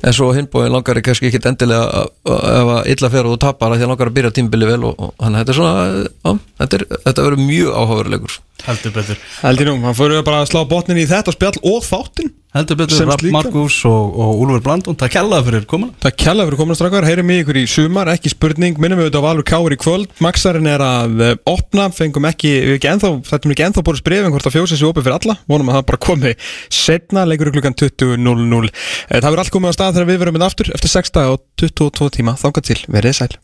en 0.00 0.16
svo 0.16 0.30
hinbúin 0.32 0.72
langar 0.72 0.96
er 0.96 1.04
kannski 1.04 1.28
ekki 1.28 1.42
endilega 1.44 1.84
að- 2.00 2.08
að- 2.32 2.48
ef 2.62 2.72
að 2.78 2.90
illa 2.94 3.12
fer 3.18 3.28
og 3.28 3.36
þú 3.36 3.40
tapar 3.44 3.68
að 3.76 3.82
því 3.82 3.84
að 3.84 3.92
langar 3.92 4.08
að 4.14 4.16
byrja 4.22 4.32
tímbili 4.40 4.70
vel 4.72 4.80
og, 4.88 4.96
og 4.96 5.12
þannig 5.20 5.36
að 5.36 5.44
þetta 5.44 5.52
er 5.52 5.60
svona 5.60 5.76
á, 6.24 6.30
þetta, 6.64 6.80
er, 6.80 6.86
þetta 7.04 7.28
verður 7.28 7.44
mjög 7.52 7.70
áhugaverulegur 7.82 8.38
heldur 8.64 8.96
betur. 8.96 9.20
Heldur 9.44 9.68
nú, 9.68 9.76
hann 9.84 10.00
fyrir 10.00 10.24
bara 10.26 10.40
að 10.46 10.50
slá 10.54 10.64
botnin 10.72 11.04
í 11.04 11.08
þetta 11.12 11.36
spjall 11.36 11.58
og 11.68 11.84
þáttin 11.84 12.32
heldur 12.56 12.78
betur, 12.80 13.02
Rapp. 13.08 13.22
Markus 13.34 13.76
og, 13.88 14.14
og 14.18 14.42
Úlfur 14.42 14.62
Blandun, 14.64 14.96
það 14.98 15.12
kellaði 15.16 15.46
fyrir 15.48 15.66
komin 15.70 15.90
Það 16.02 16.14
kjalla 16.22 16.46
fyrir 16.48 16.60
komin 16.60 16.78
strákar, 16.78 17.06
heyrum 17.08 17.32
í 17.34 17.38
ykkur 17.42 17.58
í 17.60 17.64
sumar, 17.70 18.10
ekki 18.14 18.32
spurning, 18.32 18.78
minnum 18.80 19.00
við 19.00 19.08
auðvitað 19.08 19.24
á 19.24 19.26
Valur 19.28 19.46
Káur 19.48 19.76
í 19.76 19.80
kvöld, 19.80 20.14
Maxarinn 20.24 20.70
er 20.70 20.84
að 20.84 21.24
eh, 21.26 21.34
opna, 21.50 21.88
fengum 21.94 22.28
ekki, 22.30 22.54
við 22.70 22.78
ekki 22.78 22.90
ennþá, 22.94 23.12
þetta 23.28 23.50
er 23.50 23.56
ekki 23.56 23.66
ennþá 23.68 23.84
búið 23.88 24.00
sprefin 24.02 24.34
hvort 24.34 24.48
að 24.48 24.56
fjósa 24.58 24.78
sér 24.80 24.90
opið 24.92 25.08
fyrir 25.08 25.18
alla, 25.18 25.38
vonum 25.50 25.72
að 25.72 25.80
það 25.80 25.88
bara 25.92 26.02
komi 26.08 26.34
setna, 26.72 27.26
leikur 27.28 27.52
klukkan 27.54 27.76
20.00. 27.78 28.72
Eh, 29.08 29.18
Það 29.18 29.28
verður 29.28 29.44
allt 29.44 29.54
komið 29.58 29.74
á 29.74 29.76
stað 29.78 29.98
þegar 29.98 30.10
við 30.12 30.22
verum 30.24 30.38
með 30.38 30.48
aftur 30.48 30.72
eftir 30.74 30.94
6 30.94 31.14
dag 31.18 31.34
og 31.34 31.44
22 31.60 32.10
tíma, 32.18 32.38
þangað 32.40 32.72
til, 32.72 32.80
verið 32.88 33.20
sæl. 33.20 33.34